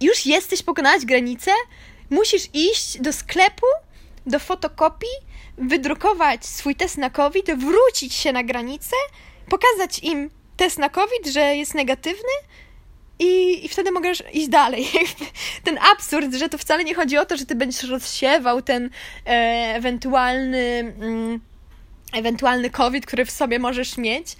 już 0.00 0.26
jesteś 0.26 0.62
pokonać 0.62 1.06
granicę, 1.06 1.50
musisz 2.10 2.48
iść 2.54 3.00
do 3.00 3.12
sklepu, 3.12 3.66
do 4.26 4.38
fotokopii, 4.38 5.16
wydrukować 5.58 6.46
swój 6.46 6.74
test 6.74 6.98
na 6.98 7.10
COVID, 7.10 7.50
wrócić 7.54 8.14
się 8.14 8.32
na 8.32 8.44
granicę, 8.44 8.96
pokazać 9.48 9.98
im 9.98 10.30
test 10.56 10.78
na 10.78 10.88
COVID, 10.88 11.26
że 11.26 11.56
jest 11.56 11.74
negatywny 11.74 12.32
i, 13.18 13.64
i 13.64 13.68
wtedy 13.68 13.90
możesz 13.90 14.22
iść 14.32 14.48
dalej. 14.48 14.86
ten 15.64 15.78
absurd, 15.92 16.34
że 16.34 16.48
to 16.48 16.58
wcale 16.58 16.84
nie 16.84 16.94
chodzi 16.94 17.18
o 17.18 17.26
to, 17.26 17.36
że 17.36 17.46
ty 17.46 17.54
będziesz 17.54 17.82
rozsiewał 17.82 18.62
ten 18.62 18.90
e, 19.26 19.30
ewentualny, 19.74 20.94
mm, 21.00 21.40
ewentualny 22.12 22.70
COVID, 22.70 23.06
który 23.06 23.24
w 23.24 23.30
sobie 23.30 23.58
możesz 23.58 23.96
mieć, 23.96 24.36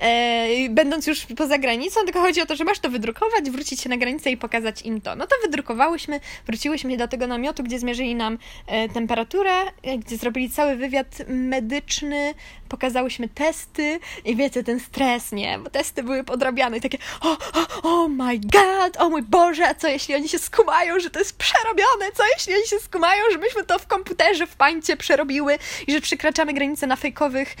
e, 0.00 0.68
będąc 0.70 1.06
już 1.06 1.26
poza 1.36 1.58
granicą, 1.58 2.00
tylko 2.04 2.20
chodzi 2.20 2.40
o 2.40 2.46
to, 2.46 2.56
że 2.56 2.64
masz 2.64 2.78
to 2.78 2.90
wydrukować, 2.90 3.50
wrócić 3.50 3.80
się 3.80 3.88
na 3.88 3.96
granicę 3.96 4.30
i 4.30 4.36
pokazać 4.36 4.82
im 4.82 5.00
to. 5.00 5.16
No 5.16 5.26
to 5.26 5.36
wydrukowałyśmy, 5.42 6.20
wróciłyśmy 6.46 6.96
do 6.96 7.08
tego 7.08 7.26
namiotu, 7.26 7.62
gdzie 7.62 7.78
zmierzyli 7.78 8.14
nam 8.14 8.38
e, 8.66 8.88
temperaturę, 8.88 9.52
e, 9.82 9.98
gdzie 9.98 10.16
zrobili 10.16 10.50
cały 10.50 10.76
wywiad 10.76 11.06
medyczny, 11.28 12.34
pokazałyśmy 12.68 13.28
testy 13.28 14.00
i 14.24 14.36
wiecie, 14.36 14.64
ten 14.64 14.80
stres, 14.80 15.32
nie? 15.32 15.58
Bo 15.58 15.70
testy 15.70 16.02
były 16.02 16.24
podrabiane 16.24 16.76
i 16.76 16.80
takie 16.80 16.98
o, 17.20 17.30
o, 17.32 17.66
oh 17.82 18.08
my 18.08 18.38
god, 18.38 18.96
o 18.98 19.10
mój 19.10 19.22
Boże, 19.22 19.68
a 19.68 19.74
co 19.74 19.88
jeśli 19.88 20.14
oni 20.14 20.28
się 20.28 20.38
skumają, 20.38 21.00
że 21.00 21.10
to 21.10 21.18
jest 21.18 21.38
przerobione? 21.38 22.12
Co 22.14 22.22
jeśli 22.36 22.54
oni 22.54 22.66
się 22.66 22.78
skumają, 22.78 23.22
że 23.32 23.38
myśmy 23.38 23.64
to 23.64 23.78
w 23.78 23.86
komputerze, 23.86 24.46
w 24.46 24.56
pańcie 24.56 24.96
przerobiły 24.96 25.58
i 25.86 25.92
że 25.92 26.00
przekraczamy 26.00 26.52
granicę 26.52 26.86
na 26.86 26.96
fejkowych, 26.96 27.56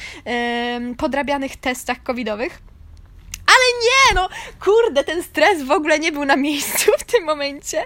podrabianych 0.98 1.56
testach 1.56 2.02
covidowych? 2.28 2.58
Ale 3.46 3.82
nie, 3.82 4.14
no 4.14 4.28
kurde, 4.64 5.04
ten 5.04 5.22
stres 5.22 5.62
w 5.62 5.70
ogóle 5.70 5.98
nie 5.98 6.12
był 6.12 6.24
na 6.24 6.36
miejscu 6.36 6.92
w 6.98 7.04
tym 7.04 7.24
momencie, 7.24 7.84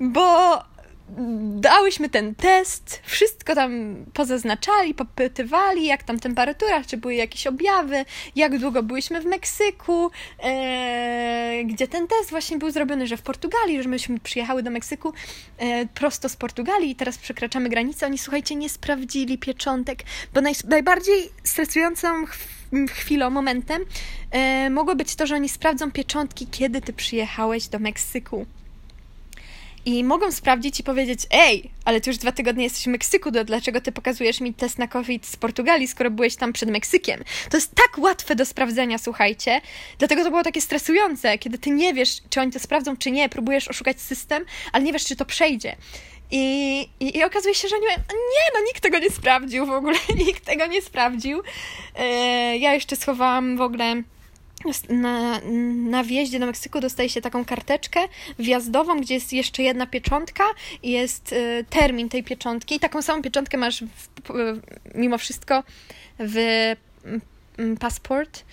bo 0.00 0.58
dałyśmy 1.56 2.08
ten 2.08 2.34
test, 2.34 3.00
wszystko 3.04 3.54
tam 3.54 3.96
pozaznaczali, 4.12 4.94
popytywali, 4.94 5.86
jak 5.86 6.02
tam 6.02 6.18
temperatura, 6.18 6.84
czy 6.84 6.96
były 6.96 7.14
jakieś 7.14 7.46
objawy, 7.46 8.04
jak 8.36 8.58
długo 8.58 8.82
byliśmy 8.82 9.20
w 9.20 9.24
Meksyku, 9.24 10.10
e, 10.42 11.64
gdzie 11.64 11.88
ten 11.88 12.08
test 12.08 12.30
właśnie 12.30 12.58
był 12.58 12.70
zrobiony, 12.70 13.06
że 13.06 13.16
w 13.16 13.22
Portugalii, 13.22 13.82
że 13.82 13.88
myśmy 13.88 14.20
przyjechały 14.20 14.62
do 14.62 14.70
Meksyku 14.70 15.12
e, 15.58 15.86
prosto 15.86 16.28
z 16.28 16.36
Portugalii 16.36 16.90
i 16.90 16.96
teraz 16.96 17.18
przekraczamy 17.18 17.68
granicę. 17.68 18.06
Oni, 18.06 18.18
słuchajcie, 18.18 18.54
nie 18.54 18.68
sprawdzili 18.68 19.38
pieczątek, 19.38 20.02
bo 20.34 20.40
naj, 20.40 20.54
najbardziej 20.68 21.30
stresującą 21.44 22.24
chwilą, 22.90 23.30
momentem 23.30 23.84
e, 24.30 24.70
mogło 24.70 24.96
być 24.96 25.14
to, 25.16 25.26
że 25.26 25.34
oni 25.34 25.48
sprawdzą 25.48 25.90
pieczątki, 25.90 26.46
kiedy 26.46 26.80
ty 26.80 26.92
przyjechałeś 26.92 27.68
do 27.68 27.78
Meksyku. 27.78 28.46
I 29.86 30.04
mogą 30.04 30.32
sprawdzić 30.32 30.80
i 30.80 30.82
powiedzieć, 30.82 31.20
ej, 31.30 31.70
ale 31.84 32.00
ty 32.00 32.10
już 32.10 32.18
dwa 32.18 32.32
tygodnie 32.32 32.64
jesteś 32.64 32.84
w 32.84 32.86
Meksyku, 32.86 33.32
to 33.32 33.44
dlaczego 33.44 33.80
ty 33.80 33.92
pokazujesz 33.92 34.40
mi 34.40 34.54
test 34.54 34.78
na 34.78 34.88
COVID 34.88 35.26
z 35.26 35.36
Portugalii, 35.36 35.88
skoro 35.88 36.10
byłeś 36.10 36.36
tam 36.36 36.52
przed 36.52 36.70
Meksykiem? 36.70 37.24
To 37.50 37.56
jest 37.56 37.74
tak 37.74 37.98
łatwe 37.98 38.34
do 38.34 38.46
sprawdzenia, 38.46 38.98
słuchajcie. 38.98 39.60
Dlatego 39.98 40.24
to 40.24 40.30
było 40.30 40.42
takie 40.42 40.60
stresujące, 40.60 41.38
kiedy 41.38 41.58
ty 41.58 41.70
nie 41.70 41.94
wiesz, 41.94 42.16
czy 42.30 42.40
oni 42.40 42.52
to 42.52 42.58
sprawdzą, 42.58 42.96
czy 42.96 43.10
nie, 43.10 43.28
próbujesz 43.28 43.68
oszukać 43.68 44.00
system, 44.00 44.44
ale 44.72 44.84
nie 44.84 44.92
wiesz, 44.92 45.04
czy 45.04 45.16
to 45.16 45.24
przejdzie. 45.24 45.76
I, 46.30 46.80
i, 47.00 47.18
i 47.18 47.24
okazuje 47.24 47.54
się, 47.54 47.68
że 47.68 47.78
nie, 47.78 47.88
nie, 47.88 48.46
no 48.54 48.60
nikt 48.66 48.82
tego 48.82 48.98
nie 48.98 49.10
sprawdził 49.10 49.66
w 49.66 49.70
ogóle, 49.70 49.98
nikt 50.26 50.44
tego 50.44 50.66
nie 50.66 50.82
sprawdził. 50.82 51.42
E, 51.96 52.04
ja 52.58 52.74
jeszcze 52.74 52.96
schowałam 52.96 53.56
w 53.56 53.60
ogóle 53.60 54.02
na, 54.88 55.40
na 55.74 56.04
wjeździe 56.04 56.38
do 56.38 56.46
Meksyku 56.46 56.80
dostaje 56.80 57.08
się 57.08 57.20
taką 57.20 57.44
karteczkę 57.44 58.00
wjazdową, 58.38 59.00
gdzie 59.00 59.14
jest 59.14 59.32
jeszcze 59.32 59.62
jedna 59.62 59.86
pieczątka 59.86 60.44
i 60.82 60.90
jest 60.90 61.32
y, 61.32 61.64
termin 61.70 62.08
tej 62.08 62.24
pieczątki. 62.24 62.74
I 62.74 62.80
taką 62.80 63.02
samą 63.02 63.22
pieczątkę 63.22 63.56
masz 63.56 63.82
w, 63.82 64.08
w, 64.28 64.60
mimo 64.94 65.18
wszystko 65.18 65.62
w 66.18 66.36
mm, 67.58 67.76
paszport, 67.76 68.44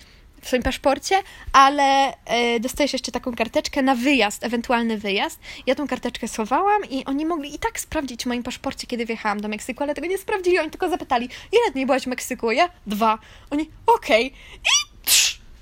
w 0.42 0.46
swoim 0.46 0.62
paszporcie, 0.62 1.22
ale 1.52 2.12
y, 2.56 2.60
dostajesz 2.60 2.92
jeszcze 2.92 3.12
taką 3.12 3.34
karteczkę 3.34 3.82
na 3.82 3.94
wyjazd, 3.94 4.44
ewentualny 4.44 4.98
wyjazd. 4.98 5.40
Ja 5.66 5.74
tą 5.74 5.86
karteczkę 5.86 6.28
schowałam 6.28 6.82
i 6.90 7.04
oni 7.04 7.26
mogli 7.26 7.54
i 7.54 7.58
tak 7.58 7.80
sprawdzić 7.80 8.22
w 8.22 8.26
moim 8.26 8.42
paszporcie, 8.42 8.86
kiedy 8.86 9.06
wjechałam 9.06 9.40
do 9.40 9.48
Meksyku, 9.48 9.82
ale 9.82 9.94
tego 9.94 10.06
nie 10.06 10.18
sprawdzili. 10.18 10.58
Oni 10.58 10.70
tylko 10.70 10.88
zapytali, 10.88 11.28
ile 11.52 11.72
dni 11.72 11.86
byłaś 11.86 12.02
w 12.02 12.06
Meksyku? 12.06 12.52
Ja? 12.52 12.68
Dwa. 12.86 13.18
Oni, 13.50 13.70
okej. 13.86 14.26
Okay. 14.26 14.38
I 14.58 14.91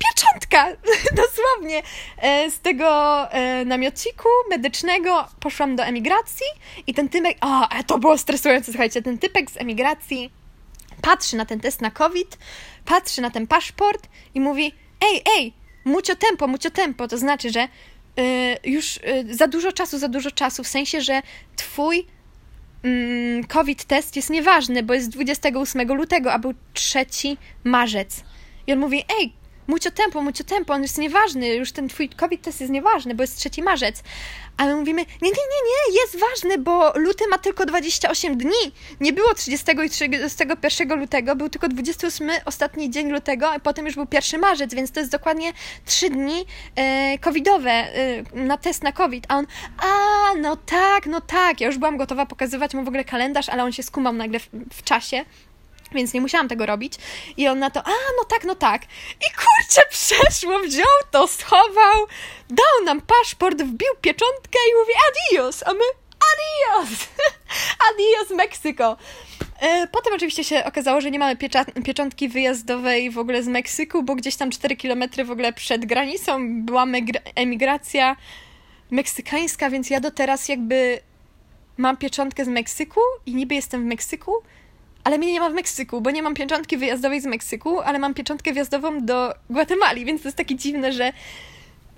pieczątka, 0.09 0.67
dosłownie. 1.23 1.83
E, 2.19 2.51
z 2.51 2.61
tego 2.61 2.89
e, 3.33 3.65
namiociku 3.65 4.29
medycznego 4.51 5.29
poszłam 5.41 5.77
do 5.77 5.83
emigracji 5.83 6.47
i 6.87 6.95
ten 6.95 7.09
typek, 7.09 7.37
o, 7.41 7.69
to 7.87 7.99
było 7.99 8.19
stresujące, 8.19 8.73
słuchajcie, 8.73 9.03
ten 9.03 9.19
typek 9.19 9.51
z 9.51 9.57
emigracji 9.57 10.31
patrzy 11.03 11.37
na 11.37 11.47
ten 11.47 11.61
test 11.61 11.81
na 11.81 11.91
COVID, 11.91 12.39
patrzy 12.85 13.21
na 13.21 13.31
ten 13.31 13.47
paszport 13.47 14.09
i 14.35 14.41
mówi, 14.41 14.73
ej, 15.01 15.23
ej, 15.37 15.53
mucio 15.85 16.17
tempo, 16.17 16.47
mucio 16.47 16.71
tempo, 16.71 17.09
to 17.09 17.19
znaczy, 17.19 17.51
że 17.51 17.69
już 18.65 18.99
za 19.31 19.47
dużo 19.47 19.73
czasu, 19.73 19.99
za 19.99 20.09
dużo 20.09 20.31
czasu, 20.31 20.65
w 20.65 20.69
sensie, 20.69 21.01
że 21.01 21.23
twój 21.57 22.07
mm, 22.83 23.45
COVID 23.45 23.85
test 23.85 24.17
jest 24.17 24.31
nieważny, 24.31 24.83
bo 24.83 24.95
jest 24.95 25.09
28 25.09 25.95
lutego, 25.95 26.33
a 26.33 26.39
był 26.39 26.55
3 26.75 27.07
marzec. 27.65 28.25
I 28.67 28.73
on 28.73 28.79
mówi, 28.79 29.05
ej, 29.21 29.33
mucio 29.71 29.91
tempo, 29.91 30.23
mucio 30.23 30.45
tempo, 30.45 30.75
on 30.75 30.83
jest 30.83 30.99
nieważny, 30.99 31.55
już 31.55 31.73
ten 31.73 31.89
twój 31.89 32.09
COVID 32.09 32.43
test 32.43 32.61
jest 32.61 32.73
nieważny, 32.73 33.15
bo 33.15 33.23
jest 33.23 33.37
3 33.37 33.63
marzec. 33.63 34.03
Ale 34.57 34.77
mówimy, 34.77 35.01
nie, 35.23 35.31
nie, 35.31 35.47
nie, 35.53 35.63
nie, 35.71 36.01
jest 36.01 36.19
ważny, 36.21 36.59
bo 36.59 36.93
luty 36.95 37.25
ma 37.29 37.39
tylko 37.39 37.67
28 37.67 38.39
dni. 38.39 38.73
Nie 39.01 39.13
było 39.13 39.35
30 39.35 39.67
i 39.87 39.91
31 39.91 40.99
lutego, 41.01 41.37
był 41.37 41.49
tylko 41.49 41.69
28 41.69 42.31
ostatni 42.45 42.91
dzień 42.91 43.11
lutego, 43.11 43.51
a 43.51 43.61
potem 43.61 43.87
już 43.87 43.95
był 43.95 44.07
1 44.13 44.41
marzec, 44.41 44.75
więc 44.75 44.91
to 44.93 45.01
jest 45.01 45.13
dokładnie 45.13 45.53
3 45.85 46.11
dni 46.11 46.45
e, 46.77 47.19
covidowe 47.19 47.71
e, 47.71 48.23
na 48.35 48.59
test 48.59 48.83
na 48.83 48.93
COVID. 48.93 49.25
A 49.29 49.37
on, 49.37 49.47
a, 49.79 49.89
no 50.41 50.57
tak, 50.57 51.07
no 51.07 51.21
tak. 51.21 51.61
Ja 51.61 51.67
już 51.67 51.79
byłam 51.79 51.97
gotowa 51.97 52.27
pokazywać 52.27 52.75
mu 52.75 52.85
w 52.85 52.89
ogóle 52.89 53.05
kalendarz, 53.05 53.49
ale 53.49 53.65
on 53.65 53.73
się 53.73 53.83
skumał 53.83 54.13
nagle 54.13 54.41
w, 54.41 54.49
w 54.73 54.83
czasie 54.83 55.25
więc 55.93 56.15
nie 56.15 56.21
musiałam 56.21 56.49
tego 56.49 56.67
robić. 56.67 56.95
I 57.37 57.49
on 57.49 57.59
na 57.59 57.71
to, 57.71 57.81
a 57.81 57.91
no 57.91 58.25
tak, 58.29 58.45
no 58.45 58.55
tak. 58.55 58.83
I 59.13 59.35
kurczę, 59.35 59.83
przeszło, 59.97 60.59
wziął 60.59 60.87
to, 61.11 61.27
schował, 61.27 62.07
dał 62.51 62.85
nam 62.85 63.01
paszport, 63.01 63.63
wbił 63.63 63.95
pieczątkę 64.01 64.59
i 64.71 64.75
mówi 64.81 64.93
adios, 65.09 65.63
a 65.67 65.73
my 65.73 65.85
adios, 66.31 67.09
adios 67.91 68.31
Meksyko. 68.31 68.97
E, 69.61 69.87
potem 69.87 70.15
oczywiście 70.15 70.45
się 70.45 70.65
okazało, 70.65 71.01
że 71.01 71.11
nie 71.11 71.19
mamy 71.19 71.37
pieczątki 71.85 72.29
wyjazdowej 72.29 73.11
w 73.11 73.19
ogóle 73.19 73.43
z 73.43 73.49
Meksyku, 73.49 74.03
bo 74.03 74.15
gdzieś 74.15 74.37
tam 74.37 74.51
4 74.51 74.77
km 74.77 75.05
w 75.25 75.31
ogóle 75.31 75.53
przed 75.53 75.87
granicą 75.87 76.65
była 76.65 76.87
emigracja 77.35 78.17
meksykańska, 78.91 79.71
więc 79.71 79.91
ja 79.91 80.01
do 80.01 80.11
teraz 80.11 80.49
jakby 80.49 81.01
mam 81.77 81.97
pieczątkę 81.97 82.45
z 82.45 82.49
Meksyku 82.49 83.01
i 83.27 83.35
niby 83.35 83.55
jestem 83.55 83.83
w 83.83 83.85
Meksyku, 83.85 84.33
ale 85.05 85.19
mnie 85.19 85.33
nie 85.33 85.41
ma 85.41 85.51
w 85.51 85.55
Meksyku, 85.55 86.01
bo 86.01 86.11
nie 86.11 86.23
mam 86.23 86.35
pieczątki 86.35 86.77
wyjazdowej 86.77 87.21
z 87.21 87.27
Meksyku, 87.27 87.81
ale 87.81 87.99
mam 87.99 88.15
pieczątkę 88.15 88.53
wjazdową 88.53 89.05
do 89.05 89.35
Gwatemali, 89.51 90.05
więc 90.05 90.23
to 90.23 90.29
jest 90.29 90.39
takie 90.39 90.57
dziwne, 90.57 90.93
że, 90.93 91.13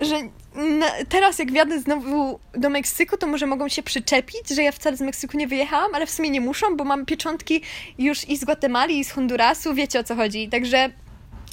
że 0.01 0.15
na, 0.55 0.85
teraz 1.09 1.39
jak 1.39 1.51
wjadę 1.51 1.79
znowu 1.79 2.39
do 2.53 2.69
Meksyku, 2.69 3.17
to 3.17 3.27
może 3.27 3.47
mogą 3.47 3.67
się 3.67 3.83
przyczepić, 3.83 4.49
że 4.49 4.63
ja 4.63 4.71
wcale 4.71 4.97
z 4.97 5.01
Meksyku 5.01 5.37
nie 5.37 5.47
wyjechałam, 5.47 5.95
ale 5.95 6.05
w 6.05 6.11
sumie 6.11 6.29
nie 6.29 6.41
muszą, 6.41 6.77
bo 6.77 6.83
mam 6.83 7.05
pieczątki 7.05 7.61
już 7.97 8.29
i 8.29 8.37
z 8.37 8.43
Gwatemali, 8.43 8.99
i 8.99 9.03
z 9.03 9.11
Hondurasu, 9.11 9.73
wiecie 9.73 9.99
o 9.99 10.03
co 10.03 10.15
chodzi. 10.15 10.49
Także 10.49 10.89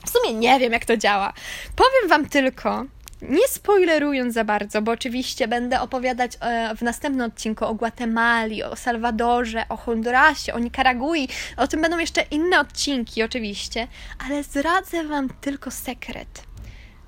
w 0.07 0.11
sumie 0.11 0.35
nie 0.39 0.59
wiem, 0.59 0.73
jak 0.73 0.85
to 0.85 0.97
działa. 0.97 1.33
Powiem 1.77 2.09
wam 2.09 2.29
tylko, 2.29 2.85
nie 3.23 3.49
spoilerując 3.49 4.35
za 4.35 4.45
bardzo, 4.45 4.83
bo 4.83 4.93
oczywiście 4.93 5.49
będę 5.49 5.81
opowiadać 5.81 6.33
e, 6.41 6.77
w 6.77 6.83
następnym 6.83 7.27
odcinku 7.27 7.65
o 7.65 7.75
Gwatemali, 7.75 8.63
o 8.63 8.77
Salwadorze, 8.77 9.65
o 9.69 9.77
Hondurasie, 9.77 10.55
o 10.55 10.59
Nikaragui. 10.59 11.29
O 11.57 11.69
tym 11.69 11.83
będą 11.83 11.99
jeszcze 11.99 12.23
inne 12.31 12.61
odcinki, 12.61 13.23
oczywiście, 13.23 13.89
ale 14.27 14.43
zdradzę 14.43 15.05
Wam 15.05 15.29
tylko 15.41 15.71
sekret, 15.71 16.45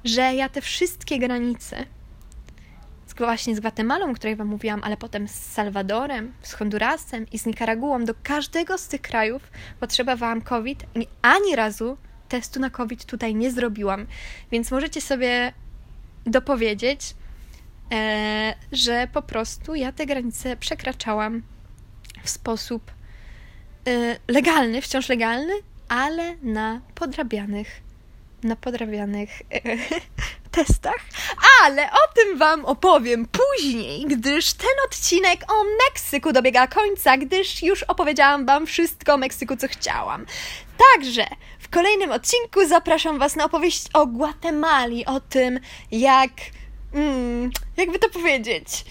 że 0.05 0.35
ja 0.35 0.49
te 0.49 0.61
wszystkie 0.61 1.19
granice, 1.19 1.85
właśnie 3.19 3.57
z 3.57 3.61
Gwatemalą, 3.61 4.11
o 4.11 4.15
której 4.15 4.37
Wam 4.37 4.49
mówiłam, 4.49 4.81
ale 4.85 4.97
potem 4.97 5.29
z 5.29 5.35
Salwadorem, 5.35 6.33
z 6.43 6.53
Hondurasem 6.53 7.27
i 7.33 7.39
z 7.39 7.47
Nikaraguą, 7.47 8.05
do 8.05 8.15
każdego 8.23 8.79
z 8.79 8.89
tych 8.89 9.01
krajów 9.01 9.43
potrzeba 9.81 10.17
Wam 10.17 10.43
COVID 10.43 10.85
i 10.95 11.07
ani 11.23 11.57
razu 11.57 11.97
testu 12.29 12.61
na 12.61 12.71
COVID 12.71 13.05
tutaj 13.05 13.35
nie 13.35 13.51
zrobiłam. 13.51 14.07
Więc 14.51 14.71
możecie 14.71 15.01
sobie 15.01 15.53
dopowiedzieć, 16.27 17.15
e, 17.93 18.55
że 18.73 19.09
po 19.13 19.23
prostu 19.23 19.75
ja 19.75 19.93
te 19.93 20.07
granice 20.07 20.57
przekraczałam 20.57 21.43
w 22.23 22.31
sposób 22.31 22.91
e, 23.87 24.17
legalny, 24.29 24.83
wciąż 24.83 25.09
legalny, 25.09 25.53
ale 25.89 26.37
na 26.43 26.81
podrabianych, 26.95 27.81
na 28.43 28.57
podrabianych 28.57 29.43
e, 29.51 29.61
testach. 30.57 31.01
Ale 31.63 31.91
o 31.91 32.15
tym 32.15 32.39
Wam 32.39 32.65
opowiem 32.65 33.27
później, 33.27 34.07
gdyż 34.07 34.53
ten 34.53 34.71
odcinek 34.87 35.53
o 35.53 35.65
Meksyku 35.65 36.33
dobiega 36.33 36.67
końca, 36.67 37.19
gdyż 37.19 37.63
już 37.63 37.83
opowiedziałam 37.83 38.47
Wam 38.47 38.67
wszystko 38.67 39.15
o 39.15 39.17
Meksyku, 39.19 39.57
co 39.57 39.69
chciałam. 39.69 40.27
Także 40.79 41.27
kolejnym 41.73 42.13
odcinku 42.13 42.67
zapraszam 42.69 43.19
Was 43.19 43.37
na 43.37 43.45
opowieść 43.45 43.87
o 43.95 44.07
Gwatemali, 44.07 45.07
o 45.07 45.21
tym, 45.21 45.61
jak. 45.91 46.31
Mm, 46.95 47.51
jakby 47.77 47.99
to 47.99 48.09
powiedzieć. 48.09 48.85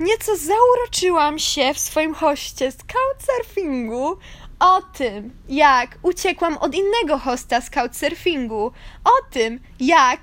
Nieco 0.00 0.36
zauroczyłam 0.36 1.38
się 1.38 1.74
w 1.74 1.78
swoim 1.78 2.14
hoście 2.14 2.72
z 2.72 2.76
couchsurfingu 2.76 4.18
o 4.60 4.82
tym, 4.82 5.30
jak 5.48 5.98
uciekłam 6.02 6.58
od 6.58 6.74
innego 6.74 7.18
hosta 7.18 7.60
z 7.60 7.70
couchsurfingu, 7.70 8.72
o 9.04 9.30
tym, 9.30 9.60
jak 9.80 10.20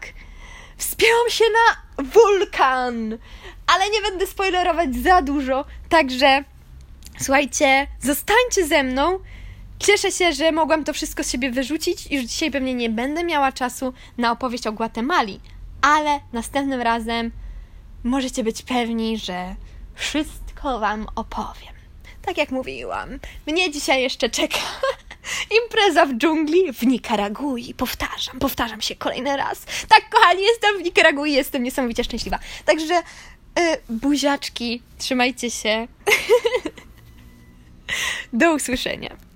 wspięłam 0.77 1.29
się 1.29 1.45
na 1.45 2.03
wulkan. 2.03 3.17
Ale 3.67 3.89
nie 3.89 4.01
będę 4.01 4.27
spoilerować 4.27 4.95
za 4.95 5.21
dużo, 5.21 5.65
także 5.89 6.43
słuchajcie, 7.19 7.87
zostańcie 7.99 8.67
ze 8.67 8.83
mną 8.83 9.19
Cieszę 9.85 10.11
się, 10.11 10.33
że 10.33 10.51
mogłam 10.51 10.83
to 10.83 10.93
wszystko 10.93 11.23
z 11.23 11.31
siebie 11.31 11.51
wyrzucić. 11.51 12.11
Już 12.11 12.23
dzisiaj 12.23 12.51
pewnie 12.51 12.73
nie 12.73 12.89
będę 12.89 13.23
miała 13.23 13.51
czasu 13.51 13.93
na 14.17 14.31
opowieść 14.31 14.67
o 14.67 14.71
Gwatemali, 14.71 15.39
ale 15.81 16.19
następnym 16.33 16.81
razem 16.81 17.31
możecie 18.03 18.43
być 18.43 18.61
pewni, 18.61 19.17
że 19.17 19.55
wszystko 19.95 20.79
Wam 20.79 21.07
opowiem. 21.15 21.73
Tak 22.21 22.37
jak 22.37 22.51
mówiłam, 22.51 23.09
mnie 23.47 23.71
dzisiaj 23.71 24.01
jeszcze 24.01 24.29
czeka 24.29 24.57
impreza 25.63 26.05
w 26.05 26.13
dżungli 26.13 26.73
w 26.73 26.83
Nikaragui. 26.83 27.73
Powtarzam, 27.73 28.39
powtarzam 28.39 28.81
się 28.81 28.95
kolejny 28.95 29.37
raz. 29.37 29.65
Tak, 29.87 30.09
kochani, 30.09 30.43
jestem 30.43 30.77
w 30.79 30.83
Nikaragui, 30.83 31.33
jestem 31.33 31.63
niesamowicie 31.63 32.03
szczęśliwa. 32.03 32.39
Także 32.65 32.93
yy, 32.93 33.63
buziaczki, 33.89 34.81
trzymajcie 34.97 35.51
się. 35.51 35.87
Do 38.33 38.53
usłyszenia. 38.53 39.32